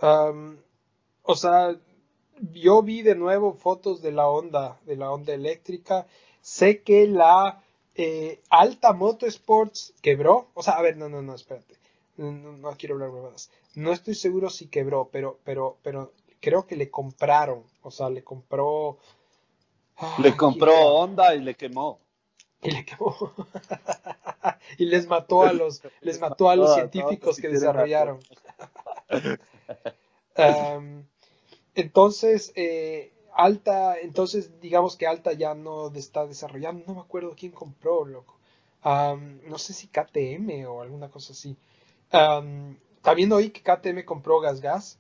o 0.02 1.36
sea, 1.36 1.76
yo 2.54 2.82
vi 2.82 3.02
de 3.02 3.16
nuevo 3.16 3.54
fotos 3.54 4.02
de 4.02 4.12
la 4.12 4.28
onda, 4.28 4.80
de 4.86 4.96
la 4.96 5.12
onda 5.12 5.34
eléctrica. 5.34 6.08
Sé 6.42 6.82
que 6.82 7.08
la 7.08 7.62
eh, 7.96 8.42
Alta 8.50 8.94
Motorsports 8.94 9.94
quebró. 10.02 10.48
O 10.54 10.64
sea, 10.64 10.74
a 10.74 10.82
ver, 10.82 10.98
no, 10.98 11.10
no, 11.10 11.22
no, 11.22 11.36
espérate. 11.36 11.76
No, 12.18 12.76
quiero 12.78 12.96
hablar 12.96 13.10
huevadas. 13.10 13.52
No 13.76 13.92
estoy 13.92 14.16
seguro 14.16 14.50
si 14.50 14.68
quebró, 14.68 15.10
pero, 15.12 15.38
pero, 15.44 15.78
pero 15.84 16.14
creo 16.40 16.66
que 16.66 16.76
le 16.76 16.90
compraron. 16.90 17.64
O 17.84 17.92
sea, 17.92 18.10
le 18.10 18.24
compró. 18.24 18.98
Le 20.20 20.36
compró. 20.36 20.74
Honda 20.74 21.36
y 21.36 21.42
le 21.42 21.56
quemó. 21.56 22.00
Y 22.62 22.72
le 22.72 22.86
quemó. 22.86 23.16
y 24.78 24.86
les 24.86 25.08
mató 25.08 25.44
a 25.44 25.54
los, 25.54 25.82
les 26.02 26.20
mató 26.20 26.50
a 26.50 26.56
los 26.56 26.74
científicos 26.74 27.38
que 27.38 27.50
desarrollaron. 27.50 28.20
Entonces, 31.76 32.54
eh, 32.56 33.14
Alta, 33.34 34.00
entonces 34.00 34.60
digamos 34.62 34.98
que 34.98 35.06
Alta 35.06 35.32
ya 35.34 35.54
no 35.54 35.94
está 35.94 36.26
desarrollando, 36.26 36.84
no 36.88 36.96
me 36.96 37.02
acuerdo 37.02 37.36
quién 37.38 37.52
compró, 37.52 38.04
loco. 38.04 38.36
No 38.84 39.58
sé 39.58 39.74
si 39.74 39.88
KTM 39.88 40.66
o 40.68 40.82
alguna 40.82 41.10
cosa 41.10 41.34
así. 41.34 41.56
Am, 42.12 42.78
también 43.02 43.32
oí 43.32 43.52
que 43.52 43.62
KTM 43.62 44.06
compró 44.06 44.40
Gas 44.40 44.60
Gas. 44.62 44.98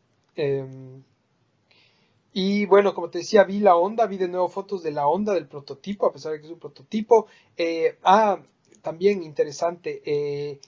Y 2.39 2.65
bueno, 2.68 2.93
como 2.93 3.09
te 3.09 3.18
decía, 3.19 3.43
vi 3.45 3.59
la 3.59 3.76
Honda, 3.76 4.05
vi 4.05 4.18
de 4.18 4.27
nuevo 4.27 4.47
fotos 4.47 4.84
de 4.84 4.91
la 4.91 5.07
Honda 5.07 5.34
del 5.34 5.47
prototipo, 5.47 6.05
a 6.05 6.14
pesar 6.14 6.34
de 6.34 6.39
que 6.39 6.45
es 6.45 6.53
un 6.53 6.59
prototipo. 6.59 7.26
Eh, 7.57 7.97
ah, 8.03 8.39
también 8.84 9.23
interesante, 9.23 10.01
eh, 10.05 10.59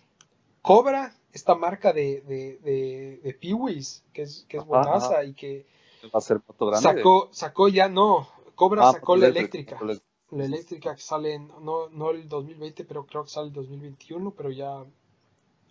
Cobra, 0.64 1.16
esta 1.34 1.56
marca 1.56 1.94
de, 1.94 2.22
de, 2.22 2.58
de, 2.60 3.20
de 3.24 3.34
Peewees, 3.36 4.04
que 4.14 4.24
es, 4.24 4.46
que 4.50 4.58
es 4.58 4.66
Ajá, 4.66 4.66
buenaza 4.66 5.24
ajá. 5.24 5.26
y 5.26 5.34
que 5.34 5.68
Va 6.16 6.20
a 6.20 6.22
ser 6.22 6.42
sacó, 6.72 7.30
sacó 7.32 7.68
ya, 7.70 7.88
no, 7.90 8.28
Cobra 8.56 8.84
Ah, 8.84 8.94
sacó 8.94 9.16
la 9.16 9.28
eléctrica, 9.28 9.78
eléctrica. 9.78 9.80
La 10.32 10.46
eléctrica 10.46 10.96
que 10.96 11.02
sale, 11.02 11.34
en- 11.36 11.48
no, 11.62 11.90
no 11.90 12.12
el 12.12 12.28
2020, 12.30 12.86
pero 12.86 13.06
creo 13.06 13.24
que 13.24 13.30
sale 13.32 13.48
el 13.48 13.54
2021, 13.54 14.32
pero 14.32 14.52
ya, 14.52 14.84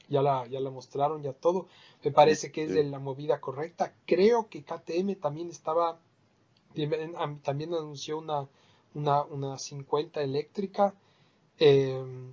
ya, 0.09 0.22
la, 0.22 0.47
ya 0.47 0.60
la 0.60 0.70
mostraron, 0.70 1.22
ya 1.22 1.32
todo. 1.32 1.66
Me 2.05 2.10
parece 2.10 2.52
que 2.52 2.64
es 2.64 2.70
de 2.70 2.85
la 2.85 2.98
movida 2.98 3.40
correcta. 3.40 3.94
Creo 4.06 4.48
que 4.48 4.64
KTM 4.64 5.16
también 5.16 5.48
estaba, 5.51 6.01
también 7.43 7.74
anunció 7.74 8.18
una, 8.18 8.48
una, 8.94 9.22
una 9.24 9.59
50 9.59 10.22
eléctrica. 10.22 10.94
Eh, 11.59 12.32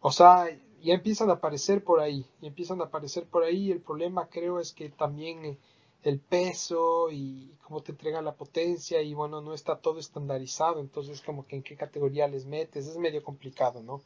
o 0.00 0.12
sea, 0.12 0.48
ya 0.82 0.94
empiezan 0.94 1.30
a 1.30 1.34
aparecer 1.34 1.82
por 1.82 2.00
ahí, 2.00 2.24
ya 2.40 2.48
empiezan 2.48 2.80
a 2.80 2.84
aparecer 2.84 3.26
por 3.26 3.42
ahí. 3.44 3.70
El 3.70 3.80
problema 3.80 4.28
creo 4.28 4.60
es 4.60 4.72
que 4.72 4.88
también 4.90 5.44
eh, 5.44 5.58
el 6.02 6.20
peso 6.20 7.10
y 7.10 7.52
cómo 7.64 7.82
te 7.82 7.92
entrega 7.92 8.22
la 8.22 8.36
potencia 8.36 9.02
y 9.02 9.14
bueno, 9.14 9.40
no 9.40 9.54
está 9.54 9.80
todo 9.80 9.98
estandarizado, 9.98 10.80
entonces 10.80 11.20
como 11.20 11.46
que 11.46 11.56
en 11.56 11.62
qué 11.64 11.76
categoría 11.76 12.28
les 12.28 12.46
metes, 12.46 12.86
es 12.86 12.96
medio 12.96 13.24
complicado, 13.24 13.82
¿no? 13.82 14.02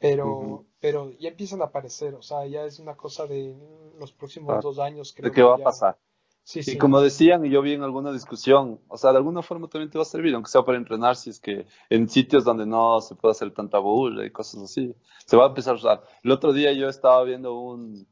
Pero, 0.00 0.64
pero 0.80 1.12
ya 1.18 1.28
empiezan 1.28 1.62
a 1.62 1.66
aparecer, 1.66 2.14
o 2.14 2.22
sea, 2.22 2.46
ya 2.46 2.64
es 2.64 2.78
una 2.78 2.96
cosa 2.96 3.26
de 3.26 3.54
los 3.98 4.12
próximos 4.12 4.52
Ah, 4.54 4.60
dos 4.60 4.78
años, 4.78 5.12
creo 5.14 5.30
¿De 5.30 5.34
qué 5.34 5.36
que 5.36 5.42
va 5.42 5.54
a 5.56 5.62
pasar? 5.62 5.98
Sí, 6.42 6.60
Y 6.60 6.72
sí. 6.72 6.78
como 6.78 7.00
decían, 7.00 7.44
y 7.44 7.50
yo 7.50 7.62
vi 7.62 7.74
en 7.74 7.82
alguna 7.82 8.12
discusión, 8.12 8.80
o 8.88 8.96
sea, 8.96 9.12
de 9.12 9.18
alguna 9.18 9.42
forma 9.42 9.68
también 9.68 9.90
te 9.90 9.98
va 9.98 10.02
a 10.02 10.04
servir, 10.06 10.34
aunque 10.34 10.50
sea 10.50 10.62
para 10.64 10.78
entrenar, 10.78 11.16
si 11.16 11.30
es 11.30 11.40
que 11.40 11.66
en 11.90 12.08
sitios 12.08 12.44
donde 12.44 12.66
no 12.66 13.00
se 13.00 13.14
puede 13.14 13.32
hacer 13.32 13.52
tanta 13.52 13.78
bulla 13.78 14.24
y 14.24 14.30
cosas 14.30 14.62
así, 14.62 14.94
se 15.26 15.36
va 15.36 15.44
a 15.44 15.48
empezar 15.48 15.74
a 15.74 15.76
usar. 15.76 16.04
El 16.22 16.30
otro 16.32 16.52
día 16.52 16.72
yo 16.72 16.88
estaba 16.88 17.22
viendo 17.24 17.58
un, 17.58 18.06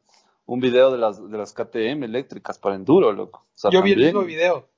un 0.46 0.60
video 0.60 0.90
de 0.92 0.98
las, 0.98 1.30
de 1.30 1.38
las 1.38 1.52
KTM 1.52 2.04
eléctricas 2.04 2.58
para 2.58 2.74
enduro, 2.76 3.12
loco. 3.12 3.40
O 3.54 3.58
sea, 3.58 3.70
Yo 3.70 3.82
vi 3.82 3.92
el 3.92 3.98
mismo 3.98 4.22
video, 4.24 4.68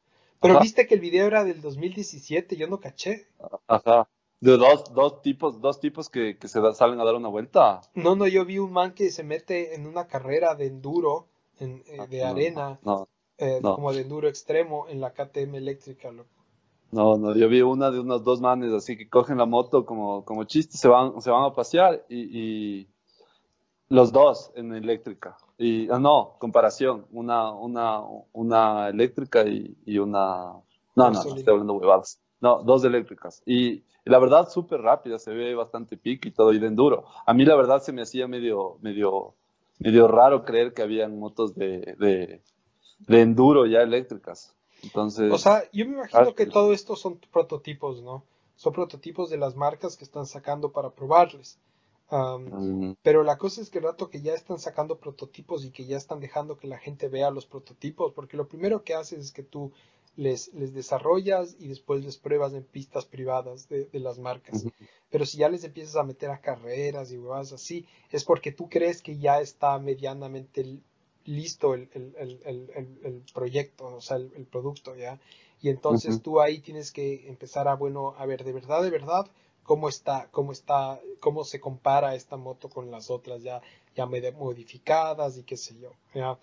pero 0.40 0.54
Ajá. 0.54 0.62
viste 0.62 0.86
que 0.86 0.94
el 0.94 1.00
video 1.00 1.26
era 1.26 1.44
del 1.44 1.60
2017, 1.60 2.56
yo 2.56 2.66
no 2.66 2.80
caché. 2.80 3.26
Ajá. 3.68 4.08
De 4.40 4.56
dos, 4.56 4.92
dos 4.94 5.22
tipos, 5.22 5.60
dos 5.60 5.80
tipos 5.80 6.08
que, 6.08 6.36
que 6.38 6.48
se 6.48 6.60
da- 6.60 6.74
salen 6.74 7.00
a 7.00 7.04
dar 7.04 7.14
una 7.14 7.28
vuelta. 7.28 7.80
No, 7.94 8.16
no, 8.16 8.26
yo 8.26 8.44
vi 8.44 8.58
un 8.58 8.72
man 8.72 8.94
que 8.94 9.10
se 9.12 9.22
mete 9.22 9.74
en 9.76 9.86
una 9.86 10.08
carrera 10.08 10.56
de 10.56 10.66
enduro, 10.66 11.28
en, 11.60 11.84
eh, 11.86 12.06
de 12.08 12.22
No, 12.22 12.28
arena, 12.30 12.80
No, 12.82 13.08
eh, 13.38 13.60
no. 13.62 13.74
como 13.74 13.92
de 13.92 14.00
enduro 14.02 14.28
extremo 14.28 14.88
en 14.88 15.00
la 15.00 15.12
KTM 15.12 15.58
eléctrica, 15.58 16.10
loco. 16.10 16.30
no, 16.92 17.16
no. 17.16 17.34
Yo 17.36 17.48
vi 17.48 17.62
una 17.62 17.90
de 17.90 18.00
unos 18.00 18.24
dos 18.24 18.40
manes 18.40 18.72
así 18.72 18.96
que 18.96 19.08
cogen 19.08 19.38
la 19.38 19.46
moto 19.46 19.84
como, 19.86 20.24
como 20.24 20.44
chiste, 20.44 20.76
se 20.76 20.88
van, 20.88 21.20
se 21.20 21.30
van 21.30 21.44
a 21.44 21.52
pasear 21.54 22.04
y, 22.08 22.80
y 22.82 22.88
los 23.88 24.12
dos 24.12 24.52
en 24.54 24.72
eléctrica. 24.74 25.36
Y 25.58 25.90
ah, 25.90 25.98
no, 25.98 26.36
comparación, 26.38 27.06
una, 27.12 27.50
una, 27.52 28.00
una 28.32 28.88
eléctrica 28.88 29.44
y, 29.46 29.76
y 29.84 29.98
una. 29.98 30.52
No, 30.96 31.10
no, 31.10 31.10
no, 31.10 31.34
estoy 31.36 31.52
hablando 31.52 31.74
huevadas. 31.74 32.20
No, 32.40 32.62
dos 32.62 32.84
eléctricas. 32.84 33.42
Y 33.46 33.82
la 34.04 34.18
verdad, 34.18 34.48
súper 34.48 34.80
rápida, 34.82 35.18
se 35.18 35.32
ve 35.32 35.54
bastante 35.54 35.96
pique 35.96 36.28
y 36.28 36.32
todo, 36.32 36.52
y 36.52 36.58
de 36.58 36.66
enduro. 36.66 37.04
A 37.26 37.34
mí 37.34 37.44
la 37.44 37.56
verdad 37.56 37.82
se 37.82 37.92
me 37.92 38.02
hacía 38.02 38.26
medio, 38.26 38.78
medio, 38.80 39.34
medio 39.78 40.08
raro 40.08 40.44
creer 40.44 40.72
que 40.72 40.82
habían 40.82 41.18
motos 41.18 41.54
de, 41.54 41.96
de, 41.98 42.42
de 42.98 43.20
enduro 43.20 43.66
ya 43.66 43.82
eléctricas. 43.82 44.54
Entonces, 44.82 45.30
O 45.32 45.38
sea, 45.38 45.64
yo 45.72 45.84
me 45.86 45.92
imagino 45.92 46.30
Ah, 46.30 46.32
que 46.34 46.46
todo 46.46 46.72
esto 46.72 46.96
son 46.96 47.18
prototipos, 47.32 48.02
¿no? 48.02 48.24
Son 48.56 48.72
prototipos 48.72 49.30
de 49.30 49.38
las 49.38 49.54
marcas 49.56 49.96
que 49.96 50.04
están 50.04 50.26
sacando 50.26 50.72
para 50.72 50.90
probarles. 50.90 51.58
Pero 53.02 53.22
la 53.22 53.38
cosa 53.38 53.60
es 53.60 53.70
que 53.70 53.78
el 53.78 53.84
rato 53.84 54.10
que 54.10 54.20
ya 54.20 54.34
están 54.34 54.58
sacando 54.58 54.98
prototipos 54.98 55.64
y 55.64 55.70
que 55.70 55.86
ya 55.86 55.96
están 55.96 56.18
dejando 56.20 56.56
que 56.56 56.66
la 56.66 56.78
gente 56.78 57.08
vea 57.08 57.30
los 57.30 57.46
prototipos, 57.46 58.12
porque 58.12 58.36
lo 58.36 58.48
primero 58.48 58.82
que 58.82 58.94
haces 58.94 59.20
es 59.20 59.32
que 59.32 59.42
tú 59.44 59.72
les, 60.20 60.52
les 60.52 60.74
desarrollas 60.74 61.56
y 61.58 61.68
después 61.68 62.04
les 62.04 62.18
pruebas 62.18 62.52
en 62.52 62.62
pistas 62.62 63.06
privadas 63.06 63.70
de, 63.70 63.86
de 63.86 64.00
las 64.00 64.18
marcas. 64.18 64.66
Pero 65.08 65.24
si 65.24 65.38
ya 65.38 65.48
les 65.48 65.64
empiezas 65.64 65.96
a 65.96 66.02
meter 66.02 66.30
a 66.30 66.42
carreras 66.42 67.10
y 67.10 67.16
huevadas 67.16 67.54
así, 67.54 67.86
es 68.10 68.24
porque 68.24 68.52
tú 68.52 68.68
crees 68.68 69.00
que 69.00 69.16
ya 69.16 69.40
está 69.40 69.78
medianamente 69.78 70.82
listo 71.24 71.72
el, 71.72 71.88
el, 71.94 72.14
el, 72.44 73.00
el, 73.02 73.22
proyecto, 73.32 73.86
o 73.86 74.00
sea, 74.02 74.18
el, 74.18 74.44
producto, 74.44 74.94
¿ya? 74.94 75.18
Y 75.62 75.70
entonces 75.70 76.20
tú 76.20 76.40
ahí 76.40 76.58
tienes 76.58 76.92
que 76.92 77.26
empezar 77.26 77.66
a, 77.66 77.74
bueno, 77.74 78.14
a 78.18 78.26
ver, 78.26 78.44
de 78.44 78.52
verdad, 78.52 78.82
de 78.82 78.90
verdad, 78.90 79.26
cómo 79.62 79.88
está, 79.88 80.28
cómo 80.32 80.52
está, 80.52 81.00
cómo 81.20 81.44
se 81.44 81.60
compara 81.60 82.14
esta 82.14 82.36
moto 82.36 82.68
con 82.68 82.90
las 82.90 83.10
otras 83.10 83.42
ya, 83.42 83.62
ya 83.96 84.04
modificadas 84.04 85.38
y 85.38 85.44
qué 85.44 85.56
sé 85.56 85.78
yo, 85.80 85.92
¿ya? 86.14 86.38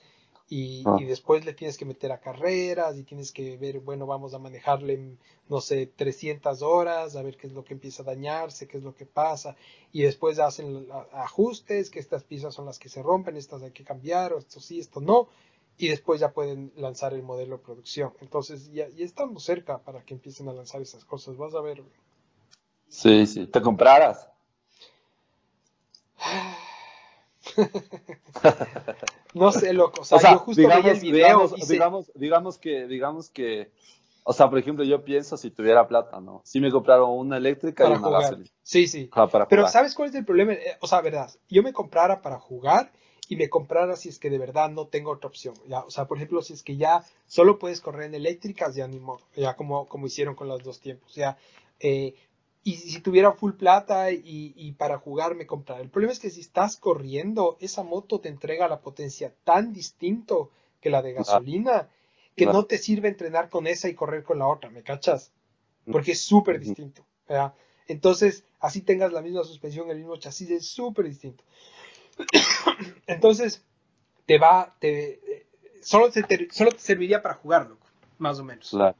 Y, 0.49 0.83
Ah. 0.85 0.97
y 0.99 1.03
después 1.05 1.43
le 1.45 1.53
tienes 1.53 1.77
que 1.77 1.83
meter 1.85 2.11
a 2.13 2.21
carreras 2.21 2.97
y 2.97 3.03
tienes 3.03 3.31
que 3.33 3.57
ver, 3.57 3.79
bueno, 3.81 4.05
vamos 4.07 4.33
a 4.33 4.39
manejarle, 4.39 5.17
no 5.49 5.59
sé, 5.61 5.87
300 5.87 6.61
horas, 6.61 7.15
a 7.17 7.21
ver 7.21 7.35
qué 7.35 7.47
es 7.47 7.53
lo 7.53 7.65
que 7.65 7.73
empieza 7.73 8.03
a 8.03 8.05
dañarse, 8.05 8.67
qué 8.67 8.77
es 8.77 8.83
lo 8.83 8.95
que 8.95 9.05
pasa, 9.05 9.57
y 9.91 10.03
después 10.03 10.39
hacen 10.39 10.87
ajustes, 11.11 11.89
que 11.89 11.99
estas 11.99 12.23
piezas 12.23 12.53
son 12.53 12.65
las 12.65 12.79
que 12.79 12.87
se 12.89 13.03
rompen, 13.03 13.35
estas 13.35 13.61
hay 13.61 13.71
que 13.71 13.83
cambiar, 13.83 14.33
o 14.33 14.37
esto 14.39 14.59
sí, 14.61 14.79
esto 14.79 15.01
no, 15.01 15.27
y 15.77 15.89
después 15.89 16.19
ya 16.21 16.31
pueden 16.31 16.71
lanzar 16.77 17.13
el 17.13 17.23
modelo 17.23 17.57
de 17.57 17.63
producción. 17.63 18.13
Entonces 18.21 18.71
ya, 18.71 18.87
ya 18.89 19.05
estamos 19.05 19.43
cerca 19.43 19.79
para 19.79 20.03
que 20.03 20.13
empiecen 20.13 20.47
a 20.47 20.53
lanzar 20.53 20.81
esas 20.81 21.03
cosas, 21.05 21.35
vas 21.37 21.53
a 21.55 21.61
ver. 21.61 21.83
sí, 22.89 23.25
sí. 23.27 23.47
¿Te 23.47 23.61
compraras? 23.61 24.27
no 29.33 29.51
sé, 29.51 29.73
loco. 29.73 30.01
O 30.01 30.05
sea, 30.05 30.33
yo 30.33 30.39
justo 30.39 30.61
digamos, 30.61 30.83
veía 30.83 30.93
el 30.93 31.01
video 31.01 31.27
digamos, 31.27 31.67
digamos, 31.67 32.11
digamos 32.15 32.57
que, 32.57 32.87
digamos 32.87 33.29
que, 33.29 33.71
o 34.23 34.33
sea, 34.33 34.49
por 34.49 34.59
ejemplo, 34.59 34.83
yo 34.83 35.03
pienso 35.03 35.37
si 35.37 35.51
tuviera 35.51 35.87
plata, 35.87 36.19
¿no? 36.19 36.41
Si 36.43 36.59
me 36.59 36.71
compraron 36.71 37.11
una 37.11 37.37
eléctrica 37.37 37.83
para 37.85 37.95
y 37.95 37.99
una 37.99 38.09
gasolina. 38.09 38.49
Sí, 38.63 38.87
sí. 38.87 39.09
Ajá, 39.11 39.27
para 39.27 39.47
Pero 39.47 39.63
jugar. 39.63 39.71
¿sabes 39.71 39.95
cuál 39.95 40.09
es 40.09 40.15
el 40.15 40.25
problema? 40.25 40.53
Eh, 40.53 40.77
O 40.81 40.87
sea, 40.87 41.01
verdad, 41.01 41.31
yo 41.49 41.63
me 41.63 41.73
comprara 41.73 42.21
para 42.21 42.39
jugar 42.39 42.91
y 43.29 43.35
me 43.35 43.49
comprara 43.49 43.95
si 43.95 44.09
es 44.09 44.19
que 44.19 44.29
de 44.29 44.37
verdad 44.37 44.69
no 44.69 44.87
tengo 44.87 45.11
otra 45.11 45.27
opción. 45.29 45.55
¿ya? 45.67 45.79
O 45.81 45.89
sea, 45.91 46.05
por 46.05 46.17
ejemplo, 46.17 46.41
si 46.41 46.53
es 46.53 46.63
que 46.63 46.77
ya 46.77 47.03
solo 47.25 47.59
puedes 47.59 47.81
correr 47.81 48.07
en 48.07 48.15
eléctricas, 48.15 48.75
ya 48.75 48.87
ni 48.87 48.99
modo, 48.99 49.21
ya 49.35 49.55
como, 49.55 49.87
como 49.87 50.07
hicieron 50.07 50.35
con 50.35 50.47
los 50.47 50.63
dos 50.63 50.79
tiempos. 50.79 51.13
Ya, 51.15 51.37
eh, 51.79 52.15
y 52.67 52.75
si 52.75 52.99
tuviera 52.99 53.31
full 53.31 53.53
plata 53.53 54.11
y, 54.11 54.53
y 54.53 54.73
para 54.73 54.97
jugar 54.97 55.35
me 55.35 55.47
comprara. 55.47 55.81
El 55.81 55.89
problema 55.89 56.11
es 56.11 56.19
que 56.19 56.29
si 56.29 56.41
estás 56.41 56.75
corriendo, 56.75 57.55
esa 57.61 57.81
moto 57.81 58.19
te 58.19 58.27
entrega 58.27 58.67
la 58.67 58.81
potencia 58.81 59.33
tan 59.45 59.71
distinto 59.71 60.51
que 60.81 60.89
la 60.89 61.01
de 61.01 61.13
gasolina 61.13 61.87
que 62.35 62.45
no 62.45 62.65
te 62.65 62.77
sirve 62.77 63.07
entrenar 63.07 63.49
con 63.49 63.67
esa 63.67 63.87
y 63.87 63.95
correr 63.95 64.25
con 64.25 64.39
la 64.39 64.47
otra, 64.47 64.69
¿me 64.69 64.83
cachas? 64.83 65.31
Porque 65.89 66.11
es 66.11 66.21
súper 66.21 66.59
distinto. 66.59 67.05
Entonces, 67.87 68.43
así 68.59 68.81
tengas 68.81 69.13
la 69.13 69.21
misma 69.21 69.45
suspensión, 69.45 69.89
el 69.89 69.99
mismo 69.99 70.17
chasis, 70.17 70.51
es 70.51 70.67
súper 70.67 71.05
distinto. 71.05 71.45
Entonces, 73.07 73.63
te 74.25 74.37
va, 74.39 74.75
te, 74.79 75.47
solo, 75.81 76.11
te, 76.11 76.49
solo 76.51 76.71
te 76.71 76.79
serviría 76.79 77.21
para 77.21 77.35
jugar, 77.35 77.69
loco, 77.69 77.87
más 78.17 78.39
o 78.39 78.43
menos. 78.43 78.71
Claro. 78.71 78.97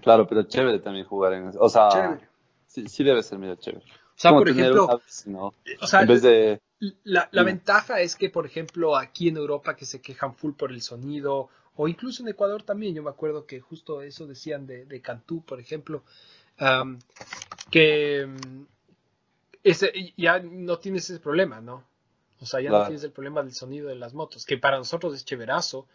Claro, 0.00 0.26
pero 0.28 0.44
chévere 0.44 0.78
también 0.78 1.04
jugar 1.06 1.32
en 1.32 1.48
eso. 1.48 1.58
O 1.60 1.68
sea, 1.68 1.88
Chévere. 1.88 2.35
Sí, 2.76 2.88
sí 2.88 3.04
debe 3.04 3.22
ser 3.22 3.38
medio 3.38 3.56
chévere. 3.56 3.84
O 3.84 4.18
sea, 4.18 4.30
Como 4.30 4.40
por 4.40 4.50
ejemplo, 4.50 4.84
una 4.86 4.96
bici, 4.96 5.30
¿no? 5.30 5.54
o 5.80 5.86
sea, 5.86 6.02
en 6.02 6.08
vez 6.08 6.22
de... 6.22 6.60
La, 7.04 7.28
la 7.32 7.42
ventaja 7.42 8.00
es 8.00 8.16
que, 8.16 8.28
por 8.28 8.44
ejemplo, 8.46 8.96
aquí 8.96 9.28
en 9.28 9.36
Europa 9.38 9.74
que 9.76 9.86
se 9.86 10.00
quejan 10.02 10.34
full 10.34 10.52
por 10.52 10.70
el 10.72 10.82
sonido, 10.82 11.48
o 11.74 11.88
incluso 11.88 12.22
en 12.22 12.28
Ecuador 12.28 12.62
también, 12.62 12.94
yo 12.94 13.02
me 13.02 13.10
acuerdo 13.10 13.46
que 13.46 13.60
justo 13.60 14.02
eso 14.02 14.26
decían 14.26 14.66
de, 14.66 14.84
de 14.84 15.00
Cantú, 15.00 15.42
por 15.42 15.58
ejemplo, 15.58 16.02
que 17.70 18.26
mm, 18.26 18.62
ese, 19.64 19.92
ya 20.16 20.38
no 20.40 20.78
tienes 20.78 21.08
ese 21.10 21.20
problema, 21.20 21.60
¿no? 21.60 21.84
O 22.40 22.46
sea, 22.46 22.60
ya 22.60 22.70
no 22.70 22.82
tienes 22.84 23.02
el 23.04 23.12
problema 23.12 23.42
del 23.42 23.52
sonido 23.54 23.88
de 23.88 23.94
las 23.96 24.12
motos, 24.12 24.44
que 24.44 24.58
para 24.58 24.76
nosotros 24.78 25.14
es 25.14 25.24
chéverazo, 25.24 25.86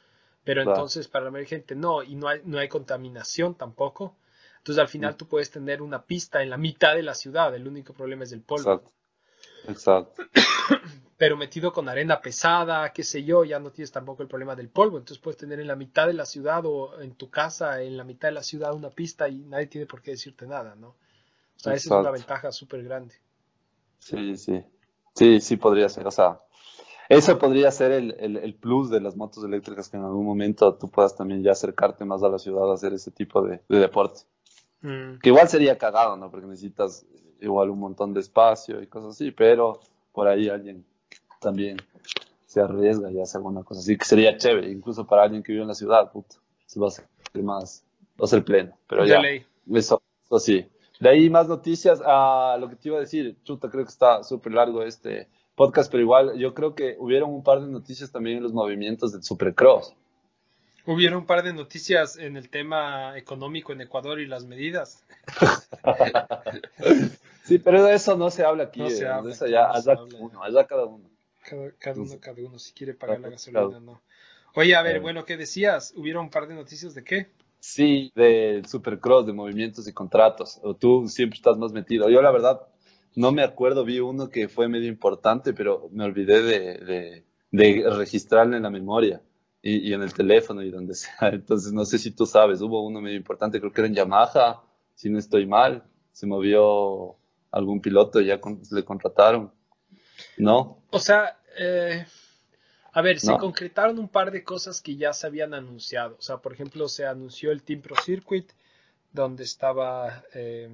pero 0.44 0.64
Claro. 0.64 0.78
entonces 0.78 1.08
para 1.08 1.26
la 1.26 1.32
mayoría 1.32 1.50
gente 1.50 1.76
no, 1.76 2.02
y 2.02 2.16
no 2.16 2.28
hay, 2.28 2.42
no 2.44 2.58
hay 2.58 2.68
contaminación 2.68 3.54
tampoco. 3.56 4.16
Entonces 4.62 4.80
al 4.80 4.90
final 4.90 5.18
tú 5.18 5.28
puedes 5.28 5.50
tener 5.50 5.82
una 5.82 6.06
pista 6.06 6.44
en 6.44 6.52
la 6.52 6.58
mitad 6.58 6.94
de 6.94 7.02
la 7.02 7.16
ciudad, 7.16 7.56
el 7.56 7.68
único 7.68 7.94
problema 7.94 8.26
es 8.26 8.32
el 8.32 8.42
polvo 8.42 8.72
Exacto. 8.74 8.92
Exacto. 9.68 10.24
pero 11.18 11.36
metido 11.36 11.74
con 11.74 11.90
arena 11.90 12.22
pesada, 12.22 12.94
qué 12.94 13.04
sé 13.04 13.24
yo, 13.24 13.44
ya 13.44 13.60
no 13.60 13.72
tienes 13.72 13.92
tampoco 13.92 14.22
el 14.22 14.30
problema 14.30 14.56
del 14.56 14.70
polvo, 14.70 15.00
entonces 15.00 15.18
puedes 15.18 15.38
tener 15.38 15.60
en 15.60 15.68
la 15.68 15.76
mitad 15.76 16.06
de 16.06 16.14
la 16.14 16.26
ciudad 16.26 16.64
o 16.66 17.02
en 17.02 17.16
tu 17.16 17.32
casa, 17.32 17.82
en 17.82 17.98
la 17.98 18.04
mitad 18.04 18.28
de 18.28 18.34
la 18.34 18.44
ciudad 18.44 18.76
una 18.76 18.92
pista 18.92 19.28
y 19.28 19.40
nadie 19.40 19.66
tiene 19.66 19.88
por 19.88 20.04
qué 20.04 20.12
decirte 20.12 20.46
nada, 20.46 20.76
¿no? 20.76 20.90
O 20.90 21.60
sea, 21.60 21.74
esa 21.74 21.96
es 21.96 22.02
una 22.02 22.12
ventaja 22.12 22.52
súper 22.52 22.84
grande. 22.84 23.16
Sí, 23.98 24.38
sí. 24.38 24.64
Sí, 25.16 25.42
sí 25.42 25.58
podría 25.58 25.90
ser. 25.90 26.08
O 26.08 26.12
sea, 26.12 26.40
eso 27.10 27.38
podría 27.38 27.70
ser 27.72 27.92
el, 27.92 28.16
el, 28.20 28.38
el 28.38 28.56
plus 28.56 28.90
de 28.90 29.02
las 29.02 29.16
motos 29.16 29.44
eléctricas 29.44 29.90
que 29.90 29.98
en 29.98 30.04
algún 30.04 30.26
momento 30.26 30.76
tú 30.76 30.90
puedas 30.90 31.16
también 31.16 31.44
ya 31.44 31.52
acercarte 31.52 32.06
más 32.06 32.24
a 32.24 32.30
la 32.30 32.40
ciudad 32.40 32.72
a 32.72 32.74
hacer 32.74 32.94
ese 32.94 33.12
tipo 33.12 33.42
de, 33.42 33.62
de 33.68 33.80
deporte. 33.80 34.22
Mm, 34.82 35.20
Que 35.22 35.30
igual 35.30 35.48
sería 35.48 35.78
cagado, 35.78 36.18
¿no? 36.18 36.30
Porque 36.32 36.48
necesitas 36.48 37.06
igual 37.40 37.70
un 37.70 37.80
montón 37.80 38.14
de 38.14 38.20
espacio 38.20 38.82
y 38.82 38.88
cosas 38.88 39.12
así, 39.12 39.32
pero 39.32 39.80
por 40.12 40.28
ahí 40.28 40.50
alguien 40.50 40.86
también 41.40 41.78
se 42.46 42.62
arriesga 42.62 43.10
y 43.12 43.20
hace 43.22 43.38
alguna 43.38 43.64
cosa 43.64 43.80
así, 43.80 43.98
que 43.98 44.06
sería 44.06 44.38
chévere, 44.38 44.70
incluso 44.70 45.08
para 45.08 45.24
alguien 45.24 45.42
que 45.42 45.52
vive 45.54 45.62
en 45.64 45.70
la 45.70 45.74
ciudad, 45.74 46.12
puto, 46.12 46.36
se 46.66 46.80
va 46.80 46.88
a 46.88 46.90
hacer 46.90 47.06
más, 47.42 47.84
va 48.20 48.26
a 48.26 48.28
ser 48.28 48.44
pleno, 48.44 48.78
pero 48.88 49.04
de 49.04 49.10
ya, 49.10 49.20
ley. 49.20 49.46
eso, 49.74 50.02
eso 50.26 50.40
sí. 50.40 50.66
De 51.00 51.10
ahí 51.10 51.30
más 51.30 51.48
noticias, 51.48 52.02
a 52.06 52.58
lo 52.60 52.70
que 52.70 52.76
te 52.76 52.90
iba 52.90 52.98
a 52.98 53.02
decir, 53.02 53.38
chuta, 53.44 53.70
creo 53.70 53.86
que 53.86 53.90
está 53.90 54.24
súper 54.24 54.54
largo 54.54 54.84
este 54.84 55.30
podcast, 55.56 55.90
pero 55.90 56.04
igual 56.04 56.38
yo 56.38 56.54
creo 56.54 56.76
que 56.76 56.96
hubieron 57.00 57.32
un 57.32 57.44
par 57.44 57.62
de 57.62 57.68
noticias 57.68 58.12
también 58.12 58.38
en 58.38 58.44
los 58.44 58.54
movimientos 58.54 59.12
del 59.14 59.24
Supercross. 59.24 59.96
Hubieron 60.86 61.20
un 61.20 61.26
par 61.26 61.44
de 61.44 61.54
noticias 61.54 62.18
en 62.18 62.38
el 62.38 62.50
tema 62.50 63.18
económico 63.18 63.72
en 63.74 63.82
Ecuador 63.82 64.20
y 64.20 64.26
las 64.28 64.46
medidas. 64.46 65.04
Sí, 67.44 67.58
pero 67.58 67.84
de 67.84 67.96
eso 67.96 68.16
no 68.16 68.30
se 68.30 68.44
habla 68.46 68.66
aquí. 68.66 68.80
No 68.80 68.90
se 68.90 69.04
eh, 69.04 69.08
habla 69.08 69.30
de 69.30 69.32
eso 69.32 69.48
ya, 69.48 69.68
no 69.68 69.74
allá 69.74 69.92
habla. 69.94 70.04
uno, 70.20 70.44
allá 70.44 70.66
cada 70.68 70.86
uno. 70.86 71.10
Cada, 71.44 71.72
cada 71.80 72.02
uno, 72.02 72.20
cada 72.20 72.42
uno, 72.42 72.60
si 72.60 72.72
quiere 72.74 72.94
pagar 72.94 73.20
la 73.20 73.30
gasolina, 73.30 73.68
claro. 73.68 73.80
no. 73.80 74.02
Oye, 74.54 74.76
a 74.76 74.82
ver, 74.84 74.98
Eh. 74.98 75.00
bueno, 75.00 75.26
¿qué 75.26 75.38
decías? 75.38 75.94
¿Hubieron 75.96 76.26
un 76.26 76.30
par 76.30 76.48
de 76.48 76.54
noticias 76.56 76.94
de 76.94 77.04
qué? 77.04 77.32
Sí, 77.60 78.12
del 78.16 78.66
Supercross, 78.68 79.26
de 79.26 79.34
movimientos 79.34 79.88
y 79.88 79.94
contratos. 79.94 80.60
O 80.64 80.76
tú 80.76 81.08
siempre 81.08 81.38
estás 81.38 81.58
más 81.58 81.72
metido. 81.72 82.10
Yo, 82.10 82.22
la 82.22 82.32
verdad, 82.32 82.62
no 83.16 83.32
me 83.32 83.44
acuerdo, 83.44 83.86
vi 83.86 84.00
uno 84.00 84.30
que 84.30 84.48
fue 84.48 84.68
medio 84.68 84.88
importante, 84.88 85.54
pero 85.54 85.90
me 85.92 86.04
olvidé 86.06 86.42
de, 86.42 86.78
de, 86.80 87.26
de 87.52 87.90
registrarlo 87.90 88.56
en 88.56 88.64
la 88.64 88.70
memoria 88.70 89.22
y, 89.62 89.90
y 89.90 89.94
en 89.94 90.02
el 90.02 90.14
teléfono 90.14 90.62
y 90.64 90.72
donde 90.72 90.94
sea. 90.96 91.30
Entonces, 91.30 91.72
no 91.74 91.86
sé 91.86 91.98
si 91.98 92.12
tú 92.12 92.26
sabes, 92.26 92.62
hubo 92.62 92.86
uno 92.86 93.02
medio 93.02 93.18
importante, 93.18 93.60
creo 93.60 93.72
que 93.72 93.82
era 93.82 93.88
en 93.88 93.96
Yamaha, 93.96 94.62
si 94.96 95.10
no 95.10 95.20
estoy 95.20 95.46
mal. 95.46 95.84
Se 96.12 96.28
movió 96.28 97.16
algún 97.52 97.82
piloto 97.82 98.20
y 98.22 98.26
ya 98.28 98.40
con- 98.42 98.62
le 98.72 98.84
contrataron. 98.84 99.52
¿No? 100.38 100.84
O 100.92 101.00
sea, 101.00 101.40
eh, 101.58 102.06
a 102.94 103.02
ver, 103.02 103.20
se 103.20 103.38
concretaron 103.38 103.98
un 103.98 104.10
par 104.10 104.32
de 104.32 104.44
cosas 104.44 104.82
que 104.82 104.96
ya 104.98 105.14
se 105.14 105.26
habían 105.28 105.54
anunciado. 105.54 106.16
O 106.20 106.22
sea, 106.22 106.38
por 106.38 106.54
ejemplo, 106.54 106.88
se 106.90 107.06
anunció 107.06 107.52
el 107.52 107.64
Team 107.64 107.82
Pro 107.82 107.96
Circuit, 108.04 108.52
donde 109.14 109.44
estaba, 109.44 110.24
eh, 110.34 110.70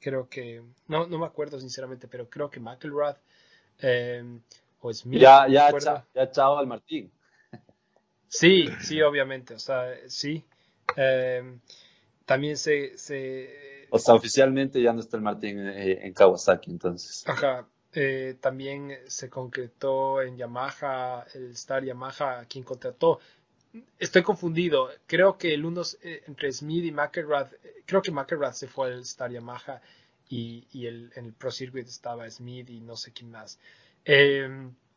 creo 0.00 0.28
que, 0.28 0.62
no, 0.88 1.06
no 1.06 1.18
me 1.18 1.26
acuerdo 1.26 1.60
sinceramente, 1.60 2.08
pero 2.08 2.28
creo 2.28 2.50
que 2.50 2.60
McElrath 2.60 3.18
eh, 3.80 4.22
o 4.84 4.92
Smith. 4.92 5.20
Ya, 5.20 5.48
ya, 5.48 5.72
cha- 5.78 6.04
ya 6.14 6.30
chao 6.30 6.58
al 6.58 6.66
Martín. 6.66 7.10
Sí, 8.28 8.68
sí, 8.82 9.00
obviamente, 9.00 9.54
o 9.54 9.58
sea, 9.58 9.94
sí. 10.08 10.44
Eh, 10.96 11.42
también 12.26 12.56
se, 12.56 12.96
se 12.98 13.86
O 13.90 13.98
sea, 13.98 14.14
oficialmente 14.14 14.82
ya 14.82 14.92
no 14.92 15.00
está 15.00 15.16
el 15.16 15.22
Martín 15.22 15.58
eh, 15.66 16.06
en 16.06 16.12
Kawasaki, 16.12 16.70
entonces. 16.70 17.24
Ajá. 17.26 17.66
eh, 17.94 18.36
también 18.40 18.98
se 19.06 19.30
concretó 19.30 20.20
en 20.20 20.36
Yamaha, 20.36 21.26
el 21.34 21.52
Star 21.52 21.84
Yamaha, 21.84 22.44
quien 22.46 22.64
contrató. 22.64 23.20
Estoy 23.98 24.22
confundido. 24.22 24.90
Creo 25.06 25.38
que 25.38 25.54
el 25.54 25.64
uno 25.64 25.82
eh, 26.02 26.22
entre 26.26 26.52
Smith 26.52 26.84
y 26.84 26.92
McElrath, 26.92 27.52
creo 27.86 28.02
que 28.02 28.10
McElrath 28.10 28.54
se 28.54 28.66
fue 28.68 28.88
al 28.92 29.00
Star 29.00 29.30
Yamaha 29.30 29.80
y, 30.28 30.66
y 30.72 30.86
el, 30.86 31.12
en 31.16 31.26
el 31.26 31.32
Pro 31.32 31.50
Circuit 31.50 31.86
estaba 31.86 32.28
Smith 32.30 32.68
y 32.70 32.80
no 32.80 32.96
sé 32.96 33.12
quién 33.12 33.30
más. 33.30 33.58
Eh, 34.04 34.48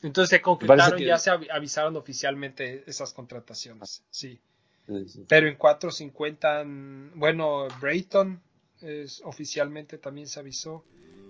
entonces 0.01 0.29
se 0.29 0.41
concretaron, 0.41 0.97
que- 0.97 1.05
ya 1.05 1.17
se 1.17 1.31
avi- 1.31 1.47
avisaron 1.51 1.95
oficialmente 1.95 2.83
esas 2.87 3.13
contrataciones. 3.13 4.03
Sí. 4.09 4.39
Sí, 4.87 5.09
sí. 5.09 5.25
Pero 5.27 5.47
en 5.47 5.55
450, 5.55 6.63
mm, 6.63 7.11
bueno, 7.15 7.67
Brayton 7.81 8.41
es, 8.81 9.21
oficialmente 9.25 9.97
también 9.97 10.27
se 10.27 10.39
avisó 10.39 10.83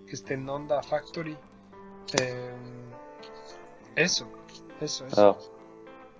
que 0.06 0.12
está 0.14 0.34
en 0.34 0.48
Honda 0.48 0.82
Factory. 0.82 1.36
Eh, 2.20 2.50
eso, 3.96 4.28
eso, 4.80 5.06
eso. 5.06 5.30
Ah, 5.30 5.36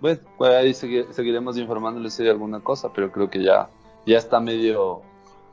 bueno, 0.01 0.21
pues 0.37 0.51
ahí 0.53 0.71
segui- 0.73 1.11
seguiremos 1.13 1.57
informándoles 1.59 2.15
si 2.15 2.23
hay 2.25 2.29
alguna 2.31 2.61
cosa, 2.61 2.93
pero 2.93 3.11
creo 3.13 3.31
que 3.31 3.43
ya, 3.43 3.69
ya 4.07 4.19
está 4.19 4.41
medio, 4.41 5.03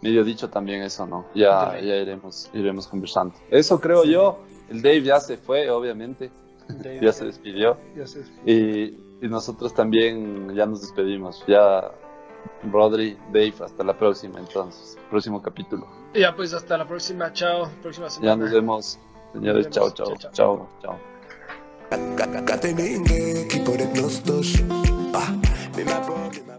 medio 0.01 0.23
dicho 0.23 0.49
también 0.49 0.81
eso, 0.83 1.05
¿no? 1.05 1.25
Ya, 1.35 1.49
Dale. 1.67 1.87
ya 1.87 1.95
iremos, 1.95 2.49
iremos 2.53 2.87
conversando. 2.87 3.33
Eso 3.49 3.79
creo 3.79 4.03
Sí. 4.03 4.11
yo. 4.11 4.39
El 4.69 4.81
Dave 4.81 5.03
ya 5.03 5.19
se 5.19 5.37
fue, 5.37 5.69
obviamente, 5.69 6.31
Dave, 6.67 6.99
ya 7.01 7.11
se 7.13 7.25
despidió. 7.25 7.77
ya 7.95 8.07
se 8.07 8.19
despidió. 8.19 8.43
Y, 8.51 8.97
y 9.21 9.27
nosotros 9.29 9.73
también 9.73 10.53
ya 10.55 10.65
nos 10.65 10.81
despedimos. 10.81 11.43
Ya, 11.47 11.91
Rodri, 12.71 13.17
Dave, 13.27 13.53
hasta 13.63 13.83
la 13.83 13.97
próxima 13.97 14.39
entonces. 14.39 14.97
Próximo 15.09 15.41
capítulo. 15.41 15.87
Ya 16.13 16.35
pues 16.35 16.53
hasta 16.53 16.77
la 16.77 16.87
próxima, 16.87 17.31
chao, 17.33 17.69
próxima 17.81 18.09
semana. 18.09 18.31
Ya 18.31 18.35
nos 18.37 18.51
vemos, 18.51 18.99
señores. 19.33 19.65
Nos 19.67 19.73
Chao, 19.75 19.83
vemos. 19.85 19.95
chao, 19.95 20.31
Chao, 20.31 20.69
chao, 20.81 20.97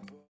chao. 0.08 0.15